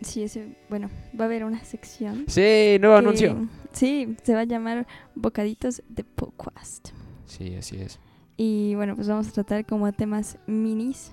Sí, 0.03 0.23
ese, 0.23 0.57
bueno, 0.71 0.89
va 1.19 1.25
a 1.25 1.27
haber 1.27 1.45
una 1.45 1.63
sección. 1.65 2.25
Sí, 2.29 2.79
nuevo 2.81 2.95
que- 2.97 2.99
anuncio. 2.99 3.49
Sí, 3.73 4.17
se 4.23 4.35
va 4.35 4.41
a 4.41 4.45
llamar 4.45 4.87
Bocaditos 5.15 5.83
de 5.89 6.05
Podcast. 6.05 6.91
Sí, 7.31 7.55
así 7.55 7.77
es. 7.77 7.99
Y 8.37 8.75
bueno, 8.75 8.97
pues 8.97 9.09
vamos 9.09 9.29
a 9.29 9.33
tratar 9.33 9.65
como 9.65 9.91
temas 9.93 10.39
minis. 10.47 11.13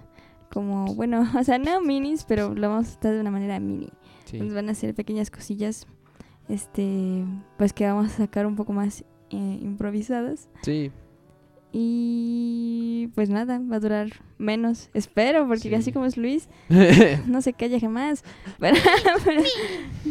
Como, 0.52 0.96
bueno, 0.96 1.26
o 1.40 1.44
sea, 1.44 1.58
no 1.58 1.82
minis, 1.82 2.26
pero 2.26 2.54
lo 2.56 2.70
vamos 2.70 2.88
a 2.88 2.92
tratar 2.92 3.14
de 3.14 3.22
una 3.22 3.32
manera 3.32 3.60
mini. 3.60 3.90
Sí. 4.26 4.40
Nos 4.40 4.54
van 4.54 4.68
a 4.70 4.72
hacer 4.72 4.96
pequeñas 4.96 5.30
cosillas, 5.30 5.88
este, 6.50 7.24
pues 7.58 7.72
que 7.72 7.86
vamos 7.86 8.08
a 8.08 8.18
sacar 8.18 8.46
un 8.46 8.56
poco 8.56 8.74
más 8.74 9.04
eh, 9.30 9.60
improvisadas. 9.62 10.50
Sí. 10.64 10.92
Y 11.74 13.10
pues 13.14 13.30
nada, 13.30 13.60
va 13.60 13.76
a 13.76 13.80
durar 13.80 14.10
menos, 14.38 14.90
espero, 14.94 15.48
porque 15.48 15.70
Sí. 15.70 15.76
así 15.76 15.92
como 15.92 16.06
es 16.06 16.18
Luis, 16.18 16.48
no 17.28 17.42
se 17.42 17.54
calla 17.54 17.80
jamás. 17.80 18.24
Pero, 18.60 18.78
pero, 19.26 19.44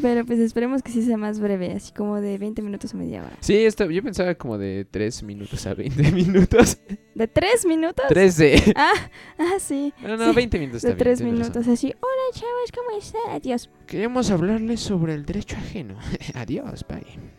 pero, 0.03 0.25
pues 0.27 0.39
esperemos 0.39 0.83
que 0.83 0.93
sí 0.93 1.03
sea 1.03 1.17
más 1.17 1.41
breve, 1.41 1.73
así 1.73 1.93
como 1.93 2.21
de 2.21 2.39
20 2.39 2.63
minutos 2.63 2.95
a 2.95 2.97
media 2.97 3.23
hora. 3.23 3.37
sí, 3.41 3.57
esto, 3.65 3.91
yo 3.91 4.03
pensaba 4.03 4.35
como 4.35 4.59
de 4.59 4.87
3 4.91 5.23
minutos 5.25 5.67
a 5.67 5.75
20 5.75 6.13
minutos. 6.13 6.79
¿De 7.15 7.27
3 7.27 7.67
minutos? 7.67 8.07
13. 8.09 8.73
Ah, 8.77 8.93
ah, 9.39 9.55
sí. 9.59 9.93
No, 10.03 10.17
no, 10.17 10.29
Sí, 10.31 10.35
20 10.37 10.59
minutos 10.59 10.83
De 10.83 10.89
está 10.91 10.95
bien, 10.97 11.05
3 11.05 11.19
tienes 11.19 11.39
razón. 11.39 11.53
minutos, 11.55 11.73
así. 11.73 11.87
Hola 12.01 12.23
chavos, 12.33 12.73
¿cómo 12.75 12.99
están? 12.99 13.23
Adiós. 13.31 13.71
Queremos 13.87 14.31
hablarles 14.31 14.81
sobre 14.81 15.15
el 15.15 15.25
derecho 15.27 15.57
ajeno. 15.57 15.97
Adiós, 16.35 16.85
bye. 16.89 17.36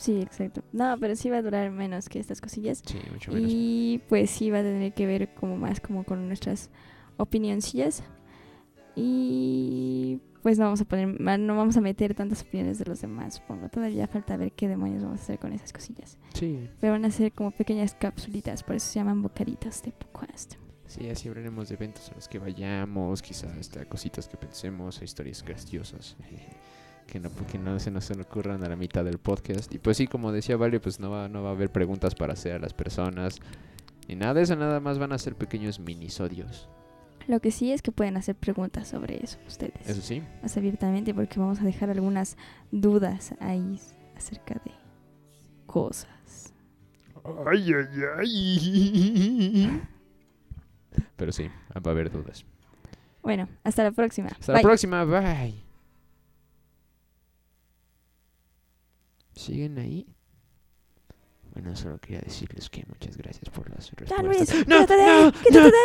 Sí, 0.00 0.18
exacto. 0.18 0.62
No, 0.72 0.96
pero 0.98 1.14
sí 1.14 1.28
va 1.28 1.36
a 1.36 1.42
durar 1.42 1.70
menos 1.70 2.08
que 2.08 2.18
estas 2.20 2.40
cosillas. 2.40 2.82
Sí, 2.86 2.96
mucho 3.12 3.32
menos. 3.32 3.50
Y 3.52 4.00
pues 4.08 4.30
sí 4.30 4.50
va 4.50 4.60
a 4.60 4.62
tener 4.62 4.94
que 4.94 5.04
ver 5.04 5.34
como 5.34 5.58
más 5.58 5.78
como 5.78 6.04
con 6.04 6.26
nuestras 6.26 6.70
opinioncillas. 7.18 8.02
Y 8.96 10.20
pues 10.42 10.58
no 10.58 10.64
vamos 10.64 10.80
a 10.80 10.84
poner, 10.86 11.20
no 11.40 11.56
vamos 11.56 11.76
a 11.76 11.80
meter 11.82 12.14
tantas 12.14 12.42
opiniones 12.42 12.78
de 12.78 12.86
los 12.86 13.00
demás, 13.02 13.34
supongo. 13.34 13.68
Todavía 13.68 14.06
falta 14.08 14.38
ver 14.38 14.52
qué 14.52 14.68
demonios 14.68 15.02
vamos 15.02 15.20
a 15.20 15.22
hacer 15.22 15.38
con 15.38 15.52
esas 15.52 15.70
cosillas. 15.72 16.16
Sí, 16.32 16.68
Pero 16.80 16.94
van 16.94 17.04
a 17.04 17.10
ser 17.10 17.32
como 17.32 17.50
pequeñas 17.50 17.94
capsulitas, 17.94 18.62
por 18.62 18.76
eso 18.76 18.86
se 18.88 18.98
llaman 18.98 19.20
bocaditas 19.20 19.82
de 19.82 19.92
podcast. 19.92 20.54
sí, 20.86 21.08
así 21.10 21.28
hablaremos 21.28 21.68
de 21.68 21.74
eventos 21.74 22.10
a 22.10 22.14
los 22.14 22.26
que 22.26 22.38
vayamos, 22.38 23.20
quizás 23.20 23.54
hasta 23.56 23.84
cositas 23.84 24.28
que 24.28 24.38
pensemos, 24.38 25.02
historias 25.02 25.42
graciosas. 25.44 26.16
Que 27.10 27.18
no, 27.18 27.30
que 27.50 27.58
no 27.58 27.78
se 27.80 27.90
nos 27.90 28.10
ocurran 28.10 28.62
a 28.62 28.68
la 28.68 28.76
mitad 28.76 29.04
del 29.04 29.18
podcast. 29.18 29.74
Y 29.74 29.78
pues 29.78 29.96
sí, 29.96 30.06
como 30.06 30.30
decía 30.32 30.56
Vale, 30.56 30.78
pues 30.78 31.00
no 31.00 31.10
va, 31.10 31.28
no 31.28 31.42
va 31.42 31.48
a 31.50 31.52
haber 31.52 31.70
preguntas 31.70 32.14
para 32.14 32.34
hacer 32.34 32.52
a 32.52 32.58
las 32.58 32.72
personas. 32.72 33.40
Ni 34.08 34.14
nada 34.14 34.34
de 34.34 34.42
eso, 34.42 34.56
nada 34.56 34.80
más 34.80 34.98
van 34.98 35.12
a 35.12 35.18
ser 35.18 35.34
pequeños 35.34 35.80
minisodios. 35.80 36.68
Lo 37.26 37.40
que 37.40 37.50
sí 37.50 37.72
es 37.72 37.82
que 37.82 37.92
pueden 37.92 38.16
hacer 38.16 38.34
preguntas 38.34 38.88
sobre 38.88 39.22
eso 39.22 39.38
ustedes. 39.46 39.88
Eso 39.88 40.00
sí. 40.02 40.22
Más 40.42 40.56
abiertamente 40.56 41.14
porque 41.14 41.38
vamos 41.38 41.60
a 41.60 41.64
dejar 41.64 41.90
algunas 41.90 42.36
dudas 42.72 43.34
ahí 43.40 43.78
acerca 44.16 44.54
de 44.64 44.72
cosas. 45.66 46.52
Ay, 47.46 47.72
ay, 47.72 48.02
ay. 48.18 49.82
Pero 51.16 51.32
sí, 51.32 51.48
va 51.76 51.82
a 51.84 51.90
haber 51.90 52.10
dudas. 52.10 52.44
Bueno, 53.22 53.48
hasta 53.62 53.84
la 53.84 53.92
próxima. 53.92 54.28
Hasta 54.28 54.52
Bye. 54.52 54.62
la 54.62 54.68
próxima, 54.68 55.04
bye. 55.04 55.69
¿Siguen 59.40 59.78
ahí? 59.78 60.06
Bueno, 61.54 61.74
solo 61.74 61.98
quería 61.98 62.20
decirles 62.20 62.68
que 62.68 62.84
muchas 62.86 63.16
gracias 63.16 63.48
por 63.48 63.70
las 63.70 63.90
respuestas. 63.92 64.64
quítate 64.64 64.96
de 64.96 65.04
ahí, 65.04 65.32
quítate 65.32 65.76